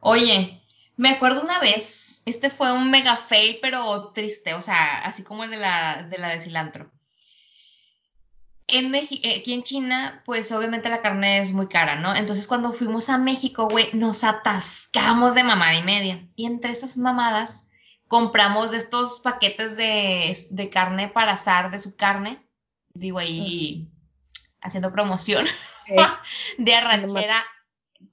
Oye, 0.00 0.62
me 0.96 1.10
acuerdo 1.10 1.42
una 1.42 1.60
vez, 1.60 2.22
este 2.26 2.50
fue 2.50 2.72
un 2.72 2.90
mega 2.90 3.16
fail, 3.16 3.58
pero 3.60 4.12
triste, 4.12 4.54
o 4.54 4.62
sea, 4.62 4.98
así 5.04 5.24
como 5.24 5.44
el 5.44 5.50
de 5.50 5.58
la 5.58 6.06
de, 6.08 6.18
la 6.18 6.30
de 6.30 6.40
cilantro. 6.40 6.90
En 8.68 8.90
México, 8.90 9.22
eh, 9.24 9.38
aquí 9.40 9.52
en 9.52 9.62
China, 9.62 10.22
pues 10.24 10.50
obviamente 10.50 10.88
la 10.88 11.00
carne 11.00 11.38
es 11.38 11.52
muy 11.52 11.68
cara, 11.68 11.96
¿no? 11.96 12.14
Entonces 12.14 12.46
cuando 12.48 12.72
fuimos 12.72 13.08
a 13.08 13.18
México, 13.18 13.68
güey, 13.70 13.90
nos 13.92 14.24
atascamos 14.24 15.34
de 15.34 15.44
mamada 15.44 15.74
y 15.74 15.82
media. 15.82 16.26
Y 16.34 16.46
entre 16.46 16.72
esas 16.72 16.96
mamadas 16.96 17.70
compramos 18.08 18.72
de 18.72 18.78
estos 18.78 19.20
paquetes 19.20 19.76
de, 19.76 20.70
carne 20.72 21.08
para 21.08 21.32
asar, 21.32 21.70
de 21.70 21.78
su 21.78 21.96
carne. 21.96 22.44
Digo 22.92 23.18
ahí, 23.18 23.88
haciendo 24.60 24.92
promoción. 24.92 25.46
de 26.58 26.74
arrachera, 26.74 27.44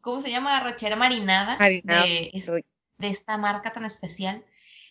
¿cómo 0.01 0.21
se 0.21 0.30
llama? 0.30 0.57
Arrachera 0.57 0.95
marinada. 0.95 1.57
De, 1.57 2.31
de 2.99 3.07
esta 3.07 3.38
marca 3.38 3.73
tan 3.73 3.85
especial 3.85 4.45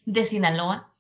de 0.05 0.25
Sinaloa 0.25 0.92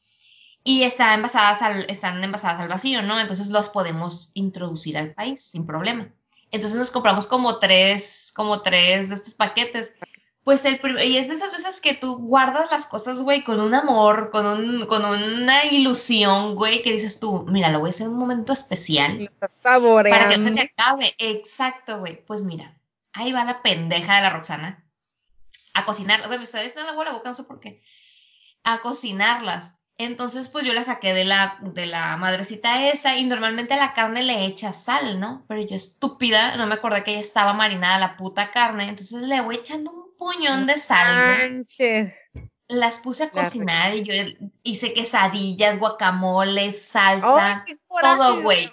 y 0.64 0.84
están 0.84 1.14
envasadas 1.14 1.62
al, 1.62 1.84
están 1.88 2.22
envasadas 2.22 2.60
al 2.60 2.68
vacío, 2.68 3.02
¿no? 3.02 3.18
Entonces 3.18 3.48
los 3.48 3.68
podemos 3.68 4.30
introducir 4.34 4.96
al 4.96 5.12
país 5.12 5.42
sin 5.42 5.66
problema. 5.66 6.08
Entonces 6.50 6.78
nos 6.78 6.90
compramos 6.90 7.26
como 7.26 7.58
tres, 7.58 8.32
como 8.34 8.62
tres 8.62 9.08
de 9.08 9.16
estos 9.16 9.34
paquetes. 9.34 9.96
Pues 10.44 10.64
el 10.64 10.80
y 11.04 11.16
es 11.16 11.28
de 11.28 11.34
esas 11.34 11.52
veces 11.52 11.80
que 11.80 11.94
tú 11.94 12.18
guardas 12.18 12.70
las 12.70 12.86
cosas, 12.86 13.22
güey, 13.22 13.44
con 13.44 13.60
un 13.60 13.74
amor, 13.74 14.30
con 14.30 14.44
un, 14.44 14.86
con 14.86 15.04
una 15.04 15.64
ilusión, 15.66 16.56
güey, 16.56 16.82
que 16.82 16.92
dices 16.92 17.20
tú, 17.20 17.46
mira, 17.48 17.70
lo 17.70 17.78
voy 17.78 17.88
a 17.88 17.90
hacer 17.90 18.06
en 18.06 18.12
un 18.12 18.18
momento 18.18 18.52
especial. 18.52 19.30
Para 20.10 20.28
que 20.28 20.38
no 20.38 20.42
se 20.42 20.50
te 20.50 20.60
acabe. 20.62 21.14
Exacto, 21.18 22.00
güey. 22.00 22.24
Pues 22.26 22.42
mira, 22.42 22.76
ahí 23.12 23.32
va 23.32 23.44
la 23.44 23.62
pendeja 23.62 24.16
de 24.16 24.22
la 24.22 24.30
Roxana 24.30 24.84
a 25.74 25.84
cocinar. 25.84 26.26
Güey, 26.26 26.38
me 26.38 26.44
está 26.44 26.60
diciendo 26.60 26.92
la 26.92 27.12
boca, 27.12 27.30
no 27.30 27.36
sé 27.36 27.44
por 27.44 27.60
qué. 27.60 27.82
A 28.64 28.80
cocinarlas 28.80 29.78
entonces, 29.98 30.48
pues 30.48 30.64
yo 30.64 30.72
la 30.72 30.82
saqué 30.82 31.12
de 31.14 31.24
la, 31.24 31.58
de 31.60 31.86
la 31.86 32.16
madrecita 32.16 32.88
esa 32.88 33.16
y 33.16 33.24
normalmente 33.24 33.74
a 33.74 33.78
la 33.78 33.94
carne 33.94 34.22
le 34.22 34.46
echa 34.46 34.72
sal, 34.72 35.20
¿no? 35.20 35.44
Pero 35.48 35.62
yo 35.62 35.76
estúpida, 35.76 36.56
no 36.56 36.66
me 36.66 36.74
acordé 36.74 37.04
que 37.04 37.12
ya 37.12 37.20
estaba 37.20 37.52
marinada 37.52 37.98
la 37.98 38.16
puta 38.16 38.50
carne, 38.50 38.84
entonces 38.84 39.22
le 39.22 39.40
voy 39.40 39.56
echando 39.56 39.92
un 39.92 40.16
puñón 40.16 40.66
de 40.66 40.76
sal. 40.76 41.66
Las 42.68 42.98
puse 42.98 43.24
a 43.24 43.30
cocinar 43.30 43.94
y 43.94 44.02
yo 44.02 44.14
hice 44.62 44.94
quesadillas, 44.94 45.78
guacamole, 45.78 46.72
salsa, 46.72 47.64
todo, 48.00 48.42
güey. 48.42 48.72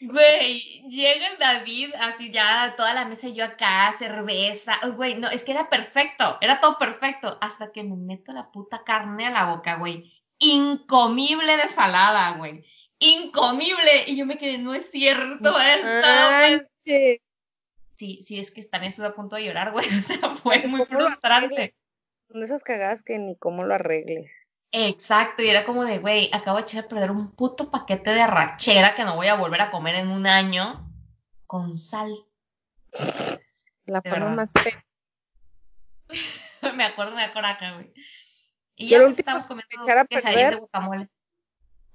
Güey, 0.00 0.88
llega 0.88 1.26
el 1.26 1.38
David, 1.38 1.90
así 2.00 2.30
ya 2.30 2.74
toda 2.74 2.94
la 2.94 3.04
mesa 3.04 3.28
y 3.28 3.34
yo 3.34 3.44
acá, 3.44 3.92
cerveza. 3.98 4.78
Güey, 4.96 5.16
no, 5.16 5.28
es 5.28 5.44
que 5.44 5.52
era 5.52 5.68
perfecto, 5.68 6.38
era 6.40 6.60
todo 6.60 6.78
perfecto. 6.78 7.36
Hasta 7.42 7.70
que 7.70 7.82
me 7.82 7.96
meto 7.96 8.32
la 8.32 8.50
puta 8.50 8.82
carne 8.82 9.26
a 9.26 9.30
la 9.30 9.44
boca, 9.46 9.76
güey 9.76 10.13
incomible 10.38 11.56
de 11.56 11.68
salada, 11.68 12.36
güey. 12.36 12.64
Incomible. 12.98 14.04
Y 14.06 14.16
yo 14.16 14.26
me 14.26 14.38
quedé, 14.38 14.58
no 14.58 14.74
es 14.74 14.90
cierto 14.90 15.58
esto. 15.60 16.68
Sí, 17.96 18.20
sí, 18.22 18.40
es 18.40 18.50
que 18.50 18.64
también 18.64 18.90
estuve 18.90 19.06
a 19.06 19.14
punto 19.14 19.36
de 19.36 19.44
llorar, 19.44 19.72
güey. 19.72 19.86
O 19.98 20.02
sea, 20.02 20.34
fue 20.36 20.66
muy 20.66 20.84
frustrante. 20.84 21.74
Son 22.28 22.42
esas 22.42 22.62
cagadas 22.62 23.02
que 23.02 23.18
ni 23.18 23.36
cómo 23.36 23.64
lo 23.64 23.74
arregles. 23.74 24.32
Exacto, 24.72 25.42
y 25.42 25.48
era 25.48 25.64
como 25.64 25.84
de, 25.84 25.98
güey, 25.98 26.30
acabo 26.32 26.56
de 26.56 26.64
echar 26.64 26.84
a 26.84 26.88
perder 26.88 27.12
un 27.12 27.30
puto 27.30 27.70
paquete 27.70 28.10
de 28.10 28.26
rachera 28.26 28.96
que 28.96 29.04
no 29.04 29.14
voy 29.14 29.28
a 29.28 29.36
volver 29.36 29.60
a 29.60 29.70
comer 29.70 29.94
en 29.94 30.08
un 30.08 30.26
año 30.26 30.90
con 31.46 31.76
sal. 31.76 32.12
La 33.86 34.02
forma 34.02 34.30
más 34.30 34.50
fea. 34.52 34.84
me 36.76 36.84
acuerdo 36.84 37.14
de 37.14 37.32
coraje, 37.32 37.72
güey. 37.72 37.92
Y 38.76 38.88
ya 38.88 39.02
pues, 39.02 39.18
estamos 39.18 39.46
comiendo 39.46 39.84
de 39.84 40.56
guacamole. 40.56 41.08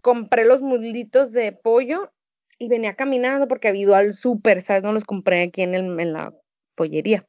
Compré 0.01 0.45
los 0.45 0.61
muslitos 0.61 1.31
de 1.31 1.51
pollo 1.51 2.11
y 2.57 2.69
venía 2.69 2.95
caminando 2.95 3.47
porque 3.47 3.68
había 3.68 3.81
ido 3.81 3.95
al 3.95 4.14
súper, 4.14 4.61
¿sabes? 4.61 4.84
No 4.84 4.93
los 4.93 5.03
compré 5.03 5.43
aquí 5.43 5.61
en, 5.61 5.76
el, 5.76 5.99
en 5.99 6.14
la 6.14 6.34
pollería. 6.76 7.26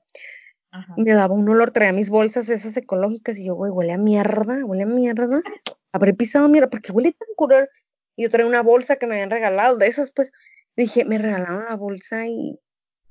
Y 0.96 1.02
me 1.02 1.14
daba 1.14 1.34
un 1.34 1.48
olor, 1.48 1.72
traía 1.72 1.92
mis 1.92 2.10
bolsas 2.10 2.48
esas 2.48 2.76
ecológicas 2.76 3.36
y 3.38 3.46
yo, 3.46 3.54
güey, 3.54 3.72
huele 3.72 3.92
a 3.92 3.98
mierda, 3.98 4.64
huele 4.64 4.84
a 4.84 4.86
mierda. 4.86 5.42
Habré 5.92 6.14
pisado 6.14 6.48
mierda, 6.48 6.70
porque 6.70 6.92
huele 6.92 7.12
tan 7.12 7.28
curioso. 7.34 7.70
Y 8.14 8.22
yo 8.22 8.30
traía 8.30 8.46
una 8.46 8.62
bolsa 8.62 8.96
que 8.96 9.06
me 9.06 9.14
habían 9.14 9.30
regalado, 9.30 9.78
de 9.78 9.88
esas 9.88 10.12
pues, 10.12 10.30
dije, 10.76 11.04
me 11.04 11.18
regalaron 11.18 11.64
la 11.64 11.74
bolsa 11.74 12.26
y 12.26 12.58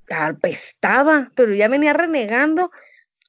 apestaba, 0.09 1.31
pero 1.35 1.53
ya 1.53 1.67
venía 1.67 1.93
renegando 1.93 2.71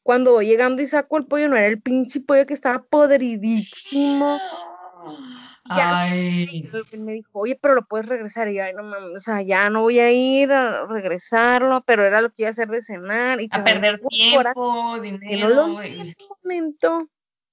cuando 0.02 0.32
voy 0.32 0.46
llegando 0.46 0.82
y 0.82 0.86
saco 0.86 1.18
el 1.18 1.26
pollo, 1.26 1.48
no 1.48 1.56
era 1.56 1.66
el 1.66 1.80
pinche 1.80 2.20
pollo 2.20 2.46
que 2.46 2.54
estaba 2.54 2.82
podridísimo. 2.82 4.38
Ay. 5.72 6.68
me 6.98 7.12
dijo, 7.12 7.30
oye, 7.32 7.56
pero 7.60 7.76
lo 7.76 7.84
puedes 7.84 8.06
regresar. 8.06 8.48
Y 8.48 8.56
yo, 8.56 8.64
ay, 8.64 8.72
no 8.74 8.82
mames, 8.82 9.14
o 9.14 9.18
sea, 9.20 9.40
ya 9.42 9.70
no 9.70 9.82
voy 9.82 10.00
a 10.00 10.10
ir 10.10 10.50
a 10.50 10.86
regresarlo, 10.86 11.82
pero 11.86 12.04
era 12.04 12.20
lo 12.20 12.30
que 12.30 12.42
iba 12.42 12.48
a 12.48 12.50
hacer 12.50 12.68
de 12.68 12.82
cenar. 12.82 13.40
Y 13.40 13.48
a 13.52 13.62
perder 13.62 14.00
tiempo, 14.08 15.00
dinero. 15.00 15.48
no 15.48 15.54
lo 15.54 15.82
en 15.82 16.00
ese 16.00 16.16
momento. 16.42 17.08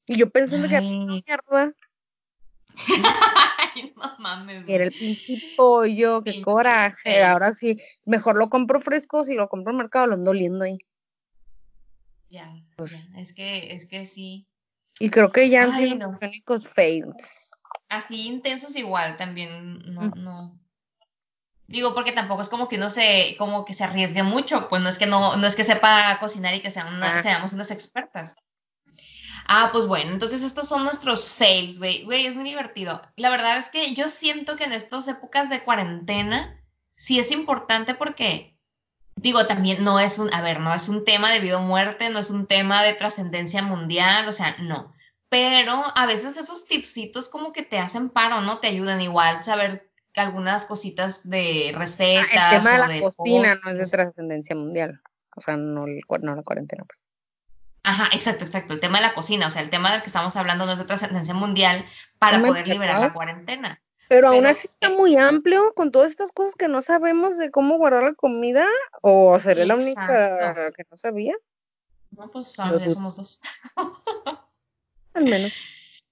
Y 0.07 0.17
yo 0.17 0.31
pensando 0.31 0.67
que 0.67 0.75
era 0.75 0.81
mierda. 0.81 1.73
Ay, 3.75 3.93
no 3.95 4.11
mames. 4.17 4.63
Era 4.67 4.85
el 4.85 4.91
pinche 4.91 5.53
pollo, 5.55 6.23
qué 6.23 6.41
coraje. 6.41 7.23
Ahora 7.23 7.53
sí, 7.53 7.79
mejor 8.05 8.37
lo 8.37 8.49
compro 8.49 8.79
fresco, 8.79 9.23
si 9.23 9.35
lo 9.35 9.47
compro 9.47 9.71
en 9.71 9.77
el 9.77 9.83
mercado, 9.83 10.07
lo 10.07 10.13
ando 10.15 10.31
oliendo 10.31 10.63
ahí. 10.63 10.79
Pues 12.75 12.91
ya, 12.91 13.07
es 13.15 13.33
que, 13.33 13.73
es 13.73 13.87
que 13.87 14.05
sí. 14.05 14.47
Y 14.99 15.09
creo 15.09 15.31
que 15.31 15.49
ya 15.49 15.63
han 15.63 15.75
sido 15.75 16.17
únicos 16.21 16.67
fails. 16.67 17.51
Así 17.89 18.27
intensos 18.27 18.75
igual 18.75 19.15
también, 19.17 19.79
no, 19.93 20.09
no. 20.15 20.59
Digo, 21.67 21.93
porque 21.93 22.13
tampoco 22.13 22.41
es 22.41 22.49
como 22.49 22.67
que 22.67 22.77
uno 22.77 22.89
se, 22.89 23.35
como 23.37 23.65
que 23.65 23.73
se 23.73 23.83
arriesgue 23.83 24.23
mucho, 24.23 24.69
pues 24.69 24.81
no 24.81 24.89
es 24.89 24.97
que 24.97 25.05
no, 25.05 25.35
no 25.35 25.47
es 25.47 25.55
que 25.55 25.63
sepa 25.63 26.17
cocinar 26.19 26.55
y 26.55 26.61
que 26.61 26.69
ah. 26.69 27.21
seamos 27.21 27.53
unas 27.53 27.71
expertas. 27.71 28.35
Ah, 29.47 29.69
pues 29.71 29.85
bueno, 29.87 30.11
entonces 30.11 30.43
estos 30.43 30.67
son 30.67 30.83
nuestros 30.83 31.33
fails, 31.33 31.79
güey. 31.79 32.03
Güey, 32.03 32.25
es 32.25 32.35
muy 32.35 32.43
divertido. 32.43 33.01
La 33.15 33.29
verdad 33.29 33.57
es 33.57 33.69
que 33.69 33.93
yo 33.93 34.09
siento 34.09 34.57
que 34.57 34.65
en 34.65 34.73
estas 34.73 35.07
épocas 35.07 35.49
de 35.49 35.61
cuarentena 35.61 36.61
sí 36.95 37.19
es 37.19 37.31
importante 37.31 37.95
porque 37.95 38.56
digo, 39.17 39.45
también 39.47 39.83
no 39.83 39.99
es 39.99 40.19
un, 40.19 40.33
a 40.33 40.41
ver, 40.41 40.59
no 40.59 40.73
es 40.73 40.87
un 40.87 41.03
tema 41.03 41.31
de 41.31 41.39
vida 41.39 41.57
o 41.57 41.61
muerte, 41.61 42.09
no 42.09 42.19
es 42.19 42.29
un 42.29 42.47
tema 42.47 42.83
de 42.83 42.93
trascendencia 42.93 43.61
mundial, 43.61 44.27
o 44.27 44.33
sea, 44.33 44.55
no. 44.59 44.93
Pero 45.29 45.83
a 45.95 46.05
veces 46.05 46.37
esos 46.37 46.65
tipsitos 46.65 47.27
como 47.27 47.51
que 47.51 47.63
te 47.63 47.79
hacen 47.79 48.09
paro, 48.09 48.41
¿no? 48.41 48.59
Te 48.59 48.67
ayudan 48.67 49.01
igual 49.01 49.43
saber 49.43 49.89
algunas 50.15 50.65
cositas 50.65 51.29
de 51.29 51.73
recetas. 51.75 52.27
Ah, 52.37 52.55
el 52.55 52.61
tema 52.61 52.71
de 52.71 52.95
la 52.95 53.01
cocina 53.01 53.59
no 53.63 53.71
es 53.71 53.79
de 53.79 53.85
trascendencia 53.85 54.55
mundial, 54.55 55.01
o 55.35 55.41
sea, 55.41 55.57
no, 55.57 55.85
no 55.85 56.35
la 56.35 56.43
cuarentena. 56.43 56.85
Pues. 56.85 56.99
Ajá, 57.83 58.09
exacto, 58.13 58.45
exacto. 58.45 58.73
El 58.73 58.79
tema 58.79 58.99
de 58.99 59.05
la 59.05 59.13
cocina, 59.13 59.47
o 59.47 59.51
sea, 59.51 59.61
el 59.61 59.69
tema 59.69 59.91
del 59.91 60.01
que 60.01 60.07
estamos 60.07 60.35
hablando 60.35 60.65
no 60.65 60.71
es 60.71 60.77
de 60.77 60.85
trascendencia 60.85 61.33
mundial 61.33 61.85
para 62.19 62.39
poder 62.39 62.67
liberar 62.67 62.99
la 62.99 63.13
cuarentena. 63.13 63.81
Pero 64.09 64.29
aún 64.29 64.45
así 64.45 64.67
está 64.67 64.89
muy 64.89 65.15
amplio 65.17 65.73
con 65.75 65.91
todas 65.91 66.11
estas 66.11 66.31
cosas 66.31 66.55
que 66.55 66.67
no 66.67 66.81
sabemos 66.81 67.37
de 67.37 67.51
cómo 67.51 67.77
guardar 67.77 68.03
la 68.03 68.13
comida. 68.13 68.65
¿O 69.01 69.37
seré 69.39 69.65
la 69.65 69.75
única 69.75 70.71
que 70.75 70.85
no 70.89 70.97
sabía? 70.97 71.35
No, 72.11 72.31
pues 72.31 72.53
ya 72.55 72.89
somos 72.89 73.17
dos. 73.17 73.39
Al 75.13 75.25
menos. 75.25 75.53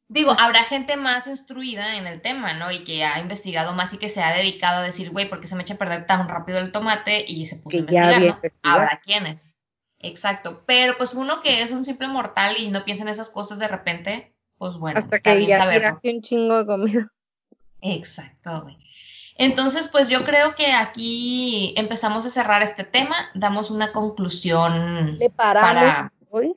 Digo, 0.08 0.36
habrá 0.38 0.64
gente 0.64 0.98
más 0.98 1.26
instruida 1.26 1.96
en 1.96 2.06
el 2.06 2.22
tema, 2.22 2.54
¿no? 2.54 2.72
Y 2.72 2.84
que 2.84 3.04
ha 3.04 3.20
investigado 3.20 3.74
más 3.74 3.92
y 3.94 3.98
que 3.98 4.08
se 4.08 4.22
ha 4.22 4.36
dedicado 4.36 4.82
a 4.82 4.86
decir, 4.86 5.10
güey, 5.10 5.28
¿por 5.28 5.42
qué 5.42 5.48
se 5.48 5.56
me 5.56 5.64
echa 5.64 5.74
a 5.74 5.78
perder 5.78 6.06
tan 6.06 6.30
rápido 6.30 6.60
el 6.60 6.72
tomate? 6.72 7.26
Y 7.28 7.46
se 7.46 7.56
puso 7.56 7.78
a 7.78 7.80
investigar, 7.80 8.22
¿no? 8.22 8.40
Habrá 8.62 9.02
quienes. 9.04 9.56
Exacto. 9.98 10.64
Pero 10.68 10.96
pues 10.98 11.16
uno 11.16 11.42
que 11.42 11.64
es 11.64 11.72
un 11.72 11.84
simple 11.84 12.08
mortal 12.08 12.56
y 12.60 12.68
no 12.68 12.86
piensa 12.86 13.04
en 13.04 13.10
esas 13.10 13.32
cosas 13.32 13.58
de 13.58 13.68
repente, 13.68 14.36
pues 14.60 14.76
bueno. 14.76 15.00
Hasta 15.00 15.20
que 15.20 15.46
ya 15.48 16.00
un 16.04 16.22
chingo 16.22 16.58
de 16.58 16.66
comida. 16.68 17.12
Exacto, 17.94 18.62
güey. 18.64 18.78
Entonces, 19.38 19.90
pues 19.90 20.10
yo 20.10 20.24
creo 20.24 20.56
que 20.56 20.72
aquí 20.72 21.74
empezamos 21.78 22.26
a 22.26 22.30
cerrar 22.30 22.64
este 22.64 22.84
tema, 22.84 23.16
damos 23.34 23.70
una 23.70 23.92
conclusión 23.92 25.18
¿Le 25.20 25.30
para 25.30 26.12
hoy. 26.30 26.56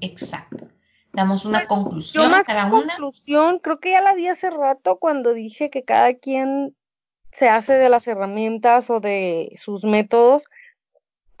Exacto 0.00 0.68
damos 1.14 1.44
una 1.44 1.60
pues, 1.60 1.68
conclusión 1.68 2.30
yo 2.30 2.44
cada 2.44 2.66
una. 2.66 2.96
Conclusión, 2.96 3.58
creo 3.60 3.78
que 3.80 3.92
ya 3.92 4.02
la 4.02 4.14
vi 4.14 4.28
hace 4.28 4.50
rato 4.50 4.98
cuando 4.98 5.32
dije 5.32 5.70
que 5.70 5.84
cada 5.84 6.14
quien 6.14 6.76
se 7.32 7.48
hace 7.48 7.74
de 7.74 7.88
las 7.88 8.06
herramientas 8.06 8.90
o 8.90 9.00
de 9.00 9.56
sus 9.60 9.84
métodos 9.84 10.44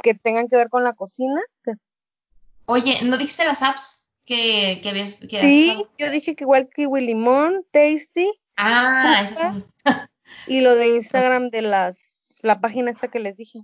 que 0.02 0.14
tengan 0.14 0.48
que 0.48 0.56
ver 0.56 0.68
con 0.68 0.84
la 0.84 0.94
cocina. 0.94 1.40
Oye, 2.66 2.94
¿no 3.04 3.16
dijiste 3.18 3.44
las 3.44 3.62
apps 3.62 4.08
que, 4.24 4.80
que? 4.82 4.92
Que 5.28 5.40
sí, 5.40 5.86
yo 5.98 6.10
dije 6.10 6.34
que 6.34 6.44
igual 6.44 6.70
Kiwi 6.74 7.00
Limón, 7.02 7.64
Tasty. 7.70 8.32
Ah, 8.56 9.22
eso 9.22 9.42
es 9.42 9.64
Y 10.46 10.60
lo 10.60 10.74
de 10.74 10.88
Instagram 10.88 11.50
de 11.50 11.62
las, 11.62 12.40
la 12.42 12.60
página 12.60 12.90
esta 12.90 13.08
que 13.08 13.20
les 13.20 13.36
dije. 13.36 13.60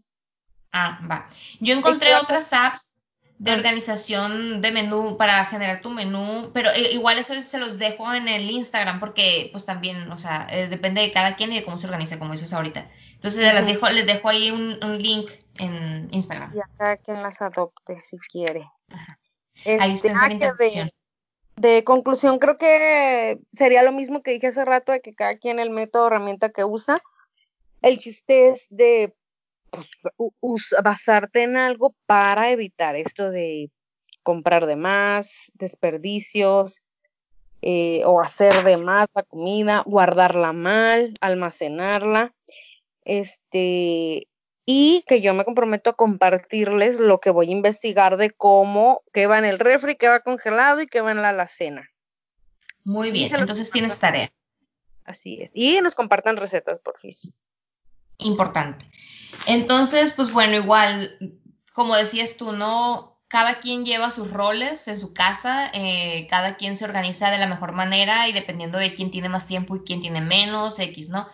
Ah, 0.73 1.01
va. 1.11 1.27
Yo 1.61 1.75
encontré 1.75 2.15
otras 2.15 2.53
apps 2.53 2.91
de 3.39 3.53
organización 3.53 4.61
de 4.61 4.71
menú 4.71 5.17
para 5.17 5.45
generar 5.47 5.81
tu 5.81 5.89
menú, 5.91 6.51
pero 6.53 6.71
eh, 6.71 6.93
igual 6.93 7.19
eso 7.19 7.35
se 7.43 7.59
los 7.59 7.79
dejo 7.79 8.13
en 8.13 8.29
el 8.29 8.51
Instagram 8.51 9.01
porque 9.01 9.49
pues 9.51 9.65
también, 9.65 10.13
o 10.13 10.19
sea, 10.19 10.47
eh, 10.51 10.69
depende 10.69 11.01
de 11.01 11.11
cada 11.11 11.37
quien 11.37 11.51
y 11.51 11.57
de 11.57 11.65
cómo 11.65 11.79
se 11.79 11.87
organiza, 11.87 12.19
como 12.19 12.33
dices 12.33 12.53
ahorita. 12.53 12.91
Entonces 13.15 13.53
les, 13.55 13.67
dejo, 13.67 13.89
les 13.89 14.07
dejo 14.07 14.29
ahí 14.29 14.51
un, 14.51 14.79
link 14.99 15.31
en 15.59 16.09
Instagram. 16.13 16.55
Y 16.55 16.61
a 16.61 16.69
cada 16.77 16.97
quien 16.99 17.23
las 17.23 17.41
adopte 17.41 18.03
si 18.03 18.19
quiere. 18.19 18.71
ahí 19.65 19.93
está 19.93 20.09
este, 20.09 20.81
ah, 20.81 20.89
de, 21.61 21.85
conclusión 21.85 22.39
creo 22.39 22.59
que 22.59 23.39
sería 23.53 23.83
lo 23.83 23.93
mismo 23.93 24.23
que 24.23 24.33
dije 24.33 24.49
hace 24.49 24.65
rato 24.65 24.93
de 24.93 25.01
que 25.01 25.15
cada 25.15 25.37
quien 25.39 25.59
el 25.59 25.71
método 25.71 26.07
herramienta 26.07 26.51
que 26.51 26.65
usa. 26.65 27.03
El 27.83 27.99
chiste 27.99 28.51
es 28.51 28.67
de 28.71 29.15
pues, 30.41 30.75
basarte 30.83 31.43
en 31.43 31.57
algo 31.57 31.95
para 32.07 32.51
evitar 32.51 32.97
esto 32.97 33.31
de 33.31 33.71
comprar 34.23 34.67
de 34.67 34.77
más, 34.77 35.51
desperdicios, 35.55 36.83
eh, 37.63 38.03
o 38.07 38.21
hacer 38.21 38.65
de 38.65 38.79
más 38.79 39.11
la 39.15 39.23
comida, 39.23 39.83
guardarla 39.85 40.53
mal, 40.53 41.17
almacenarla, 41.21 42.35
este, 43.05 44.29
y 44.67 45.05
que 45.07 45.21
yo 45.21 45.35
me 45.35 45.45
comprometo 45.45 45.91
a 45.91 45.95
compartirles 45.95 46.99
lo 46.99 47.21
que 47.21 47.31
voy 47.31 47.49
a 47.49 47.53
investigar 47.53 48.17
de 48.17 48.31
cómo, 48.31 49.03
qué 49.13 49.27
va 49.27 49.39
en 49.39 49.45
el 49.45 49.59
refri, 49.59 49.97
qué 49.97 50.09
va 50.09 50.21
congelado 50.21 50.81
y 50.81 50.87
qué 50.87 51.01
va 51.01 51.11
en 51.11 51.23
la 51.23 51.31
alacena. 51.31 51.91
Muy 52.85 53.11
bien, 53.11 53.35
entonces 53.35 53.71
tienes 53.71 53.99
tarea. 53.99 54.33
Así 55.05 55.41
es. 55.43 55.51
Y 55.55 55.81
nos 55.81 55.95
compartan 55.95 56.37
recetas, 56.37 56.79
por 56.81 56.99
fin. 56.99 57.13
Importante. 58.19 58.89
Entonces, 59.47 60.13
pues 60.13 60.33
bueno, 60.33 60.57
igual, 60.57 61.19
como 61.73 61.97
decías 61.97 62.37
tú, 62.37 62.53
¿no? 62.53 63.19
Cada 63.29 63.61
quien 63.61 63.85
lleva 63.85 64.11
sus 64.11 64.31
roles 64.31 64.89
en 64.89 64.99
su 64.99 65.13
casa, 65.15 65.71
eh, 65.73 66.27
cada 66.29 66.57
quien 66.57 66.77
se 66.77 66.85
organiza 66.85 67.31
de 67.31 67.39
la 67.39 67.47
mejor 67.47 67.73
manera 67.73 68.29
y 68.29 68.33
dependiendo 68.33 68.79
de 68.79 68.95
quién 68.95 69.11
tiene 69.11 69.29
más 69.29 69.47
tiempo 69.47 69.77
y 69.77 69.85
quién 69.85 70.01
tiene 70.01 70.21
menos, 70.21 70.79
X, 70.79 71.09
¿no? 71.09 71.29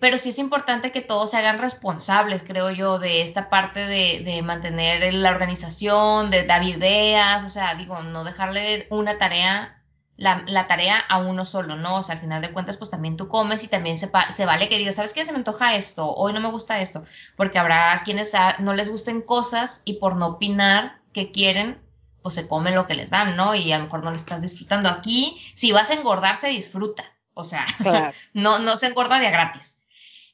Pero 0.00 0.18
sí 0.18 0.28
es 0.28 0.38
importante 0.38 0.92
que 0.92 1.00
todos 1.00 1.30
se 1.30 1.38
hagan 1.38 1.58
responsables, 1.58 2.42
creo 2.42 2.70
yo, 2.70 2.98
de 2.98 3.22
esta 3.22 3.50
parte 3.50 3.80
de, 3.86 4.22
de 4.24 4.42
mantener 4.42 5.12
la 5.14 5.30
organización, 5.30 6.30
de 6.30 6.44
dar 6.44 6.62
ideas, 6.62 7.44
o 7.44 7.48
sea, 7.48 7.74
digo, 7.74 8.02
no 8.02 8.24
dejarle 8.24 8.86
una 8.90 9.18
tarea 9.18 9.80
la, 10.20 10.66
tarea 10.66 10.98
a 10.98 11.18
uno 11.18 11.46
solo, 11.46 11.76
¿no? 11.76 11.96
O 11.96 12.02
sea, 12.02 12.16
al 12.16 12.20
final 12.20 12.42
de 12.42 12.52
cuentas, 12.52 12.76
pues 12.76 12.90
también 12.90 13.16
tú 13.16 13.28
comes 13.28 13.64
y 13.64 13.68
también 13.68 13.98
se, 13.98 14.10
se 14.34 14.44
vale 14.44 14.68
que 14.68 14.76
digas, 14.76 14.96
¿sabes 14.96 15.14
qué? 15.14 15.24
Se 15.24 15.32
me 15.32 15.38
antoja 15.38 15.74
esto, 15.74 16.14
hoy 16.14 16.34
no 16.34 16.40
me 16.40 16.50
gusta 16.50 16.80
esto, 16.80 17.04
porque 17.36 17.58
habrá 17.58 18.02
quienes 18.04 18.32
no 18.58 18.74
les 18.74 18.90
gusten 18.90 19.22
cosas 19.22 19.80
y 19.86 19.94
por 19.94 20.16
no 20.16 20.26
opinar 20.26 21.00
que 21.14 21.32
quieren, 21.32 21.80
pues 22.22 22.34
se 22.34 22.46
comen 22.46 22.74
lo 22.74 22.86
que 22.86 22.94
les 22.94 23.08
dan, 23.08 23.34
¿no? 23.34 23.54
Y 23.54 23.72
a 23.72 23.78
lo 23.78 23.84
mejor 23.84 24.04
no 24.04 24.10
le 24.10 24.18
estás 24.18 24.42
disfrutando. 24.42 24.90
Aquí, 24.90 25.40
si 25.54 25.72
vas 25.72 25.90
a 25.90 25.94
engordar, 25.94 26.36
se 26.36 26.48
disfruta, 26.48 27.04
o 27.32 27.44
sea, 27.44 27.64
no, 28.34 28.58
no 28.58 28.76
se 28.76 28.88
engorda 28.88 29.20
de 29.20 29.30
gratis. 29.30 29.79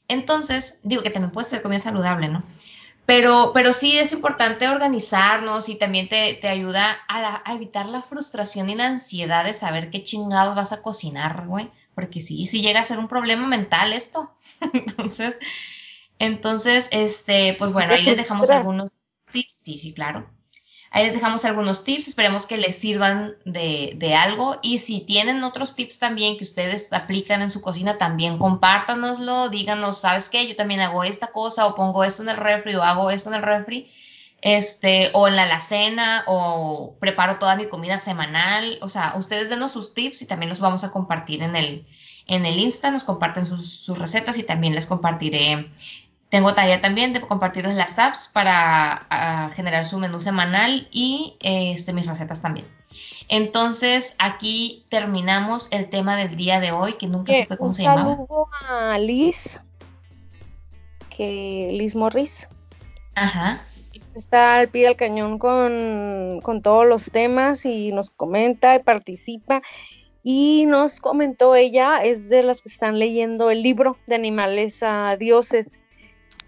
Entonces, 0.08 0.80
digo 0.82 1.02
que 1.02 1.10
también 1.10 1.32
puede 1.32 1.48
ser 1.48 1.62
comida 1.62 1.78
saludable, 1.78 2.28
¿no? 2.28 2.42
Pero, 3.06 3.52
pero 3.54 3.72
sí 3.72 3.96
es 3.96 4.12
importante 4.12 4.68
organizarnos 4.68 5.68
y 5.68 5.76
también 5.76 6.08
te, 6.08 6.34
te 6.34 6.48
ayuda 6.48 6.98
a, 7.08 7.42
a, 7.48 7.54
evitar 7.54 7.86
la 7.86 8.02
frustración 8.02 8.68
y 8.68 8.74
la 8.74 8.86
ansiedad 8.86 9.44
de 9.44 9.52
saber 9.52 9.90
qué 9.90 10.02
chingados 10.02 10.56
vas 10.56 10.72
a 10.72 10.82
cocinar, 10.82 11.46
güey. 11.46 11.70
Porque 11.94 12.20
sí, 12.20 12.46
sí 12.46 12.62
llega 12.62 12.80
a 12.80 12.84
ser 12.84 12.98
un 12.98 13.08
problema 13.08 13.46
mental 13.46 13.92
esto. 13.92 14.34
entonces, 14.72 15.38
entonces, 16.18 16.88
este, 16.90 17.54
pues 17.58 17.72
bueno, 17.72 17.94
ahí 17.94 18.02
les 18.02 18.16
dejamos 18.16 18.50
algunos 18.50 18.90
tips. 19.30 19.56
Sí, 19.62 19.78
sí, 19.78 19.94
claro. 19.94 20.28
Ahí 20.96 21.04
les 21.04 21.12
dejamos 21.12 21.44
algunos 21.44 21.84
tips, 21.84 22.08
esperemos 22.08 22.46
que 22.46 22.56
les 22.56 22.74
sirvan 22.74 23.36
de, 23.44 24.14
algo. 24.18 24.58
Y 24.62 24.78
si 24.78 25.00
tienen 25.00 25.44
otros 25.44 25.76
tips 25.76 25.98
también 25.98 26.38
que 26.38 26.44
ustedes 26.44 26.90
aplican 26.90 27.42
en 27.42 27.50
su 27.50 27.60
cocina, 27.60 27.98
también 27.98 28.38
compártanoslo, 28.38 29.50
díganos, 29.50 30.00
¿sabes 30.00 30.30
qué? 30.30 30.48
Yo 30.48 30.56
también 30.56 30.80
hago 30.80 31.04
esta 31.04 31.26
cosa, 31.26 31.66
o 31.66 31.74
pongo 31.74 32.02
esto 32.02 32.22
en 32.22 32.30
el 32.30 32.38
refri, 32.38 32.76
o 32.76 32.82
hago 32.82 33.10
esto 33.10 33.28
en 33.28 33.34
el 33.34 33.42
refri, 33.42 33.90
este, 34.40 35.10
o 35.12 35.28
en 35.28 35.36
la 35.36 35.42
alacena, 35.42 36.24
o 36.28 36.96
preparo 36.98 37.38
toda 37.38 37.56
mi 37.56 37.68
comida 37.68 37.98
semanal. 37.98 38.78
O 38.80 38.88
sea, 38.88 39.16
ustedes 39.18 39.50
denos 39.50 39.72
sus 39.72 39.92
tips 39.92 40.22
y 40.22 40.26
también 40.26 40.48
los 40.48 40.60
vamos 40.60 40.82
a 40.82 40.92
compartir 40.92 41.42
en 41.42 41.56
el, 41.56 41.86
en 42.26 42.46
el 42.46 42.58
Insta, 42.58 42.90
nos 42.90 43.04
comparten 43.04 43.44
sus 43.44 43.98
recetas 43.98 44.38
y 44.38 44.44
también 44.44 44.74
les 44.74 44.86
compartiré 44.86 45.68
tengo 46.28 46.54
tarea 46.54 46.80
también 46.80 47.12
de 47.12 47.20
compartirles 47.20 47.76
las 47.76 47.98
apps 47.98 48.28
para 48.32 49.06
ah, 49.10 49.50
generar 49.54 49.84
su 49.84 49.98
menú 49.98 50.20
semanal 50.20 50.88
y 50.90 51.36
este, 51.40 51.92
mis 51.92 52.06
recetas 52.06 52.42
también. 52.42 52.66
Entonces, 53.28 54.16
aquí 54.18 54.86
terminamos 54.88 55.68
el 55.72 55.88
tema 55.88 56.16
del 56.16 56.36
día 56.36 56.60
de 56.60 56.72
hoy, 56.72 56.94
que 56.94 57.06
nunca 57.06 57.32
supe 57.32 57.56
cómo 57.56 57.72
se 57.72 57.82
llamaba. 57.82 58.16
saludo 58.16 58.48
a 58.68 58.98
Liz, 58.98 59.60
que 61.16 61.70
Liz 61.72 61.94
Morris. 61.94 62.48
Ajá. 63.14 63.60
Está 64.14 64.58
al 64.58 64.68
pie 64.68 64.86
del 64.86 64.96
cañón 64.96 65.38
con, 65.38 66.40
con 66.42 66.62
todos 66.62 66.86
los 66.86 67.10
temas 67.10 67.66
y 67.66 67.92
nos 67.92 68.10
comenta 68.10 68.74
y 68.74 68.82
participa. 68.82 69.62
Y 70.22 70.64
nos 70.66 71.00
comentó 71.00 71.54
ella, 71.54 71.98
es 72.02 72.28
de 72.28 72.42
las 72.42 72.60
que 72.60 72.68
están 72.68 72.98
leyendo 72.98 73.50
el 73.50 73.62
libro 73.62 73.96
de 74.06 74.16
animales 74.16 74.82
a 74.82 75.16
dioses 75.16 75.78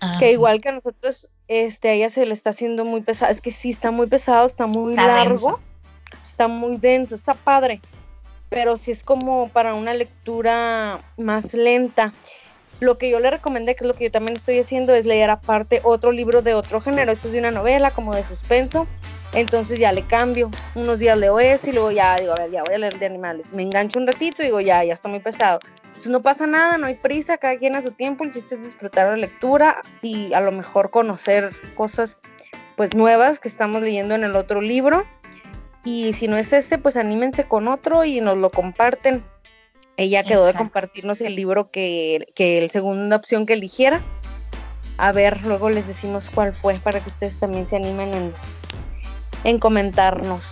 Ah, 0.01 0.17
que 0.19 0.33
igual 0.33 0.61
que 0.61 0.69
a 0.69 0.73
nosotros, 0.73 1.31
este, 1.49 1.89
a 1.89 1.93
ella 1.93 2.11
se 2.11 2.25
le 2.27 2.35
está 2.35 2.51
haciendo 2.51 2.85
muy 2.85 3.01
pesado. 3.01 3.33
Es 3.33 3.41
que 3.41 3.51
sí, 3.51 3.71
está 3.71 3.91
muy 3.91 4.07
pesado, 4.07 4.47
está 4.47 4.67
muy 4.67 4.95
largo, 4.95 5.61
está 6.25 6.49
muy 6.49 6.77
denso, 6.77 7.15
está 7.15 7.35
padre. 7.35 7.81
Pero 8.49 8.77
sí 8.77 8.91
es 8.91 9.03
como 9.03 9.49
para 9.49 9.75
una 9.75 9.93
lectura 9.95 11.01
más 11.17 11.55
lenta. 11.55 12.13
Lo 12.81 12.97
que 12.97 13.11
yo 13.11 13.19
le 13.19 13.31
recomendé, 13.31 13.75
que 13.75 13.85
es 13.85 13.89
lo 13.89 13.95
que 13.95 14.05
yo 14.05 14.11
también 14.11 14.37
estoy 14.37 14.59
haciendo, 14.59 14.95
es 14.95 15.05
leer 15.05 15.31
aparte 15.31 15.81
otro 15.83 16.13
libro 16.13 16.43
de 16.43 16.55
otro 16.55 16.81
género. 16.81 17.11
Esto 17.11 17.27
es 17.27 17.35
de 17.35 17.41
una 17.41 17.51
novela, 17.51 17.91
como 17.91 18.15
de 18.15 18.23
suspenso. 18.23 18.87
Entonces 19.35 19.79
ya 19.79 19.93
le 19.93 20.07
cambio. 20.07 20.51
Unos 20.75 20.99
días 20.99 21.19
leo 21.19 21.41
ese 21.41 21.71
y 21.71 21.73
luego 21.73 21.91
ya 21.91 22.19
digo, 22.19 22.33
a 22.33 22.37
ver, 22.37 22.51
ya 22.51 22.63
voy 22.63 22.75
a 22.75 22.79
leer 22.79 22.99
de 22.99 23.07
animales. 23.07 23.53
Me 23.53 23.63
engancho 23.63 23.99
un 23.99 24.07
ratito 24.07 24.43
y 24.43 24.47
digo, 24.47 24.61
ya, 24.61 24.85
ya 24.85 24.95
está 24.95 25.09
muy 25.09 25.21
pesado. 25.21 25.61
Entonces 25.99 26.13
no 26.13 26.23
pasa 26.23 26.47
nada, 26.47 26.79
no 26.79 26.87
hay 26.87 26.95
prisa, 26.95 27.39
cada 27.39 27.59
quien 27.59 27.75
a 27.75 27.83
su 27.83 27.91
tiempo, 27.91 28.23
el 28.23 28.31
chiste 28.31 28.55
es 28.55 28.63
disfrutar 28.63 29.09
la 29.09 29.17
lectura 29.17 29.83
y 30.01 30.33
a 30.33 30.41
lo 30.41 30.53
mejor 30.53 30.93
conocer 30.93 31.51
cosas 31.75 32.19
pues 32.77 32.95
nuevas 32.95 33.41
que 33.41 33.49
estamos 33.49 33.83
leyendo 33.83 34.15
en 34.15 34.23
el 34.23 34.37
otro 34.37 34.61
libro. 34.61 35.05
Y 35.85 36.13
si 36.13 36.29
no 36.29 36.37
es 36.37 36.53
este, 36.53 36.79
pues 36.79 36.97
anímense 36.97 37.43
con 37.47 37.67
otro 37.67 38.05
y 38.05 38.21
nos 38.21 38.37
lo 38.37 38.49
comparten. 38.51 39.25
Ella 39.97 40.23
quedó 40.23 40.47
de 40.47 40.55
compartirnos 40.55 41.21
el 41.21 41.35
libro 41.35 41.73
que, 41.73 42.29
que 42.37 42.59
el 42.59 42.71
segunda 42.71 43.17
opción 43.17 43.45
que 43.45 43.55
eligiera. 43.55 44.01
A 44.99 45.11
ver, 45.11 45.45
luego 45.47 45.69
les 45.69 45.89
decimos 45.89 46.31
cuál 46.33 46.55
fue 46.55 46.75
para 46.75 47.01
que 47.01 47.11
ustedes 47.11 47.41
también 47.41 47.67
se 47.67 47.75
animen 47.75 48.15
en, 48.15 48.33
en 49.43 49.59
comentarnos. 49.59 50.45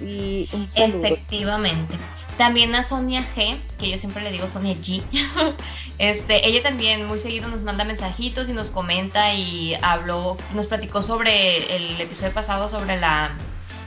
Y 0.00 0.48
Efectivamente. 0.50 1.94
También 2.38 2.74
a 2.74 2.82
Sonia 2.82 3.24
G, 3.36 3.58
que 3.78 3.90
yo 3.90 3.98
siempre 3.98 4.22
le 4.22 4.32
digo 4.32 4.48
Sonia 4.48 4.74
G. 4.74 5.02
este, 5.98 6.48
ella 6.48 6.62
también 6.62 7.06
muy 7.06 7.18
seguido 7.18 7.48
nos 7.48 7.62
manda 7.62 7.84
mensajitos 7.84 8.48
y 8.48 8.52
nos 8.52 8.70
comenta 8.70 9.32
y 9.34 9.76
habló, 9.82 10.36
nos 10.52 10.66
platicó 10.66 11.02
sobre 11.02 11.76
el 11.76 12.00
episodio 12.00 12.32
pasado 12.32 12.68
sobre 12.68 12.98
la, 12.98 13.30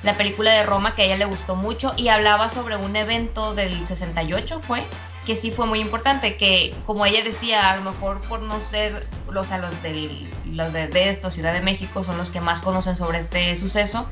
la 0.04 0.16
película 0.16 0.54
de 0.54 0.64
Roma 0.64 0.96
que 0.96 1.02
a 1.02 1.06
ella 1.06 1.18
le 1.18 1.26
gustó 1.26 1.56
mucho 1.56 1.94
y 1.98 2.08
hablaba 2.08 2.50
sobre 2.50 2.78
un 2.78 2.96
evento 2.96 3.54
del 3.54 3.86
68 3.86 4.62
fue 4.62 4.84
que 5.28 5.36
sí 5.36 5.52
fue 5.52 5.66
muy 5.66 5.80
importante, 5.80 6.38
que 6.38 6.74
como 6.86 7.06
ella 7.06 7.22
decía, 7.22 7.70
a 7.70 7.76
lo 7.76 7.92
mejor 7.92 8.22
por 8.22 8.42
no 8.42 8.62
ser, 8.62 9.06
los, 9.30 9.52
a 9.52 9.58
los, 9.58 9.84
del, 9.84 10.32
los 10.46 10.72
de 10.72 10.88
DF 10.88 11.30
Ciudad 11.30 11.52
de 11.52 11.60
México 11.60 12.06
son 12.06 12.18
los 12.18 12.32
que 12.32 12.40
más 12.40 12.62
conocen 12.62 12.96
sobre 12.96 13.20
este 13.20 13.58
suceso, 13.58 14.08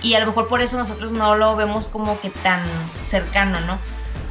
y 0.00 0.14
a 0.14 0.20
lo 0.20 0.26
mejor 0.26 0.46
por 0.46 0.62
eso 0.62 0.78
nosotros 0.78 1.10
no 1.10 1.34
lo 1.34 1.56
vemos 1.56 1.88
como 1.88 2.20
que 2.20 2.30
tan 2.30 2.62
cercano, 3.04 3.58
¿no? 3.62 3.78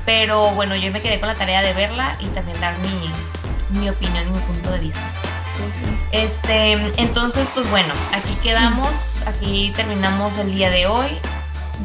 Pero 0.05 0.51
bueno, 0.51 0.77
yo 0.77 0.89
me 0.93 1.01
quedé 1.01 1.19
con 1.19 1.27
la 1.27 1.35
tarea 1.35 1.61
de 1.61 1.73
verla 1.73 2.15
y 2.21 2.27
también 2.27 2.59
dar 2.61 2.73
mi, 2.79 3.77
mi 3.77 3.89
opinión 3.89 4.25
y 4.25 4.31
mi 4.31 4.39
punto 4.39 4.71
de 4.71 4.79
vista. 4.79 5.03
Este, 6.13 6.71
entonces, 7.01 7.49
pues 7.53 7.69
bueno, 7.69 7.93
aquí 8.13 8.33
quedamos, 8.41 9.23
aquí 9.25 9.73
terminamos 9.75 10.37
el 10.37 10.55
día 10.55 10.69
de 10.69 10.87
hoy. 10.87 11.09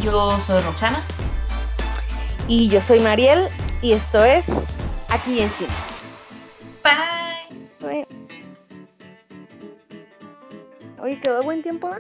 Yo 0.01 0.39
soy 0.39 0.63
Roxana. 0.63 1.03
Y 2.47 2.69
yo 2.69 2.81
soy 2.81 3.01
Mariel 3.01 3.49
y 3.85 3.93
esto 3.93 4.25
es 4.25 4.47
Aquí 5.11 5.39
en 5.39 5.51
China. 5.51 5.75
Bye. 7.81 8.07
Oye, 10.99 11.21
¿quedó 11.21 11.43
buen 11.43 11.63
tiempo? 11.63 11.91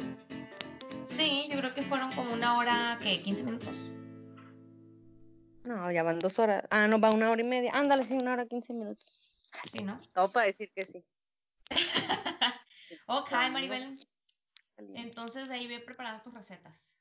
Sí, 1.04 1.46
yo 1.50 1.58
creo 1.58 1.74
que 1.74 1.82
fueron 1.82 2.10
como 2.14 2.32
una 2.32 2.56
hora, 2.56 2.98
¿qué? 3.02 3.22
¿15 3.22 3.44
minutos? 3.44 3.76
No, 5.64 5.92
ya 5.92 6.02
van 6.02 6.20
dos 6.20 6.38
horas. 6.38 6.64
Ah, 6.70 6.88
no, 6.88 6.98
va 6.98 7.10
una 7.10 7.30
hora 7.30 7.42
y 7.42 7.44
media. 7.44 7.72
Ándale, 7.74 8.04
sí, 8.04 8.14
una 8.14 8.32
hora, 8.32 8.46
quince 8.46 8.72
minutos. 8.72 9.34
Sí, 9.70 9.82
¿no? 9.82 10.00
Todo 10.14 10.32
para 10.32 10.46
decir 10.46 10.72
que 10.74 10.86
sí. 10.86 11.04
ok, 13.06 13.30
Maribel. 13.52 14.00
Entonces 14.94 15.50
ahí 15.50 15.66
ve 15.66 15.80
preparando 15.80 16.22
tus 16.22 16.32
recetas. 16.32 16.96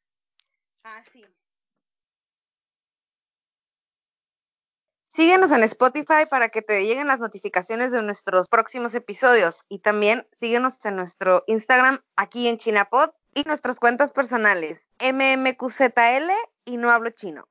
Ah, 0.84 1.01
sí. 1.11 1.23
Síguenos 5.15 5.52
en 5.52 5.61
Spotify 5.61 6.26
para 6.27 6.49
que 6.49 6.64
te 6.64 6.84
lleguen 6.88 7.06
las 7.06 7.19
notificaciones 7.19 7.91
de 7.91 8.02
nuestros 8.02 8.49
próximos 8.49 8.95
episodios 8.95 9.64
y 9.69 9.77
también 9.77 10.26
síguenos 10.31 10.84
en 10.85 10.95
nuestro 10.95 11.44
Instagram 11.45 12.02
aquí 12.15 12.48
en 12.48 12.57
Chinapod 12.57 13.11
y 13.35 13.44
nuestras 13.44 13.80
cuentas 13.80 14.11
personales 14.11 14.81
mmqzl 14.99 16.31
y 16.65 16.77
no 16.77 16.90
hablo 16.90 17.11
chino. 17.11 17.48